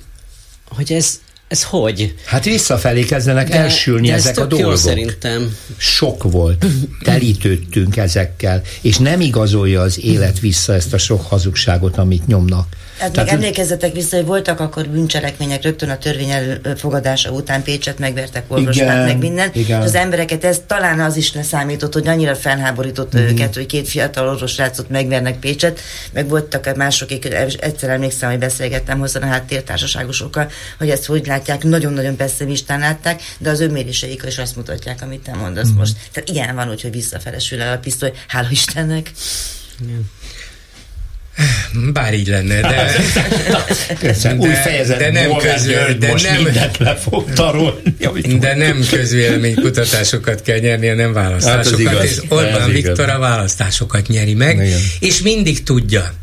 hogy 0.68 0.94
ez, 0.94 1.22
ez 1.49 1.63
hogy? 1.63 2.15
Hát 2.26 2.43
visszafelé 2.43 3.03
kezdenek 3.03 3.49
de, 3.49 3.57
elsülni 3.57 4.07
de 4.07 4.13
ezek 4.13 4.39
a 4.39 4.45
dolgok. 4.45 4.77
szerintem. 4.77 5.57
Sok 5.77 6.31
volt. 6.31 6.65
Telítődtünk 7.03 7.97
ezekkel, 7.97 8.61
és 8.81 8.97
nem 8.97 9.21
igazolja 9.21 9.81
az 9.81 10.03
élet 10.03 10.39
vissza 10.39 10.73
ezt 10.73 10.93
a 10.93 10.97
sok 10.97 11.21
hazugságot, 11.21 11.97
amit 11.97 12.27
nyomnak. 12.27 12.67
Hát 12.99 13.15
még 13.15 13.27
emlékezzetek 13.27 13.93
vissza, 13.93 14.15
hogy 14.15 14.26
voltak 14.26 14.59
akkor 14.59 14.88
bűncselekmények 14.88 15.63
rögtön 15.63 15.89
a 15.89 15.97
törvény 15.97 16.30
elfogadása 16.63 17.31
után 17.31 17.63
Pécset 17.63 17.99
megvertek, 17.99 18.43
orvosát, 18.47 19.05
meg 19.05 19.17
minden. 19.17 19.49
Igen. 19.53 19.80
És 19.80 19.85
az 19.85 19.95
embereket 19.95 20.43
ez 20.43 20.61
talán 20.67 20.99
az 20.99 21.15
is 21.15 21.34
leszámított, 21.34 21.93
hogy 21.93 22.07
annyira 22.07 22.35
felháborította 22.35 23.19
mm. 23.19 23.27
őket, 23.27 23.55
hogy 23.55 23.65
két 23.65 23.88
fiatal 23.88 24.27
orvosrácot 24.27 24.89
megvernek 24.89 25.39
Pécset, 25.39 25.80
meg 26.13 26.27
voltak 26.27 26.76
mások, 26.76 27.09
akik 27.09 27.34
egyszer 27.59 27.89
emlékszem, 27.89 28.30
hogy 28.30 28.39
beszélgettem 28.39 28.99
hozzá 28.99 29.19
a 29.19 29.26
háttértársaságosokkal, 29.26 30.49
hogy 30.77 30.89
ezt 30.89 31.05
hogy 31.05 31.26
látják, 31.27 31.38
nagyon-nagyon 31.61 32.15
pessimistán 32.15 32.79
látták, 32.79 33.21
de 33.37 33.49
az 33.49 33.59
önméréseik 33.59 34.23
is 34.27 34.37
azt 34.37 34.55
mutatják, 34.55 35.01
amit 35.01 35.21
te 35.21 35.35
mondasz 35.35 35.69
mm. 35.69 35.77
most. 35.77 35.93
Tehát 36.11 36.29
igen, 36.29 36.55
van 36.55 36.69
úgy, 36.69 36.81
hogy 36.81 36.91
visszafelesül 36.91 37.61
el 37.61 37.73
a 37.73 37.79
pisztoly, 37.79 38.11
hála 38.27 38.47
Istennek. 38.49 39.11
Igen. 39.81 40.09
Bár 41.93 42.13
így 42.13 42.27
lenne, 42.27 42.61
de... 42.61 42.91
de 44.01 44.35
új 44.37 44.53
fejezet, 44.53 44.97
de 44.97 45.11
nem 45.11 45.35
közvélemény, 45.35 45.97
de 45.97 46.07
most 46.07 46.29
nem, 46.29 46.41
mindent 46.41 46.77
De 48.39 48.55
nem 48.55 48.85
közvélemény 48.89 49.55
kutatásokat 49.55 50.41
kell 50.41 50.57
nyerni, 50.57 50.87
nem 50.87 51.13
választásokat. 51.13 51.93
Hát 51.93 52.03
és 52.03 52.21
Orbán 52.29 52.71
Viktor 52.71 53.09
a 53.09 53.19
választásokat 53.19 54.07
nyeri 54.07 54.33
meg, 54.33 54.55
Igen. 54.55 54.79
és 54.99 55.21
mindig 55.21 55.63
tudja, 55.63 56.13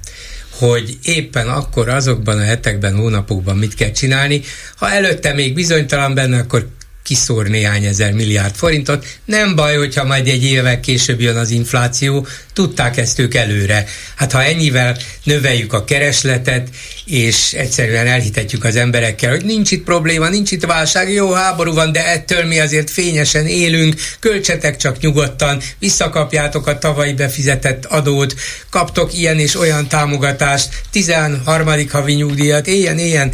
hogy 0.58 0.98
éppen 1.02 1.48
akkor 1.48 1.88
azokban 1.88 2.38
a 2.38 2.42
hetekben, 2.42 2.96
hónapokban 2.96 3.56
mit 3.56 3.74
kell 3.74 3.90
csinálni. 3.90 4.42
Ha 4.76 4.90
előtte 4.90 5.32
még 5.32 5.54
bizonytalan 5.54 6.14
benne, 6.14 6.38
akkor 6.38 6.68
kiszór 7.06 7.46
néhány 7.46 7.84
ezer 7.84 8.12
milliárd 8.12 8.54
forintot. 8.54 9.06
Nem 9.24 9.54
baj, 9.54 9.76
hogyha 9.76 10.04
majd 10.04 10.28
egy 10.28 10.44
évvel 10.44 10.80
később 10.80 11.20
jön 11.20 11.36
az 11.36 11.50
infláció, 11.50 12.26
tudták 12.52 12.96
ezt 12.96 13.18
ők 13.18 13.34
előre. 13.34 13.86
Hát 14.16 14.32
ha 14.32 14.42
ennyivel 14.42 14.96
növeljük 15.22 15.72
a 15.72 15.84
keresletet, 15.84 16.68
és 17.04 17.52
egyszerűen 17.52 18.06
elhitetjük 18.06 18.64
az 18.64 18.76
emberekkel, 18.76 19.30
hogy 19.30 19.44
nincs 19.44 19.70
itt 19.70 19.84
probléma, 19.84 20.28
nincs 20.28 20.50
itt 20.50 20.64
válság, 20.64 21.12
jó 21.12 21.32
háború 21.32 21.72
van, 21.72 21.92
de 21.92 22.06
ettől 22.06 22.44
mi 22.44 22.60
azért 22.60 22.90
fényesen 22.90 23.46
élünk, 23.46 23.94
költsetek 24.20 24.76
csak 24.76 24.98
nyugodtan, 24.98 25.60
visszakapjátok 25.78 26.66
a 26.66 26.78
tavalyi 26.78 27.12
befizetett 27.12 27.84
adót, 27.84 28.34
kaptok 28.70 29.18
ilyen 29.18 29.38
és 29.38 29.58
olyan 29.58 29.88
támogatást, 29.88 30.82
13. 30.90 31.88
havi 31.90 32.12
nyugdíjat, 32.12 32.66
éljen, 32.66 32.98
éljen, 32.98 33.32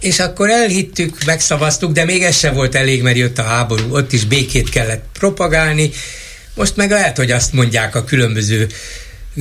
és 0.00 0.18
akkor 0.18 0.50
elhittük, 0.50 1.24
megszavaztuk, 1.24 1.92
de 1.92 2.04
még 2.04 2.22
ez 2.22 2.38
se 2.38 2.50
volt 2.50 2.74
elég, 2.74 3.02
mert 3.02 3.16
jött 3.16 3.38
a 3.38 3.42
háború, 3.42 3.94
ott 3.94 4.12
is 4.12 4.24
békét 4.24 4.68
kellett 4.68 5.04
propagálni. 5.12 5.90
Most 6.54 6.76
meg 6.76 6.90
lehet, 6.90 7.16
hogy 7.16 7.30
azt 7.30 7.52
mondják 7.52 7.94
a 7.94 8.04
különböző 8.04 8.66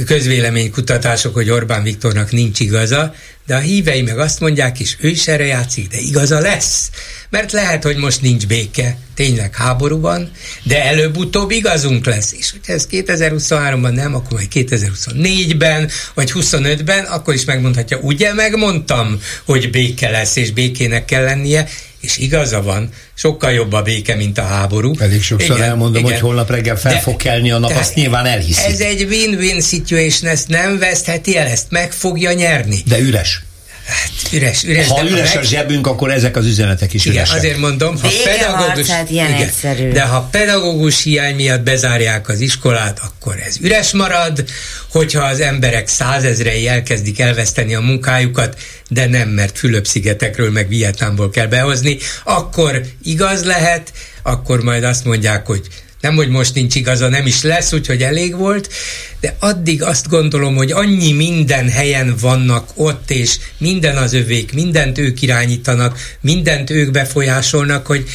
közvéleménykutatások, 0.05 1.33
hogy 1.33 1.49
Orbán 1.49 1.83
Viktornak 1.83 2.31
nincs 2.31 2.59
igaza, 2.59 3.13
de 3.45 3.55
a 3.55 3.59
hívei 3.59 4.01
meg 4.01 4.19
azt 4.19 4.39
mondják, 4.39 4.79
és 4.79 4.95
ő 4.99 5.07
is 5.07 5.27
erre 5.27 5.45
játszik, 5.45 5.87
de 5.87 5.97
igaza 5.97 6.39
lesz. 6.39 6.89
Mert 7.29 7.51
lehet, 7.51 7.83
hogy 7.83 7.97
most 7.97 8.21
nincs 8.21 8.47
béke, 8.47 8.97
tényleg 9.15 9.55
háborúban, 9.55 10.31
de 10.63 10.83
előbb-utóbb 10.83 11.51
igazunk 11.51 12.05
lesz. 12.05 12.33
És 12.33 12.51
hogyha 12.51 12.73
ez 12.73 12.87
2023-ban 12.91 13.93
nem, 13.93 14.15
akkor 14.15 14.31
majd 14.31 14.47
2024-ben, 14.53 15.89
vagy 16.13 16.31
25-ben, 16.33 17.05
akkor 17.05 17.33
is 17.33 17.45
megmondhatja, 17.45 17.97
ugye 17.97 18.33
megmondtam, 18.33 19.21
hogy 19.45 19.69
béke 19.69 20.09
lesz, 20.09 20.35
és 20.35 20.51
békének 20.51 21.05
kell 21.05 21.23
lennie, 21.23 21.67
és 21.99 22.17
igaza 22.17 22.61
van, 22.61 22.89
sokkal 23.13 23.51
jobb 23.51 23.73
a 23.73 23.81
béke, 23.81 24.15
mint 24.15 24.37
a 24.37 24.43
háború. 24.43 24.93
Elég 24.99 25.23
sokszor 25.23 25.55
igen, 25.55 25.69
elmondom, 25.69 26.01
igen. 26.01 26.11
hogy 26.11 26.21
holnap 26.21 26.49
reggel 26.49 26.77
fel 26.77 26.93
De, 26.93 26.99
fog 26.99 27.15
kelni 27.15 27.51
a 27.51 27.57
nap, 27.57 27.71
azt 27.71 27.95
nyilván 27.95 28.25
elhiszi. 28.25 28.65
Ez 28.65 28.79
egy 28.79 29.03
win-win 29.03 29.61
situation, 29.61 30.31
ezt 30.31 30.47
nem 30.47 30.77
vesztheti 30.77 31.37
el, 31.37 31.47
ezt 31.47 31.65
meg 31.69 31.91
fogja 31.91 32.33
nyerni. 32.33 32.81
De 32.85 32.99
üres. 32.99 33.41
Hát 33.87 34.33
Üres, 34.33 34.63
üres. 34.63 34.87
Ha 34.87 35.09
üres 35.09 35.35
a 35.35 35.41
zsebünk, 35.41 35.87
akkor 35.87 36.11
ezek 36.11 36.35
az 36.35 36.45
üzenetek 36.45 36.93
is 36.93 37.05
igen, 37.05 37.17
üresek. 37.17 37.37
azért 37.37 37.57
mondom, 37.57 37.99
ha 38.01 38.09
pedagógus, 38.23 38.87
ilyen 39.09 39.27
igen, 39.29 39.41
egyszerű. 39.41 39.91
de 39.91 40.01
ha 40.01 40.27
pedagógus 40.31 41.03
hiány 41.03 41.35
miatt 41.35 41.61
bezárják 41.63 42.29
az 42.29 42.39
iskolát, 42.39 42.99
akkor 42.99 43.35
ez 43.47 43.57
üres 43.61 43.91
marad, 43.91 44.45
hogyha 44.91 45.23
az 45.23 45.39
emberek 45.39 45.87
százezrei 45.87 46.67
elkezdik 46.67 47.19
elveszteni 47.19 47.75
a 47.75 47.79
munkájukat, 47.81 48.59
de 48.89 49.05
nem, 49.05 49.29
mert 49.29 49.57
Fülöp-szigetekről 49.57 50.51
meg 50.51 50.67
Vietnámból 50.67 51.29
kell 51.29 51.47
behozni, 51.47 51.97
akkor 52.23 52.81
igaz 53.03 53.43
lehet, 53.43 53.91
akkor 54.23 54.63
majd 54.63 54.83
azt 54.83 55.05
mondják, 55.05 55.45
hogy 55.45 55.61
nem, 56.01 56.15
hogy 56.15 56.29
most 56.29 56.53
nincs 56.53 56.75
igaza, 56.75 57.07
nem 57.07 57.25
is 57.25 57.41
lesz, 57.41 57.73
úgyhogy 57.73 58.01
elég 58.01 58.35
volt, 58.35 58.73
de 59.19 59.35
addig 59.39 59.83
azt 59.83 60.07
gondolom, 60.07 60.55
hogy 60.55 60.71
annyi 60.71 61.11
minden 61.11 61.69
helyen 61.69 62.15
vannak 62.19 62.69
ott, 62.75 63.11
és 63.11 63.37
minden 63.57 63.97
az 63.97 64.13
övék, 64.13 64.53
mindent 64.53 64.97
ők 64.97 65.21
irányítanak, 65.21 65.99
mindent 66.21 66.69
ők 66.69 66.91
befolyásolnak, 66.91 67.85
hogy 67.85 68.05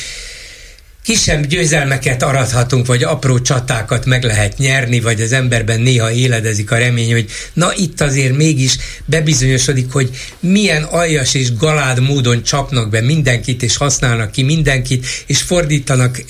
kisebb 1.03 1.47
győzelmeket 1.47 2.23
arathatunk, 2.23 2.87
vagy 2.87 3.03
apró 3.03 3.41
csatákat 3.41 4.07
meg 4.07 4.25
lehet 4.25 4.59
nyerni, 4.59 5.01
vagy 5.01 5.21
az 5.21 5.33
emberben 5.33 5.81
néha 5.81 6.13
éledezik 6.13 6.71
a 6.71 6.79
remény, 6.79 7.13
hogy 7.13 7.31
na 7.53 7.75
itt 7.75 8.01
azért 8.01 8.37
mégis 8.37 8.77
bebizonyosodik, 9.05 9.93
hogy 9.93 10.11
milyen 10.41 10.83
aljas 10.83 11.35
és 11.35 11.55
galád 11.55 12.01
módon 12.01 12.43
csapnak 12.43 12.91
be 12.91 13.01
mindenkit, 13.01 13.63
és 13.63 13.77
használnak 13.77 14.31
ki 14.31 14.43
mindenkit, 14.43 15.07
és 15.27 15.43
fordítanak 15.43 16.23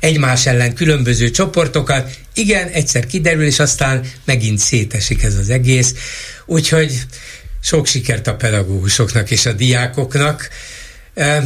egymás 0.00 0.46
ellen 0.46 0.74
különböző 0.74 1.30
csoportokat. 1.30 2.10
Igen, 2.34 2.68
egyszer 2.68 3.06
kiderül, 3.06 3.46
és 3.46 3.58
aztán 3.58 4.04
megint 4.24 4.58
szétesik 4.58 5.22
ez 5.22 5.34
az 5.34 5.50
egész. 5.50 5.94
Úgyhogy 6.46 7.00
sok 7.62 7.86
sikert 7.86 8.26
a 8.26 8.34
pedagógusoknak 8.34 9.30
és 9.30 9.46
a 9.46 9.52
diákoknak, 9.52 10.48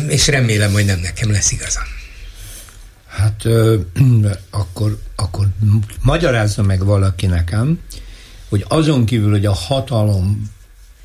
és 0.09 0.27
remélem, 0.27 0.73
hogy 0.73 0.85
nem 0.85 0.99
nekem 0.99 1.31
lesz 1.31 1.53
igazam. 1.53 2.01
Hát 3.13 3.45
ö, 3.45 3.81
akkor, 4.51 4.99
akkor 5.17 5.47
magyarázza 6.03 6.63
meg 6.63 6.85
valaki 6.85 7.27
nekem, 7.27 7.81
hogy 8.49 8.65
azon 8.69 9.05
kívül, 9.05 9.31
hogy 9.31 9.47
a 9.47 9.53
hatalom 9.53 10.51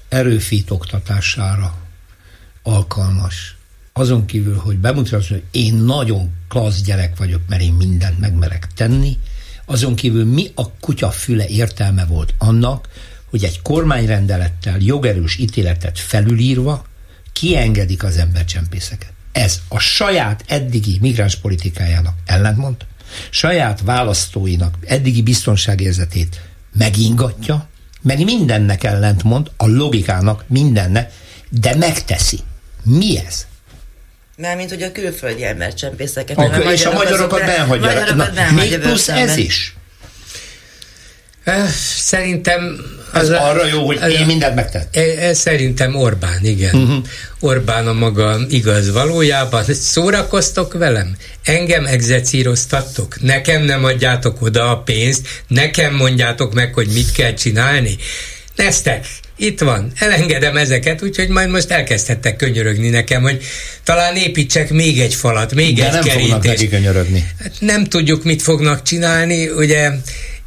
erőfitoktatására 0.09 1.77
alkalmas, 2.63 3.55
azon 3.93 4.25
kívül, 4.25 4.57
hogy 4.57 4.77
bemutatja, 4.77 5.35
hogy 5.35 5.43
én 5.51 5.73
nagyon 5.73 6.34
klassz 6.47 6.81
gyerek 6.81 7.17
vagyok, 7.17 7.41
mert 7.47 7.61
én 7.61 7.73
mindent 7.73 8.19
megmerek 8.19 8.67
tenni, 8.73 9.17
azon 9.65 9.95
kívül 9.95 10.25
mi 10.25 10.51
a 10.55 10.71
kutya 10.71 11.11
füle 11.11 11.47
értelme 11.47 12.05
volt 12.05 12.34
annak, 12.38 12.88
hogy 13.29 13.43
egy 13.43 13.61
kormányrendelettel 13.61 14.77
jogerős 14.79 15.38
ítéletet 15.38 15.99
felülírva 15.99 16.85
kiengedik 17.31 18.03
az 18.03 18.17
embercsempészeket 18.17 19.16
ez 19.38 19.61
a 19.68 19.80
saját 19.80 20.43
eddigi 20.47 20.97
migráns 21.01 21.35
politikájának 21.35 22.14
ellentmond, 22.26 22.76
saját 23.30 23.81
választóinak 23.81 24.76
eddigi 24.85 25.22
biztonságérzetét 25.22 26.41
megingatja, 26.77 27.68
meg 28.01 28.23
mindennek 28.23 28.84
ellentmond, 28.84 29.51
a 29.57 29.68
logikának 29.68 30.43
mindennek, 30.47 31.11
de 31.49 31.76
megteszi. 31.76 32.39
Mi 32.84 33.18
ez? 33.27 33.45
Mármint, 34.38 34.69
hogy 34.69 34.81
a 34.81 34.91
külföldi 34.91 35.43
embercsempészeket. 35.43 36.38
A, 36.38 36.41
a 36.41 36.72
és 36.72 36.85
a 36.85 36.91
magyarokat 36.91 37.45
benhagyja. 37.45 38.15
Még 38.55 38.80
plusz 38.80 39.07
ez 39.07 39.38
is. 39.38 39.76
Szerintem... 41.98 42.78
Az 43.14 43.30
ez 43.30 43.40
arra 43.40 43.65
jó, 43.68 43.86
hogy 43.86 44.11
én 44.11 44.26
mindent 44.26 44.56
megtettem. 44.56 45.34
Szerintem 45.34 45.95
Orbán, 45.95 46.40
igen. 46.45 46.76
Uh-huh. 46.76 47.03
Orbán 47.40 47.88
a 47.88 47.94
maga 47.94 48.40
igaz 48.49 48.91
valójában. 48.91 49.64
Szórakoztok 49.69 50.74
velem? 50.74 51.15
Engem 51.44 51.86
egzecíroztattok? 51.86 53.22
Nekem 53.22 53.64
nem 53.64 53.84
adjátok 53.84 54.41
oda 54.41 54.69
a 54.72 54.78
pénzt? 54.78 55.28
Nekem 55.48 55.95
mondjátok 55.95 56.53
meg, 56.53 56.74
hogy 56.74 56.88
mit 56.94 57.11
kell 57.11 57.34
csinálni? 57.34 57.98
Neztek, 58.56 59.06
itt 59.36 59.60
van, 59.60 59.91
elengedem 59.95 60.57
ezeket, 60.57 61.02
úgyhogy 61.03 61.28
majd 61.28 61.49
most 61.49 61.72
elkezdhettek 61.72 62.36
könyörögni 62.36 62.90
nekem, 62.90 63.22
hogy 63.22 63.44
talán 63.84 64.15
építsek 64.15 64.69
még 64.69 64.99
egy 64.99 65.14
falat, 65.14 65.53
még 65.53 65.76
De 65.76 65.86
egy 65.86 65.91
nem 65.91 66.02
kerítést. 66.03 66.30
fognak 66.30 66.45
neki 66.45 66.69
könyörögni. 66.69 67.28
Hát 67.41 67.52
nem 67.60 67.84
tudjuk, 67.84 68.24
mit 68.24 68.41
fognak 68.41 68.82
csinálni, 68.82 69.49
ugye 69.49 69.91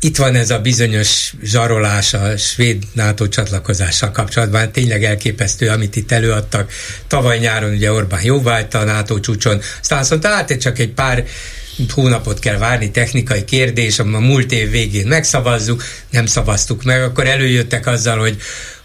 itt 0.00 0.16
van 0.16 0.34
ez 0.34 0.50
a 0.50 0.58
bizonyos 0.58 1.32
zsarolás 1.42 2.14
a 2.14 2.36
svéd 2.36 2.82
NATO 2.92 3.28
csatlakozással 3.28 4.10
kapcsolatban, 4.10 4.72
tényleg 4.72 5.04
elképesztő, 5.04 5.68
amit 5.68 5.96
itt 5.96 6.12
előadtak. 6.12 6.72
Tavaly 7.06 7.38
nyáron 7.38 7.72
ugye 7.72 7.92
Orbán 7.92 8.22
jóvágyta 8.22 8.78
a 8.78 8.84
NATO 8.84 9.20
csúcson, 9.20 9.60
aztán 9.80 9.98
azt 9.98 10.10
mondta, 10.10 10.28
hát 10.28 10.60
csak 10.60 10.78
egy 10.78 10.92
pár 10.92 11.24
hónapot 11.88 12.38
kell 12.38 12.58
várni, 12.58 12.90
technikai 12.90 13.44
kérdés, 13.44 13.98
a 13.98 14.04
múlt 14.04 14.52
év 14.52 14.70
végén 14.70 15.06
megszavazzuk, 15.06 15.84
nem 16.10 16.26
szavaztuk 16.26 16.82
meg, 16.82 17.02
akkor 17.02 17.26
előjöttek 17.26 17.86
azzal, 17.86 18.18
hogy 18.18 18.36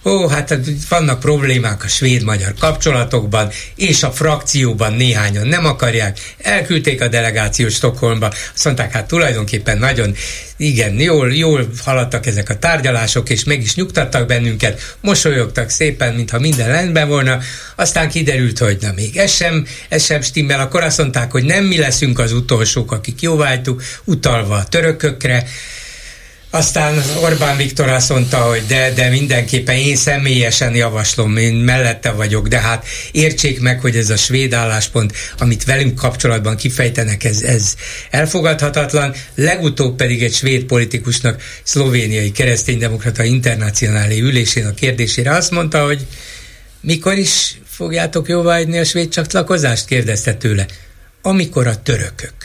ó, 0.06 0.28
hát 0.28 0.60
vannak 0.90 1.20
problémák 1.20 1.84
a 1.84 1.88
svéd-magyar 1.88 2.54
kapcsolatokban, 2.60 3.52
és 3.76 4.04
a 4.04 4.12
frakcióban 4.12 4.94
néhányan 4.94 5.48
nem 5.48 5.66
akarják, 5.66 6.20
elküldték 6.42 7.02
a 7.02 7.08
delegációt 7.08 7.72
Stockholmba, 7.72 8.34
azt 8.54 8.66
mondták, 8.66 8.92
hát 8.92 9.08
tulajdonképpen 9.08 9.78
nagyon, 9.78 10.16
igen, 10.58 11.00
jól, 11.00 11.34
jól 11.34 11.70
haladtak 11.84 12.26
ezek 12.26 12.50
a 12.50 12.58
tárgyalások, 12.58 13.30
és 13.30 13.44
meg 13.44 13.62
is 13.62 13.76
nyugtattak 13.76 14.28
bennünket, 14.28 14.96
mosolyogtak 15.02 15.70
szépen, 15.70 16.14
mintha 16.14 16.40
minden 16.40 16.68
rendben 16.68 17.08
volna, 17.08 17.40
aztán 17.76 18.10
kiderült, 18.10 18.60
hogy 18.60 18.78
na 18.82 18.92
még 18.96 19.18
ez 19.18 19.32
sem, 19.32 19.68
ez 19.90 20.04
sem 20.04 20.22
stimmel, 20.22 20.60
akkor 20.60 20.84
azt 20.84 20.98
mondták, 20.98 21.32
hogy 21.32 21.44
nem 21.44 21.64
mi 21.64 21.78
leszünk 21.78 22.20
az 22.20 22.32
utolsók, 22.32 22.92
akik 22.92 23.22
jóvágytuk, 23.22 23.84
utalva 24.04 24.56
a 24.56 24.64
törökökre, 24.66 25.48
aztán 26.56 27.02
Orbán 27.22 27.58
Viktor 27.58 27.90
azt 27.90 28.10
mondta, 28.10 28.38
hogy 28.38 28.64
de, 28.68 28.92
de 28.94 29.10
mindenképpen 29.10 29.76
én 29.76 29.96
személyesen 29.96 30.76
javaslom, 30.76 31.38
én 31.38 31.54
mellette 31.54 32.12
vagyok, 32.12 32.48
de 32.48 32.60
hát 32.60 32.86
értsék 33.12 33.60
meg, 33.60 33.80
hogy 33.82 33.96
ez 33.96 34.10
a 34.10 34.16
svéd 34.16 34.54
álláspont, 34.54 35.14
amit 35.38 35.64
velünk 35.64 35.96
kapcsolatban 35.96 36.56
kifejtenek, 36.56 37.24
ez, 37.24 37.42
ez 37.42 37.76
elfogadhatatlan. 38.10 39.14
Legutóbb 39.36 39.96
pedig 39.96 40.24
egy 40.24 40.34
svéd 40.34 40.64
politikusnak, 40.64 41.42
szlovéniai 41.64 42.32
kereszténydemokrata 42.32 43.24
internacionális 43.24 44.20
ülésén 44.20 44.66
a 44.66 44.74
kérdésére 44.74 45.32
azt 45.32 45.52
mondta, 45.52 45.86
hogy 45.86 46.06
mikor 46.82 47.18
is 47.18 47.58
fogjátok 47.68 48.28
jóváhagyni 48.28 48.78
a 48.78 48.84
svéd 48.84 49.10
csatlakozást? 49.10 49.86
kérdezte 49.86 50.34
tőle. 50.34 50.66
Amikor 51.22 51.68
a 51.68 51.82
törökök. 51.82 52.45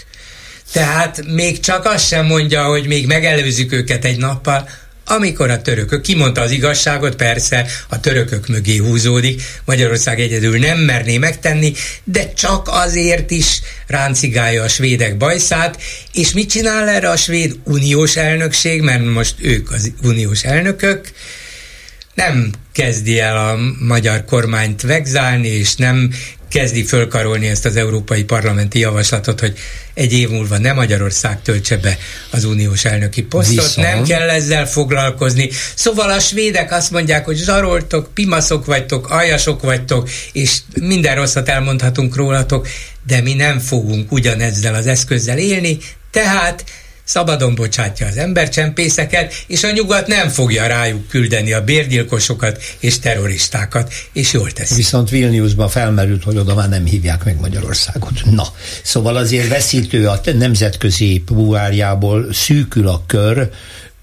Tehát 0.72 1.22
még 1.26 1.60
csak 1.60 1.84
azt 1.84 2.06
sem 2.06 2.26
mondja, 2.26 2.64
hogy 2.64 2.86
még 2.86 3.06
megelőzzük 3.06 3.72
őket 3.72 4.04
egy 4.04 4.18
nappal, 4.18 4.68
amikor 5.10 5.50
a 5.50 5.62
törökök, 5.62 6.02
kimondta 6.02 6.40
az 6.40 6.50
igazságot, 6.50 7.14
persze 7.14 7.66
a 7.88 8.00
törökök 8.00 8.48
mögé 8.48 8.76
húzódik, 8.76 9.42
Magyarország 9.64 10.20
egyedül 10.20 10.58
nem 10.58 10.78
merné 10.78 11.18
megtenni, 11.18 11.72
de 12.04 12.32
csak 12.32 12.68
azért 12.68 13.30
is 13.30 13.60
ráncigálja 13.86 14.62
a 14.62 14.68
svédek 14.68 15.16
bajszát, 15.16 15.82
és 16.12 16.32
mit 16.32 16.50
csinál 16.50 16.88
erre 16.88 17.10
a 17.10 17.16
svéd 17.16 17.56
uniós 17.64 18.16
elnökség, 18.16 18.82
mert 18.82 19.04
most 19.04 19.34
ők 19.38 19.70
az 19.70 19.92
uniós 20.02 20.44
elnökök, 20.44 21.12
nem 22.28 22.50
kezdi 22.72 23.18
el 23.18 23.36
a 23.36 23.58
magyar 23.78 24.24
kormányt 24.24 24.82
vegzálni, 24.82 25.48
és 25.48 25.74
nem 25.74 26.10
kezdi 26.48 26.84
fölkarolni 26.84 27.46
ezt 27.46 27.64
az 27.64 27.76
európai 27.76 28.24
parlamenti 28.24 28.78
javaslatot, 28.78 29.40
hogy 29.40 29.58
egy 29.94 30.12
év 30.12 30.28
múlva 30.28 30.58
nem 30.58 30.74
Magyarország 30.74 31.42
töltse 31.42 31.76
be 31.76 31.98
az 32.30 32.44
uniós 32.44 32.84
elnöki 32.84 33.22
posztot, 33.22 33.64
Viszont. 33.64 33.86
nem 33.86 34.04
kell 34.04 34.28
ezzel 34.28 34.66
foglalkozni. 34.66 35.48
Szóval 35.74 36.10
a 36.10 36.18
svédek 36.18 36.72
azt 36.72 36.90
mondják, 36.90 37.24
hogy 37.24 37.36
zsaroltok, 37.36 38.14
pimaszok 38.14 38.64
vagytok, 38.64 39.10
aljasok 39.10 39.62
vagytok, 39.62 40.08
és 40.32 40.58
minden 40.80 41.14
rosszat 41.14 41.48
elmondhatunk 41.48 42.16
rólatok, 42.16 42.68
de 43.06 43.20
mi 43.20 43.34
nem 43.34 43.58
fogunk 43.58 44.12
ugyanezzel 44.12 44.74
az 44.74 44.86
eszközzel 44.86 45.38
élni, 45.38 45.78
tehát 46.10 46.64
szabadon 47.10 47.54
bocsátja 47.54 48.06
az 48.06 48.16
embercsempészeket, 48.16 49.44
és 49.46 49.64
a 49.64 49.70
nyugat 49.70 50.06
nem 50.06 50.28
fogja 50.28 50.66
rájuk 50.66 51.08
küldeni 51.08 51.52
a 51.52 51.64
bérgyilkosokat 51.64 52.62
és 52.78 52.98
terroristákat, 52.98 53.92
és 54.12 54.32
jól 54.32 54.50
teszi. 54.50 54.74
Viszont 54.74 55.10
Vilniusban 55.10 55.68
felmerült, 55.68 56.24
hogy 56.24 56.36
oda 56.36 56.54
már 56.54 56.68
nem 56.68 56.84
hívják 56.84 57.24
meg 57.24 57.40
Magyarországot. 57.40 58.12
Na, 58.30 58.44
szóval 58.82 59.16
azért 59.16 59.48
veszítő 59.48 60.08
a 60.08 60.20
nemzetközi 60.38 61.22
buárjából 61.26 62.32
szűkül 62.32 62.88
a 62.88 63.02
kör, 63.06 63.50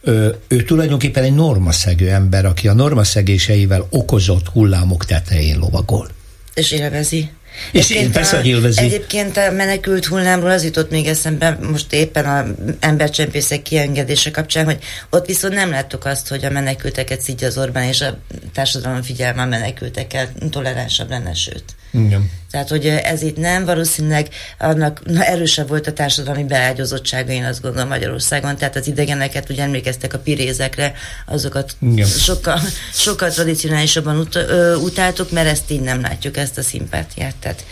ő, 0.01 0.35
ő 0.47 0.63
tulajdonképpen 0.63 1.23
egy 1.23 1.33
normaszegő 1.33 2.09
ember, 2.09 2.45
aki 2.45 2.67
a 2.67 2.73
normaszegéseivel 2.73 3.87
okozott 3.89 4.47
hullámok 4.47 5.05
tetején 5.05 5.57
lovagol. 5.57 6.09
És 6.53 6.71
élvezi 6.71 7.29
És 7.71 7.89
én 7.89 8.11
persze, 8.11 8.35
hogy 8.35 8.47
élvezi. 8.47 8.81
Egyébként 8.81 9.37
a 9.37 9.51
menekült 9.51 10.05
hullámról 10.05 10.49
az 10.49 10.63
jutott 10.63 10.89
még 10.89 11.07
eszembe, 11.07 11.57
most 11.71 11.93
éppen 11.93 12.25
a 12.25 12.45
embercsempészek 12.79 13.61
kiengedése 13.61 14.31
kapcsán, 14.31 14.65
hogy 14.65 14.77
ott 15.09 15.25
viszont 15.25 15.53
nem 15.53 15.69
láttuk 15.69 16.05
azt, 16.05 16.27
hogy 16.27 16.45
a 16.45 16.49
menekülteket 16.49 17.21
szidja 17.21 17.47
az 17.47 17.57
Orbán, 17.57 17.83
és 17.83 18.01
a 18.01 18.17
társadalom 18.53 19.01
figyelme 19.01 19.41
a 19.41 19.45
menekültekkel 19.45 20.31
toleránsabb 20.49 21.09
lenne, 21.09 21.33
sőt. 21.33 21.63
Igen. 21.91 22.31
Tehát, 22.51 22.69
hogy 22.69 22.85
ez 22.85 23.21
itt 23.21 23.37
nem, 23.37 23.65
valószínűleg 23.65 24.27
annak 24.59 25.01
na, 25.05 25.23
erősebb 25.23 25.67
volt 25.67 25.87
a 25.87 25.93
társadalmi 25.93 26.43
beágyazottsága, 26.43 27.31
én 27.31 27.43
azt 27.43 27.61
gondolom 27.61 27.87
Magyarországon, 27.87 28.57
tehát 28.57 28.75
az 28.75 28.87
idegeneket, 28.87 29.49
ugye 29.49 29.63
emlékeztek 29.63 30.13
a 30.13 30.19
pirézekre, 30.19 30.93
azokat 31.25 31.75
Igen. 31.81 32.07
sokkal, 32.07 32.59
sokkal 32.93 33.29
tradicionálisabban 33.29 34.17
ut- 34.17 34.35
ö, 34.35 34.75
utáltuk, 34.75 35.31
mert 35.31 35.47
ezt 35.47 35.71
így 35.71 35.81
nem 35.81 36.01
látjuk, 36.01 36.37
ezt 36.37 36.57
a 36.57 36.61
szimpátiát, 36.61 37.35
tehát 37.39 37.65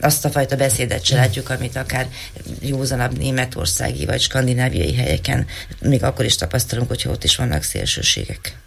azt 0.00 0.24
a 0.24 0.30
fajta 0.30 0.56
beszédet 0.56 1.04
se 1.04 1.14
látjuk, 1.14 1.50
amit 1.50 1.76
akár 1.76 2.08
józanabb 2.60 3.18
németországi 3.18 4.06
vagy 4.06 4.20
skandináviai 4.20 4.94
helyeken 4.94 5.46
még 5.80 6.02
akkor 6.02 6.24
is 6.24 6.34
tapasztalunk, 6.34 6.88
hogyha 6.88 7.10
ott 7.10 7.24
is 7.24 7.36
vannak 7.36 7.62
szélsőségek. 7.62 8.59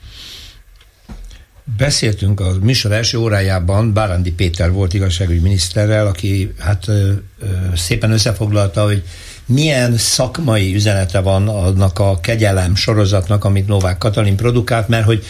Beszéltünk 1.77 2.40
a 2.40 2.56
műsor 2.61 2.91
első 2.91 3.18
órájában, 3.18 3.94
Bárandi 3.94 4.31
Péter 4.31 4.72
volt 4.72 4.94
igazságügyi 4.94 5.40
miniszterrel, 5.40 6.07
aki 6.07 6.53
hát 6.60 6.88
ö, 6.88 7.11
ö, 7.40 7.45
szépen 7.76 8.11
összefoglalta, 8.11 8.84
hogy 8.84 9.03
milyen 9.45 9.98
szakmai 9.98 10.76
üzenete 10.76 11.19
van 11.19 11.48
annak 11.48 11.99
a 11.99 12.19
kegyelem 12.19 12.76
sorozatnak, 12.76 13.44
amit 13.44 13.68
Novák 13.68 13.98
Katalin 13.98 14.35
produkált, 14.35 14.88
mert 14.88 15.06
hogy 15.06 15.23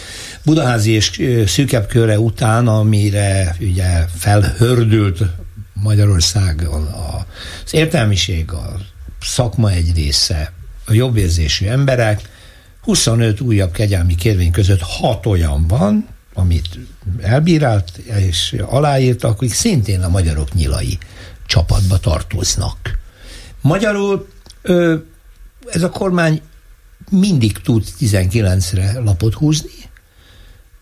Budaházi 0.44 0.90
és 0.90 1.10
szűkebb 1.46 1.86
köre 1.86 2.18
után, 2.18 2.68
amire 2.68 3.56
ugye 3.60 4.06
felhördült 4.16 5.22
Magyarország, 5.72 6.68
az 7.64 7.74
értelmiség, 7.74 8.52
a 8.52 8.76
szakma 9.20 9.70
egy 9.70 9.94
része, 9.94 10.52
a 10.86 10.92
jobbérzésű 10.92 11.66
emberek, 11.66 12.20
25 12.80 13.40
újabb 13.40 13.72
kegyelmi 13.72 14.14
kérvény 14.14 14.50
között 14.50 14.80
6 14.80 15.26
olyan 15.26 15.66
van, 15.66 16.13
amit 16.34 16.78
elbírált 17.20 17.96
és 17.96 18.56
aláírta, 18.66 19.28
akik 19.28 19.52
szintén 19.52 20.02
a 20.02 20.08
magyarok 20.08 20.54
nyilai 20.54 20.98
csapatba 21.46 21.98
tartoznak. 21.98 22.98
Magyarul 23.60 24.28
ez 25.66 25.82
a 25.82 25.90
kormány 25.90 26.40
mindig 27.10 27.58
tud 27.58 27.84
19-re 28.00 29.00
lapot 29.00 29.34
húzni, 29.34 29.70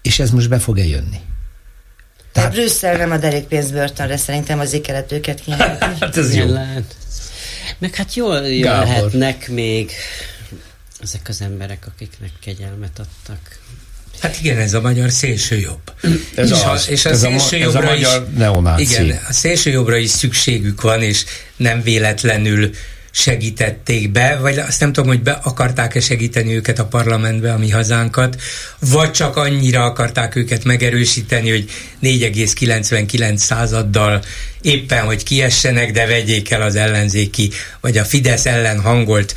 és 0.03 0.19
ez 0.19 0.31
most 0.31 0.49
be 0.49 0.59
fog-e 0.59 0.85
jönni? 0.85 1.21
Tehát 2.33 2.53
Brüsszel 2.53 2.97
nem 2.97 3.11
a 3.11 3.17
derékpénzbörtönre, 3.17 4.17
szerintem 4.17 4.59
azért 4.59 4.83
kellett 4.83 5.13
őket 5.13 5.41
kinyelni. 5.45 5.79
hát 6.01 6.17
ez 6.17 6.35
jó. 6.35 6.47
Lehet. 6.47 6.97
Meg 7.79 7.95
hát 7.95 8.15
jól 8.15 8.47
jöhetnek 8.47 9.49
még 9.49 9.91
ezek 11.01 11.29
az 11.29 11.41
emberek, 11.41 11.87
akiknek 11.87 12.31
kegyelmet 12.41 12.99
adtak. 12.99 13.59
Hát 14.23 14.39
igen, 14.41 14.59
ez 14.59 14.75
a 14.75 14.81
magyar 14.81 15.11
szélső 15.11 15.59
jobb. 15.59 15.93
Ez 16.35 16.51
és, 16.51 16.63
az, 16.65 16.87
a, 16.87 16.91
és 16.91 17.05
a 17.05 17.11
ez 17.11 17.19
szélső 17.21 17.57
a, 17.57 17.59
jobbra 17.59 17.91
ez 17.91 18.07
a 18.09 18.25
is, 18.31 18.37
neonáci. 18.37 18.83
Igen, 18.83 19.21
a 19.29 19.33
szélső 19.33 19.71
jobbra 19.71 19.97
is 19.97 20.11
szükségük 20.11 20.81
van, 20.81 21.03
és 21.03 21.25
nem 21.57 21.83
véletlenül 21.83 22.71
segítették 23.11 24.11
be, 24.11 24.39
vagy 24.41 24.59
azt 24.59 24.81
nem 24.81 24.93
tudom, 24.93 25.09
hogy 25.09 25.23
be 25.23 25.41
akarták-e 25.43 26.01
segíteni 26.01 26.55
őket 26.55 26.79
a 26.79 26.85
parlamentbe, 26.85 27.53
a 27.53 27.59
mi 27.59 27.71
hazánkat, 27.71 28.41
vagy 28.79 29.11
csak 29.11 29.37
annyira 29.37 29.85
akarták 29.85 30.37
őket 30.37 30.65
megerősíteni, 30.65 31.51
hogy 31.51 31.71
4,99 32.03 33.37
századdal 33.37 34.23
éppen, 34.61 35.05
hogy 35.05 35.23
kiessenek, 35.23 35.93
de 35.93 36.07
vegyék 36.07 36.51
el 36.51 36.63
az 36.63 36.77
ellenzéki, 36.77 37.51
vagy 37.81 37.99
a 37.99 38.05
Fidesz 38.05 38.47
ellen 38.47 38.81
hangolt 38.81 39.35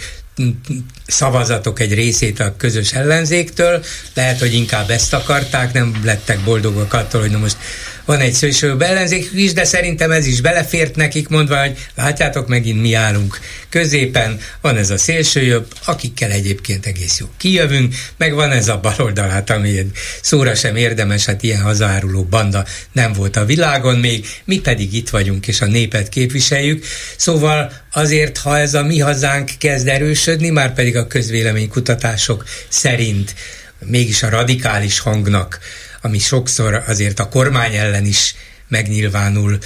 szavazatok 1.07 1.80
egy 1.80 1.94
részét 1.94 2.40
a 2.40 2.56
közös 2.57 2.94
ellenzéktől, 2.94 3.84
lehet, 4.14 4.40
hogy 4.40 4.53
inkább 4.53 4.90
ezt 4.90 5.14
akarták, 5.14 5.74
nem 5.74 6.02
lettek 6.03 6.40
boldogok 6.40 6.94
attól, 6.94 7.22
hogy 7.22 7.32
na 7.32 7.38
most 7.38 7.57
van 8.06 8.19
egy 8.19 8.34
szélső 8.34 8.76
ellenzék 8.80 9.30
is, 9.34 9.53
de 9.53 9.64
szerintem 9.64 10.11
ez 10.11 10.26
is 10.26 10.41
belefért 10.41 10.95
nekik, 10.95 11.27
mondva, 11.27 11.60
hogy 11.60 11.77
látjátok, 11.95 12.48
megint 12.48 12.82
mi 12.82 12.94
állunk 12.94 13.40
középen, 13.69 14.40
van 14.61 14.77
ez 14.77 14.90
a 14.90 14.98
szélsőjobb, 14.98 15.68
akikkel 15.86 16.32
egyébként 16.32 16.86
egész 16.86 17.19
jó 17.19 17.27
kijövünk, 17.38 17.95
meg 18.18 18.34
van 18.34 18.52
ez 18.52 18.68
a 18.68 18.80
baloldal, 18.80 19.27
hát 19.27 19.49
ami 19.49 19.91
szóra 20.22 20.56
sem 20.56 20.76
érdemes, 20.76 21.26
hát 21.26 21.44
ilyen 21.44 21.61
hazáruló 21.61 22.23
banda 22.23 22.65
nem 22.91 23.14
volt 23.14 23.36
a 23.36 23.45
világon 23.45 23.99
még, 23.99 24.27
mi 24.45 24.60
pedig 24.60 24.94
itt 24.94 25.10
vagyunk, 25.10 25.48
és 25.48 25.61
a 25.61 25.65
népet 25.65 26.10
képviseljük. 26.10 26.86
Szóval 27.18 27.72
azért, 27.91 28.38
ha 28.38 28.60
ez 28.60 28.73
a 28.73 28.84
mi 28.84 28.99
hazánk 28.99 29.52
kezd 29.57 29.88
erősödni, 29.88 30.49
már 30.49 30.73
pedig 30.73 30.98
a 30.98 31.07
közvéleménykutatások 31.07 32.45
szerint 32.68 33.36
mégis 33.80 34.23
a 34.23 34.30
radikális 34.30 34.99
hangnak 34.99 35.60
ami 36.06 36.19
sokszor 36.19 36.84
azért 36.88 37.19
a 37.19 37.30
kormány 37.30 37.76
ellen 37.76 38.06
is 38.06 38.36
megnyilvánul, 38.68 39.57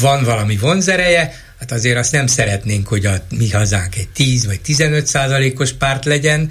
van 0.00 0.24
valami 0.24 0.56
vonzereje, 0.56 1.44
hát 1.58 1.72
azért 1.72 1.96
azt 1.96 2.12
nem 2.12 2.26
szeretnénk, 2.26 2.88
hogy 2.88 3.06
a 3.06 3.26
mi 3.30 3.50
hazánk 3.50 3.96
egy 3.96 4.08
10 4.08 4.46
vagy 4.46 4.60
15 4.60 5.06
százalékos 5.06 5.72
párt 5.72 6.04
legyen, 6.04 6.50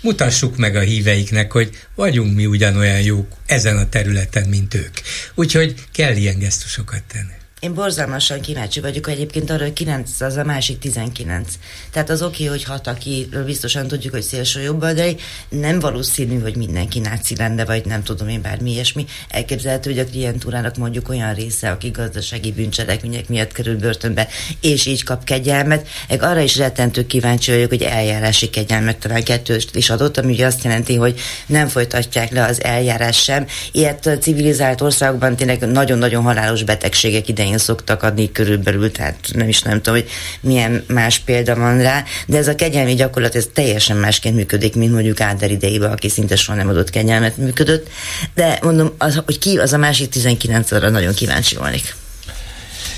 mutassuk 0.00 0.56
meg 0.56 0.76
a 0.76 0.80
híveiknek, 0.80 1.52
hogy 1.52 1.70
vagyunk 1.94 2.34
mi 2.34 2.46
ugyanolyan 2.46 3.00
jók 3.00 3.36
ezen 3.46 3.76
a 3.76 3.88
területen, 3.88 4.48
mint 4.48 4.74
ők. 4.74 4.98
Úgyhogy 5.34 5.74
kell 5.92 6.16
ilyen 6.16 6.38
gesztusokat 6.38 7.02
tenni. 7.12 7.41
Én 7.62 7.74
borzalmasan 7.74 8.40
kíváncsi 8.40 8.80
vagyok 8.80 9.08
egyébként 9.08 9.50
arra, 9.50 9.62
hogy 9.62 9.72
9 9.72 10.20
az 10.20 10.36
a 10.36 10.44
másik 10.44 10.78
19. 10.78 11.52
Tehát 11.92 12.10
az 12.10 12.22
oké, 12.22 12.44
hogy 12.44 12.64
hat, 12.64 12.86
akiről 12.86 13.44
biztosan 13.44 13.86
tudjuk, 13.86 14.12
hogy 14.12 14.22
szélső 14.22 14.60
jobboldali, 14.60 15.16
nem 15.48 15.78
valószínű, 15.78 16.40
hogy 16.40 16.56
mindenki 16.56 16.98
náci 16.98 17.36
lenne, 17.36 17.64
vagy 17.64 17.84
nem 17.84 18.02
tudom 18.02 18.28
én 18.28 18.42
bármi 18.42 18.70
ilyesmi. 18.70 19.06
Elképzelhető, 19.28 19.90
hogy 19.90 19.98
a 19.98 20.04
klientúrának 20.04 20.76
mondjuk 20.76 21.08
olyan 21.08 21.34
része, 21.34 21.70
aki 21.70 21.88
gazdasági 21.90 22.52
bűncselekmények 22.52 23.28
miatt 23.28 23.52
kerül 23.52 23.76
börtönbe, 23.76 24.28
és 24.60 24.86
így 24.86 25.04
kap 25.04 25.24
kegyelmet. 25.24 25.88
Meg 26.08 26.22
arra 26.22 26.40
is 26.40 26.56
rettentő 26.56 27.06
kíváncsi 27.06 27.50
vagyok, 27.50 27.68
hogy 27.68 27.82
eljárási 27.82 28.50
kegyelmet 28.50 28.98
talán 28.98 29.24
kettőst 29.24 29.76
is 29.76 29.90
adott, 29.90 30.18
ami 30.18 30.32
ugye 30.32 30.46
azt 30.46 30.64
jelenti, 30.64 30.96
hogy 30.96 31.20
nem 31.46 31.68
folytatják 31.68 32.30
le 32.30 32.44
az 32.44 32.62
eljárás 32.62 33.22
sem. 33.22 33.46
Ilyet 33.72 34.18
civilizált 34.20 34.80
országokban 34.80 35.36
tényleg 35.36 35.60
nagyon-nagyon 35.60 36.22
halálos 36.22 36.62
betegségek 36.62 37.28
idején 37.28 37.50
elején 37.52 37.58
szoktak 37.58 38.02
adni 38.02 38.32
körülbelül, 38.32 38.92
tehát 38.92 39.16
nem 39.32 39.48
is 39.48 39.62
nem 39.62 39.82
tudom, 39.82 40.00
hogy 40.00 40.08
milyen 40.40 40.84
más 40.86 41.18
példa 41.18 41.54
van 41.54 41.82
rá, 41.82 42.04
de 42.26 42.36
ez 42.36 42.48
a 42.48 42.54
kegyelmi 42.54 42.94
gyakorlat 42.94 43.34
ez 43.34 43.46
teljesen 43.52 43.96
másként 43.96 44.34
működik, 44.34 44.74
mint 44.76 44.92
mondjuk 44.92 45.20
Áder 45.20 45.50
idejében, 45.50 45.92
aki 45.92 46.08
szinte 46.08 46.36
soha 46.36 46.58
nem 46.58 46.68
adott 46.68 46.90
kegyelmet 46.90 47.36
működött, 47.36 47.88
de 48.34 48.58
mondom, 48.62 48.92
az, 48.98 49.22
hogy 49.24 49.38
ki 49.38 49.58
az 49.58 49.72
a 49.72 49.76
másik 49.76 50.08
19 50.08 50.72
arra 50.72 50.90
nagyon 50.90 51.14
kíváncsi 51.14 51.56
volnék. 51.56 51.94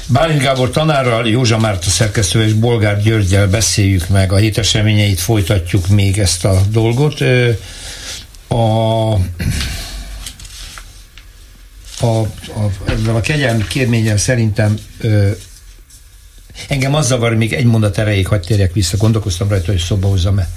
Bálint 0.07 0.41
Gábor 0.41 0.71
tanárral, 0.71 1.29
Józsa 1.29 1.59
Márta 1.59 1.91
szerkesztő 1.91 2.43
és 2.43 2.53
Bolgár 2.53 3.03
Györgyel 3.03 3.47
beszéljük 3.49 4.09
meg 4.09 4.33
a 4.33 4.37
hét 4.37 4.59
eseményeit, 4.59 5.21
folytatjuk 5.21 5.89
még 5.89 6.19
ezt 6.19 6.45
a 6.45 6.61
dolgot. 6.71 7.21
A 8.49 9.15
a, 12.01 12.07
a, 12.07 12.71
ezzel 12.87 13.17
a 13.17 13.21
kegyelmi 13.21 13.67
kérménnyel 13.67 14.17
szerintem 14.17 14.79
ö, 15.01 15.31
engem 16.69 16.95
az 16.95 17.07
zavar, 17.07 17.35
még 17.35 17.53
egy 17.53 17.65
mondat 17.65 17.99
erejéig 17.99 18.27
hagyd 18.27 18.45
térjek 18.45 18.73
vissza, 18.73 18.97
gondolkoztam 18.97 19.49
rajta, 19.49 19.71
hogy 19.71 19.81
szóba 19.81 20.09
hozzam 20.09 20.39
-e. 20.39 20.49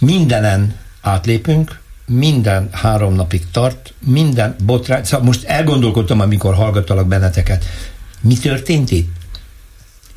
Mindenen 0.00 0.76
átlépünk, 1.00 1.80
minden 2.06 2.68
három 2.72 3.14
napig 3.14 3.50
tart, 3.50 3.94
minden 4.06 4.56
botrány, 4.64 5.04
szóval 5.04 5.26
most 5.26 5.44
elgondolkodtam, 5.44 6.20
amikor 6.20 6.54
hallgattalak 6.54 7.06
benneteket, 7.06 7.64
mi 8.20 8.34
történt 8.34 8.90
itt? 8.90 9.19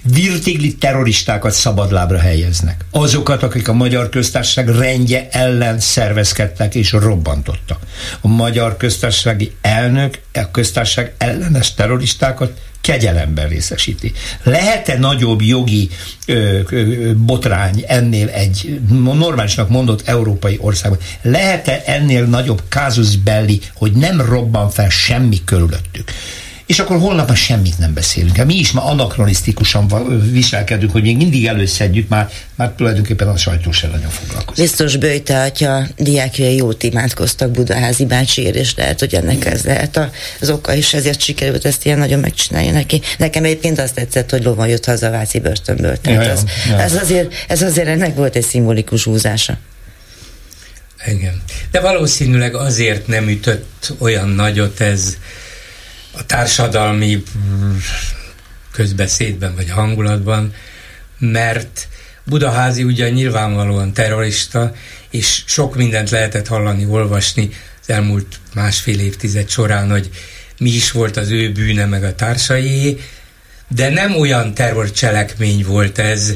Virtigli 0.04 0.74
terroristákat 0.74 1.52
szabadlábra 1.52 2.20
helyeznek. 2.20 2.86
Azokat, 2.92 3.44
akik 3.44 3.68
a 3.68 3.74
magyar 3.74 4.10
köztársaság 4.10 4.68
rendje 4.70 5.28
ellen 5.32 5.80
szervezkedtek 5.80 6.76
és 6.76 6.92
robbantottak. 6.92 7.80
A 8.22 8.28
magyar 8.28 8.78
köztársasági 8.78 9.52
elnök 9.62 10.20
a 10.34 10.52
köztársaság 10.52 11.14
ellenes 11.18 11.74
terroristákat 11.74 12.52
kegyelemben 12.82 13.48
részesíti. 13.48 14.12
Lehet-e 14.44 14.98
nagyobb 15.00 15.42
jogi 15.42 15.90
ö, 16.28 16.60
ö, 16.70 17.12
botrány 17.16 17.84
ennél 17.88 18.28
egy 18.28 18.80
normálisnak 18.90 19.70
mondott 19.70 20.08
európai 20.08 20.58
országban? 20.62 21.00
Lehet-e 21.22 21.84
ennél 21.86 22.26
nagyobb 22.26 22.62
kázus 22.70 23.18
belli, 23.18 23.62
hogy 23.74 23.92
nem 23.92 24.22
robban 24.22 24.70
fel 24.70 24.90
semmi 24.90 25.44
körülöttük? 25.46 26.12
És 26.74 26.80
akkor 26.80 27.00
holnap 27.00 27.28
már 27.28 27.38
semmit 27.38 27.78
nem 27.78 27.94
beszélünk. 27.94 28.36
Hát 28.36 28.46
mi 28.46 28.54
is 28.54 28.72
ma 28.72 28.86
anakronisztikusan 28.86 29.88
viselkedünk, 30.32 30.92
hogy 30.92 31.02
még 31.02 31.18
mindig 31.18 31.48
előszedjük, 31.48 32.08
már, 32.08 32.30
már 32.56 32.72
tulajdonképpen 32.72 33.28
a 33.28 33.38
sajtó 33.38 33.72
se 33.72 33.88
nagyon 33.88 34.10
foglalkozik. 34.10 34.64
Biztos 34.64 34.96
Böjte 34.96 35.42
atya 35.42 35.88
diákjai 35.98 36.56
jót 36.56 36.84
imádkoztak 36.84 37.52
Budaházi 37.52 38.06
bácsiért, 38.06 38.56
és 38.56 38.76
lehet, 38.76 39.00
hogy 39.00 39.16
ennek 39.16 39.46
ez 39.46 39.64
lehet 39.64 40.10
az 40.42 40.50
oka, 40.50 40.76
és 40.76 40.94
ezért 40.94 41.22
sikerült 41.22 41.66
ezt 41.66 41.86
ilyen 41.86 41.98
nagyon 41.98 42.20
megcsinálni 42.20 42.70
neki. 42.70 43.02
Nekem 43.18 43.44
egyébként 43.44 43.80
azt 43.80 43.94
tetszett, 43.94 44.30
hogy 44.30 44.44
lovon 44.44 44.68
jött 44.68 44.86
haza 44.86 45.08
a 45.08 45.12
Váci 45.12 45.40
börtönből. 45.40 45.98
Tehát 45.98 46.26
ja, 46.26 46.32
az, 46.32 46.44
ja. 46.70 46.80
Ez, 46.80 46.96
azért, 46.96 47.34
ez 47.48 47.62
azért 47.62 47.88
ennek 47.88 48.16
volt 48.16 48.36
egy 48.36 48.46
szimbolikus 48.46 49.04
húzása. 49.04 49.58
Igen. 51.06 51.42
De 51.72 51.80
valószínűleg 51.80 52.56
azért 52.56 53.08
nem 53.08 53.30
ütött 53.30 53.94
olyan 53.98 54.30
nagyot 54.30 54.80
ez 54.80 55.18
a 56.14 56.26
társadalmi 56.26 57.24
közbeszédben 58.72 59.56
vagy 59.56 59.70
hangulatban, 59.70 60.54
mert 61.20 61.88
Budaházi 62.24 62.84
ugye 62.84 63.10
nyilvánvalóan 63.10 63.94
terrorista, 63.94 64.74
és 65.10 65.44
sok 65.46 65.76
mindent 65.76 66.10
lehetett 66.10 66.48
hallani, 66.48 66.86
olvasni 66.86 67.50
az 67.82 67.90
elmúlt 67.90 68.40
másfél 68.54 69.00
évtized 69.00 69.50
során, 69.50 69.90
hogy 69.90 70.10
mi 70.58 70.70
is 70.70 70.92
volt 70.92 71.18
az 71.18 71.30
ő 71.30 71.52
bűne 71.52 71.86
meg 71.86 72.04
a 72.04 72.16
társai, 72.16 73.00
de 73.68 73.90
nem 73.90 74.16
olyan 74.16 74.54
terrorcselekmény 74.54 75.64
volt 75.66 75.98
ez, 75.98 76.34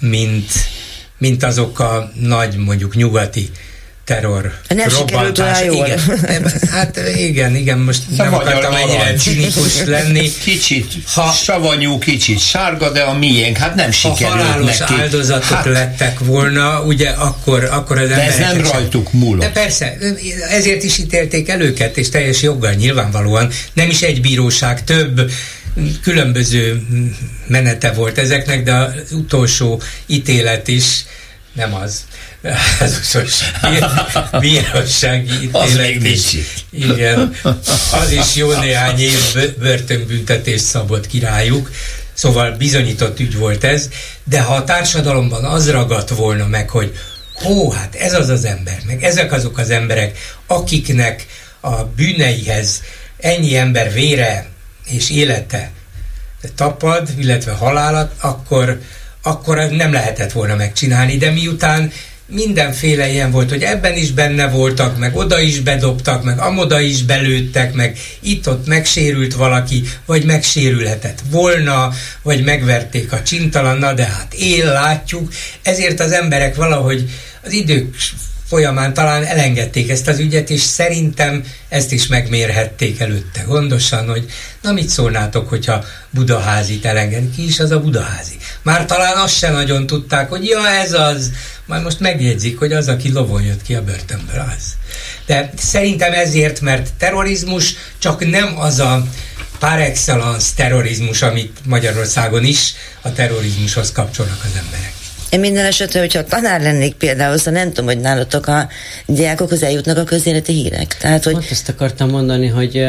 mint, 0.00 0.50
mint 1.18 1.42
azok 1.42 1.78
a 1.78 2.10
nagy, 2.14 2.56
mondjuk 2.56 2.94
nyugati 2.94 3.50
terror 4.14 4.52
nem 4.68 4.88
jól. 5.64 5.86
Igen, 5.86 6.52
hát 6.70 7.00
igen, 7.16 7.56
igen, 7.56 7.78
most 7.78 8.02
de 8.16 8.22
nem 8.22 8.34
akartam 8.34 8.74
ennyire 8.74 9.14
cinikus 9.14 9.84
lenni. 9.84 10.30
Kicsit 10.42 10.92
ha, 11.06 11.32
savanyú, 11.32 11.98
kicsit 11.98 12.38
sárga, 12.38 12.90
de 12.90 13.00
a 13.00 13.14
miénk, 13.14 13.56
hát 13.56 13.74
nem 13.74 13.90
sikerült 13.90 14.40
ha 14.40 14.42
halálos 14.42 14.78
neki. 14.78 14.94
áldozatok 14.94 15.42
hát, 15.44 15.64
lettek 15.64 16.18
volna, 16.18 16.82
ugye 16.82 17.08
akkor, 17.08 17.64
akkor 17.64 17.98
az 17.98 18.08
De 18.08 18.22
ez 18.22 18.38
nem 18.38 18.60
rajtuk 18.60 19.12
múlott. 19.12 19.40
De 19.40 19.50
persze, 19.50 19.96
ezért 20.50 20.82
is 20.82 20.98
ítélték 20.98 21.48
el 21.48 21.60
őket, 21.60 21.96
és 21.96 22.08
teljes 22.08 22.42
joggal 22.42 22.72
nyilvánvalóan. 22.72 23.50
Nem 23.72 23.88
is 23.88 24.02
egy 24.02 24.20
bíróság, 24.20 24.84
több 24.84 25.30
különböző 26.02 26.82
menete 27.46 27.92
volt 27.92 28.18
ezeknek, 28.18 28.62
de 28.62 28.72
az 28.72 29.12
utolsó 29.12 29.82
ítélet 30.06 30.68
is 30.68 31.04
nem 31.52 31.74
az 31.74 32.04
utolsó 32.42 33.44
bírósági 34.38 35.42
ítélet 35.42 36.04
is. 36.04 36.36
Igen, 36.70 37.34
az 37.92 38.10
is 38.10 38.34
jó 38.34 38.52
néhány 38.52 39.00
év 39.00 39.54
börtönbüntetést 39.58 40.64
szabott 40.64 41.06
királyuk, 41.06 41.70
szóval 42.14 42.50
bizonyított 42.50 43.20
ügy 43.20 43.36
volt 43.36 43.64
ez, 43.64 43.88
de 44.24 44.40
ha 44.40 44.54
a 44.54 44.64
társadalomban 44.64 45.44
az 45.44 45.70
ragadt 45.70 46.08
volna 46.08 46.46
meg, 46.46 46.70
hogy 46.70 46.98
hó, 47.34 47.70
hát 47.70 47.94
ez 47.94 48.14
az 48.14 48.28
az 48.28 48.44
ember, 48.44 48.78
meg 48.86 49.04
ezek 49.04 49.32
azok 49.32 49.58
az 49.58 49.70
emberek, 49.70 50.18
akiknek 50.46 51.26
a 51.60 51.84
bűneihez 51.84 52.82
ennyi 53.18 53.56
ember 53.56 53.92
vére 53.92 54.46
és 54.84 55.10
élete 55.10 55.70
tapad, 56.54 57.08
illetve 57.18 57.52
halálat, 57.52 58.12
akkor, 58.20 58.80
akkor 59.22 59.56
nem 59.56 59.92
lehetett 59.92 60.32
volna 60.32 60.54
megcsinálni, 60.54 61.16
de 61.16 61.30
miután 61.30 61.92
mindenféle 62.32 63.08
ilyen 63.08 63.30
volt, 63.30 63.50
hogy 63.50 63.62
ebben 63.62 63.96
is 63.96 64.10
benne 64.10 64.48
voltak, 64.48 64.98
meg 64.98 65.16
oda 65.16 65.40
is 65.40 65.60
bedobtak, 65.60 66.24
meg 66.24 66.38
amoda 66.38 66.80
is 66.80 67.02
belőttek, 67.02 67.72
meg 67.74 67.98
itt-ott 68.20 68.66
megsérült 68.66 69.34
valaki, 69.34 69.82
vagy 70.06 70.24
megsérülhetett 70.24 71.18
volna, 71.30 71.92
vagy 72.22 72.44
megverték 72.44 73.12
a 73.12 73.22
csintalannal, 73.22 73.94
de 73.94 74.04
hát 74.04 74.34
él, 74.34 74.72
látjuk, 74.72 75.32
ezért 75.62 76.00
az 76.00 76.12
emberek 76.12 76.54
valahogy 76.54 77.10
az 77.42 77.52
idők 77.52 77.94
folyamán 78.52 78.94
talán 78.94 79.24
elengedték 79.24 79.90
ezt 79.90 80.08
az 80.08 80.18
ügyet, 80.18 80.50
és 80.50 80.60
szerintem 80.60 81.44
ezt 81.68 81.92
is 81.92 82.06
megmérhették 82.06 83.00
előtte 83.00 83.42
gondosan, 83.42 84.08
hogy 84.08 84.30
na 84.62 84.72
mit 84.72 84.88
szólnátok, 84.88 85.48
hogyha 85.48 85.84
Budaházit 86.10 86.84
elenged, 86.84 87.34
ki 87.34 87.44
is 87.46 87.60
az 87.60 87.70
a 87.70 87.80
Budaházi. 87.80 88.36
Már 88.62 88.86
talán 88.86 89.16
azt 89.16 89.36
sem 89.36 89.52
nagyon 89.52 89.86
tudták, 89.86 90.28
hogy 90.28 90.44
ja, 90.44 90.68
ez 90.68 90.92
az, 90.92 91.30
majd 91.66 91.82
most 91.82 92.00
megjegyzik, 92.00 92.58
hogy 92.58 92.72
az, 92.72 92.88
aki 92.88 93.12
lovon 93.12 93.42
jött 93.42 93.62
ki 93.62 93.74
a 93.74 93.84
börtönből, 93.84 94.44
az. 94.56 94.62
De 95.26 95.52
szerintem 95.56 96.12
ezért, 96.12 96.60
mert 96.60 96.92
terrorizmus 96.98 97.74
csak 97.98 98.30
nem 98.30 98.58
az 98.58 98.78
a 98.78 99.06
par 99.58 99.80
excellence 99.80 100.48
terrorizmus, 100.56 101.22
amit 101.22 101.58
Magyarországon 101.64 102.44
is 102.44 102.74
a 103.00 103.12
terrorizmushoz 103.12 103.92
kapcsolnak 103.92 104.40
az 104.44 104.60
emberek. 104.64 105.01
Én 105.32 105.40
minden 105.40 105.64
esetre, 105.64 106.00
hogyha 106.00 106.24
tanár 106.24 106.60
lennék 106.60 106.94
például, 106.94 107.36
szóval 107.38 107.52
nem 107.52 107.68
tudom, 107.68 107.84
hogy 107.84 108.00
nálatok 108.00 108.46
a 108.46 108.68
diákokhoz 109.06 109.62
eljutnak 109.62 109.96
a 109.96 110.04
közéleti 110.04 110.52
hírek. 110.52 110.96
Tehát, 110.96 111.24
hogy... 111.24 111.32
Pont 111.32 111.50
ezt 111.50 111.68
akartam 111.68 112.10
mondani, 112.10 112.46
hogy, 112.46 112.86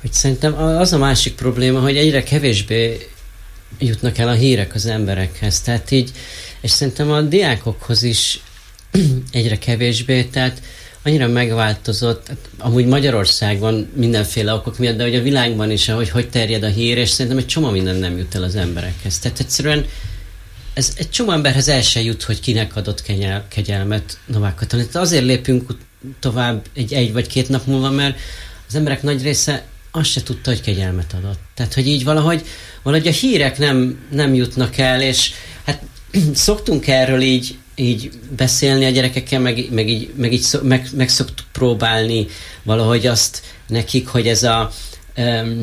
hogy 0.00 0.12
szerintem 0.12 0.58
az 0.58 0.92
a 0.92 0.98
másik 0.98 1.34
probléma, 1.34 1.80
hogy 1.80 1.96
egyre 1.96 2.22
kevésbé 2.22 3.08
jutnak 3.78 4.18
el 4.18 4.28
a 4.28 4.32
hírek 4.32 4.74
az 4.74 4.86
emberekhez. 4.86 5.60
Tehát 5.60 5.90
így, 5.90 6.10
és 6.60 6.70
szerintem 6.70 7.10
a 7.10 7.20
diákokhoz 7.20 8.02
is 8.02 8.40
egyre 9.32 9.58
kevésbé, 9.58 10.22
tehát 10.22 10.62
annyira 11.02 11.28
megváltozott, 11.28 12.28
hát 12.28 12.48
amúgy 12.58 12.86
Magyarországon 12.86 13.88
mindenféle 13.94 14.52
okok 14.52 14.78
miatt, 14.78 14.96
de 14.96 15.02
hogy 15.02 15.14
a 15.14 15.22
világban 15.22 15.70
is, 15.70 15.88
ahogy 15.88 16.10
hogy 16.10 16.30
terjed 16.30 16.62
a 16.62 16.68
hír, 16.68 16.98
és 16.98 17.08
szerintem 17.08 17.38
egy 17.40 17.46
csomó 17.46 17.70
minden 17.70 17.96
nem 17.96 18.18
jut 18.18 18.34
el 18.34 18.42
az 18.42 18.56
emberekhez. 18.56 19.18
Tehát 19.18 19.40
egyszerűen 19.40 19.86
ez 20.78 20.92
egy 20.96 21.10
csomó 21.10 21.30
emberhez 21.30 21.68
el 21.68 21.82
se 21.82 22.02
jut, 22.02 22.22
hogy 22.22 22.40
kinek 22.40 22.76
adott 22.76 23.02
kenyel, 23.02 23.46
kegyelmet 23.48 24.18
Novák 24.26 24.54
Katalin. 24.54 24.86
Azért 24.92 25.24
lépünk 25.24 25.76
tovább 26.20 26.66
egy, 26.74 26.92
egy 26.92 27.12
vagy 27.12 27.26
két 27.26 27.48
nap 27.48 27.66
múlva, 27.66 27.90
mert 27.90 28.18
az 28.68 28.74
emberek 28.74 29.02
nagy 29.02 29.22
része 29.22 29.64
azt 29.90 30.10
se 30.10 30.22
tudta, 30.22 30.50
hogy 30.50 30.60
kegyelmet 30.60 31.14
adott. 31.18 31.38
Tehát, 31.54 31.74
hogy 31.74 31.86
így 31.86 32.04
valahogy, 32.04 32.44
valahogy 32.82 33.06
a 33.06 33.10
hírek 33.10 33.58
nem, 33.58 33.98
nem 34.10 34.34
jutnak 34.34 34.78
el, 34.78 35.02
és 35.02 35.32
hát 35.64 35.82
szoktunk 36.34 36.86
erről 36.86 37.20
így, 37.20 37.58
így 37.74 38.10
beszélni 38.36 38.84
a 38.84 38.90
gyerekekkel, 38.90 39.40
meg, 39.40 39.66
meg 39.70 39.88
így, 39.88 40.12
meg, 40.16 40.32
így 40.32 40.40
szok, 40.40 40.62
meg, 40.62 40.88
meg 40.96 41.08
szoktuk 41.08 41.46
próbálni 41.52 42.26
valahogy 42.62 43.06
azt 43.06 43.42
nekik, 43.68 44.08
hogy 44.08 44.28
ez 44.28 44.42
a 44.42 44.70
um, 45.16 45.60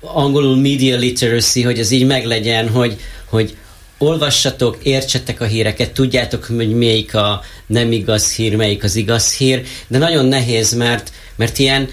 angolul 0.00 0.56
media 0.56 0.96
literacy, 0.96 1.62
hogy 1.62 1.78
ez 1.78 1.90
így 1.90 2.06
meglegyen, 2.06 2.68
hogy, 2.68 2.96
hogy 3.24 3.56
olvassatok, 4.02 4.78
értsetek 4.82 5.40
a 5.40 5.44
híreket, 5.44 5.90
tudjátok, 5.90 6.44
hogy 6.44 6.74
melyik 6.74 7.14
a 7.14 7.42
nem 7.66 7.92
igaz 7.92 8.34
hír, 8.34 8.56
melyik 8.56 8.84
az 8.84 8.96
igaz 8.96 9.32
hír, 9.32 9.62
de 9.88 9.98
nagyon 9.98 10.26
nehéz, 10.26 10.72
mert, 10.74 11.12
mert 11.36 11.58
ilyen, 11.58 11.88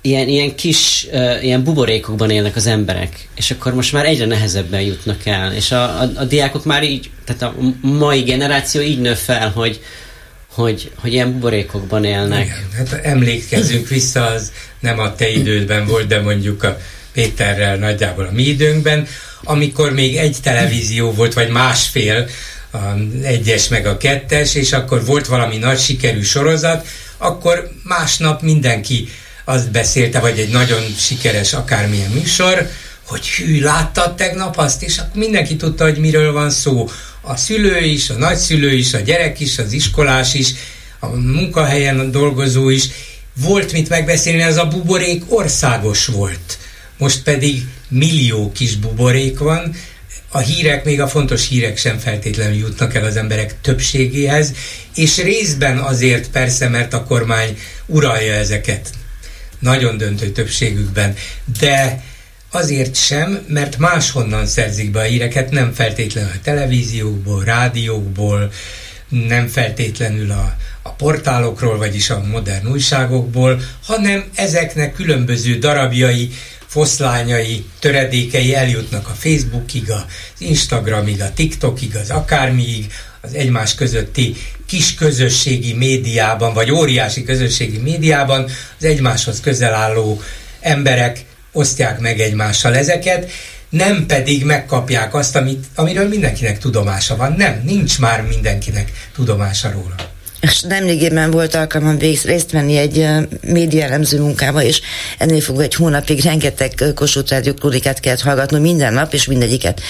ilyen, 0.00 0.28
ilyen 0.28 0.54
kis, 0.54 1.06
uh, 1.12 1.44
ilyen 1.44 1.64
buborékokban 1.64 2.30
élnek 2.30 2.56
az 2.56 2.66
emberek, 2.66 3.28
és 3.34 3.50
akkor 3.50 3.74
most 3.74 3.92
már 3.92 4.06
egyre 4.06 4.26
nehezebben 4.26 4.80
jutnak 4.80 5.26
el, 5.26 5.52
és 5.52 5.72
a, 5.72 6.00
a, 6.00 6.10
a 6.14 6.24
diákok 6.24 6.64
már 6.64 6.82
így, 6.82 7.10
tehát 7.24 7.42
a 7.42 7.54
mai 7.80 8.20
generáció 8.20 8.80
így 8.80 9.00
nő 9.00 9.14
fel, 9.14 9.50
hogy, 9.50 9.80
hogy, 10.50 10.90
hogy 10.94 11.12
ilyen 11.12 11.32
buborékokban 11.32 12.04
élnek. 12.04 12.44
Igen, 12.44 12.68
hát 12.76 12.92
emlékezünk 13.04 13.88
vissza, 13.88 14.26
az 14.26 14.52
nem 14.80 14.98
a 14.98 15.14
te 15.14 15.28
idődben 15.28 15.86
volt, 15.86 16.06
de 16.06 16.20
mondjuk 16.20 16.62
a 16.62 16.78
Péterrel 17.12 17.76
nagyjából 17.76 18.24
a 18.24 18.32
mi 18.32 18.42
időnkben, 18.42 19.06
amikor 19.44 19.92
még 19.92 20.16
egy 20.16 20.36
televízió 20.42 21.12
volt, 21.12 21.32
vagy 21.32 21.48
másfél, 21.48 22.28
a 22.72 22.78
egyes 23.22 23.68
meg 23.68 23.86
a 23.86 23.96
kettes, 23.96 24.54
és 24.54 24.72
akkor 24.72 25.04
volt 25.04 25.26
valami 25.26 25.56
nagy 25.56 25.80
sikerű 25.80 26.22
sorozat, 26.22 26.86
akkor 27.16 27.70
másnap 27.82 28.42
mindenki 28.42 29.08
azt 29.44 29.70
beszélte, 29.70 30.20
vagy 30.20 30.38
egy 30.38 30.48
nagyon 30.48 30.82
sikeres 30.98 31.52
akármilyen 31.52 32.10
műsor, 32.10 32.68
hogy 33.06 33.28
hű, 33.28 33.60
láttad 33.60 34.16
tegnap 34.16 34.58
azt, 34.58 34.82
és 34.82 34.98
akkor 34.98 35.20
mindenki 35.20 35.56
tudta, 35.56 35.84
hogy 35.84 35.98
miről 35.98 36.32
van 36.32 36.50
szó. 36.50 36.88
A 37.20 37.36
szülő 37.36 37.78
is, 37.78 38.10
a 38.10 38.14
nagyszülő 38.14 38.72
is, 38.72 38.94
a 38.94 38.98
gyerek 38.98 39.40
is, 39.40 39.58
az 39.58 39.72
iskolás 39.72 40.34
is, 40.34 40.52
a 40.98 41.06
munkahelyen 41.06 41.98
a 41.98 42.04
dolgozó 42.04 42.68
is. 42.68 42.84
Volt 43.34 43.72
mit 43.72 43.88
megbeszélni, 43.88 44.42
ez 44.42 44.56
a 44.56 44.66
buborék 44.66 45.22
országos 45.28 46.06
volt. 46.06 46.58
Most 46.98 47.22
pedig 47.22 47.62
millió 47.90 48.52
kis 48.52 48.76
buborék 48.76 49.38
van, 49.38 49.74
a 50.32 50.38
hírek, 50.38 50.84
még 50.84 51.00
a 51.00 51.08
fontos 51.08 51.48
hírek 51.48 51.76
sem 51.76 51.98
feltétlenül 51.98 52.56
jutnak 52.56 52.94
el 52.94 53.04
az 53.04 53.16
emberek 53.16 53.60
többségéhez, 53.60 54.52
és 54.94 55.16
részben 55.16 55.78
azért 55.78 56.30
persze, 56.30 56.68
mert 56.68 56.92
a 56.92 57.04
kormány 57.04 57.58
uralja 57.86 58.34
ezeket. 58.34 58.90
Nagyon 59.58 59.96
döntő 59.96 60.30
többségükben, 60.30 61.14
de 61.58 62.02
azért 62.50 62.96
sem, 62.96 63.44
mert 63.48 63.78
máshonnan 63.78 64.46
szerzik 64.46 64.90
be 64.90 65.00
a 65.00 65.02
híreket, 65.02 65.50
nem 65.50 65.72
feltétlenül 65.72 66.30
a 66.30 66.40
televíziókból, 66.42 67.44
rádiókból, 67.44 68.52
nem 69.08 69.46
feltétlenül 69.46 70.30
a, 70.30 70.56
a 70.82 70.90
portálokról, 70.90 71.78
vagyis 71.78 72.10
a 72.10 72.22
modern 72.30 72.66
újságokból, 72.66 73.60
hanem 73.82 74.24
ezeknek 74.34 74.92
különböző 74.94 75.58
darabjai 75.58 76.30
foszlányai, 76.70 77.64
töredékei 77.78 78.54
eljutnak 78.54 79.08
a 79.08 79.14
Facebookig, 79.18 79.90
az 79.90 80.04
Instagramig, 80.38 81.20
a 81.20 81.32
TikTokig, 81.32 81.96
az 81.96 82.10
akármiig, 82.10 82.92
az 83.20 83.34
egymás 83.34 83.74
közötti 83.74 84.36
kis 84.66 84.94
közösségi 84.94 85.72
médiában, 85.72 86.54
vagy 86.54 86.70
óriási 86.70 87.24
közösségi 87.24 87.78
médiában 87.78 88.44
az 88.78 88.84
egymáshoz 88.84 89.40
közel 89.40 89.74
álló 89.74 90.22
emberek 90.60 91.24
osztják 91.52 92.00
meg 92.00 92.20
egymással 92.20 92.76
ezeket, 92.76 93.30
nem 93.68 94.06
pedig 94.06 94.44
megkapják 94.44 95.14
azt, 95.14 95.36
amit, 95.36 95.66
amiről 95.74 96.08
mindenkinek 96.08 96.58
tudomása 96.58 97.16
van. 97.16 97.32
Nem, 97.32 97.62
nincs 97.64 97.98
már 97.98 98.22
mindenkinek 98.22 98.92
tudomása 99.14 99.70
róla 99.70 100.09
és 100.40 100.60
nemrégében 100.60 101.30
volt 101.30 101.54
alkalmam 101.54 101.98
részt 101.98 102.50
venni 102.50 102.76
egy 102.76 103.06
média 103.40 103.84
elemző 103.84 104.20
munkába, 104.20 104.62
és 104.62 104.80
ennél 105.18 105.40
fogva 105.40 105.62
egy 105.62 105.74
hónapig 105.74 106.22
rengeteg 106.22 106.92
Kossuth 106.94 107.30
Rádió 107.30 107.54
kronikát 107.54 108.00
kellett 108.00 108.20
hallgatnom 108.20 108.60
minden 108.60 108.92
nap, 108.92 109.14
és 109.14 109.26
mindegyiket. 109.26 109.80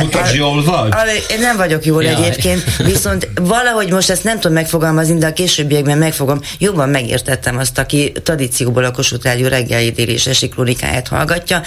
Mutasd, 0.00 0.34
jól 0.34 0.64
vagy? 0.64 0.92
Én 1.30 1.40
nem 1.40 1.56
vagyok 1.56 1.84
jól 1.84 2.04
Jaj. 2.04 2.14
egyébként, 2.14 2.76
viszont 2.76 3.28
valahogy 3.40 3.90
most 3.90 4.10
ezt 4.10 4.24
nem 4.24 4.34
tudom 4.34 4.52
megfogalmazni, 4.52 5.18
de 5.18 5.26
a 5.26 5.32
későbbiekben 5.32 5.98
megfogom, 5.98 6.40
jobban 6.58 6.88
megértettem 6.88 7.58
azt, 7.58 7.78
aki 7.78 8.12
tradícióból 8.22 8.84
a 8.84 8.90
Kossuth 8.90 9.24
Rádió 9.24 9.48
reggeli 9.48 9.90
délési 9.90 10.48
kronikáját 10.48 11.08
hallgatja, 11.08 11.62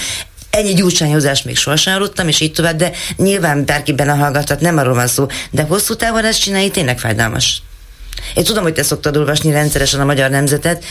ennyi 0.50 0.74
gyurcsányozást 0.74 1.46
még 1.46 1.58
sohasem 1.58 1.94
hallottam, 1.94 2.28
és 2.28 2.40
így 2.40 2.52
tovább, 2.52 2.76
de 2.76 2.92
nyilván 3.18 3.66
bárkiben 3.66 4.10
a 4.10 4.16
hallgatat, 4.16 4.60
nem 4.60 4.78
arról 4.78 4.94
van 4.94 5.08
szó, 5.08 5.26
de 5.52 5.62
hosszú 5.62 5.96
távon 5.96 6.26
ezt 6.26 6.42
csinálni 6.42 6.72
tényleg 6.72 7.00
fájdalmas. 7.00 7.62
Én 8.34 8.44
tudom, 8.44 8.64
hogy 8.64 8.74
te 8.74 8.84
szoktad 8.84 9.18
olvasni 9.18 9.52
rendszeresen 9.52 10.00
a 10.00 10.06
magyar 10.06 10.30
nemzetet, 10.30 10.84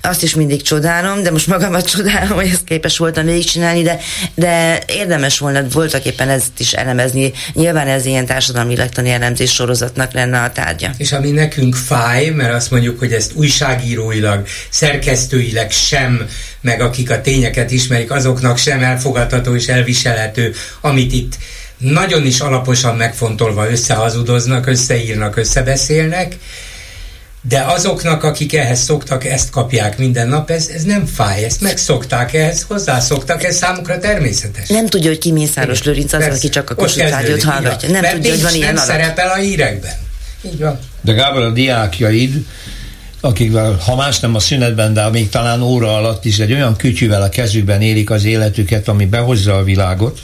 azt 0.00 0.22
is 0.22 0.34
mindig 0.34 0.62
csodálom, 0.62 1.22
de 1.22 1.30
most 1.30 1.46
magamat 1.46 1.90
csodálom, 1.96 2.36
hogy 2.36 2.48
ezt 2.52 2.64
képes 2.64 2.98
voltam 2.98 3.24
végigcsinálni, 3.24 3.82
de, 3.82 3.98
de 4.34 4.82
érdemes 4.86 5.38
volna 5.38 5.68
voltak 5.72 6.04
éppen 6.04 6.28
ezt 6.28 6.52
is 6.58 6.72
elemezni. 6.72 7.32
Nyilván 7.52 7.88
ez 7.88 8.06
ilyen 8.06 8.26
társadalmi 8.26 8.76
lektani 8.76 9.10
elemzés 9.10 9.52
sorozatnak 9.52 10.12
lenne 10.12 10.42
a 10.42 10.52
tárgya. 10.52 10.90
És 10.96 11.12
ami 11.12 11.30
nekünk 11.30 11.74
fáj, 11.74 12.28
mert 12.28 12.54
azt 12.54 12.70
mondjuk, 12.70 12.98
hogy 12.98 13.12
ezt 13.12 13.32
újságíróilag, 13.34 14.46
szerkesztőileg 14.70 15.70
sem, 15.70 16.28
meg 16.60 16.80
akik 16.80 17.10
a 17.10 17.20
tényeket 17.20 17.70
ismerik, 17.70 18.10
azoknak 18.10 18.58
sem 18.58 18.82
elfogadható 18.82 19.54
és 19.54 19.66
elviselhető, 19.66 20.54
amit 20.80 21.12
itt 21.12 21.36
nagyon 21.78 22.26
is 22.26 22.40
alaposan 22.40 22.96
megfontolva 22.96 23.70
összehazudoznak, 23.70 24.66
összeírnak, 24.66 25.36
összebeszélnek, 25.36 26.36
de 27.48 27.60
azoknak, 27.60 28.22
akik 28.22 28.54
ehhez 28.54 28.80
szoktak, 28.80 29.24
ezt 29.24 29.50
kapják 29.50 29.98
minden 29.98 30.28
nap, 30.28 30.50
ez, 30.50 30.68
ez 30.74 30.82
nem 30.82 31.06
fáj, 31.06 31.44
ezt 31.44 31.60
megszokták, 31.60 32.34
ehhez 32.34 32.64
hozzászoktak, 32.68 33.44
ez 33.44 33.56
számukra 33.56 33.98
természetes. 33.98 34.68
Nem 34.68 34.86
tudja, 34.86 35.08
hogy 35.08 35.18
ki 35.18 35.32
Mészáros 35.32 35.82
Lőrinc 35.82 36.12
az, 36.12 36.24
aki 36.24 36.48
csak 36.48 36.70
a 36.70 36.74
Kossuth 36.74 37.44
hallgatja. 37.44 37.90
Nem 37.90 38.04
tudja, 38.10 38.30
hogy 38.30 38.42
van 38.42 38.54
ilyen 38.54 38.74
nem 38.74 38.84
szerepel 38.84 39.30
a 39.30 39.34
hírekben. 39.34 39.92
Így 40.42 40.58
van. 40.58 40.78
De 41.00 41.12
Gábor, 41.12 41.42
a 41.42 41.50
diákjaid, 41.50 42.44
akikvel, 43.20 43.72
ha 43.84 43.96
más 43.96 44.20
nem 44.20 44.34
a 44.34 44.40
szünetben, 44.40 44.94
de 44.94 45.08
még 45.10 45.28
talán 45.28 45.62
óra 45.62 45.96
alatt 45.96 46.24
is 46.24 46.38
egy 46.38 46.52
olyan 46.52 46.76
kütyűvel 46.76 47.22
a 47.22 47.28
kezükben 47.28 47.82
élik 47.82 48.10
az 48.10 48.24
életüket, 48.24 48.88
ami 48.88 49.06
behozza 49.06 49.56
a 49.56 49.64
világot, 49.64 50.20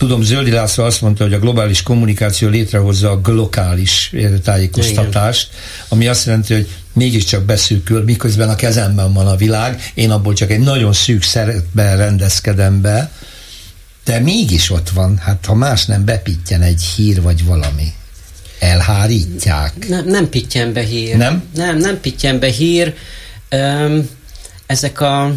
Tudom, 0.00 0.22
Zöldi 0.22 0.50
László 0.50 0.84
azt 0.84 1.00
mondta, 1.00 1.24
hogy 1.24 1.32
a 1.32 1.38
globális 1.38 1.82
kommunikáció 1.82 2.48
létrehozza 2.48 3.10
a 3.10 3.20
glokális 3.20 4.12
tájékoztatást, 4.44 5.48
Igen. 5.48 5.86
ami 5.88 6.06
azt 6.06 6.26
jelenti, 6.26 6.54
hogy 6.54 6.68
mégiscsak 6.92 7.44
beszűkül, 7.44 8.04
miközben 8.04 8.48
a 8.48 8.54
kezemben 8.54 9.12
van 9.12 9.26
a 9.26 9.36
világ, 9.36 9.90
én 9.94 10.10
abból 10.10 10.34
csak 10.34 10.50
egy 10.50 10.58
nagyon 10.58 10.92
szűk 10.92 11.22
szerepben 11.22 11.96
rendezkedem 11.96 12.80
be, 12.80 13.10
de 14.04 14.18
mégis 14.18 14.70
ott 14.70 14.88
van, 14.88 15.16
hát 15.16 15.44
ha 15.46 15.54
más 15.54 15.86
nem 15.86 16.04
bepittyen 16.04 16.62
egy 16.62 16.82
hír 16.82 17.22
vagy 17.22 17.44
valami. 17.44 17.92
Elhárítják. 18.58 19.88
Nem, 19.88 20.06
nem 20.06 20.28
pittyen 20.28 20.72
be 20.72 20.82
hír. 20.82 21.16
Nem? 21.16 21.42
Nem, 21.54 21.76
nem 21.76 22.00
pittyen 22.00 22.38
be 22.38 22.50
hír. 22.50 22.94
Um, 23.50 24.08
ezek 24.66 25.00
a 25.00 25.34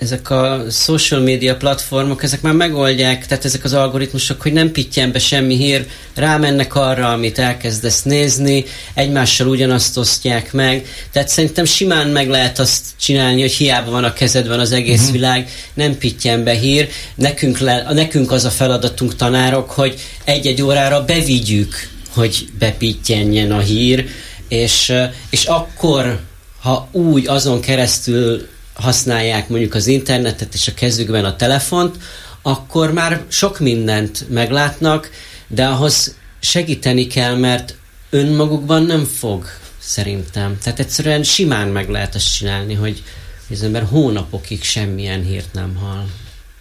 ezek 0.00 0.30
a 0.30 0.64
social 0.70 1.20
media 1.20 1.56
platformok, 1.56 2.22
ezek 2.22 2.40
már 2.40 2.52
megoldják, 2.52 3.26
tehát 3.26 3.44
ezek 3.44 3.64
az 3.64 3.72
algoritmusok, 3.72 4.42
hogy 4.42 4.52
nem 4.52 4.72
pittyen 4.72 5.12
be 5.12 5.18
semmi 5.18 5.56
hír, 5.56 5.86
rámennek 6.14 6.74
arra, 6.74 7.12
amit 7.12 7.38
elkezdesz 7.38 8.02
nézni, 8.02 8.64
egymással 8.94 9.48
ugyanazt 9.48 9.96
osztják 9.96 10.52
meg, 10.52 10.86
tehát 11.12 11.28
szerintem 11.28 11.64
simán 11.64 12.08
meg 12.08 12.28
lehet 12.28 12.58
azt 12.58 12.84
csinálni, 13.00 13.40
hogy 13.40 13.52
hiába 13.52 13.90
van 13.90 14.04
a 14.04 14.12
kezedben 14.12 14.60
az 14.60 14.72
egész 14.72 14.98
uh-huh. 14.98 15.12
világ, 15.12 15.50
nem 15.74 15.98
pittyen 15.98 16.44
be 16.44 16.52
hír, 16.52 16.88
nekünk, 17.14 17.58
le, 17.58 17.86
nekünk 17.92 18.32
az 18.32 18.44
a 18.44 18.50
feladatunk 18.50 19.16
tanárok, 19.16 19.70
hogy 19.70 20.00
egy-egy 20.24 20.62
órára 20.62 21.04
bevigyük, 21.04 21.88
hogy 22.14 22.48
bepittyenjen 22.58 23.52
a 23.52 23.58
hír, 23.58 24.08
és, 24.48 24.92
és 25.30 25.44
akkor, 25.44 26.20
ha 26.60 26.88
úgy 26.92 27.28
azon 27.28 27.60
keresztül 27.60 28.48
használják 28.80 29.48
mondjuk 29.48 29.74
az 29.74 29.86
internetet 29.86 30.54
és 30.54 30.68
a 30.68 30.74
kezükben 30.74 31.24
a 31.24 31.36
telefont, 31.36 31.96
akkor 32.42 32.92
már 32.92 33.22
sok 33.28 33.58
mindent 33.58 34.26
meglátnak, 34.28 35.10
de 35.46 35.66
ahhoz 35.66 36.14
segíteni 36.40 37.06
kell, 37.06 37.36
mert 37.36 37.74
önmagukban 38.10 38.82
nem 38.82 39.04
fog, 39.04 39.44
szerintem. 39.78 40.58
Tehát 40.62 40.78
egyszerűen 40.78 41.22
simán 41.22 41.68
meg 41.68 41.88
lehet 41.88 42.14
azt 42.14 42.36
csinálni, 42.36 42.74
hogy 42.74 43.02
az 43.50 43.62
ember 43.62 43.86
hónapokig 43.90 44.62
semmilyen 44.62 45.22
hírt 45.22 45.52
nem 45.52 45.74
hall 45.74 46.06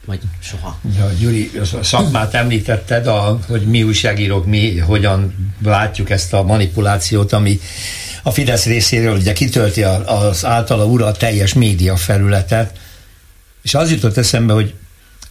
vagy 0.05 0.19
soha. 0.39 0.79
Ja, 0.97 1.11
Gyuri, 1.19 1.51
a 1.79 1.83
szakmát 1.83 2.33
említetted, 2.33 3.07
a, 3.07 3.39
hogy 3.47 3.61
mi 3.61 3.83
újságírók, 3.83 4.45
mi 4.45 4.77
hogyan 4.77 5.51
látjuk 5.63 6.09
ezt 6.09 6.33
a 6.33 6.43
manipulációt, 6.43 7.33
ami 7.33 7.59
a 8.23 8.31
Fidesz 8.31 8.65
részéről 8.65 9.15
ugye 9.15 9.33
kitölti 9.33 9.83
az 9.83 10.45
általa 10.45 10.85
ura 10.85 11.05
a 11.05 11.11
teljes 11.11 11.53
média 11.53 11.95
felületet, 11.95 12.77
és 13.61 13.73
az 13.73 13.91
jutott 13.91 14.17
eszembe, 14.17 14.53
hogy 14.53 14.73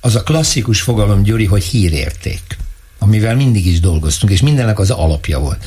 az 0.00 0.16
a 0.16 0.22
klasszikus 0.22 0.80
fogalom, 0.80 1.22
Gyuri, 1.22 1.44
hogy 1.44 1.64
hírérték, 1.64 2.42
amivel 2.98 3.34
mindig 3.34 3.66
is 3.66 3.80
dolgoztunk, 3.80 4.32
és 4.32 4.40
mindennek 4.40 4.78
az 4.78 4.90
alapja 4.90 5.38
volt. 5.38 5.64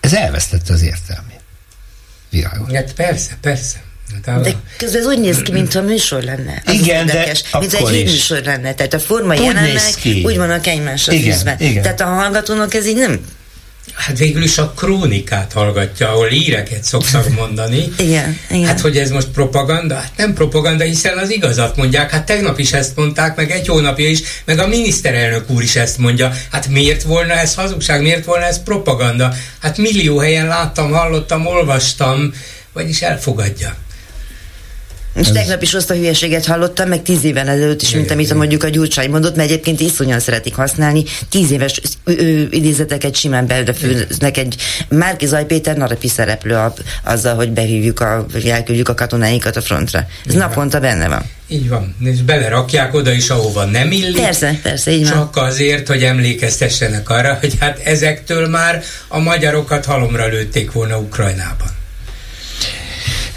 Ez 0.00 0.14
elvesztette 0.14 0.72
az 0.72 0.82
értelmét. 0.82 1.40
Világos. 2.30 2.72
Hát 2.72 2.92
persze, 2.92 3.36
persze. 3.40 3.82
Hát 4.26 4.40
de 4.40 4.54
közben 4.76 5.00
ez 5.00 5.06
úgy 5.06 5.20
néz 5.20 5.42
ki, 5.42 5.52
mintha 5.52 5.82
műsor 5.82 6.22
lenne. 6.22 6.62
Az 6.66 6.74
igen, 6.74 7.06
de 7.06 7.34
mint 7.58 7.72
egy 7.72 8.04
műsor 8.04 8.42
lenne. 8.42 8.74
Tehát 8.74 8.94
a 8.94 9.00
forma 9.00 9.34
jelenleg 9.34 9.82
úgy 10.24 10.36
vannak 10.36 10.66
egymásra 10.66 11.12
fűzve. 11.12 11.56
Tehát 11.56 12.00
a 12.00 12.04
hallgatónak 12.04 12.74
ez 12.74 12.86
így 12.86 12.96
nem 12.96 13.20
Hát 13.94 14.18
végül 14.18 14.42
is 14.42 14.58
a 14.58 14.72
krónikát 14.76 15.52
hallgatja, 15.52 16.08
ahol 16.08 16.30
íreket 16.30 16.84
szoktak 16.84 17.28
mondani. 17.40 17.88
igen, 17.98 18.38
igen. 18.50 18.66
Hát, 18.66 18.80
hogy 18.80 18.96
ez 18.96 19.10
most 19.10 19.28
propaganda? 19.28 19.94
Hát 19.94 20.12
nem 20.16 20.34
propaganda, 20.34 20.84
hiszen 20.84 21.18
az 21.18 21.30
igazat 21.30 21.76
mondják. 21.76 22.10
Hát 22.10 22.26
tegnap 22.26 22.58
is 22.58 22.72
ezt 22.72 22.96
mondták, 22.96 23.36
meg 23.36 23.50
egy 23.50 23.66
hónapja 23.66 24.08
is, 24.08 24.20
meg 24.44 24.58
a 24.58 24.66
miniszterelnök 24.66 25.50
úr 25.50 25.62
is 25.62 25.76
ezt 25.76 25.98
mondja. 25.98 26.32
Hát 26.50 26.68
miért 26.68 27.02
volna 27.02 27.32
ez 27.32 27.54
hazugság, 27.54 28.02
miért 28.02 28.24
volna 28.24 28.44
ez 28.44 28.62
propaganda? 28.62 29.34
Hát 29.60 29.76
millió 29.78 30.18
helyen 30.18 30.46
láttam, 30.46 30.90
hallottam, 30.92 31.46
olvastam, 31.46 32.32
vagyis 32.72 33.02
elfogadja. 33.02 33.74
És 35.18 35.26
ez... 35.26 35.32
tegnap 35.32 35.62
is 35.62 35.74
azt 35.74 35.90
a 35.90 35.94
hülyeséget 35.94 36.46
hallottam, 36.46 36.88
meg 36.88 37.02
tíz 37.02 37.24
éven 37.24 37.48
ezelőtt 37.48 37.82
is, 37.82 37.90
mint 37.90 38.10
amit 38.10 38.34
mondjuk 38.34 38.62
a 38.62 38.68
Gyurcsány 38.68 39.10
mondott, 39.10 39.36
mert 39.36 39.48
egyébként 39.50 39.80
iszonyan 39.80 40.20
szeretik 40.20 40.54
használni. 40.54 41.04
Tíz 41.30 41.50
éves 41.50 41.80
idézeteket 42.50 43.14
simán 43.14 43.46
belefőznek 43.46 44.36
egy 44.36 44.56
Márki 44.88 45.26
Zaj 45.26 45.46
Péter 45.46 45.76
narapi 45.76 46.08
szereplő 46.08 46.54
a, 46.54 46.74
azzal, 47.04 47.34
hogy 47.34 47.50
behívjuk, 47.50 48.00
a, 48.00 48.26
elküldjük 48.46 48.88
a 48.88 48.94
katonáinkat 48.94 49.56
a 49.56 49.62
frontra. 49.62 50.06
Ez 50.26 50.32
így 50.32 50.38
naponta 50.38 50.80
benne 50.80 51.08
van. 51.08 51.22
Így 51.50 51.68
van, 51.68 51.96
és 52.00 52.22
belerakják 52.22 52.94
oda 52.94 53.12
is, 53.12 53.28
ahova 53.28 53.64
nem 53.64 53.92
illik. 53.92 54.20
Persze, 54.20 54.58
persze, 54.62 54.90
így 54.90 55.08
van. 55.08 55.12
Csak 55.12 55.36
azért, 55.36 55.88
hogy 55.88 56.02
emlékeztessenek 56.02 57.10
arra, 57.10 57.38
hogy 57.40 57.54
hát 57.60 57.78
ezektől 57.78 58.48
már 58.48 58.82
a 59.08 59.18
magyarokat 59.18 59.84
halomra 59.84 60.26
lőtték 60.26 60.72
volna 60.72 60.98
Ukrajnában. 60.98 61.77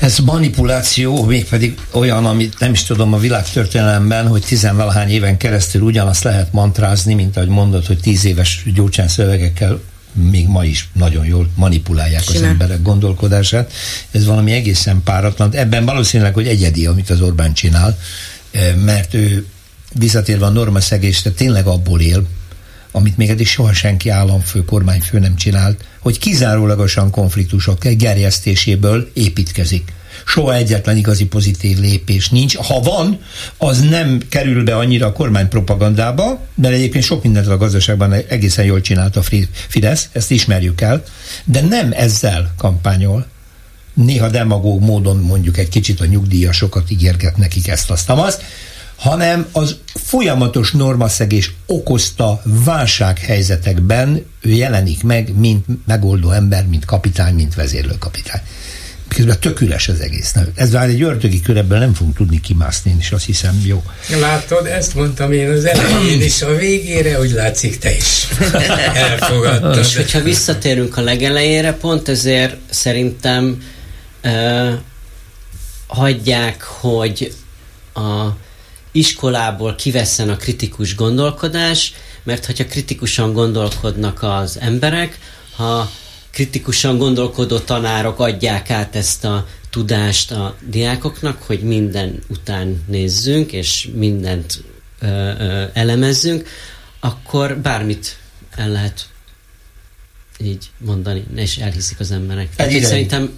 Ez 0.02 0.18
manipuláció, 0.18 1.26
mégpedig 1.26 1.78
olyan, 1.92 2.26
amit 2.26 2.60
nem 2.60 2.72
is 2.72 2.84
tudom 2.84 3.14
a 3.14 3.18
világtörténelemben, 3.18 4.28
hogy 4.28 4.42
tizenvalahány 4.42 5.10
éven 5.10 5.38
keresztül 5.38 5.82
ugyanazt 5.82 6.24
lehet 6.24 6.54
mantrázni, 6.54 7.14
mint 7.14 7.38
ahogy 7.38 7.50
mondod, 7.50 7.86
hogy 7.86 8.00
tíz 8.00 8.26
éves 8.26 8.64
gyurcsán 8.74 9.08
szövegekkel 9.08 9.80
még 10.14 10.48
ma 10.48 10.66
is 10.66 10.90
nagyon 10.94 11.26
jól 11.26 11.50
manipulálják 11.56 12.24
Sime. 12.24 12.38
az 12.38 12.44
emberek 12.44 12.82
gondolkodását. 12.82 13.74
Ez 14.12 14.26
valami 14.26 14.52
egészen 14.52 15.02
páratlan. 15.04 15.56
Ebben 15.56 15.86
valószínűleg, 15.86 16.34
hogy 16.34 16.48
egyedi, 16.48 16.86
amit 16.86 17.10
az 17.10 17.22
Orbán 17.22 17.54
csinál, 17.54 17.98
eh, 18.52 18.76
mert 18.76 19.14
ő 19.14 19.46
visszatérve 19.94 20.46
a 20.46 20.50
normaszegésre 20.50 21.32
tényleg 21.32 21.66
abból 21.66 22.02
él, 22.02 22.28
amit 22.92 23.18
még 23.18 23.30
eddig 23.30 23.48
soha 23.48 23.74
senki 23.74 24.10
államfő, 24.10 24.66
kormányfő 24.66 25.20
nem 25.20 25.36
csinált, 25.36 25.84
hogy 26.02 26.20
kizárólagosan 26.20 27.12
konfliktusok 27.12 27.86
gerjesztéséből 27.86 29.10
építkezik. 29.14 29.94
soha 30.26 30.56
egyetlen 30.56 30.98
igazi 30.98 31.26
pozitív 31.26 31.80
lépés 31.80 32.30
nincs. 32.30 32.56
Ha 32.56 32.80
van, 32.80 33.20
az 33.58 33.80
nem 33.80 34.22
kerül 34.30 34.64
be 34.64 34.76
annyira 34.76 35.06
a 35.06 35.12
kormány 35.12 35.48
propagandába, 35.48 36.40
de 36.56 36.70
egyébként 36.70 37.04
sok 37.04 37.24
mindent 37.24 37.48
a 37.48 37.58
gazdaságban 37.58 38.14
egészen 38.14 38.66
jól 38.66 38.82
csinált 38.82 39.16
a 39.16 39.24
Fidesz, 39.68 40.10
ezt 40.12 40.32
ismerjük 40.32 40.82
el, 40.82 41.04
de 41.46 41.62
nem 41.62 41.92
ezzel 41.96 42.54
kampányol, 42.58 43.26
néha 43.94 44.30
demagóg 44.30 44.82
módon 44.82 45.18
mondjuk 45.18 45.58
egy 45.58 45.70
kicsit 45.70 46.02
a 46.02 46.06
nyugdíjasokat 46.06 46.92
ígérget 46.92 47.38
nekik 47.38 47.68
ezt, 47.68 47.90
azt, 47.90 48.10
azt, 48.10 48.44
hanem 49.02 49.48
az 49.52 49.76
folyamatos 49.94 50.72
normaszegés 50.72 51.52
okozta 51.66 52.42
válsághelyzetekben 52.44 54.26
ő 54.42 54.50
jelenik 54.50 55.04
meg, 55.04 55.36
mint 55.38 55.66
megoldó 55.88 56.32
ember, 56.32 56.66
mint 56.68 56.86
kapitány, 56.86 57.34
mint 57.34 57.56
vezérlőkapitány. 57.56 58.42
Közben 59.08 59.40
tök 59.40 59.62
üres 59.62 59.88
az 59.88 60.00
egész. 60.00 60.34
Ez 60.56 60.72
már 60.72 60.90
egy 60.90 61.02
ördögi 61.02 61.42
körebből 61.42 61.78
nem 61.78 61.94
fogunk 61.94 62.16
tudni 62.16 62.40
kimászni, 62.40 62.96
és 63.00 63.12
azt 63.12 63.26
hiszem 63.26 63.62
jó. 63.66 63.84
Látod, 64.20 64.66
ezt 64.66 64.96
mondtam 64.96 65.32
én 65.32 65.50
az 65.50 65.66
elején, 65.66 66.22
és 66.30 66.42
a 66.42 66.56
végére 66.56 67.20
úgy 67.20 67.32
látszik 67.32 67.78
te 67.78 67.96
is 67.96 68.28
elfogadtad. 68.94 69.78
És 69.78 69.96
hogyha 69.96 70.22
visszatérünk 70.22 70.98
a 70.98 71.02
legelejére, 71.02 71.74
pont 71.74 72.10
ezért 72.10 72.56
szerintem 72.70 73.64
uh, 74.24 74.72
hagyják, 75.88 76.64
hogy 76.64 77.34
a 77.94 78.28
iskolából 78.92 79.76
kiveszen 79.76 80.30
a 80.30 80.36
kritikus 80.36 80.96
gondolkodás, 80.96 81.94
mert 82.24 82.46
hogyha 82.46 82.66
kritikusan 82.66 83.34
gondolkodnak 83.34 84.24
az 84.24 84.60
emberek, 84.60 85.20
ha 85.56 85.92
kritikusan 86.32 86.98
gondolkodó 86.98 87.60
tanárok 87.60 88.20
adják 88.20 88.70
át 88.70 88.96
ezt 88.96 89.26
a 89.26 89.48
tudást 89.70 90.32
a 90.32 90.56
diákoknak, 90.68 91.42
hogy 91.42 91.60
minden 91.60 92.24
után 92.28 92.84
nézzünk, 92.88 93.52
és 93.52 93.90
mindent 93.94 94.64
ö, 95.00 95.08
ö, 95.08 95.64
elemezzünk, 95.74 96.48
akkor 97.00 97.58
bármit 97.58 98.18
el 98.56 98.70
lehet 98.70 99.10
így 100.44 100.70
mondani, 100.78 101.24
és 101.36 101.58
elhiszik 101.58 102.00
az 102.00 102.12
emberek. 102.12 102.48
Egy 102.56 102.70
ideig. 102.70 102.86
Szerintem, 102.86 103.32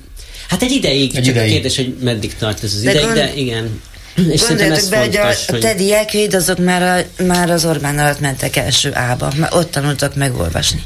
hát 0.47 0.61
egy 0.61 0.71
ideig, 0.71 1.15
egy 1.15 1.23
csak 1.23 1.35
ideig. 1.35 1.49
a 1.49 1.53
kérdés, 1.53 1.75
hogy 1.75 1.95
meddig 2.01 2.35
tart 2.35 2.63
ez 2.63 2.73
az 2.73 2.81
de 2.81 2.89
ideig, 2.89 3.05
gond... 3.05 3.17
de 3.17 3.35
igen. 3.35 3.81
És 4.15 4.47
Gondoljatok 4.47 4.89
be, 4.89 4.99
hogy 4.99 5.15
a, 5.15 5.27
a 5.27 5.57
te 5.59 5.73
diákjaid 5.73 6.33
azok 6.33 6.57
már, 6.57 7.07
a, 7.19 7.23
már 7.23 7.49
az 7.49 7.65
Orbán 7.65 7.99
alatt 7.99 8.19
mentek 8.19 8.55
első 8.55 8.95
ába, 8.95 9.31
már 9.37 9.53
ott 9.53 9.71
tanultak 9.71 10.15
megolvasni. 10.15 10.83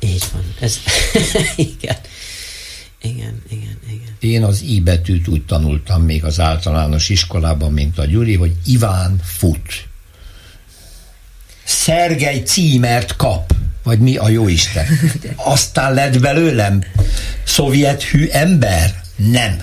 Így 0.00 0.24
van. 0.32 0.54
Ez, 0.60 0.78
igen. 1.56 1.96
Igen, 3.02 3.42
igen, 3.50 3.78
igen. 3.88 4.16
Én 4.20 4.42
az 4.42 4.62
I 4.62 4.80
betűt 4.80 5.28
úgy 5.28 5.44
tanultam 5.44 6.02
még 6.02 6.24
az 6.24 6.40
általános 6.40 7.08
iskolában, 7.08 7.72
mint 7.72 7.98
a 7.98 8.04
Gyuri, 8.04 8.34
hogy 8.34 8.52
Iván 8.66 9.20
fut. 9.24 9.88
Szergej 11.64 12.42
címert 12.42 13.16
kap, 13.16 13.54
vagy 13.82 13.98
mi 13.98 14.16
a 14.16 14.28
jó 14.28 14.48
Isten. 14.48 14.86
Aztán 15.36 15.94
lett 15.94 16.20
belőlem 16.20 16.84
szovjet 17.44 18.02
hű 18.02 18.28
ember? 18.28 19.00
Nem. 19.16 19.58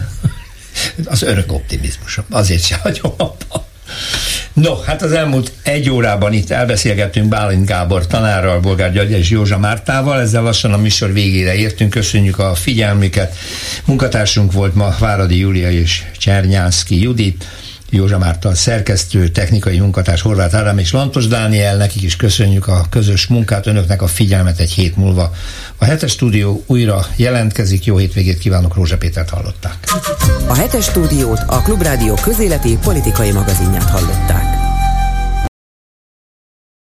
Az 1.06 1.22
örök 1.22 1.52
optimizmusom. 1.52 2.26
Azért 2.30 2.64
se 2.64 2.76
hagyom 2.76 3.14
abba. 3.18 3.66
No, 4.54 4.76
hát 4.82 5.02
az 5.02 5.12
elmúlt 5.12 5.52
egy 5.64 5.90
órában 5.90 6.34
itt 6.34 6.50
elbeszélgettünk 6.50 7.28
Bálint 7.28 7.66
Gábor 7.66 8.08
tanárral, 8.08 8.60
Bolgár 8.60 8.92
György 8.92 9.12
és 9.12 9.30
Józsa 9.30 9.58
Mártával, 9.58 10.20
ezzel 10.20 10.42
lassan 10.42 10.74
a 10.74 10.78
műsor 10.78 11.14
végére 11.14 11.56
értünk, 11.56 11.90
köszönjük 11.90 12.40
a 12.40 12.56
figyelmüket. 12.56 13.36
Munkatársunk 13.86 14.52
volt 14.52 14.76
ma 14.76 14.96
Váradi 15.00 15.38
Júlia 15.38 15.72
és 15.72 16.04
Csernyánszki 16.18 17.02
Judit. 17.02 17.46
Józsa 17.90 18.18
Márta 18.18 18.56
szerkesztő, 18.56 19.28
technikai 19.28 19.80
munkatárs 19.80 20.22
Horváth 20.22 20.56
Ádám 20.56 20.78
és 20.78 20.92
Lantos 20.92 21.28
Dániel, 21.28 21.78
nekik 21.78 22.02
is 22.02 22.16
köszönjük 22.16 22.68
a 22.68 22.86
közös 22.90 23.28
munkát, 23.28 23.68
önöknek 23.68 24.02
a 24.02 24.08
figyelmet 24.08 24.60
egy 24.60 24.72
hét 24.72 24.96
múlva. 24.96 25.32
A 25.78 25.86
hetes 25.86 26.12
stúdió 26.12 26.64
újra 26.66 27.06
jelentkezik, 27.16 27.86
jó 27.86 27.98
hétvégét 27.98 28.38
kívánok, 28.38 28.76
Rózsa 28.76 28.98
Pétert 28.98 29.30
hallották. 29.30 29.78
A 30.48 30.56
hetes 30.56 30.86
stúdiót 30.86 31.40
a 31.48 31.62
Klubrádió 31.62 32.14
közéleti 32.14 32.78
politikai 32.82 33.32
magazinját 33.32 33.90
hallották. 33.90 34.67